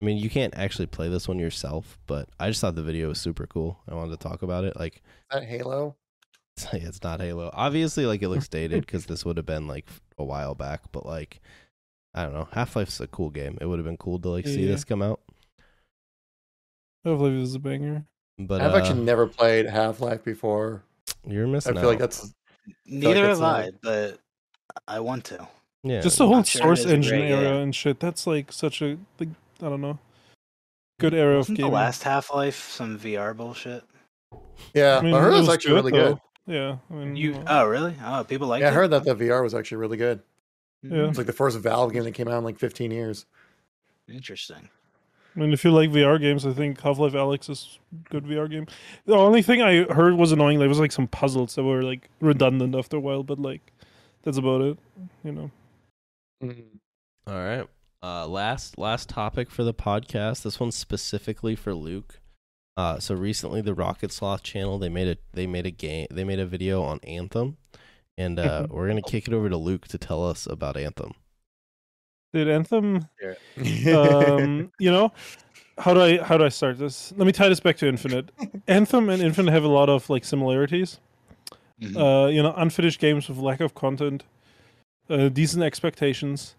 [0.00, 3.08] I mean, you can't actually play this one yourself, but I just thought the video
[3.08, 3.80] was super cool.
[3.88, 4.78] I wanted to talk about it.
[4.78, 5.00] Like, Is
[5.32, 5.96] that Halo?
[6.56, 7.50] it's, it's not Halo.
[7.54, 9.88] Obviously, like, it looks dated because this would have been like
[10.18, 11.40] a while back, but like,
[12.14, 12.48] I don't know.
[12.52, 13.56] Half Life's a cool game.
[13.60, 14.72] It would have been cool to like see Yeah.
[14.72, 15.20] this come out.
[17.04, 18.04] Hopefully this is a banger
[18.38, 20.82] But I've uh, actually never played Half Life before.
[21.26, 21.76] you're missing.
[21.76, 21.92] I feel out.
[21.92, 22.32] like that's
[22.86, 24.18] Neither that's have I, like- but
[24.86, 25.48] I want to.
[25.82, 26.00] yeah.
[26.00, 27.62] just the whole Not sure source is engine great era game.
[27.62, 29.28] and shit that's like such a like,
[29.62, 29.98] i don't know
[31.00, 33.82] good era of Wasn't the gaming last Half Life some VR bullshit?
[34.74, 34.98] yeah.
[34.98, 36.18] I, mean, heard it it was actually really good.
[36.46, 37.94] yeah i mean You well, oh really?
[38.04, 40.20] Oh, people like Yeah, I heard that the VR was actually really good.
[40.82, 41.08] Yeah.
[41.08, 43.26] It's like the first Valve game that came out in like 15 years.
[44.08, 44.68] Interesting.
[45.36, 48.24] I mean, if you like VR games, I think Half Life Alyx is a good
[48.24, 48.66] VR game.
[49.06, 50.58] The only thing I heard was annoying.
[50.58, 53.72] There was like some puzzles that were like redundant after a while, but like
[54.22, 54.78] that's about it.
[55.22, 55.50] You know.
[57.26, 57.66] All right.
[58.02, 60.42] Uh, last last topic for the podcast.
[60.42, 62.20] This one's specifically for Luke.
[62.76, 66.24] Uh, so recently, the Rocket Sloth channel they made a they made a game they
[66.24, 67.58] made a video on Anthem,
[68.16, 71.12] and uh, we're gonna kick it over to Luke to tell us about Anthem.
[72.32, 72.96] Did Anthem?
[72.96, 73.04] Um,
[74.78, 75.12] you know,
[75.78, 77.12] how do I how do I start this?
[77.16, 78.30] Let me tie this back to Infinite.
[78.68, 81.00] Anthem and Infinite have a lot of like similarities.
[81.82, 81.96] Mhm.
[81.96, 84.24] uh, you know, unfinished games with lack of content,
[85.08, 86.54] uh, decent expectations,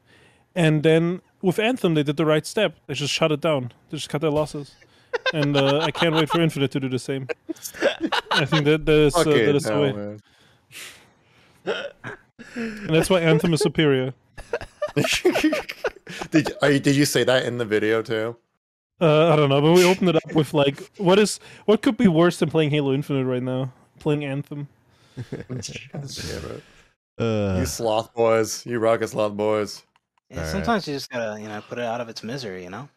[0.55, 2.75] and then with Anthem they did the right step.
[2.87, 3.71] They just shut it down.
[3.91, 4.73] They just cut their losses,
[5.31, 7.27] and uh, I can't wait for Infinite to do the same.
[8.31, 10.19] I think that that is, uh, Okay, that is the no, way, man.
[12.55, 14.15] and that's why Anthem is superior.
[16.31, 18.35] did you, are you, did you say that in the video too?
[18.99, 21.97] Uh, I don't know, but we opened it up with like, what is what could
[21.97, 23.71] be worse than playing Halo Infinite right now?
[23.99, 24.67] Playing Anthem.
[25.31, 26.61] God damn.
[27.19, 29.83] Uh, You sloth boys, you rocket sloth boys.
[30.29, 30.51] Yeah, Alright.
[30.51, 32.63] sometimes you just gotta, you know, put it out of its misery.
[32.63, 32.89] You know.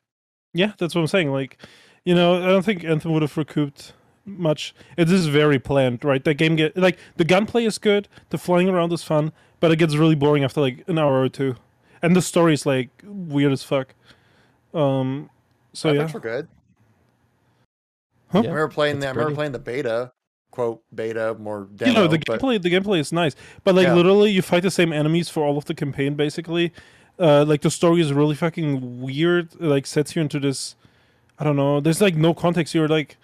[0.52, 1.32] Yeah, that's what I'm saying.
[1.32, 1.58] Like,
[2.04, 3.92] you know, I don't think Anthem would have recouped
[4.26, 4.74] much.
[4.96, 6.22] It is very planned, right?
[6.24, 9.76] That game get like the gunplay is good, the flying around is fun, but it
[9.76, 11.56] gets really boring after like an hour or two,
[12.04, 13.94] and the story is like weird as fuck.
[14.72, 15.30] Um,
[15.72, 16.48] so yeah, Graphics were good.
[18.30, 18.38] Huh?
[18.38, 20.12] I remember playing it's the I remember playing the beta,
[20.50, 21.90] quote beta, more demo.
[21.90, 22.60] you know the but gameplay.
[22.60, 23.94] The gameplay is nice, but like Yeah.
[23.94, 26.72] literally, you fight the same enemies for all of the campaign, basically.
[27.18, 29.54] Uh, like the story is really fucking weird.
[29.54, 30.74] It, like sets you into this.
[31.38, 31.80] I don't know.
[31.80, 32.74] There's like no context.
[32.74, 33.16] You're like,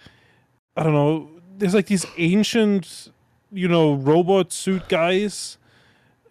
[0.75, 1.29] I don't know.
[1.57, 3.11] There's like these ancient,
[3.51, 5.57] you know, robot suit guys.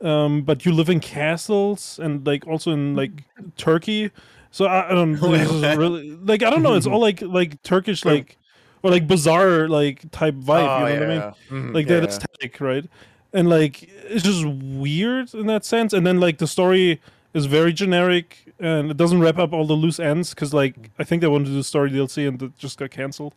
[0.03, 3.25] Um, but you live in castles and like also in like
[3.57, 4.11] Turkey.
[4.51, 6.75] So I, I don't Wait, this is really like I don't know.
[6.75, 8.39] It's all like like Turkish like
[8.83, 10.83] or like bizarre like type vibe.
[10.83, 11.19] Oh, you know what I mean?
[11.19, 11.33] yeah.
[11.51, 12.01] Mhm, like yeah.
[12.01, 12.85] that aesthetic, right?
[13.33, 15.93] And like it's just weird in that sense.
[15.93, 17.01] And then like the story
[17.35, 21.05] is very generic and it doesn't wrap up all the loose ends because like I
[21.05, 23.35] think they wanted to do story DLC and it just got canceled.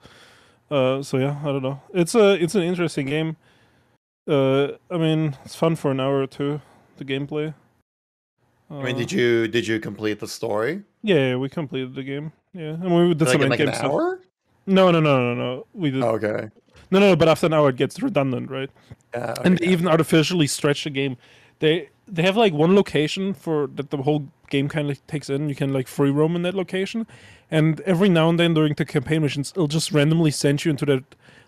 [0.72, 1.82] Uh, so yeah, I don't know.
[1.94, 3.36] It's a it's an interesting game.
[4.28, 6.62] Uh, I mean it's fun for an hour or two.
[6.98, 7.54] The gameplay.
[8.72, 10.84] Uh, I mean, did you did you complete the story?
[11.02, 12.32] Yeah, yeah, we completed the game.
[12.54, 13.92] Yeah, and we did Like some in like in-game an stuff.
[13.92, 14.20] hour?
[14.66, 15.66] No, no, no, no, no.
[15.74, 16.02] We did.
[16.02, 16.50] Oh, okay.
[16.92, 18.70] No, no, but after an hour it gets redundant, right?
[19.14, 19.66] Yeah, and okay.
[19.66, 21.18] they even artificially stretch the game.
[21.60, 25.50] They they have like one location for that the whole game kind of takes in.
[25.50, 27.06] You can like free roam in that location,
[27.52, 30.86] and every now and then during the campaign missions, it'll just randomly send you into
[30.86, 31.04] that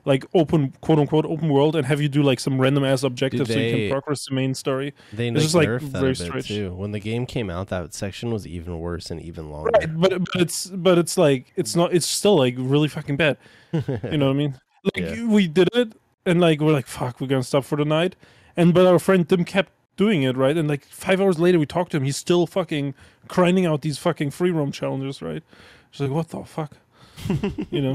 [0.06, 3.52] like open quote unquote open world and have you do like some random ass objectives
[3.52, 4.94] so you can progress the main story.
[5.12, 6.48] they It's like, just, like, very stretched.
[6.48, 6.74] too.
[6.76, 9.72] When the game came out, that section was even worse and even longer.
[9.74, 13.38] Right, but but it's but it's like it's not it's still like really fucking bad.
[13.74, 14.56] You know what I mean?
[14.96, 15.26] Like Yeah.
[15.26, 15.94] we did it,
[16.28, 18.16] and like we're like, fuck, we're gonna stop for the night.
[18.56, 20.56] And but our friend Tim kept doing it, right?
[20.56, 22.04] And like five hours later, we talked to him.
[22.04, 22.94] He's still fucking
[23.28, 25.42] grinding out these fucking free roam challenges, right?
[25.90, 26.74] It's like, what the fuck?
[27.72, 27.94] you know?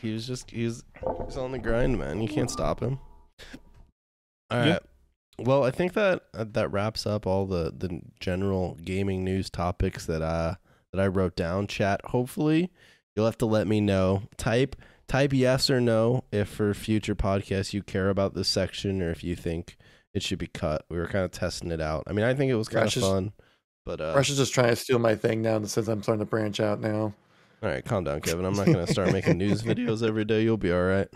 [0.00, 0.84] he was just he was,
[1.26, 2.20] he's on the grind, man.
[2.20, 2.98] You can't stop him.
[4.50, 4.66] All right.
[4.66, 4.78] Yeah.
[5.38, 10.06] Well, I think that uh, that wraps up all the the general gaming news topics
[10.06, 10.54] that uh
[10.92, 11.66] that I wrote down.
[11.66, 12.00] Chat.
[12.06, 12.70] Hopefully,
[13.16, 14.22] you'll have to let me know.
[14.36, 14.76] Type
[15.08, 19.22] type yes or no if for future podcasts you care about this section or if
[19.24, 19.76] you think
[20.14, 20.84] it should be cut.
[20.88, 22.04] We were kind of testing it out.
[22.06, 23.32] I mean, I think it was kind Rush of is- fun,
[23.84, 26.60] but uh, Russia's just trying to steal my thing now since I'm starting to branch
[26.60, 27.14] out now.
[27.62, 28.44] All right, calm down, Kevin.
[28.44, 30.42] I'm not gonna start making news videos every day.
[30.42, 31.08] You'll be all right.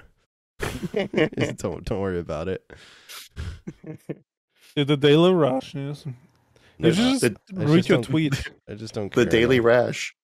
[1.59, 2.71] don't don't worry about it.
[4.75, 6.05] The, the Daily Rush news.
[6.79, 8.51] No, You should just the- I read just your don't- tweet.
[8.69, 9.25] I just don't care.
[9.25, 9.67] the Daily enough.
[9.67, 10.15] Rash.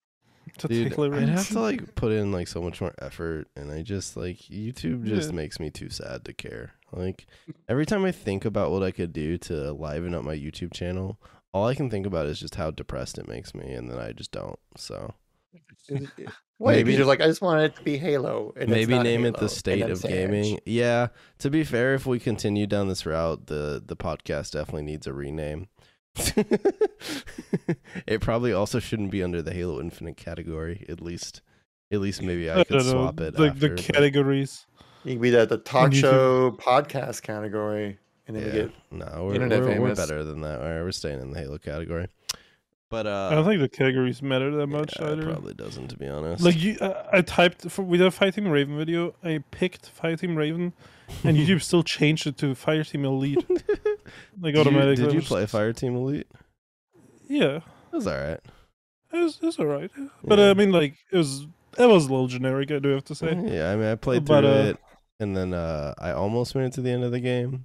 [0.58, 3.70] to Dude, Daily I'd have to like put in like so much more effort, and
[3.70, 5.36] I just like YouTube just Yeah.
[5.36, 6.72] makes me too sad to care.
[6.92, 7.26] Like
[7.68, 11.18] every time I think about what I could do to liven up my YouTube channel,
[11.54, 14.12] all I can think about is just how depressed it makes me, and then I
[14.12, 14.58] just don't.
[14.76, 15.14] So
[15.90, 15.98] Uh,
[16.58, 18.52] Wait, Maybe- maybe you're like, I just want it to be Halo.
[18.54, 20.10] And it's maybe not name it the state of sad.
[20.10, 20.60] gaming.
[20.64, 21.08] Yeah.
[21.38, 25.12] To be fair, if we continue down this route, the the podcast definitely needs a
[25.12, 25.66] rename.
[28.06, 30.84] it probably also shouldn't be under the Halo Infinite category.
[30.88, 31.42] At least,
[31.90, 33.34] at least maybe I, could don't know, swap it.
[33.34, 34.66] The, after, the but- categories.
[35.04, 36.00] You can be the, the talk YouTube.
[36.00, 40.42] show podcast category, and then yeah, we get no, we're, internet we're, we're better than
[40.42, 40.60] that.
[40.60, 42.06] All right, we're staying in the Halo category.
[42.92, 45.22] But uh, I don't think the categories matter that much yeah, either.
[45.24, 46.44] probably doesn't, to be honest.
[46.44, 49.14] Like you, uh, I typed for with a Fighting Raven video.
[49.24, 50.74] I picked Fighting Raven,
[51.24, 53.44] and YouTube still changed it to Fireteam Elite.
[54.40, 55.04] Like did you, automatically.
[55.06, 56.26] did you play just- Fireteam Elite?
[57.28, 57.62] Yeah, It
[57.92, 58.40] was all right.
[59.12, 59.90] it was, it was alright.
[60.22, 60.46] But Yeah.
[60.48, 61.46] uh, I mean, like it was
[61.78, 62.70] it was a little generic.
[62.70, 63.28] I do have to say.
[63.28, 64.76] Yeah, I mean, I played But, through uh, it,
[65.20, 67.64] and then uh, I almost made it to the end of the game,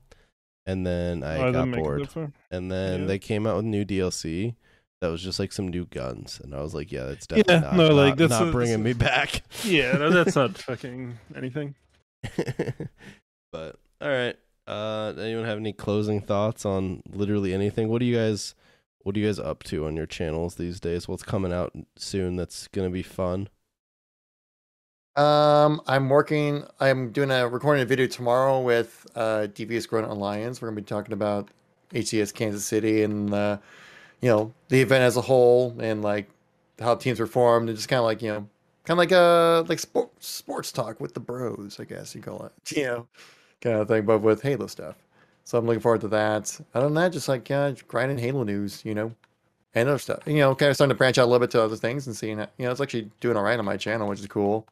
[0.65, 2.31] and then I, I got didn't make it bored.
[2.49, 3.07] And then Yeah.
[3.07, 4.55] they came out with new DLC
[5.01, 7.59] that was just like some new guns, and I was like, yeah, that's definitely Yeah,
[7.61, 9.43] not, no, like, not, that's not a- bringing me back.
[9.63, 11.75] Yeah, no, that's not fucking anything.
[13.51, 14.35] but all right,
[14.67, 17.89] uh, anyone have any closing thoughts on literally anything?
[17.89, 18.55] What do you guys,
[19.03, 21.07] what are you guys up to on your channels these days?
[21.07, 23.49] What's coming out soon that's gonna be fun?
[25.15, 26.63] Um, I'm working.
[26.79, 30.61] I'm doing a recording a video tomorrow with uh, Devious Grunt Alliance.
[30.61, 31.49] We're gonna be talking about
[31.91, 33.57] HCS Kansas City and uh,
[34.21, 36.29] you know the event as a whole and like
[36.79, 38.47] how teams were formed and just kind of like you know
[38.87, 42.45] kind of like a like sport, sports talk with the bros, I guess you call
[42.45, 42.53] it.
[42.77, 43.07] You know,
[43.61, 44.95] kind of thing, but with Halo stuff.
[45.43, 46.59] So I'm looking forward to that.
[46.73, 49.13] Other than that, just like yeah, grinding Halo news, you know,
[49.75, 50.23] and other stuff.
[50.25, 52.15] You know, kind of starting to branch out a little bit to other things and
[52.15, 52.49] seeing it.
[52.57, 54.67] You know, it's actually doing all right on my channel, which is cool.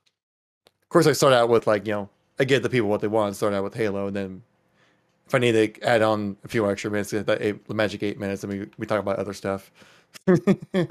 [0.83, 2.09] Of course, I start out with like you know,
[2.39, 3.35] I get the people what they want.
[3.35, 4.43] Start out with Halo, and then
[5.27, 8.19] if I need to add on a few extra minutes, that eight, the magic eight
[8.19, 9.71] minutes, and we we talk about other stuff.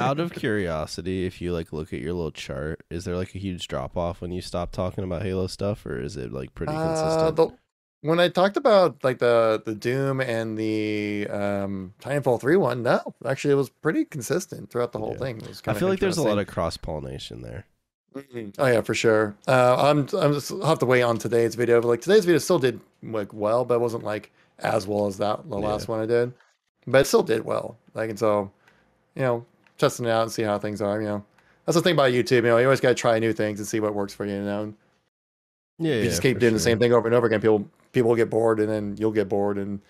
[0.00, 3.38] Out of curiosity, if you like look at your little chart, is there like a
[3.38, 6.74] huge drop off when you stop talking about Halo stuff, or is it like pretty
[6.74, 7.36] Uh, consistent?
[7.36, 7.48] the,
[8.02, 13.14] when I talked about like the the Doom and the um, Titanfall three one, no,
[13.24, 15.18] actually it was pretty consistent throughout the whole Yeah.
[15.18, 15.36] thing.
[15.38, 17.66] It was I feel like there's a lot of cross pollination there.
[18.15, 18.55] Mhm.
[18.59, 19.34] Oh yeah, for sure.
[19.49, 21.81] Uh, I'm I'm just I'll have to wait on today's video.
[21.81, 25.18] But like today's video still did like well, but it wasn't like as well as
[25.18, 25.67] that the Yeah.
[25.67, 26.33] last one I did.
[26.86, 27.76] But it still did well.
[27.94, 28.51] Like and so,
[29.17, 29.44] you know,
[29.78, 31.01] testing it out and see how things are.
[31.01, 31.25] You know,
[31.67, 32.36] that's the thing about YouTube.
[32.36, 34.34] You know, you always got to try new things and see what works for you.
[34.34, 34.75] You know,
[35.78, 37.41] Yeah, you just keep doing the same thing over and over again.
[37.41, 39.81] People people will get bored, and then you'll get bored, and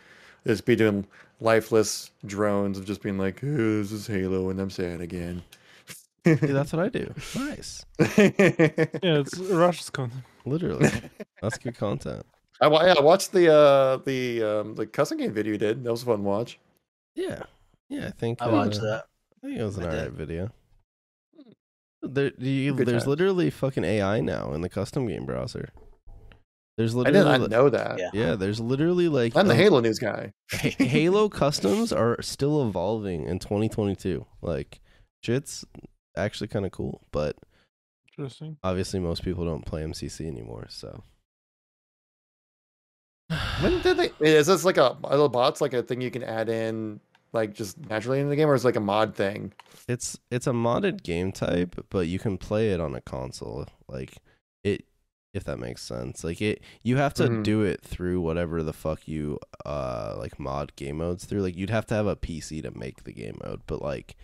[0.46, 1.06] just be doing
[1.40, 5.42] lifeless drones of just being like, oh, "This is Halo," and I'm sad again.
[6.24, 7.12] Yeah, that's what I do.
[7.36, 10.22] Nice, Yeah, it's Rush's content.
[10.46, 10.90] literally.
[11.42, 12.24] That's good content.
[12.60, 15.84] I, wa- yeah, I watched the uh the um the custom game video you did.
[15.84, 16.58] That was a fun watch.
[17.14, 17.42] Yeah,
[17.88, 18.06] yeah.
[18.06, 19.04] I think I watched uh, that.
[19.42, 19.98] I think it was an I did.
[19.98, 20.50] alright video.
[22.02, 23.10] There, you, there's time.
[23.10, 25.70] literally fucking AI now in the custom game browser.
[26.76, 27.98] There's I literally, didn't I know that.
[27.98, 28.10] Yeah.
[28.12, 28.34] yeah.
[28.34, 30.32] There's literally like I'm the um, Halo news guy.
[30.50, 34.26] Halo customs are still evolving in 2022.
[34.42, 34.80] Like,
[35.22, 35.64] shit's
[36.16, 37.36] actually kind of cool, but
[38.16, 38.56] Interesting.
[38.62, 40.66] obviously most people don't play MCC anymore.
[40.68, 41.02] So
[43.60, 44.10] When did they?
[44.20, 47.00] Is this like a are the bots like a thing you can add in
[47.32, 49.52] like just naturally in the game, or is it like a mod thing?
[49.88, 53.66] it's it's a modded game type, but you can play it on a console.
[53.88, 54.18] Like
[54.62, 54.84] it
[55.34, 56.24] if that makes sense.
[56.24, 57.42] Like it you have to Mhm.
[57.42, 61.42] do it through whatever the fuck you uh like mod game modes through.
[61.42, 64.16] Like you'd have to have a PC to make the game mode, but like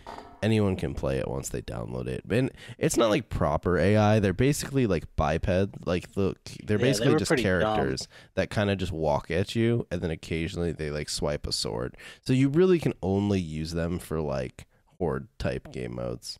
[0.42, 2.22] anyone can play it once they download it.
[2.30, 4.20] And it's not like proper AI.
[4.20, 5.86] They're basically like biped.
[5.86, 7.60] Like look, they're Yeah, basically were just pretty dumb.
[7.60, 11.52] characters that kind of just walk at you and then occasionally they like swipe a
[11.52, 11.96] sword.
[12.24, 14.66] So you really can only use them for like
[14.98, 16.38] horde type game modes.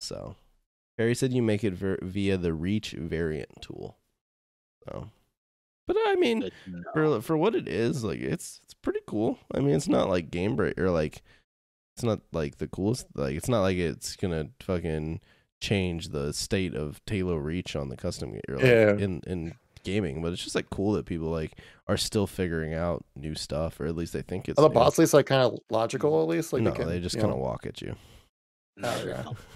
[0.00, 0.36] So
[0.98, 3.96] Harry said you make it ver- via the Reach variant tool.
[4.88, 5.10] So,
[5.86, 6.82] but I mean, Good to know.
[6.92, 9.38] for for what it is, like it's it's pretty cool.
[9.54, 11.22] I mean, it's not like game break or like
[11.96, 13.06] it's not like the coolest.
[13.14, 15.20] Like it's not like it's gonna fucking
[15.60, 18.92] change the state of Halo Reach on the custom game or like Yeah.
[18.96, 20.22] in in gaming.
[20.22, 21.58] But it's just like cool that people like
[21.88, 24.74] are still figuring out new stuff, or at least they think it's Are the new.
[24.74, 26.52] bots at least like kind of logical at least?
[26.52, 27.96] Like no, can, they just kind of walk at you.
[28.82, 29.04] Oh,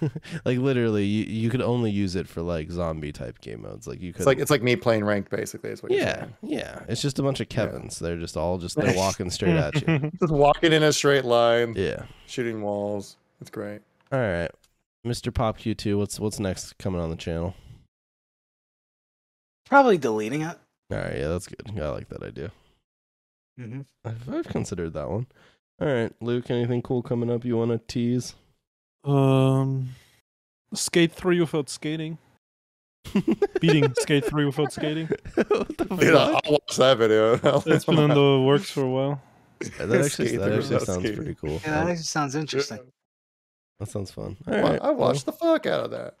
[0.01, 0.09] yeah.
[0.45, 3.85] like literally, you you could only use it for like zombie type game modes.
[3.87, 5.69] Like you could It's like it's like me playing ranked basically.
[5.69, 6.79] Is what you're yeah, yeah.
[6.87, 7.99] It's just a bunch of Kevins.
[7.99, 10.11] They're just all just they're walking straight at you.
[10.19, 12.05] Just walking in a straight line, Yeah.
[12.25, 13.17] shooting walls.
[13.41, 13.81] It's great.
[14.11, 14.49] All right,
[15.05, 15.31] Mr.
[15.33, 15.97] Pop Q two.
[15.99, 17.53] What's what's next coming on the channel?
[19.65, 20.57] Probably deleting it.
[20.91, 21.79] All right, yeah, that's good.
[21.79, 22.51] I like that idea.
[23.59, 23.81] Mm-hmm.
[24.03, 25.27] I've, I've considered that one.
[25.79, 26.49] All right, Luke.
[26.51, 28.35] Anything cool coming up you want to tease?
[29.03, 29.89] Um,
[30.73, 32.17] Skate three without skating.
[33.59, 35.07] Beating Skate three without skating.
[35.35, 36.35] what the Dude, I'll.
[36.45, 37.33] I'll watch that video.
[37.65, 39.21] It's been in the works for a while.
[39.79, 41.15] That actually Skate that through actually without sounds skating.
[41.17, 41.53] pretty cool.
[41.63, 42.79] Yeah, that actually sounds interesting.
[43.79, 44.37] that sounds fun.
[44.47, 46.15] All Well, right, I watched the fuck out of that.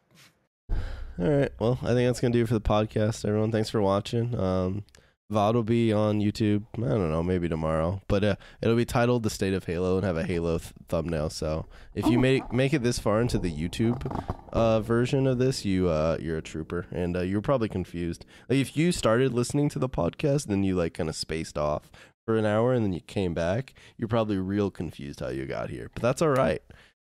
[1.19, 1.51] All right.
[1.59, 3.25] Well, I think that's gonna do it for the podcast.
[3.25, 4.37] Everyone, thanks for watching.
[4.39, 4.83] Um,
[5.31, 6.65] VOD will be on YouTube.
[6.75, 10.05] I don't know, maybe tomorrow, but uh, it'll be titled "The State of Halo" and
[10.05, 11.29] have a Halo th- thumbnail.
[11.29, 14.05] So if you make make it this far into the YouTube
[14.51, 18.25] uh, version of this, you uh, you're a trooper, and uh, you're probably confused.
[18.49, 21.89] Like if you started listening to the podcast, then you like kind of spaced off
[22.25, 25.69] for an hour, and then you came back, you're probably real confused how you got
[25.69, 25.89] here.
[25.93, 26.61] But that's all right.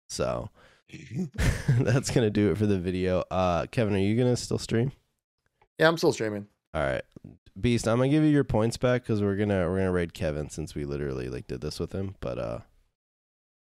[0.08, 0.50] So
[1.68, 3.24] that's gonna do it for the video.
[3.30, 4.92] Uh, Kevin, are you gonna still stream?
[5.78, 6.46] Yeah, I'm still streaming.
[6.74, 7.04] All right,
[7.60, 7.86] Beast.
[7.86, 10.74] I'm gonna give you your points back because we're gonna we're gonna raid Kevin since
[10.74, 12.16] we literally like did this with him.
[12.20, 12.58] But uh,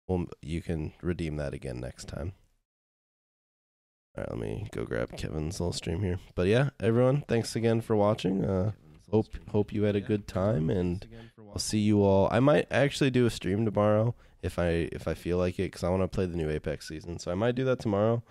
[0.09, 2.33] well, you can redeem that again next time.
[4.17, 6.19] All right, let me go grab Kevin's little stream here.
[6.35, 8.43] But yeah, everyone, thanks again for watching.
[8.43, 8.71] Uh,
[9.09, 11.07] hope hope you had a good time, and
[11.51, 12.27] I'll see you all.
[12.31, 15.85] I might actually do a stream tomorrow if I if I feel like it because
[15.85, 17.17] I want to play the new Apex season.
[17.17, 18.23] So I might do that tomorrow.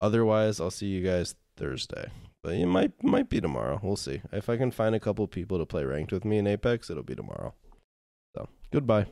[0.00, 2.08] Otherwise, I'll see you guys Thursday.
[2.42, 3.78] But it might might be tomorrow.
[3.82, 4.20] We'll see.
[4.32, 7.04] If I can find a couple people to play ranked with me in Apex, it'll
[7.04, 7.54] be tomorrow.
[8.34, 9.06] So goodbye.